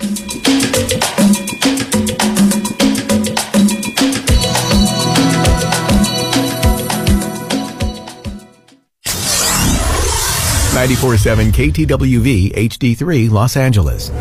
Ninety-four-seven 10.77 11.51
KTWV 11.51 12.29
HD3 12.69 13.29
Los 13.37 13.53
Angeles. 13.57 14.11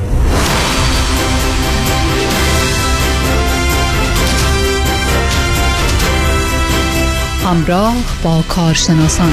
همراه 7.45 7.95
با 8.23 8.43
کارشناسان. 8.49 9.33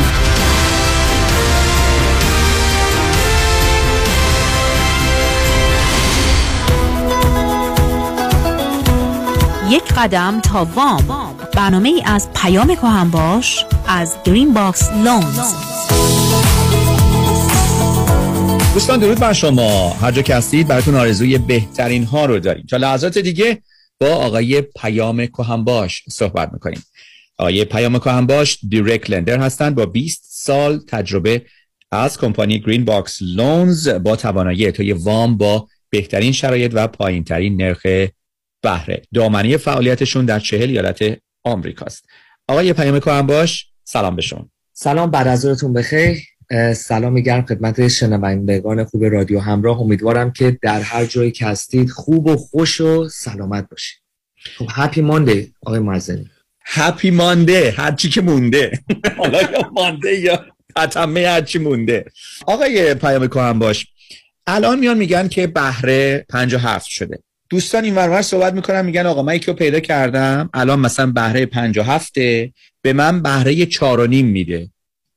یک 9.70 9.84
قدم 9.98 10.42
تا 10.42 10.68
وام. 10.76 11.04
برنامه 11.56 11.90
ای 11.90 12.02
از 12.06 12.30
پیام 12.36 12.76
کهن 12.76 13.10
باش 13.10 13.66
از 13.88 14.16
گرین 14.26 14.54
باکس 14.54 14.90
Loans. 14.91 15.53
دوستان 18.76 18.99
درود 18.99 19.19
بر 19.19 19.34
شما. 19.34 19.89
هر 19.89 20.11
جا 20.11 20.22
که 20.22 20.35
هستید 20.35 20.68
براتون 20.68 20.95
آرزوی 20.95 21.38
بهترین 21.38 22.03
ها 22.03 22.26
رو 22.26 22.39
داریم. 22.39 22.65
تا 22.65 22.77
لحظات 22.77 23.18
دیگه 23.18 23.61
با 23.99 24.07
آقای 24.07 24.61
پیام 24.61 25.26
کهنباش 25.26 26.03
صحبت 26.10 26.53
می‌کنیم. 26.53 26.84
آقای 27.38 27.65
پیام 27.65 27.99
کهنباش 27.99 28.57
direct 28.70 29.10
lender 29.10 29.40
هستند 29.39 29.76
با 29.76 29.85
20 29.85 30.23
سال 30.27 30.80
تجربه 30.88 31.45
از 31.91 32.18
کمپانی 32.18 32.60
Green 32.60 32.86
Box 32.86 33.18
Loans 33.22 33.88
با 33.89 34.15
توانایی 34.15 34.65
اعطای 34.65 34.91
وام 34.91 35.38
با 35.38 35.68
بهترین 35.89 36.31
شرایط 36.31 36.72
و 36.73 36.88
پایینترین 36.88 37.61
نرخ 37.61 37.85
بهره. 38.61 39.02
دامنه 39.14 39.57
فعالیتشون 39.57 40.26
در 40.26 40.39
چهل 40.39 40.69
ایالت 40.69 41.18
آمریکاست. 41.43 42.06
آقای 42.47 42.73
پیام 42.73 42.99
کهنباش 42.99 43.68
سلام 43.84 44.15
به 44.15 44.22
شما. 44.22 44.49
سلام 44.73 45.11
بعد 45.11 45.27
از 45.27 45.64
بخیر. 45.64 46.35
سلام 46.76 47.20
گرم 47.20 47.46
خدمت 47.46 47.88
شنوندگان 47.88 48.84
خوب 48.84 49.06
رادیو 49.06 49.40
همراه. 49.40 49.82
امیدوارم 49.82 50.32
که 50.32 50.58
در 50.62 50.82
هر 50.82 51.06
جایی 51.06 51.32
که 51.32 51.46
هستید 51.46 51.90
خوب 51.90 52.28
و 52.28 52.36
خوش 52.36 52.82
و 52.82 53.10
سلامت 53.10 53.70
باشید. 53.70 54.02
خب 54.58 54.68
هپی 54.72 55.02
مانده 55.02 55.48
آقای 55.66 55.80
معزنی. 55.80 56.30
هپی 56.66 57.12
مانده 57.12 57.74
هرچی 57.78 58.10
که 58.10 58.22
مونده. 58.22 58.80
حالا 59.18 59.42
یا 59.42 59.72
مانده 59.74 60.20
یا 60.20 60.46
تتمه 60.76 61.28
هرچی 61.28 61.60
مونده. 61.60 62.06
آقای 62.48 62.94
پیام 62.94 63.28
کهن 63.28 63.60
باش. 63.60 63.88
الان 64.48 64.80
میان 64.80 64.98
میگن 64.98 65.28
که 65.28 65.48
بهره 65.48 66.26
57 66.30 66.86
شده. 66.86 67.20
دوستان 67.50 67.84
این 67.84 67.96
ور 67.95 68.04
اون 68.04 68.13
ور 68.13 68.22
صحبت 68.22 68.54
می‌کنن 68.54 68.86
میگن 68.86 69.06
آقا 69.06 69.22
من 69.22 69.36
یکی 69.36 69.46
رو 69.46 69.54
پیدا 69.54 69.80
کردم 69.80 70.50
الان 70.54 70.80
مثلا 70.80 71.12
بهره 71.12 71.46
57 71.46 72.14
به 72.82 72.94
من 72.94 73.22
بهره 73.22 73.66
چهار 73.66 74.00
و 74.00 74.08
نیم 74.08 74.26
میده. 74.26 74.70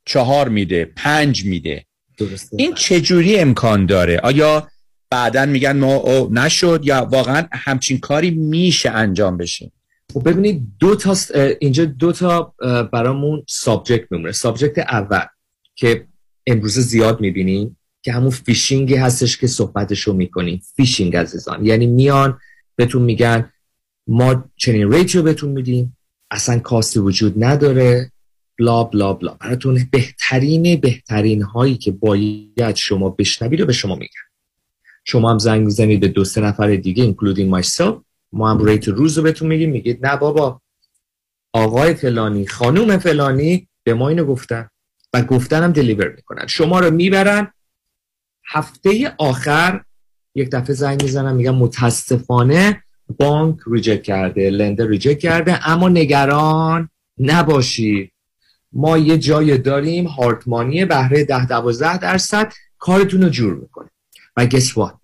چهار 0.05 0.49
میده 0.49 0.85
پنج 0.95 1.45
میده. 1.45 1.85
درسته. 2.17 2.57
این 2.59 2.73
چجوری 2.73 3.39
امکان 3.39 3.85
داره؟ 3.85 4.19
آیا 4.23 4.67
بعدا 5.09 5.45
میگن 5.45 5.77
ما 5.77 5.95
او 5.95 6.33
نشد 6.33 6.81
یا 6.83 7.07
واقعا 7.11 7.47
همچین 7.51 7.99
کاری 7.99 8.31
میشه 8.31 8.89
انجام 8.89 9.37
بشه؟ 9.37 9.71
خب 10.13 10.29
ببینید 10.29 10.67
دو 10.79 10.95
تا 10.95 11.15
اینجا 11.59 11.85
دو 11.85 12.11
تا 12.11 12.53
برامون 12.93 13.43
subject 13.47 14.11
میمونه. 14.11 14.31
subject 14.31 14.77
اول 14.77 15.25
که 15.75 16.07
امروز 16.47 16.79
زیاد 16.79 17.21
می‌بینیم 17.21 17.77
که 18.01 18.13
همون 18.13 18.29
fishing 18.29 18.87
ی 18.87 18.95
هستش 18.95 19.37
که 19.37 19.47
صحبتش 19.47 20.01
رو 20.01 20.13
می‌کنیم. 20.13 20.61
fishing 20.75 21.15
عزیزان. 21.15 21.65
یعنی 21.65 21.87
میان 21.87 22.39
بهتون 22.75 23.01
میگن 23.01 23.51
ما 24.07 24.49
چنین 24.55 24.91
rate 24.91 25.11
یو 25.11 25.21
بهتون 25.21 25.49
میدیم. 25.49 25.97
اصلا 26.31 26.59
cost 26.59 26.91
ی 26.91 26.99
وجود 26.99 27.43
نداره. 27.43 28.11
blah 28.59 28.83
blah 28.83 29.13
blah. 29.13 29.33
براتون 29.33 29.87
بهترین 29.91 30.75
بهترین 30.81 31.41
هایی 31.41 31.77
که 31.77 31.91
باید 31.91 32.75
شما 32.75 33.09
بشنوید 33.09 33.59
رو 33.59 33.65
به 33.65 33.73
شما 33.73 33.95
میگن 33.95 34.21
شما 35.05 35.31
هم 35.31 35.37
زنگ 35.37 35.65
می‌زنید 35.65 35.99
به 35.99 36.07
دو 36.07 36.23
سه 36.23 36.41
نفر 36.41 36.75
دیگه 36.75 37.13
including 37.13 37.61
myself. 37.61 38.01
ما 38.33 38.51
هم 38.51 38.65
rate 38.65 38.87
روز 38.87 39.17
رو 39.17 39.23
بهتون 39.23 39.47
میگیم. 39.47 39.69
میگید 39.69 40.05
نه 40.05 40.17
بابا 40.17 40.61
آقای 41.53 41.93
فلانی 41.93 42.47
خانوم 42.47 42.97
فلانی 42.97 43.67
به 43.83 43.93
ما 43.93 44.09
اینو 44.09 44.25
گفتن 44.25 44.69
و 45.13 45.23
گفتن 45.23 45.63
هم 45.63 45.71
deliver 45.71 46.07
می‌کنن. 46.15 46.47
شما 46.47 46.79
رو 46.79 46.91
می‌برن. 46.91 47.53
هفته 48.47 49.15
آخر 49.17 49.83
یک 50.35 50.49
دفعه 50.49 50.75
زنگ 50.75 51.03
می‌زنن 51.03 51.35
میگن 51.35 51.51
متاسفانه 51.51 52.83
بانک 53.17 53.57
reject 53.67 54.03
کرده 54.03 54.49
lender 54.49 54.87
reject 54.87 55.19
کرده. 55.19 55.69
اما 55.69 55.89
نگران 55.89 56.89
نباشید. 57.17 58.11
ما 58.73 58.97
یه 58.97 59.17
جای 59.17 59.57
داریم 59.57 60.07
hard 60.07 60.42
money 60.42 60.85
بهره 60.85 61.23
ده 61.23 61.45
دوازده 61.45 61.97
درصد 61.97 62.53
کارتون 62.77 63.23
رو 63.23 63.29
جور 63.29 63.53
می‌کنه 63.53 63.89
و 64.37 64.45
guess 64.45 64.73
what 64.73 64.95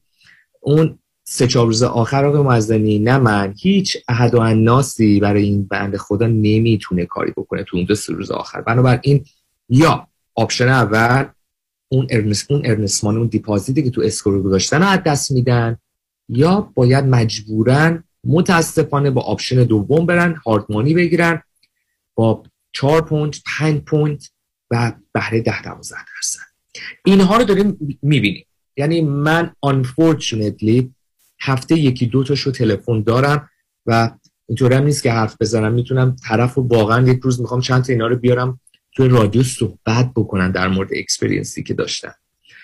اون 0.61 0.99
سه 1.23 1.47
چهار 1.47 1.65
روز 1.65 1.83
آخر 1.83 2.25
آقای 2.25 2.41
مزدنی 2.41 2.99
نه 2.99 3.17
من 3.17 3.53
هیچ 3.57 3.97
احدالناسی 4.07 5.19
برای 5.19 5.43
این 5.43 5.65
بنده 5.65 5.97
خدا 5.97 6.27
نمی‌تونه 6.27 7.05
کاری 7.05 7.31
بکنه 7.31 7.63
تو 7.63 7.77
اون 7.77 7.85
دو 7.85 7.95
سه 7.95 8.13
روز 8.13 8.31
آخر. 8.31 8.61
بنابراین 8.61 9.25
یا 9.69 10.07
option 10.35 10.67
اول 10.67 11.25
اون 11.89 12.07
earnest 12.09 12.45
اون 12.49 12.61
earnest 12.65 12.95
money 12.95 13.17
اون 13.17 13.27
deposit 13.27 13.76
ی 13.76 13.83
که 13.83 13.89
تو 13.89 14.01
escrow 14.01 14.43
گذاشتن 14.43 14.83
از 14.83 14.99
دست 15.05 15.31
میدن 15.31 15.77
یا 16.29 16.71
باید 16.75 17.05
مجبورن 17.05 18.03
متاسفانه 18.23 19.11
با 19.11 19.21
option 19.21 19.63
دوم 19.63 20.05
برن 20.05 20.35
hard 20.35 20.61
money 20.61 20.93
بگیرن 20.93 21.41
با 22.15 22.43
4 22.75 23.01
point 23.01 23.41
5 23.57 23.81
point 23.81 24.29
و 24.71 24.93
بهره 25.13 25.41
10 25.41 25.61
12 25.61 25.95
درصد. 26.15 26.39
اینها 27.05 27.37
رو 27.37 27.43
داریم 27.43 27.99
می‌بینیم. 28.01 28.45
یعنی 28.77 29.01
من 29.01 29.53
unfortunately 29.65 30.89
هفته 31.41 31.75
یکی 31.75 32.05
دو 32.05 32.23
تاشو 32.23 32.51
تلفن 32.51 33.03
دارم 33.03 33.49
و 33.85 34.11
اینطور 34.47 34.73
هم 34.73 34.83
نیست 34.83 35.03
که 35.03 35.11
حرف 35.11 35.35
بزنم. 35.39 35.73
می‌تونم 35.73 36.15
طرف 36.27 36.53
رو 36.53 36.67
واقعا 36.67 37.07
یک 37.07 37.19
روز 37.19 37.41
می‌خوام 37.41 37.61
چند 37.61 37.83
تا 37.83 37.93
اینا 37.93 38.07
رو 38.07 38.15
بیارم 38.15 38.59
توی 38.95 39.07
رادیو 39.07 39.43
صحبت 39.43 40.11
بکنن 40.15 40.51
در 40.51 40.67
مورد 40.67 40.89
experience 40.93 41.57
ی 41.57 41.63
که 41.63 41.73
داشتن. 41.73 42.13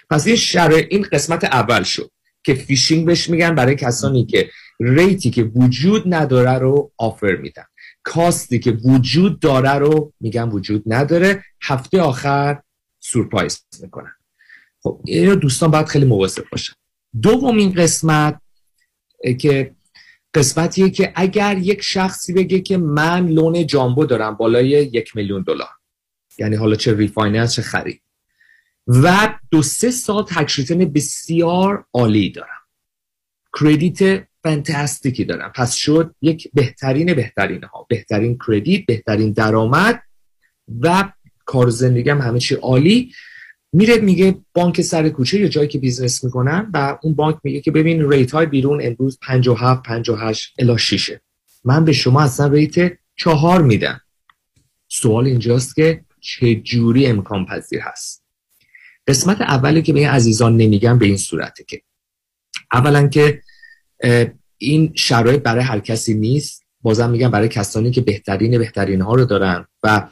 پس 0.10 0.28
این 0.28 0.36
شرع 0.36 0.88
این 0.90 1.08
قسمت 1.12 1.44
اول 1.44 1.84
شد 1.84 2.12
که 2.44 2.54
fishing 2.54 3.06
بهش 3.06 3.30
میگن 3.30 3.56
برای 3.56 3.76
کسانی 3.76 4.26
که 4.26 4.50
rate 4.80 5.20
ی 5.20 5.30
که 5.30 5.44
وجود 5.44 6.14
نداره 6.14 6.52
رو 6.52 6.92
offer 6.98 7.36
میدن. 7.36 7.64
cost 8.04 8.48
ی 8.48 8.60
که 8.60 8.72
وجود 8.72 9.40
داره 9.40 9.74
رو 9.74 10.14
میگن 10.20 10.50
وجود 10.50 10.84
نداره. 10.86 11.44
هفته 11.62 12.02
آخر 12.02 12.62
surprise 13.00 13.66
می‌کنن. 13.82 14.16
خب 14.84 15.02
اینو 15.06 15.36
دوستان 15.36 15.72
باید 15.72 15.88
خیلی 15.88 16.06
مواظب 16.06 16.44
باشن. 16.52 16.74
دومین 17.22 17.74
قسمت 17.74 18.42
که 19.40 19.76
قسمتیه 20.34 20.90
که 20.90 21.14
اگر 21.16 21.58
یک 21.58 21.82
شخصی 21.82 22.34
بگه 22.34 22.60
که 22.60 22.78
من 22.78 23.28
loan 23.28 23.68
jumbo 23.68 24.06
دارم 24.06 24.36
بالای 24.36 24.70
یک 24.70 25.16
میلیون 25.16 25.42
دلار 25.42 25.70
یعنی 26.38 26.56
حالا 26.56 26.76
چه 26.76 26.94
refinance 26.94 27.54
چه 27.54 27.62
خرید 27.62 28.02
و 28.88 29.34
دو 29.52 29.62
سه 29.62 29.92
سال 29.92 30.24
tax 30.24 30.42
return 30.42 30.78
بسیار 30.86 31.86
عالی 31.94 32.30
دارم. 32.30 32.62
credit 33.60 34.28
fantastic 34.44 35.17
ی 35.17 35.26
دارم. 35.26 35.52
پس 35.56 35.74
شد 35.74 36.16
یک 36.22 36.52
بهترین 36.54 37.14
بهترین 37.14 37.64
ها 37.64 37.86
بهترین 37.90 38.38
credit 38.48 38.86
بهترین 38.86 39.32
درآمد 39.32 40.02
و 40.82 41.12
کار 41.46 41.70
زندگیم 41.70 42.22
همه 42.22 42.40
چی 42.40 42.56
عالی. 42.56 43.12
میره 43.74 43.98
میگه 43.98 44.38
بانک 44.54 44.82
سر 44.82 45.10
کوچه 45.10 45.40
یا 45.40 45.48
جایی 45.48 45.68
که 45.68 45.80
business 45.80 46.24
می‌کنن 46.24 46.70
و 46.74 46.98
اون 47.02 47.14
بانک 47.14 47.38
میگه 47.44 47.62
که 47.62 47.72
ببین 47.72 48.12
rate 48.12 48.32
های 48.32 48.46
بیرون 48.46 48.80
امروز 48.84 49.20
57 49.22 49.84
58 49.84 50.54
الا 50.60 50.78
6 50.78 51.12
من 51.64 51.86
به 51.86 51.92
شما 51.92 52.22
اصلا 52.22 52.48
rate 52.48 52.98
چهار 53.16 53.62
میدم. 53.62 54.02
سوال 54.88 55.26
اینجاست 55.26 55.76
که 55.76 56.06
چه 56.20 56.56
جوری 56.56 57.08
امکان 57.08 57.46
پذیر 57.46 57.80
هست؟ 57.82 58.24
قسمت 59.08 59.42
اولی 59.42 59.82
که 59.82 59.94
به 59.94 60.00
این 60.00 60.10
عزیزان 60.10 60.58
نمیگم 60.58 61.00
به 61.00 61.06
این 61.06 61.18
صورته 61.18 61.64
که 61.64 61.82
اولا 62.74 63.08
که 63.08 63.42
این 64.58 64.94
شرایط 64.96 65.42
برای 65.42 65.64
هر 65.64 65.80
کسی 65.80 66.14
نیست. 66.14 66.64
بازم 66.82 67.10
میگم 67.10 67.32
برای 67.32 67.48
کسانی 67.48 67.92
که 67.92 68.02
بهترین 68.02 68.58
بهترین 68.58 69.02
ها 69.02 69.16
رو 69.16 69.26
دارن 69.26 69.66
و 69.84 70.10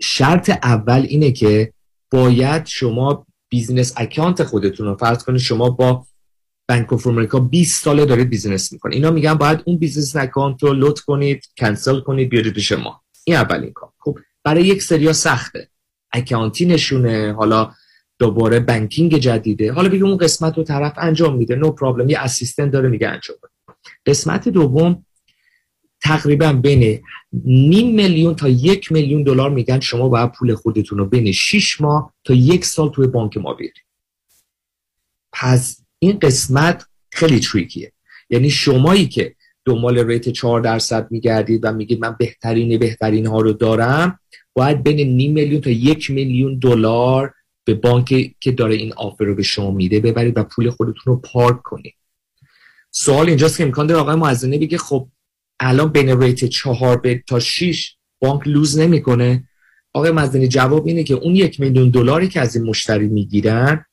شرط 0.00 0.50
اول 0.50 1.06
اینه 1.08 1.32
که 1.32 1.72
باید 2.10 2.66
شما 2.66 3.26
business 3.48 3.94
account 3.96 4.42
خودتون 4.42 4.86
رو 4.86 4.96
فرض 4.96 5.24
کنید 5.24 5.40
شما 5.40 5.70
با 5.70 6.06
Bank 6.68 6.92
of 6.92 7.06
America 7.06 7.40
20 7.40 7.84
ساله 7.84 8.06
دارید 8.06 8.28
business 8.28 8.72
می‌کنید. 8.72 8.94
اینا 8.94 9.10
میگن 9.10 9.34
باید 9.34 9.60
اون 9.66 9.78
business 9.78 10.16
account 10.16 10.62
رو 10.62 10.72
close 10.72 11.00
کنید 11.00 11.44
کنسل 11.58 12.00
کنید 12.00 12.28
بیارید 12.28 12.52
پیش 12.52 12.72
ما. 12.72 13.02
این 13.24 13.36
اولین 13.36 13.72
کار. 13.72 13.90
خب 13.98 14.18
برای 14.44 14.66
یک 14.66 14.82
سریا 14.82 15.12
سخته. 15.12 15.68
accounting 16.12 16.66
شونه. 16.66 17.32
حالا 17.32 17.70
دوباره 18.18 18.60
banking 18.60 19.18
جدیده. 19.18 19.72
حالا 19.72 19.88
بگیم 19.88 20.06
اون 20.06 20.16
قسمت 20.16 20.58
رو 20.58 20.64
طرف 20.64 20.92
انجام 20.96 21.36
میده. 21.36 21.56
no 21.56 21.80
no 21.80 21.86
problem 21.86 22.08
یه 22.08 22.18
assistant 22.18 22.70
داره 22.70 22.88
میگه 22.88 23.08
انجام 23.08 23.36
قسمت 24.06 24.48
دوم 24.48 25.04
تقریبا 26.00 26.52
بین 26.52 27.02
نیم 27.44 27.94
میلیون 27.94 28.34
تا 28.34 28.48
یک 28.48 28.92
میلیون 28.92 29.22
دلار 29.22 29.50
میگن 29.50 29.80
شما 29.80 30.08
باید 30.08 30.32
پول 30.32 30.54
خودتون 30.54 30.98
رو 30.98 31.04
بین 31.04 31.32
6 31.32 31.80
ماه 31.80 32.14
تا 32.24 32.34
یک 32.34 32.64
سال 32.64 32.90
توی 32.90 33.06
بانک 33.06 33.36
ما 33.36 33.54
بیارید 33.54 33.84
پس 35.32 35.84
این 35.98 36.18
قسمت 36.18 36.86
خیلی 37.12 37.40
tricky 37.40 37.85
ه 37.85 37.92
یعنی 38.30 38.50
شمایی 38.50 39.08
که 39.08 39.34
دنبال 39.64 39.98
rate 39.98 40.28
4 40.28 40.60
درصد 40.60 41.10
میگردید 41.10 41.60
و 41.64 41.72
میگید 41.72 42.00
من 42.00 42.16
بهترین 42.18 42.78
بهترین 42.78 43.26
ها 43.26 43.40
رو 43.40 43.52
دارم 43.52 44.20
باید 44.54 44.82
بین 44.82 45.08
نیم 45.16 45.32
میلیون 45.32 45.60
تا 45.60 45.70
یک 45.70 46.10
میلیون 46.10 46.58
دلار 46.58 47.34
به 47.66 47.74
بانک 47.74 48.34
که 48.40 48.52
داره 48.52 48.74
این 48.74 48.92
offer 48.92 49.24
رو 49.24 49.34
به 49.34 49.42
شما 49.42 49.70
میده 49.70 50.00
ببرید 50.00 50.38
و 50.38 50.42
پول 50.42 50.70
خودتون 50.70 51.02
رو 51.04 51.16
پارک 51.16 51.62
کنید. 51.62 51.94
سوال 52.90 53.28
اینجاست 53.28 53.58
که 53.58 53.64
امکان 53.64 53.86
داره 53.86 54.00
آقای 54.00 54.14
معزنه 54.14 54.58
بگه 54.58 54.78
خب 54.78 55.08
الان 55.60 55.88
بین 55.88 56.20
rate 56.22 56.44
چهار 56.44 57.20
تا 57.26 57.38
6 57.38 57.96
بانک 58.20 58.46
lose 58.46 58.78
نمی‌کنه. 58.78 59.48
آقای 59.92 60.10
مزدنی 60.10 60.48
جواب 60.48 60.86
اینه 60.86 61.04
که 61.04 61.14
اون 61.14 61.36
یک 61.36 61.60
میلیون 61.60 61.90
دلاری 61.90 62.28
که 62.28 62.40
از 62.40 62.56
این 62.56 62.64
مشتری 62.64 63.06
می‌گیرن 63.06 63.84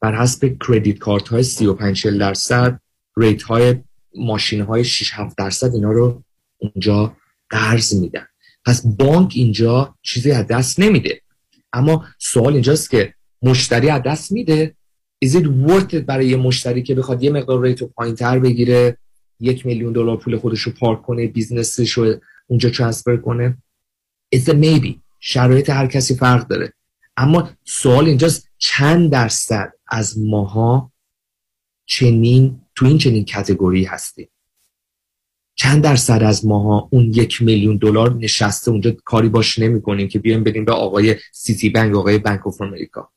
بر 0.00 0.22
حسب 0.22 0.56
credit 0.68 0.98
card 0.98 1.28
های 1.28 1.42
35 1.42 2.08
درصد 2.08 2.80
rate 3.16 3.42
های 3.42 3.74
ماشین 4.14 4.60
های 4.60 4.84
6 4.84 5.10
7 5.14 5.36
درصد 5.38 5.74
اینا 5.74 5.92
رو 5.92 6.22
اونجا 6.58 7.16
قرض 7.50 7.94
میدن. 7.94 8.26
پس 8.66 8.86
بانک 8.86 9.32
اینجا 9.34 9.94
چیزی 10.02 10.30
از 10.30 10.46
دست 10.46 10.80
نمیده. 10.80 11.20
اما 11.72 12.04
سوال 12.18 12.52
اینجاست 12.52 12.90
که 12.90 13.14
مشتری 13.42 13.90
از 13.90 14.02
دست 14.02 14.32
میده؟ 14.32 14.74
Is 15.24 15.28
it 15.28 15.44
worth 15.44 15.92
it 15.92 15.96
برای 15.96 16.26
یه 16.26 16.36
مشتری 16.36 16.82
که 16.82 16.94
بخواد 16.94 17.22
یه 17.22 17.30
مقدار 17.30 17.62
rate 17.62 17.81
و 17.81 17.86
پایین 17.86 18.14
تر 18.14 18.38
بگیره 18.38 18.96
یک 19.40 19.66
میلیون 19.66 19.92
دلار 19.92 20.16
پول 20.16 20.36
خودش 20.36 20.60
رو 20.60 20.72
پارک 20.72 21.02
کنه 21.02 21.26
business 21.26 21.77
ش 21.77 21.90
رو 21.90 22.14
اونجا 22.46 22.70
transfer 22.70 23.16
کنه؟ 23.16 23.58
It's 24.36 24.48
a 24.48 24.52
maybe. 24.52 24.94
شرایط 25.20 25.70
هر 25.70 25.86
کسی 25.86 26.14
فرق 26.14 26.48
داره. 26.48 26.72
اما 27.16 27.50
سوال 27.64 28.06
اینجاست 28.06 28.48
چند 28.58 29.12
درصد 29.12 29.72
از 29.88 30.18
ماها 30.18 30.92
چنین 31.86 32.60
تو 32.74 32.86
این 32.86 32.98
چنین 32.98 33.24
کتگوری 33.24 33.84
هستیم؟ 33.84 34.28
چند 35.60 35.84
درصد 35.84 36.22
از 36.22 36.46
ماها 36.46 36.88
اون 36.92 37.04
یک 37.04 37.42
میلیون 37.42 37.76
دلار 37.76 38.14
نشسته 38.14 38.70
اونجا 38.70 38.96
کاری 39.04 39.28
باش 39.28 39.58
نمی 39.58 39.82
کنیم 39.82 40.08
که 40.08 40.18
بیایم 40.18 40.44
بدیم 40.44 40.64
به 40.64 40.72
آقای 40.72 41.16
سیتی 41.32 41.70
بنک 41.70 41.96
آقای 41.96 42.18
بانک 42.18 42.46
اف 42.46 42.60
امریکا 42.60 43.10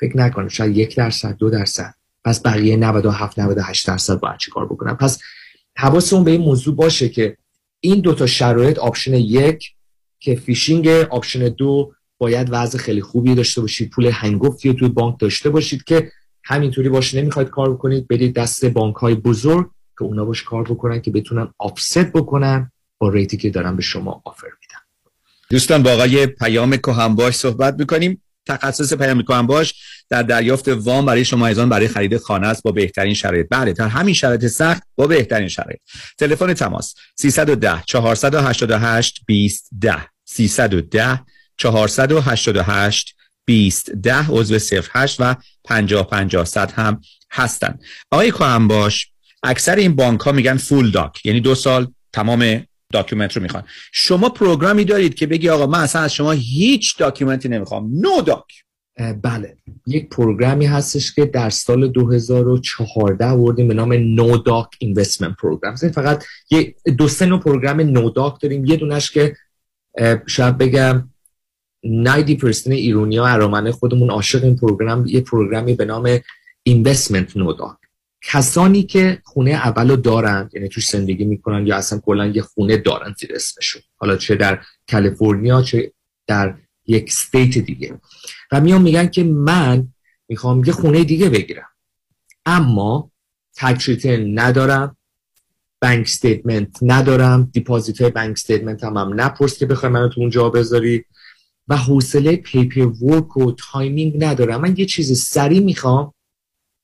فکر 0.00 0.16
نکنم 0.16 0.48
شاید 0.48 0.76
یک 0.76 0.96
درصد 0.96 1.36
دو 1.36 1.50
درصد. 1.50 1.94
پس 2.24 2.46
بقیه 2.46 2.76
97 2.76 3.38
98 3.38 3.86
درصد 3.86 4.20
باید 4.20 4.38
چی 4.38 4.50
کار 4.50 4.66
بکنم 4.66 4.96
پس 4.96 5.18
حواسمون 5.76 6.24
به 6.24 6.30
این 6.30 6.40
موضوع 6.40 6.76
باشه 6.76 7.08
که 7.08 7.36
این 7.80 8.00
دو 8.00 8.14
تا 8.14 8.26
شرایط 8.26 8.78
option 8.78 9.14
یک 9.14 9.72
که 10.20 10.34
fishing 10.34 10.88
option 10.88 11.48
دو 11.48 11.92
باید 12.18 12.48
وضع 12.50 12.78
خیلی 12.78 13.02
خوبی 13.02 13.34
داشته 13.34 13.60
باشید. 13.60 13.90
پول 13.90 14.06
هنگفتی 14.06 14.74
توی 14.74 14.88
بانک 14.88 15.20
داشته 15.20 15.50
باشید 15.50 15.84
که 15.84 16.12
همینطوری 16.44 16.88
باشه 16.88 17.22
نمی‌خواید 17.22 17.48
کار 17.48 17.74
بکنید. 17.74 18.08
برید 18.08 18.34
دست 18.34 18.64
بانک 18.64 18.96
های 18.96 19.14
بزرگ. 19.14 19.70
که 19.98 20.04
اونا 20.04 20.24
باش 20.24 20.42
کار 20.42 20.64
بکنن 20.64 21.00
که 21.00 21.10
بتونن 21.10 21.48
offset 21.58 21.98
بکنن 22.12 22.72
با 22.98 23.08
rate 23.08 23.30
ی 23.30 23.36
که 23.36 23.50
دارن 23.50 23.76
به 23.76 23.82
شما 23.82 24.22
offer 24.24 24.46
میدن. 24.46 24.80
دوستان 25.50 25.82
با 25.82 25.92
آقای 25.92 26.26
پیام 26.26 26.76
کهن 26.76 27.09
باش 27.09 27.34
صحبت 27.34 27.74
می‌کنیم. 27.78 28.22
تخصص 28.46 28.94
پیام 28.94 29.22
کهن 29.22 29.52
باش 29.52 29.74
در 30.08 30.22
دریافت 30.22 30.68
وام 30.68 31.06
برای 31.06 31.24
شما 31.24 31.46
عزیزان 31.46 31.68
برای 31.68 31.88
خرید 31.88 32.16
خانه 32.16 32.46
است 32.46 32.62
با 32.62 32.72
بهترین 32.72 33.14
شرایط. 33.14 33.46
بله 33.50 33.72
در 33.72 33.88
همین 33.88 34.14
شرایط 34.14 34.46
سخت 34.46 34.82
با 34.96 35.06
بهترین 35.06 35.48
شرایط. 35.48 35.80
تلفن 36.18 36.54
تماس 36.54 36.94
310 37.14 37.82
488 37.86 39.20
20 39.26 39.68
10 39.80 39.96
310 40.24 41.20
488 41.56 43.16
20 43.44 43.90
10 43.90 44.26
عضو 44.28 44.58
08 44.94 45.16
و 45.20 45.36
50 45.64 46.06
50 46.08 46.46
هم 46.76 47.00
هستن. 47.30 47.78
آقای 48.10 48.32
باش 48.68 49.10
اکثر 49.42 49.76
این 49.76 49.96
بانک 49.96 50.20
ها 50.20 50.32
میگن 50.32 50.56
full 50.56 50.90
doc 50.90 51.26
یعنی 51.26 51.40
دو 51.40 51.54
سال 51.54 51.86
تمام 52.12 52.64
document 52.92 53.36
رو 53.36 53.42
می‌خوان. 53.42 53.62
شما 53.92 54.28
program 54.28 54.77
ی 54.77 54.84
دارید 54.84 55.14
که 55.14 55.26
بگی 55.26 55.48
آقا 55.48 55.66
من 55.66 55.80
اصلا 55.80 56.02
از 56.02 56.14
شما 56.14 56.32
هیچ 56.32 56.98
document 56.98 57.42
ی 57.42 57.48
نمی‌خوام. 57.48 57.90
no 57.92 58.22
doc 58.22 58.44
بله. 59.22 59.56
یک 59.86 60.08
program 60.08 60.59
ی 60.59 60.66
هستش 60.66 61.14
که 61.14 61.24
در 61.24 61.50
سال 61.50 61.88
2014 61.88 63.26
آوردیم 63.26 63.68
به 63.68 63.74
نام 63.74 63.92
no 63.92 64.36
doc 64.36 64.66
investment 64.78 65.36
program 65.36 65.74
فقط 65.74 66.24
یه 66.50 66.74
دو 66.98 67.08
سه 67.08 67.26
نوع 67.26 67.40
program 67.40 67.80
no 67.80 68.10
doc 68.10 68.40
داریم. 68.40 68.64
یه 68.64 68.76
دونش 68.76 69.10
که 69.10 69.36
شاید 70.26 70.58
بگم 70.58 71.10
90% 71.84 72.66
ایرونی 72.66 73.16
ها 73.16 73.26
ارامنه 73.26 73.72
خودمون 73.72 74.10
عاشق 74.10 74.44
این 74.44 74.56
program 74.56 75.06
یه 75.06 75.20
program 75.20 75.67
ی 75.67 75.74
به 75.74 75.84
نام 75.84 76.18
investment 76.62 77.36
no 77.36 77.53
doc 77.53 77.78
کسانی 78.28 78.82
که 78.82 79.22
خونه 79.24 79.50
اول 79.50 79.90
رو 79.90 79.96
دارن 79.96 80.50
یعنی 80.52 80.68
توش 80.68 80.88
زندگی 80.88 81.24
می‌کنن 81.24 81.66
یا 81.66 81.76
اصلا 81.76 81.98
کلا 81.98 82.26
یه 82.26 82.42
خونه 82.42 82.76
دارن 82.76 83.14
زیر 83.18 83.34
اسمشون. 83.34 83.82
حالا 83.96 84.16
چه 84.16 84.34
در 84.34 84.60
کالیفرنیا 84.90 85.62
چه 85.62 85.92
در 86.26 86.54
یک 86.86 87.04
state 87.08 87.58
دیگه. 87.58 88.00
و 88.52 88.60
میان 88.60 88.82
میگن 88.82 89.06
که 89.06 89.24
من 89.24 89.88
می‌خوام 90.28 90.64
یه 90.64 90.72
خونه 90.72 91.04
دیگه 91.04 91.28
بگیرم. 91.28 91.68
اما 92.46 93.10
tax 93.56 94.06
ندارم 94.06 94.96
bank 95.82 96.00
statement 96.00 96.78
ندارم 96.82 97.50
deposit 97.52 98.00
های 98.00 98.10
bank 98.10 98.32
statement 98.32 98.84
هم, 98.84 98.96
هم 98.96 99.20
نپرس 99.20 99.58
که 99.58 99.66
بخوای 99.66 99.92
منو 99.92 100.08
تو 100.08 100.20
اونجا 100.20 100.50
بذاری. 100.50 101.04
و 101.68 101.76
حوصله 101.76 102.36
paperwork 102.36 103.36
و 103.36 103.52
timing 103.52 104.24
ندارم. 104.24 104.60
من 104.60 104.74
یه 104.76 104.86
چیز 104.86 105.22
سریع 105.22 105.60
می‌خوام 105.60 106.14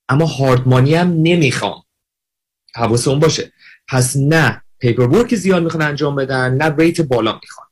اما 0.08 0.26
hard 0.26 0.57
money 0.57 0.94
هم 0.94 1.08
نمی‌خوام. 1.08 1.82
حواستون 2.74 3.18
باشه. 3.18 3.52
پس 3.88 4.16
نه 4.16 4.62
paperwork 4.78 5.34
زیاد 5.34 5.62
می‌خوان 5.62 5.82
انجام 5.82 6.16
بدن 6.16 6.54
نه 6.54 6.74
rate 6.78 7.00
بالا 7.00 7.32
می‌خوان. 7.42 7.66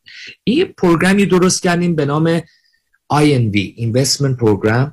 این 0.45 0.65
program 0.65 1.19
ی 1.19 1.27
درست 1.27 1.63
کردیم 1.63 1.97
به 1.97 2.05
نام 2.05 2.41
INV 3.13 3.57
Investment 3.79 4.37
Program. 4.43 4.91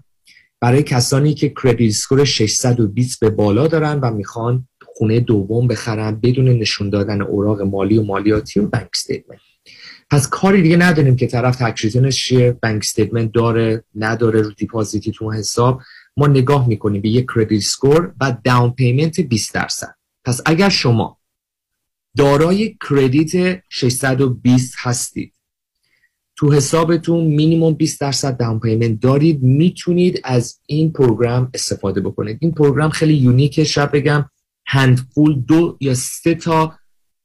برای 0.62 0.84
کسانی 0.84 1.34
که 1.34 1.54
credit 1.64 1.90
score 1.90 2.24
620 2.24 3.20
به 3.20 3.30
بالا 3.30 3.68
دارن 3.68 4.00
و 4.00 4.12
می‌خوان 4.12 4.68
خونه 4.86 5.20
دوم 5.20 5.68
بخرن 5.68 6.20
بدون 6.20 6.48
نشون 6.48 6.90
دادن 6.90 7.22
اوراق 7.22 7.62
مالی 7.62 7.98
و 7.98 8.04
مالیاتی 8.04 8.60
و 8.60 8.68
bank 8.68 8.90
statement 8.94 9.40
پس 10.10 10.30
کاری 10.30 10.62
دیگه 10.62 10.78
نداریم 10.78 11.16
که 11.16 11.28
طرف 11.28 11.56
tax 11.56 11.74
return 11.74 12.11
ش 12.11 12.24
چیه 12.24 12.52
bank 12.52 12.78
statement 12.78 13.32
داره 13.32 13.84
نداره 13.96 14.42
رو 14.42 14.52
deposit 14.52 15.04
ی 15.04 15.12
تو 15.12 15.32
حساب. 15.32 15.82
ما 16.18 16.28
نگاه 16.28 16.68
می‌کنیم 16.68 17.02
به 17.02 17.10
یک 17.10 17.28
credit 17.36 17.62
score 17.62 18.14
و 18.22 18.38
down 18.44 18.72
payment 18.72 19.20
20 19.20 19.54
درصد. 19.54 19.96
پس 20.26 20.42
اگر 20.46 20.70
شما 20.70 21.18
دارای 22.18 22.78
credit 22.90 23.62
620 23.70 24.74
هستید 24.78 25.34
تو 26.36 26.54
حسابتون 26.54 27.26
مینیموم 27.26 27.74
20 27.74 28.02
درصد 28.02 28.38
down 28.38 28.60
payment 28.60 29.00
دارید 29.00 29.44
می‌تونید 29.44 30.22
از 30.24 30.60
این 30.66 30.92
program 30.92 31.50
استفاده 31.54 32.02
بکنید. 32.02 32.38
این 32.42 32.52
program 32.52 32.90
خیلی 32.90 33.14
unique 33.14 33.64
ه 33.64 33.69
شاید 33.69 33.90
بگم 33.94 34.30
handful 34.68 35.40
دو 35.40 35.78
یا 35.82 35.94
سه 35.94 36.36
تا 36.36 36.76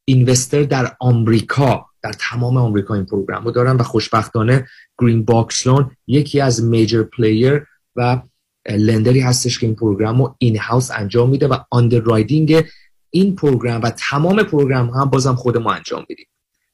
investor 0.05 0.63
در 0.63 0.97
آمریکا 1.01 1.87
در 2.03 2.13
تمام 2.13 2.57
آمریکا 2.57 2.95
این 2.95 3.05
program 3.05 3.45
رو 3.45 3.51
دارن 3.51 3.77
و 3.77 3.83
خوشبختانه 3.83 4.67
Green 4.99 5.25
Box 5.25 5.67
Loans 5.67 5.91
یکی 6.07 6.41
از 6.41 6.65
major 6.65 7.03
player 7.03 7.67
و 7.97 8.23
lender 8.71 9.14
ی 9.14 9.21
هستش 9.21 9.59
که 9.59 9.67
این 9.67 9.75
program 9.75 10.23
رو 10.23 10.35
in-house 10.39 10.91
انجام 10.91 11.31
میده 11.31 11.49
و 11.49 11.59
underwriting 12.05 12.65
این 13.11 13.37
program 13.37 13.83
و 13.83 13.91
تمام 13.91 14.43
program 14.43 14.91
هم 14.91 15.05
بازم 15.05 15.35
خود 15.35 15.59
ما 15.59 15.73
انجام 15.73 16.07
میدیم. 16.09 16.27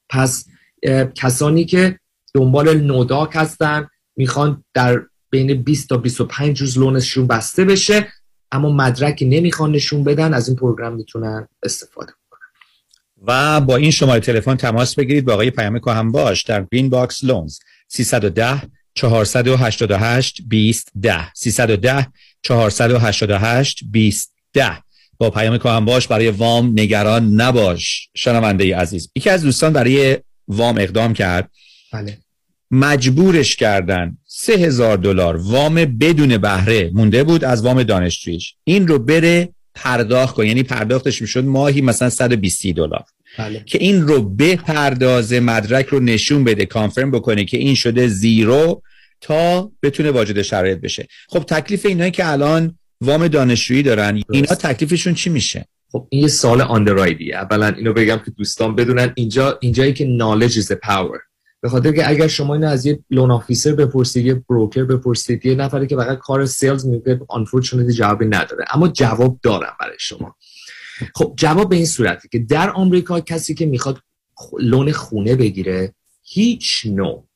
پس 0.09 0.47
کسانی 1.15 1.65
که 1.65 1.99
دنبال 2.35 2.81
no 2.81 3.01
doc 3.01 3.31
هستن 3.35 3.89
می‌خوان 4.17 4.65
در 4.75 5.03
بین 5.31 5.63
20 5.63 5.89
تا 5.89 5.97
25 5.97 6.61
روز 6.61 6.79
loan 6.79 7.03
شون 7.03 7.27
بسته 7.27 7.65
بشه 7.65 8.13
اما 8.53 8.71
مدرکی 8.71 9.25
نمی‌خوان 9.25 9.73
نشون 9.73 10.05
بدن 10.05 10.35
از 10.35 10.49
این 10.49 10.57
program 10.57 10.95
می‌تونن 10.95 11.49
استفاده 11.63 12.13
و 13.27 13.61
با 13.61 13.77
این 13.77 13.91
شماره 13.91 14.21
تلفن 14.21 14.55
تماس 14.55 14.95
بگیرید 14.95 15.25
با 15.25 15.33
آقای 15.33 15.51
پیام 15.51 15.79
کهن 15.79 16.13
باش 16.13 16.43
در 16.43 16.67
Green 16.73 16.91
Box 16.91 17.25
Loans 17.25 17.59
310 17.89 18.63
488 18.95 20.43
20 20.49 20.89
10 21.03 21.35
310 21.35 22.07
488 22.43 23.81
20 23.91 24.33
10 24.53 24.83
با 25.19 25.31
پیام 25.31 25.59
کهن 25.59 25.85
باش 25.85 26.07
برای 26.09 26.31
وام 26.31 26.73
نگران 26.77 27.33
نباش. 27.33 28.09
شنونده 28.15 28.77
عزیز 28.77 29.11
یکی 29.17 29.31
از 29.31 29.43
دوستان 29.43 29.73
برای 29.73 30.19
وام 30.49 30.79
اقدام 30.79 31.15
کرد. 31.15 31.51
بله. 31.93 32.19
مجبورش 32.71 33.57
کردن 33.57 34.19
سه 34.27 34.53
هزار 34.53 34.97
دلار 34.97 35.37
وام 35.37 35.75
بدون 35.75 36.39
بهره 36.39 36.91
مونده 36.95 37.25
بود 37.25 37.45
از 37.45 37.65
وام 37.65 37.83
دانشجویش 37.83 38.55
این 38.65 38.89
رو 38.89 38.99
بره 38.99 39.49
پرداخت 39.75 40.35
کن. 40.35 40.47
یعنی 40.47 40.63
پرداختش 40.63 41.23
می‌شد 41.23 41.45
ماهی 41.45 41.81
مثلا 41.81 42.11
120 42.11 42.67
دلار. 42.67 43.05
بله. 43.39 43.63
که 43.67 43.79
این 43.81 44.09
رو 44.09 44.23
به 44.23 44.57
پرداز 44.57 45.33
مدرک 45.33 45.87
رو 45.87 46.01
نشون 46.01 46.45
بده 46.45 46.67
کانفرم 46.67 47.11
بکنه 47.11 47.45
که 47.45 47.59
این 47.59 47.75
شده 47.75 48.09
زیرو 48.09 48.83
تا 49.21 49.71
بتونه 49.83 50.11
واجد 50.11 50.43
شرایط 50.43 50.81
بشه. 50.81 51.07
خب 51.29 51.43
تکلیف 51.43 51.87
اینایی 51.87 52.11
که 52.11 52.29
الان 52.29 52.79
وام 53.01 53.29
دانشجویی 53.29 53.83
دارن 53.83 54.23
اینا 54.31 54.55
تکلیفشون 54.55 55.15
چی 55.15 55.31
میشه؟ 55.31 55.67
خب 55.93 56.07
این 56.11 56.23
یه 56.23 56.29
سوال 56.29 56.61
underwriting 56.61 57.26
یه 57.26 57.37
اولا 57.37 57.67
اینو 57.67 57.93
بگم 57.93 58.21
که 58.25 58.31
دوستان 58.31 58.75
بدونن 58.75 59.13
اینجا 59.15 59.59
اینجایی 59.61 59.93
که 59.93 60.19
knowledge 60.19 60.53
is 60.53 60.67
the 60.67 60.77
power. 60.89 61.19
به 61.61 61.69
خاطر 61.69 61.93
که 61.93 62.09
اگر 62.09 62.27
شما 62.27 62.55
اینو 62.55 62.69
از 62.69 62.87
یه 62.87 62.99
loan 63.11 63.31
officer 63.31 63.73
بپرسید 63.73 64.27
یه 64.27 64.35
broker 64.35 64.85
بپرسید 64.85 65.47
یه 65.47 65.55
نفری 65.55 65.87
که 65.87 65.97
فقط 65.97 66.19
کار 66.19 66.47
sales 66.47 66.87
می‌کنه 66.87 67.19
unfortunately 67.19 67.93
جوابی 67.93 68.27
نداره. 68.27 68.65
اما 68.71 68.89
جواب 68.89 69.39
دارم 69.43 69.77
برای 69.81 69.97
شما. 69.99 70.37
خب 71.15 71.35
جواب 71.37 71.69
به 71.69 71.77
این 71.77 71.87
صورته 71.87 72.29
که 72.29 72.39
در 72.39 72.71
آمریکا 72.71 73.21
کسی 73.21 73.55
که 73.55 73.67
می‌خواد 73.67 73.99
loan 74.61 74.93
خونه 74.93 75.37
بگیره 75.37 75.95
هیچ 76.23 76.87
نوع 76.87 77.29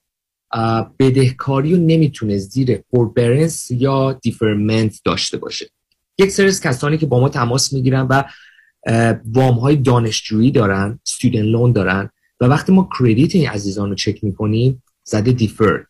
بدهکاری 0.98 1.74
رو 1.74 1.80
نمی‌تونه 1.80 2.38
زیر 2.38 2.80
forbearance 2.90 3.70
یا 3.70 4.12
deferment 4.12 5.00
داشته 5.04 5.36
باشه. 5.36 5.70
یک 6.18 6.30
سری 6.30 6.52
کسانی 6.64 6.98
که 6.98 7.06
با 7.06 7.20
ما 7.20 7.28
تماس 7.28 7.72
می‌گیرن 7.72 8.06
و 8.10 8.24
وام 9.24 9.54
های 9.54 9.76
دانشجویی 9.76 10.50
دارن 10.50 11.00
student 11.08 11.34
loan 11.34 11.72
دارن 11.72 12.10
و 12.40 12.44
وقتی 12.44 12.72
ما 12.72 12.88
credit 12.98 13.34
این 13.34 13.48
عزیزان 13.48 13.88
رو 13.88 13.94
چک 13.94 14.24
می‌کنیم 14.24 14.82
زده 15.04 15.32
deferred 15.32 15.86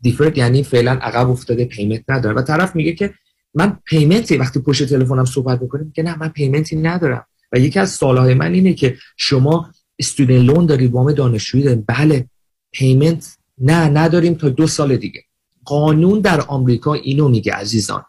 deferred 0.00 0.38
یعنی 0.38 0.62
فعلا 0.62 0.92
عقب 0.92 1.30
افتاده 1.30 1.64
payment 1.64 2.04
نداره 2.08 2.36
و 2.36 2.42
طرف 2.42 2.76
میگه 2.76 2.92
که 2.92 3.14
من 3.54 3.78
payment 3.84 4.29
ی 4.29 4.36
وقتی 4.36 4.60
پشت 4.60 4.84
تلفنم 4.84 5.24
صحبت 5.24 5.62
می‌کنیم 5.62 5.92
که 5.92 6.02
نه 6.02 6.18
من 6.18 6.28
payment 6.28 6.70
ی 6.70 6.76
ندارم. 6.76 7.26
و 7.52 7.58
یکی 7.58 7.78
از 7.78 7.90
سوالهای 7.90 8.34
من 8.34 8.52
اینه 8.52 8.74
که 8.74 8.96
شما 9.16 9.70
student 9.98 10.42
loan 10.44 10.66
دارید 10.66 10.92
وام 10.92 11.12
دانشجویی 11.12 11.64
دارید. 11.64 11.84
بله 11.86 12.26
payment 12.72 13.36
نه 13.58 13.88
نداریم 13.88 14.34
تا 14.34 14.48
دو 14.48 14.66
سال 14.66 14.96
دیگه. 14.96 15.24
قانون 15.64 16.20
در 16.20 16.40
آمریکا 16.40 16.94
اینو 16.94 17.28
میگه 17.28 17.52
عزیزان. 17.52 18.04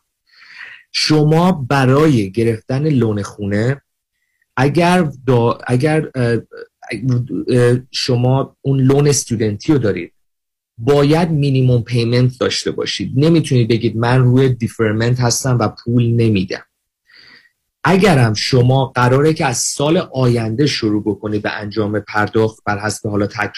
شما 0.91 1.51
برای 1.51 2.31
گرفتن 2.31 2.87
loan 2.89 3.23
خونه 3.23 3.81
اگر 4.57 5.11
اگر 5.67 6.11
شما 7.91 8.57
اون 8.61 8.79
loan 8.79 9.07
student 9.07 9.65
ی 9.65 9.73
رو 9.73 9.79
دارید 9.79 10.13
باید 10.77 11.31
minimum 11.31 11.83
payment 11.83 12.39
داشته 12.39 12.71
باشید. 12.71 13.13
نمی‌تونید 13.15 13.67
بگید 13.67 13.97
من 13.97 14.19
روی 14.19 14.49
deferment 14.49 15.19
هستم 15.19 15.57
و 15.59 15.67
پول 15.67 16.03
نمیدم. 16.03 16.65
اگرم 17.83 18.33
شما 18.33 18.85
قراره 18.85 19.33
که 19.33 19.45
از 19.45 19.57
سال 19.57 19.97
آینده 19.97 20.67
شروع 20.67 21.03
بکنید 21.03 21.41
به 21.41 21.51
انجام 21.51 21.99
پرداخت 21.99 22.63
بر 22.65 22.79
حسب 22.79 23.09
حالا 23.09 23.27
تک 23.27 23.51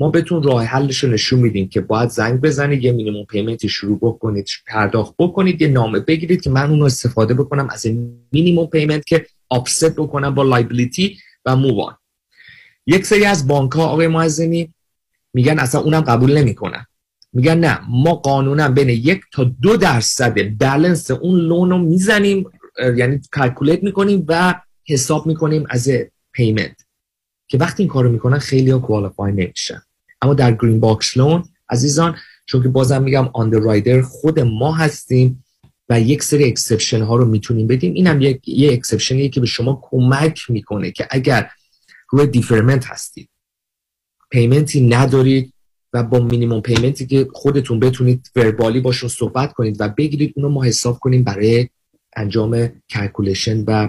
ما 0.00 0.10
بهتون 0.10 0.42
راه 0.42 0.64
حلش 0.64 1.04
رو 1.04 1.10
نشون 1.10 1.40
میدیم 1.40 1.68
که 1.68 1.80
باید 1.80 2.08
زنگ 2.08 2.40
بزنید 2.40 2.84
یه 2.84 2.92
minimum 2.92 3.24
payment 3.24 3.62
ی 3.62 3.68
شروع 3.68 3.98
بکنید 4.02 4.48
پرداخت 4.66 5.14
بکنید 5.18 5.62
یه 5.62 5.68
نامه 5.68 6.00
بگیرید 6.00 6.40
که 6.40 6.50
من 6.50 6.70
اون 6.70 6.80
رو 6.80 6.86
استفاده 6.86 7.34
بکنم 7.34 7.68
از 7.70 7.86
این 7.86 8.18
minimum 8.32 8.66
payment 8.66 9.04
که 9.06 9.26
offset 9.48 9.96
بکنم 9.96 10.34
با 10.34 10.42
liability 10.42 11.18
و 11.44 11.56
move 11.56 11.83
on 11.83 11.96
یک 12.86 13.06
سری 13.06 13.24
از 13.24 13.48
بانک 13.48 13.72
ها 13.72 13.86
آقای 13.86 14.08
معظمی 14.08 14.74
میگن 15.36 15.58
اصلا 15.58 15.80
اونم 15.80 16.00
قبول 16.00 16.38
نمی‌کنن. 16.38 16.86
میگن 17.32 17.58
نه 17.58 17.80
ما 17.88 18.14
قانونا 18.14 18.68
بین 18.68 18.88
یک 18.88 19.20
تا 19.32 19.44
دو 19.44 19.76
درصد 19.76 20.58
بلنس 20.58 21.10
اون 21.10 21.40
loan 21.40 21.70
رو 21.70 21.78
می‌زنیم 21.78 22.50
یعنی 22.96 23.20
calculate 23.34 23.82
می‌کنیم 23.82 24.24
و 24.28 24.60
حساب 24.86 25.26
می‌کنیم 25.26 25.64
از 25.70 25.90
payment. 26.32 26.76
که 27.48 27.58
وقتی 27.58 27.82
این 27.82 27.92
کارو 27.92 28.12
می‌کنن 28.12 28.38
خیلی 28.38 28.70
ها 28.70 28.78
qualify 28.78 29.32
نمیشن. 29.32 29.82
اما 30.22 30.34
در 30.34 30.52
Green 30.52 30.80
Box 30.80 31.16
Loan 31.16 31.44
عزیزان 31.70 32.16
چون 32.46 32.62
که 32.62 32.68
بازم 32.68 33.02
میگم 33.02 33.28
underwriter 33.52 34.02
خود 34.02 34.40
ما 34.40 34.72
هستیم 34.72 35.44
و 35.88 36.00
یک 36.00 36.22
سری 36.22 36.44
exception 36.44 37.02
ها 37.02 37.16
رو 37.16 37.24
می‌تونیم 37.24 37.66
بدیم 37.66 37.94
اینم 37.94 38.20
یک 38.20 38.48
یه 38.48 38.72
exception 38.72 39.18
یه 39.18 39.28
که 39.28 39.40
به 39.40 39.46
شما 39.46 39.80
کمک 39.82 40.50
می‌کنه 40.50 40.90
که 40.90 41.06
اگر 41.10 41.50
روی 42.10 42.26
deferment 42.26 42.84
هستید. 42.84 43.28
payment 44.30 44.74
ی 44.74 44.80
ندارید 44.80 45.52
و 45.92 46.02
با 46.02 46.20
minimum 46.20 46.60
payment 46.60 47.00
ی 47.00 47.06
که 47.06 47.28
خودتون 47.32 47.80
بتونید 47.80 48.30
verbally 48.36 48.80
باشون 48.80 49.08
صحبت 49.08 49.52
کنید 49.52 49.76
و 49.80 49.88
بگیرید 49.88 50.32
اونو 50.36 50.48
ما 50.48 50.64
حساب 50.64 50.98
کنیم 50.98 51.24
برای 51.24 51.68
انجام 52.16 52.68
calculation 52.90 53.64
و 53.66 53.88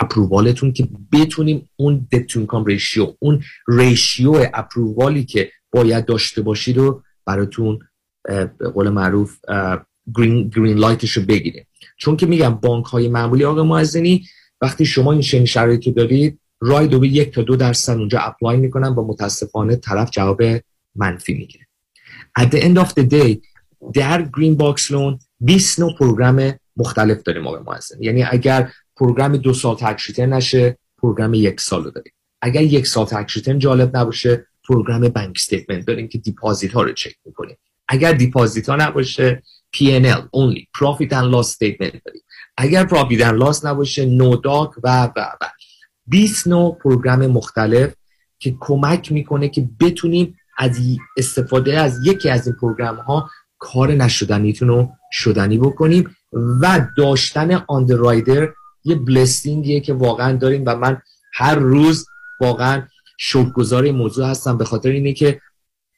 approval 0.00 0.52
تون 0.52 0.72
که 0.72 0.88
بتونیم 1.12 1.68
اون 1.76 2.08
debt 2.12 2.29
to 2.29 2.38
income 2.46 2.64
ratio 2.64 3.14
اون 3.18 3.42
ratio 3.68 4.46
approval 4.54 5.16
ی 5.16 5.24
که 5.24 5.50
باید 5.70 6.04
داشته 6.04 6.42
باشید 6.42 6.76
رو 6.76 7.02
براتون 7.26 7.78
به 8.58 8.68
قول 8.74 8.88
معروف 8.88 9.38
green, 10.16 10.48
green 10.48 10.78
light 10.78 11.02
ش 11.02 11.12
رو 11.12 11.22
بگیریم. 11.22 11.66
چون 11.96 12.16
که 12.16 12.26
میگم 12.26 12.54
بانک 12.54 12.84
های 12.84 13.08
معمولی 13.08 13.44
آقا 13.44 13.62
معزنی 13.62 14.26
وقتی 14.60 14.86
شما 14.86 15.12
این 15.12 15.22
چنین 15.22 15.44
شرایطی 15.44 15.92
دارید 15.92 16.40
right 16.60 16.86
away 16.86 17.04
یک 17.04 17.34
تا 17.34 17.42
دو 17.42 17.56
درصد 17.56 17.92
اونجا 17.92 18.18
apply 18.18 18.56
می‌کنن. 18.56 18.88
و 18.88 19.06
متاسفانه 19.06 19.76
طرف 19.76 20.10
جواب 20.10 20.42
منفی 20.94 21.34
می‌گیره. 21.34 21.66
At 22.40 22.44
the 22.44 22.60
end 22.60 22.78
of 22.84 22.88
the 22.88 23.10
day 23.10 23.38
در 23.94 24.28
Green 24.36 24.56
Box 24.56 24.90
Loan 24.90 25.18
20 25.40 25.80
نوع 25.80 25.94
program 25.98 26.52
مختلف 26.76 27.22
داریم 27.22 27.46
آقای 27.46 27.62
معزن 27.66 28.02
یعنی 28.02 28.22
اگر 28.22 28.72
program 28.96 29.36
دو 29.36 29.54
سال 29.54 29.76
tax 29.76 30.18
نشه 30.18 30.78
program 30.98 31.34
یک 31.34 31.60
سال 31.60 31.90
داریم. 31.90 32.12
اگر 32.42 32.62
یک 32.62 32.86
سال 32.86 33.06
tax 33.06 33.48
جالب 33.48 33.96
نباشه 33.96 34.46
program 34.68 35.08
bank 35.08 35.32
statement 35.36 35.86
داریم 35.86 36.08
که 36.08 36.18
deposit 36.18 36.72
ها 36.72 36.82
رو 36.82 36.92
چک 36.92 37.14
می‌کنیم. 37.24 37.56
اگر 37.88 38.12
deposit 38.12 38.68
ها 38.68 38.76
نباشه 38.76 39.42
P&L 39.76 40.22
only 40.40 40.62
profit 40.78 41.10
and 41.10 41.28
loss 41.34 41.48
statement 41.52 42.00
داریم. 42.04 42.22
اگر 42.56 42.86
profit 42.86 43.20
and 43.20 43.42
loss 43.42 43.64
نباشه 43.64 44.06
no 44.06 44.36
doc 44.36 44.70
و 44.82 45.04
و 45.16 45.20
و. 45.40 45.50
20 46.06 46.46
نوع 46.46 46.78
program 46.82 47.26
مختلف 47.26 47.94
که 48.38 48.56
کمک 48.60 49.12
می‌کنه 49.12 49.48
که 49.48 49.68
بتونیم 49.80 50.36
از 50.58 50.78
استفاده 51.16 51.80
از 51.80 52.06
یکی 52.06 52.30
از 52.30 52.46
این 52.46 52.56
program 52.56 52.96
ها 52.96 53.30
کار 53.58 53.92
نشدنیتون 53.92 54.68
رو 54.68 54.92
شدنی 55.12 55.58
بکنیم 55.58 56.16
و 56.32 56.86
داشتن 56.96 57.64
underwriter 57.68 58.48
یه 58.84 58.94
blessing 58.94 59.63
یه 59.63 59.80
که 59.80 59.94
واقعا 59.94 60.36
داریم 60.36 60.62
و 60.66 60.76
من 60.76 61.02
هر 61.34 61.54
روز 61.54 62.06
واقعا 62.40 62.82
شکرگزار 63.18 63.90
موضوع 63.90 64.26
هستم 64.26 64.58
به 64.58 64.64
خاطر 64.64 64.88
اینه 64.88 65.12
که 65.12 65.40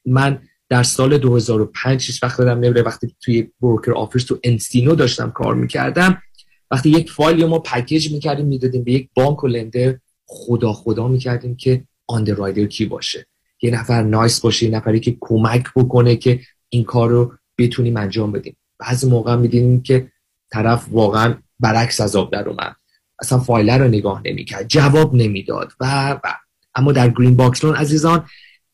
من 0.07 0.39
در 0.69 0.83
سال 0.83 1.19
2005 1.19 2.07
هیچ 2.07 2.23
وقت 2.23 2.39
یادم 2.39 2.59
نمیره 2.59 2.83
وقتی 2.83 3.17
توی 3.21 3.51
broker 3.61 3.93
office 3.93 4.25
تو 4.25 4.39
Encino 4.45 4.95
داشتم 4.95 5.31
کار 5.31 5.55
می‌کردم 5.55 6.23
وقتی 6.71 6.91
یک 6.91 7.11
فایل 7.11 7.45
ما 7.45 7.59
package 7.59 8.13
می‌کردیم 8.13 8.47
می‌دادیم 8.47 8.85
به 8.85 8.93
یک 8.93 9.09
بانک 9.15 9.45
و 9.45 9.47
lender 9.47 9.99
خدا 10.27 10.73
خدا 10.73 11.09
می‌کردیم 11.09 11.57
که 11.57 11.85
underwriter 12.07 12.67
کی 12.67 12.87
باشه. 12.87 13.27
یه 13.63 13.71
نفر 13.71 14.03
nice 14.03 14.41
باشه 14.41 14.67
یه 14.67 14.73
نفری 14.73 15.01
که 15.01 15.17
کمک 15.21 15.65
بکنه 15.77 16.17
که 16.17 16.41
این 16.69 16.85
کار 16.85 17.11
رو 17.11 17.33
بتونیم 17.59 17.97
انجام 17.97 18.33
بدیم. 18.33 18.57
بعضی 18.79 19.09
موقع 19.09 19.37
می‌دیدیم 19.37 19.83
که 19.83 20.13
طرف 20.51 20.87
واقعا 20.91 21.35
برعکس 21.61 22.01
از 22.01 22.17
آب 22.17 22.33
در 22.33 22.49
اومد. 22.49 22.77
اصلا 23.19 23.39
فایل 23.39 23.71
رو 23.71 23.89
نگاه 23.89 24.23
نمی‌کرد 24.25 24.69
جواب 24.69 25.15
نمی‌داد. 25.15 25.73
و, 25.81 26.11
و. 26.25 26.35
اما 26.75 26.93
در 26.93 27.09
Green 27.11 27.37
Box 27.37 27.65
Loan 27.65 27.77
عزیزان 27.77 28.27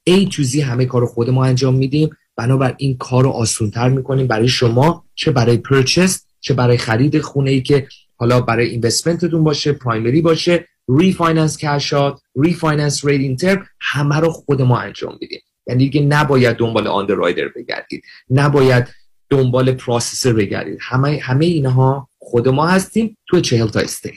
A 0.05 0.27
to 0.27 0.49
Z 0.49 0.61
همه 0.61 0.85
کار 0.85 1.07
خود 1.07 1.31
ما 1.31 1.45
انجام 1.45 1.75
میدیم. 1.75 2.11
بنابر 2.37 2.75
این 2.79 2.97
کار 2.97 3.25
رو 3.25 3.31
آسونتر 3.31 3.89
می‌کنیم. 3.89 4.27
برای 4.27 4.49
شما 4.49 5.05
چه 5.15 5.31
برای 5.31 5.57
purchase 5.57 6.27
چه 6.43 6.55
برای 6.55 6.77
خرید 6.77 7.21
خونه 7.21 7.51
ای 7.51 7.63
که 7.63 7.89
حالا 8.17 8.41
برای 8.41 8.69
investment 8.69 9.27
تون 9.27 9.45
باشه 9.45 9.73
primary 9.73 10.21
باشه 10.21 10.69
refinance 10.89 11.57
cash-out 11.57 12.21
refinance 12.37 13.05
rate 13.05 13.24
and 13.24 13.39
term 13.39 13.67
همه 13.81 14.17
رو 14.17 14.31
خود 14.31 14.63
ما 14.63 14.79
انجام 14.79 15.19
میدیم. 15.21 15.41
یعنی 15.67 15.89
دیگه 15.89 16.07
نباید 16.07 16.57
دنبال 16.57 16.87
underwriter 16.87 17.49
بگردید. 17.57 18.03
نباید 18.31 18.89
دنبال 19.31 19.73
processor 19.73 20.33
بگردید. 20.33 20.79
همه 20.81 21.19
همه 21.23 21.45
اینها 21.45 22.09
خود 22.19 22.49
ما 22.49 22.67
هستیم 22.67 23.17
تو 23.29 23.41
چهل 23.41 23.69
تا 23.69 23.81
state. 23.81 24.13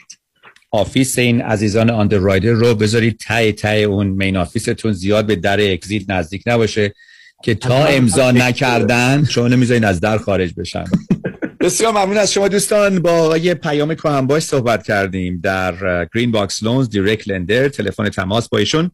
office 0.72 1.20
این 1.20 1.42
عزیزان 1.42 1.90
underwriter 1.90 2.52
رو 2.52 2.76
بذارید 2.76 3.18
تای 3.28 3.52
تای 3.52 3.84
اون 3.84 4.08
main 4.08 4.38
office 4.38 4.74
تون 4.74 4.92
زیاد 4.92 5.26
به 5.26 5.36
در 5.36 5.74
exit 5.74 6.10
نزدیک 6.10 6.44
نباشه 6.46 6.94
که 7.44 7.56
تا 7.56 7.86
امضا 7.86 8.32
نکردن 8.32 9.24
شما 9.24 9.48
نمی‌ذارین 9.48 9.84
از 9.84 10.00
در 10.00 10.18
خارج 10.18 10.54
بشن. 10.58 10.86
بسیار 11.66 11.92
ممنون 11.92 12.18
از 12.18 12.34
شما 12.34 12.48
دوستان. 12.48 13.00
با 13.00 13.12
آقای 13.12 13.54
پیام 13.54 13.96
باش 14.28 14.44
صحبت 14.44 14.84
کردیم 14.84 15.40
در 15.44 16.06
Green 16.16 16.32
Box 16.32 16.64
Loans 16.64 16.90
direct 16.90 17.28
lender 17.28 17.70
تلفن 17.70 18.10
تماس 18.10 18.50
با 18.50 18.58
ایشون 18.58 18.92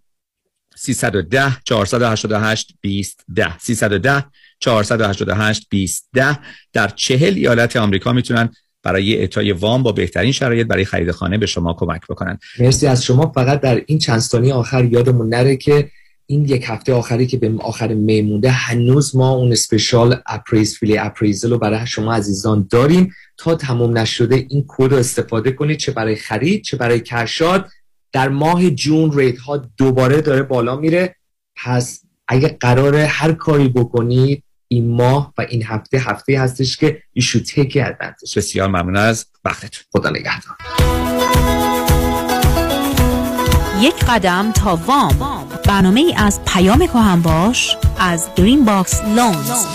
310 0.76 1.57
488 1.65 2.76
20 2.81 3.23
10 3.35 3.57
310 3.57 4.26
488 4.60 5.68
20 5.69 6.10
10 6.14 6.39
در 6.73 6.88
چهل 6.88 7.34
ایالت 7.34 7.76
آمریکا 7.77 8.14
می‌تونن 8.14 8.49
برای 8.84 9.18
اعطای 9.18 9.52
وام 9.52 9.84
با 9.84 9.91
بهترین 9.91 10.31
شرایط 10.31 10.68
برای 10.68 10.85
خرید 10.85 11.11
خانه 11.11 11.38
به 11.38 11.45
شما 11.45 11.73
کمک 11.73 12.02
بکنن. 12.10 12.39
مرسی 12.60 12.88
از 12.88 13.06
شما. 13.06 13.31
فقط 13.35 13.61
در 13.61 13.81
این 13.85 13.99
چند 13.99 14.19
ثانیه 14.19 14.53
آخر 14.53 14.85
یادمون 14.85 15.30
نره 15.30 15.57
که 15.57 15.89
این 16.32 16.45
یک 16.45 16.64
هفته 16.68 16.94
آخری 16.94 17.28
که 17.28 17.38
به 17.38 17.53
آخر 17.60 17.94
می 17.94 18.22
مونده 18.22 18.52
هنوز 18.52 19.16
ما 19.16 19.30
اون 19.30 19.52
special 19.52 20.22
appraise 20.26 20.77
free 20.77 20.98
appraisal 20.98 21.52
رو 21.52 21.58
برای 21.58 21.88
شما 21.88 22.14
عزیزان 22.14 22.68
داریم. 22.70 23.14
تا 23.38 23.56
تمام 23.56 23.98
نشده 23.98 24.45
این 24.49 24.66
کد 24.68 24.91
رو 24.91 24.98
استفاده 24.98 25.52
کنید 25.52 25.78
چه 25.78 25.91
برای 25.91 26.16
خرید 26.16 26.64
چه 26.64 26.78
برای 26.78 26.99
cash-out 26.99 27.69
در 28.12 28.30
ماه 28.30 28.70
جون 28.70 29.18
rate 29.18 29.38
ها 29.38 29.58
دوباره 29.58 30.22
داره 30.22 30.44
بالا 30.44 30.76
میره. 30.76 31.16
پس 31.56 32.02
اگه 32.28 32.58
قرار 32.60 32.95
هر 32.95 33.32
کاری 33.32 33.68
بکنید 33.68 34.44
این 34.68 34.95
ماه 34.95 35.34
و 35.38 35.45
این 35.49 35.64
هفته 35.64 35.98
هفته 35.98 36.40
هستش 36.40 36.78
که 36.78 37.03
should 37.20 37.45
take 37.45 37.74
advantage. 37.74 38.38
بسیار 38.38 38.68
ممنون 38.68 38.98
از 38.98 39.26
وقتتون. 39.45 39.84
خدا 39.91 40.10
نگهدار. 40.10 41.70
یک 43.82 44.06
قدم 44.06 44.52
تا 44.52 44.80
وام. 44.88 45.45
برنامه 45.66 46.14
از 46.18 46.40
پیام 46.45 46.86
باش 47.22 47.78
از 47.99 48.28
Green 48.35 48.65
Box 48.65 49.02
Loans. 49.15 49.65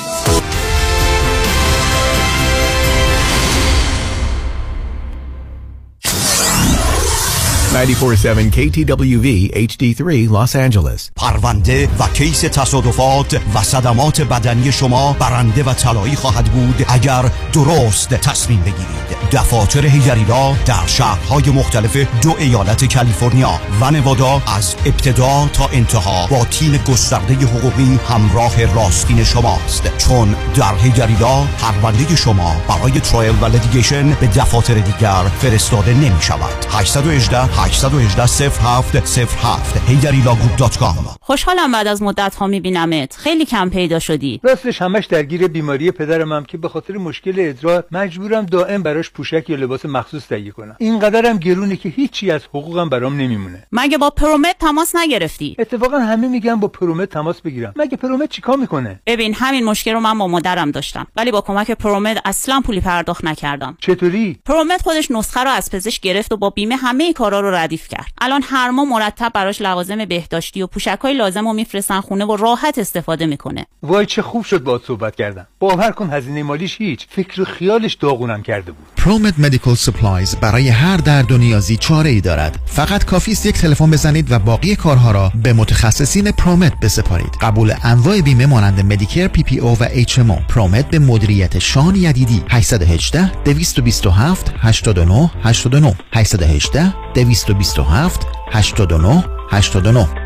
947 7.76 8.50
KTWV 8.50 9.50
HD3 9.68 10.28
Los 10.30 10.54
Angeles. 10.54 11.10
پرونده 11.16 11.88
و 11.98 12.08
case 12.14 12.40
تصادفات 12.40 13.40
و 13.54 13.62
صدمات 13.62 14.20
بدنی 14.20 14.72
شما 14.72 15.12
برنده 15.12 15.62
و 15.62 15.72
طلایی 15.72 16.16
خواهد 16.16 16.44
بود 16.44 16.84
اگر 16.88 17.24
درست 17.52 18.08
تصمیم 18.08 18.60
بگیرید. 18.60 19.30
دفاتر 19.32 19.86
هیگریلا 19.86 20.52
در 20.66 20.86
شهرهای 20.86 21.50
مختلف 21.50 21.96
دو 21.96 22.34
ایالت 22.38 22.94
کالیفرنیا 22.94 23.60
و 23.80 23.90
نوادا 23.90 24.42
از 24.46 24.74
ابتدا 24.86 25.48
تا 25.52 25.68
انتها 25.72 26.26
با 26.26 26.44
تیم 26.44 26.76
گسترده 26.76 27.34
حقوقی 27.34 27.98
همراه 28.08 28.74
راستین 28.74 29.24
شماست. 29.24 29.98
چون 29.98 30.36
در 30.54 30.74
هیگریلا 30.74 31.44
پرونده 31.44 32.16
شما 32.16 32.56
برای 32.68 33.00
trial 33.00 33.34
و 33.40 33.44
litigation 33.44 34.10
به 34.10 34.26
دفاتر 34.26 34.74
دیگر 34.74 35.22
فرستاده 35.40 35.94
نمی 35.94 36.22
شود 36.22 36.66
818 36.70 37.65
818 37.66 38.48
07 38.50 38.96
07 39.26 41.18
خوشحالم 41.20 41.72
بعد 41.72 41.86
از 41.86 42.02
مدت 42.02 42.34
ها 42.34 42.46
میبینمت. 42.46 43.16
خیلی 43.16 43.44
کم 43.44 43.70
پیدا 43.70 43.98
شدی. 43.98 44.40
راستش 44.42 44.82
همش 44.82 45.06
درگیر 45.06 45.48
بیماری 45.48 45.90
پدرم 45.90 46.32
هم 46.32 46.44
که 46.44 46.58
به 46.58 46.68
خاطر 46.68 46.96
مشکل 46.96 47.34
ادرار 47.38 47.84
مجبورم 47.92 48.46
دائم 48.46 48.82
براش 48.82 49.10
پوشک 49.10 49.50
یا 49.50 49.56
لباس 49.56 49.86
مخصوص 49.86 50.26
تهیه 50.26 50.50
کنم. 50.50 50.76
اینقدرم 50.78 51.38
گرونه 51.38 51.76
که 51.76 51.88
هیچی 51.88 52.30
از 52.30 52.44
حقوقم 52.44 52.88
برام 52.88 53.16
نمیمونه. 53.16 53.66
مگه 53.72 53.98
با 53.98 54.10
پرومت 54.10 54.58
تماس 54.58 54.96
نگرفتی؟ 54.96 55.56
اتفاقا 55.58 55.98
همه 55.98 56.28
میگن 56.28 56.54
با 56.54 56.68
پرومت 56.68 57.08
تماس 57.08 57.40
بگیرم. 57.40 57.72
مگه 57.76 57.96
پرومت 57.96 58.28
چیکار 58.30 58.56
می‌کنه؟ 58.56 59.00
ببین 59.06 59.34
همین 59.34 59.64
مشکل 59.64 59.92
رو 59.92 60.00
من 60.00 60.18
با 60.18 60.26
مادرم 60.28 60.70
داشتم. 60.70 61.06
ولی 61.16 61.30
با 61.30 61.40
کمک 61.40 61.70
پرومت 61.70 62.20
اصلا 62.24 62.60
پولی 62.60 62.80
پرداخت 62.80 63.24
نکردم. 63.24 63.76
چطوری؟ 63.80 64.38
پرومت 64.44 64.82
خودش 64.82 65.10
نسخه 65.10 65.40
رو 65.40 65.50
از 65.50 65.70
پزشک 65.70 66.02
گرفت 66.02 66.32
و 66.32 66.36
با 66.36 66.50
بیمه 66.50 66.76
همه 66.76 67.12
کارا 67.12 67.40
رو 67.40 67.55
ردیف 67.56 67.88
کرد. 67.88 68.12
الان 68.20 68.42
هر 68.44 68.70
ماه 68.70 68.84
مرتب 68.84 69.32
براش 69.34 69.62
لوازم 69.62 70.04
بهداشتی 70.04 70.62
و 70.62 70.66
پوشکای 70.66 71.14
لازم 71.14 71.48
رو 71.48 71.52
میفرستن 71.52 72.00
خونه 72.00 72.24
و 72.24 72.36
راحت 72.36 72.78
استفاده 72.78 73.26
می‌کنه. 73.26 73.66
وای 73.82 74.06
چه 74.06 74.22
خوب 74.22 74.44
شد 74.44 74.62
باهات 74.62 74.84
صحبت 74.84 75.16
کردم. 75.16 75.46
باور 75.58 75.90
کن 75.90 76.10
هزینه 76.12 76.42
مالیش 76.42 76.80
هیچ. 76.80 77.06
فکر 77.10 77.44
خیالش 77.44 77.94
داغونم 77.94 78.42
کرده 78.42 78.72
بود. 78.72 78.86
ProMed 78.96 79.38
Medical 79.38 79.74
Supplies 79.74 80.36
برای 80.36 80.68
هر 80.68 80.96
درد 80.96 81.32
و 81.32 81.38
نیازی 81.38 81.76
چاره 81.76 82.10
ای 82.10 82.20
دارد. 82.20 82.58
فقط 82.66 83.04
کافی 83.04 83.32
است 83.32 83.46
یک 83.46 83.54
تلفن 83.54 83.90
بزنید 83.90 84.32
و 84.32 84.38
باقی 84.38 84.76
کارها 84.76 85.10
را 85.10 85.32
به 85.42 85.52
متخصصین 85.52 86.30
ProMed 86.30 86.72
بسپارید. 86.82 87.36
قبول 87.40 87.72
انواع 87.82 88.20
بیمه 88.20 88.46
مانند 88.46 88.80
Medicare 88.80 89.28
PPO 89.28 89.72
و 89.80 89.86
HMO 89.90 90.46
ProMed 90.48 90.90
به 90.90 90.98
مدیریت 90.98 91.58
شان 91.58 91.96
یدیدی. 91.96 92.42
818 92.50 93.42
227 93.44 94.52
89 94.58 95.30
89 95.42 95.94
818 96.12 97.05
227 97.24 98.26
89 98.52 99.24
89 99.50 100.25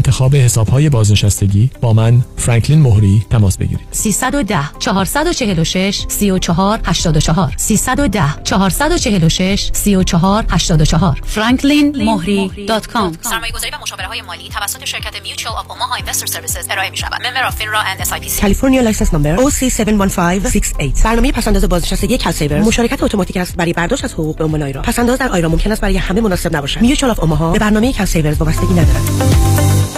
انتخاب 0.00 0.36
حسابهای 0.36 0.90
بازنشستگی 0.90 1.70
با 1.80 1.92
من 1.92 2.24
فرانکلین 2.36 2.80
مهری 2.82 3.26
تماس 3.30 3.58
بگیرید. 3.58 3.86
310 3.90 4.58
446 4.78 6.04
34 6.08 6.80
84 6.84 7.54
310 7.56 8.22
446 8.44 9.70
34 9.72 10.44
84 10.50 11.22
franklinmohri.com 11.34 13.28
سرمایه 13.30 13.52
گذاری 13.52 13.70
و 13.72 13.78
مشاوره 13.82 14.06
های 14.06 14.22
مالی 14.22 14.48
توسط 14.48 14.84
شرکت 14.84 15.22
Mutual 15.22 15.56
of 15.56 15.70
Omaha 15.70 15.94
Investor 15.94 16.26
Services 16.26 16.66
ارائه 16.70 16.90
می 16.90 16.96
شود 16.96 17.26
member 17.26 17.46
of 17.46 17.56
FINRA 17.56 17.80
and 17.80 18.00
SIPC 18.00 18.40
کالیفرنیا 18.40 18.82
license 18.82 19.14
نمبر 19.14 19.36
OC71568 19.36 21.04
برنامه 21.04 21.32
پس‌انداز 21.32 21.64
بازنشستگی 21.64 22.18
CalSavers 22.18 22.60
مشارکت 22.60 23.02
اتوماتیک 23.02 23.36
است 23.36 23.56
برای 23.56 23.72
برداشت 23.72 24.04
از 24.04 24.12
حقوق 24.12 24.36
به 24.36 24.44
عنوان 24.44 24.62
IRA 24.62 24.82
پس‌انداز 24.82 25.18
در 25.18 25.28
IRA 25.28 25.48
ممکن 25.48 25.72
است 25.72 25.80
برای 25.80 25.96
همه 25.96 26.20
مناسب 26.20 26.56
نباشد. 26.56 26.80
Mutual 26.80 27.10
of 27.10 27.20
Omaha 27.20 27.52
به 27.52 27.58
برنامه 27.58 27.92
CalSavers 27.92 28.32
وابستگی 28.32 28.72
ندارد. 28.72 29.89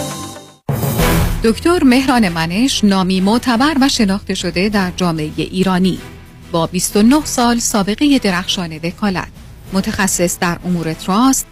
دکتر 1.43 1.83
مهران 1.83 2.29
منش 2.29 2.83
نامی 2.83 3.21
معتبر 3.21 3.75
و 3.81 3.89
شناخته 3.89 4.33
شده 4.33 4.69
در 4.69 4.91
جامعه 4.97 5.31
ایرانی. 5.37 5.99
با 6.51 6.67
29 6.67 7.25
سال 7.25 7.59
سابقه 7.59 8.19
درخشان 8.19 8.79
وکالت. 8.83 9.27
متخصص 9.73 10.39
در 10.39 10.59
امور 10.65 10.93
تراست، 10.93 11.47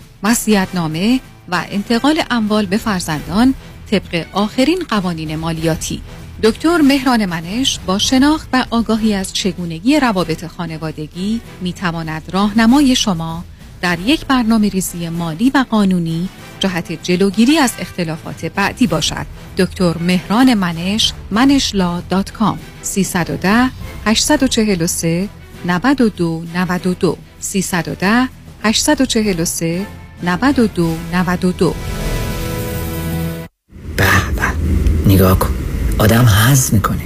نامه 0.74 1.20
و 1.50 1.66
انتقال 1.72 2.24
اموال 2.32 2.66
به 2.66 2.78
فرزندان 2.78 3.54
طبق 3.92 4.26
آخرین 4.34 4.84
قوانین 4.90 5.36
مالیاتی. 5.36 6.02
دکتر 6.44 6.82
مهران 6.82 7.26
منش 7.26 7.80
با 7.86 7.98
شناخت 7.98 8.50
و 8.54 8.66
آگاهی 8.70 9.14
از 9.14 9.34
چگونگی 9.34 10.00
روابط 10.00 10.48
خانوادگی 10.48 11.42
می 11.62 11.74
تواند 11.74 12.24
راهنمای 12.32 12.96
شما 12.96 13.44
در 13.82 14.00
یک 14.00 14.26
برنامه 14.26 14.70
ریزی 14.70 15.10
مالی 15.10 15.50
و 15.50 15.66
قانونی 15.70 16.30
جهت 16.60 17.04
جلوگیری 17.04 17.58
از 17.58 17.74
اختلافات 17.80 18.46
بعدی 18.46 18.88
باشد. 18.88 19.26
دکتر 19.58 19.98
مهران 19.98 20.54
منش 20.54 21.14
منشلا 21.32 22.02
دات 22.10 22.32
کام 22.32 22.60
310 22.82 23.70
843 24.06 25.30
92 25.66 26.44
92 26.56 27.18
310 27.40 28.30
843 28.64 29.86
92 30.24 30.98
92 31.14 31.76
به 33.98 34.06
به 34.36 34.44
نگاه 35.14 35.40
کن. 35.40 35.54
آدم 35.98 36.26
حز 36.26 36.74
می‌کنه. 36.74 37.02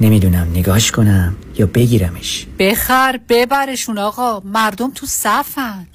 نمی‌دونم 0.00 0.48
نگاش 0.54 0.92
کنم 0.92 1.36
یا 1.58 1.66
بگیرمش. 1.66 2.46
بخر 2.58 3.20
ببرشون 3.28 3.98
آقا. 3.98 4.40
مردم 4.40 4.90
تو 4.90 5.06
صفن. 5.06 5.86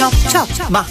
chop, 0.00 0.14
chop, 0.30 0.48
chop. 0.54 0.86